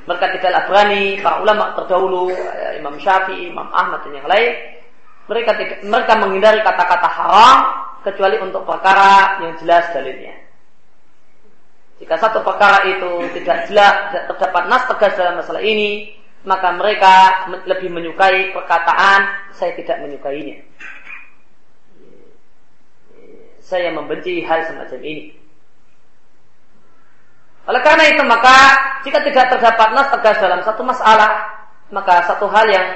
Mereka 0.01 0.25
tidaklah 0.37 0.63
berani, 0.65 1.21
para 1.21 1.45
ulama 1.45 1.77
terdahulu, 1.77 2.33
eh, 2.33 2.81
Imam 2.81 2.97
Syafi'i, 2.97 3.53
Imam 3.53 3.69
Ahmad 3.69 4.01
dan 4.01 4.17
yang 4.17 4.25
lain, 4.25 4.51
mereka 5.29 5.51
tidak, 5.55 5.79
mereka 5.85 6.13
menghindari 6.17 6.59
kata-kata 6.65 7.09
haram 7.09 7.57
kecuali 8.01 8.41
untuk 8.41 8.65
perkara 8.65 9.39
yang 9.45 9.53
jelas 9.61 9.85
dalilnya. 9.93 10.33
Jika 12.01 12.17
satu 12.17 12.41
perkara 12.41 12.81
itu 12.89 13.29
tidak 13.37 13.69
jelas, 13.69 13.93
tidak 14.09 14.25
terdapat 14.33 14.63
nas 14.65 14.83
tegas 14.89 15.13
dalam 15.13 15.37
masalah 15.37 15.61
ini, 15.61 16.17
maka 16.41 16.73
mereka 16.73 17.45
lebih 17.69 17.93
menyukai 17.93 18.49
perkataan 18.57 19.53
saya 19.53 19.77
tidak 19.77 20.01
menyukainya. 20.01 20.65
Saya 23.61 23.93
membenci 23.93 24.41
hal 24.41 24.65
semacam 24.65 24.99
ini. 25.05 25.40
Oleh 27.69 27.81
karena 27.85 28.09
itu 28.09 28.23
maka 28.25 28.57
jika 29.05 29.21
tidak 29.21 29.45
terdapat 29.53 29.87
nas 29.93 30.09
tegas 30.09 30.37
dalam 30.41 30.61
satu 30.65 30.81
masalah, 30.81 31.61
maka 31.93 32.25
satu 32.25 32.49
hal 32.49 32.65
yang 32.69 32.87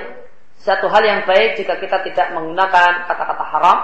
satu 0.57 0.89
hal 0.89 1.03
yang 1.05 1.21
baik 1.29 1.59
jika 1.61 1.77
kita 1.77 2.01
tidak 2.01 2.33
menggunakan 2.33 3.05
kata-kata 3.05 3.45
haram 3.45 3.77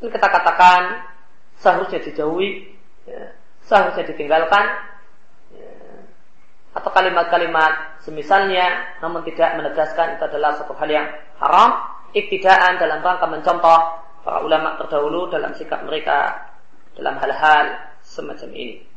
ini 0.00 0.12
kita 0.12 0.28
katakan 0.28 1.08
seharusnya 1.56 2.04
dijauhi, 2.04 2.68
ya, 3.08 3.32
seharusnya 3.64 4.04
ditinggalkan, 4.12 4.64
ya, 5.56 5.72
atau 6.76 6.90
kalimat-kalimat 6.92 8.04
semisalnya, 8.04 9.00
namun 9.00 9.24
tidak 9.24 9.56
menegaskan 9.56 10.20
itu 10.20 10.22
adalah 10.28 10.52
satu 10.60 10.76
hal 10.76 10.88
yang 10.92 11.08
haram, 11.40 11.80
iktidaan 12.12 12.76
dalam 12.76 13.00
rangka 13.00 13.24
mencontoh 13.24 13.80
para 14.20 14.44
ulama 14.44 14.76
terdahulu 14.76 15.32
dalam 15.32 15.56
sikap 15.56 15.80
mereka 15.88 16.44
dalam 16.92 17.16
hal-hal 17.16 17.96
semacam 18.04 18.52
ini. 18.52 18.95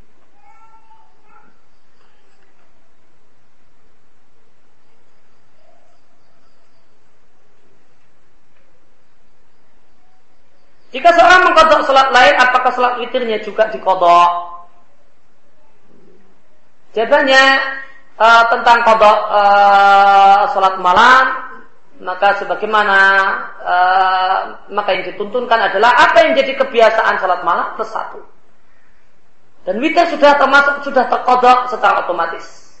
Jika 10.90 11.08
seorang 11.14 11.46
mengkodok 11.46 11.86
sholat 11.86 12.10
lain, 12.10 12.34
apakah 12.34 12.70
sholat 12.74 12.98
witirnya 12.98 13.38
juga 13.46 13.70
dikodok? 13.70 14.30
Jawabannya 16.90 17.44
uh, 18.18 18.44
tentang 18.50 18.78
kodok 18.82 19.18
uh, 19.30 20.42
sholat 20.50 20.74
malam, 20.82 21.24
maka 22.02 22.34
sebagaimana 22.42 22.98
uh, 23.62 24.38
maka 24.74 24.98
yang 24.98 25.06
dituntunkan 25.14 25.70
adalah 25.70 25.94
apa 25.94 26.26
yang 26.26 26.34
jadi 26.34 26.58
kebiasaan 26.58 27.22
sholat 27.22 27.46
malam 27.46 27.78
plus. 27.78 27.94
Dan 29.62 29.78
witir 29.78 30.10
sudah 30.10 30.34
termasuk 30.42 30.90
sudah 30.90 31.06
terkodok 31.06 31.70
secara 31.70 32.02
otomatis. 32.02 32.74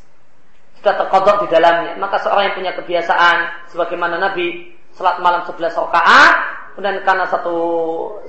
Sudah 0.82 0.98
terkodok 0.98 1.46
di 1.46 1.54
dalamnya. 1.54 1.94
Maka 1.94 2.18
seorang 2.26 2.50
yang 2.50 2.56
punya 2.58 2.72
kebiasaan 2.74 3.70
sebagaimana 3.70 4.18
Nabi 4.18 4.74
sholat 4.98 5.22
malam 5.22 5.46
11 5.46 5.78
rakaat 5.78 6.59
kemudian 6.74 7.02
karena 7.02 7.26
satu 7.26 7.58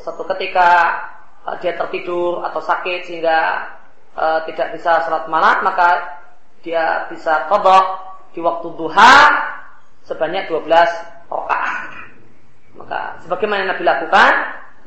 satu 0.01 0.23
ketika 0.35 0.97
uh, 1.45 1.55
dia 1.61 1.77
tertidur 1.77 2.41
atau 2.45 2.61
sakit 2.61 3.05
sehingga 3.05 3.69
uh, 4.17 4.39
tidak 4.49 4.77
bisa 4.77 5.05
sholat 5.05 5.25
malam 5.29 5.61
maka 5.65 6.21
dia 6.61 7.09
bisa 7.09 7.49
kodok 7.49 7.85
di 8.31 8.39
waktu 8.39 8.67
duha 8.77 9.15
sebanyak 10.05 10.49
12 10.49 10.65
rakaat. 11.29 11.89
Maka 12.77 12.99
sebagaimana 13.27 13.67
Nabi 13.67 13.83
lakukan, 13.83 14.33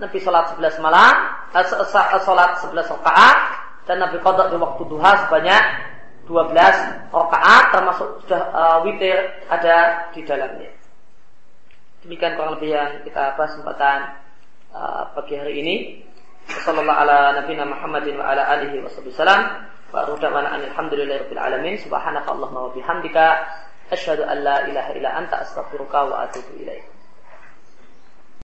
Nabi 0.00 0.18
sholat 0.18 0.54
11 0.56 0.82
malam, 0.82 1.14
uh, 1.54 2.20
sholat 2.22 2.50
11 2.62 2.94
rakaat 2.98 3.38
dan 3.84 4.00
Nabi 4.00 4.18
kodok 4.22 4.50
di 4.50 4.56
waktu 4.58 4.82
duha 4.88 5.10
sebanyak 5.26 5.64
12 6.24 7.12
rakaat 7.12 7.64
termasuk 7.70 8.08
sudah 8.24 8.42
uh, 8.50 8.78
witir 8.82 9.18
ada 9.52 10.08
di 10.10 10.24
dalamnya. 10.24 10.73
Demikian 12.04 12.36
kurang 12.36 12.60
lebih 12.60 12.76
yang 12.76 13.00
kita 13.00 13.32
bahas 13.32 13.56
kesempatan 13.56 13.98
uh, 14.76 15.08
pagi 15.16 15.40
hari 15.40 15.64
ini. 15.64 15.74
Wassalamualaikum 16.44 17.00
ala 17.00 17.18
nabiyina 17.40 17.64
Muhammadin 17.64 18.20
wa 18.20 18.28
ala 18.28 18.44
alihi 18.44 18.84
wa 18.84 18.92
sallam. 18.92 19.40
Wa 19.88 20.04
rudamana 20.04 20.52
alhamdulillahi 20.52 21.24
rabbil 21.24 21.40
alamin. 21.40 21.74
Subhanaka 21.80 22.28
Allahumma 22.28 22.68
wa 22.68 22.70
bihamdika. 22.76 23.26
Asyhadu 23.88 24.28
an 24.28 24.44
la 24.44 24.68
ilaha 24.68 24.90
illa 24.92 25.10
anta 25.16 25.48
astaghfiruka 25.48 25.98
wa 26.12 26.28
atubu 26.28 26.60
ilaik. 26.60 26.93